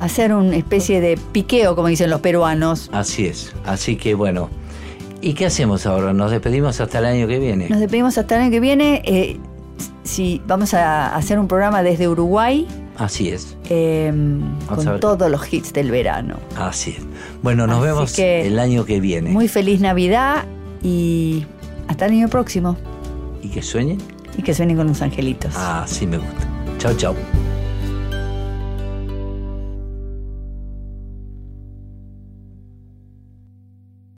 Hacer 0.00 0.32
una 0.32 0.54
especie 0.56 1.00
de 1.00 1.18
piqueo, 1.32 1.74
como 1.74 1.88
dicen 1.88 2.08
los 2.10 2.20
peruanos. 2.20 2.88
así 2.92 3.26
es, 3.26 3.52
así 3.64 3.96
que 3.96 4.14
bueno. 4.14 4.48
¿Y 5.20 5.34
qué 5.34 5.46
hacemos 5.46 5.84
ahora? 5.86 6.12
¿Nos 6.12 6.30
despedimos 6.30 6.80
hasta 6.80 7.00
el 7.00 7.04
año 7.06 7.26
que 7.26 7.40
viene? 7.40 7.68
Nos 7.68 7.80
despedimos 7.80 8.16
hasta 8.16 8.36
el 8.36 8.42
año 8.42 8.50
que 8.52 8.60
viene. 8.60 9.02
eh, 9.04 9.36
si 10.04 10.40
vamos 10.46 10.72
a 10.74 11.14
hacer 11.16 11.38
un 11.38 11.48
programa 11.48 11.82
desde 11.82 12.08
Uruguay 12.08 12.66
Así 12.98 13.28
es, 13.28 13.56
eh, 13.70 14.12
a 14.68 14.74
con 14.74 14.98
todos 15.00 15.30
los 15.30 15.52
hits 15.52 15.72
del 15.72 15.90
verano. 15.90 16.36
así 16.56 16.90
es. 16.98 17.04
Bueno, 17.42 17.66
nos 17.68 17.78
Así 17.78 17.86
vemos 17.86 18.12
que- 18.14 18.46
el 18.48 18.58
año 18.58 18.84
que 18.84 18.98
viene. 19.00 19.30
Muy 19.30 19.46
feliz 19.48 19.80
Navidad 19.80 20.44
y 20.82 21.46
hasta 21.86 22.06
el 22.06 22.12
año 22.12 22.28
próximo. 22.28 22.76
¿Y 23.42 23.48
que 23.50 23.62
sueñen? 23.62 23.98
Y 24.36 24.42
que 24.42 24.52
suenen 24.52 24.76
con 24.76 24.88
los 24.88 25.00
angelitos. 25.00 25.52
Ah, 25.56 25.84
sí 25.86 26.06
me 26.06 26.18
gusta. 26.18 26.46
Chao, 26.78 26.92
chao. 26.94 27.14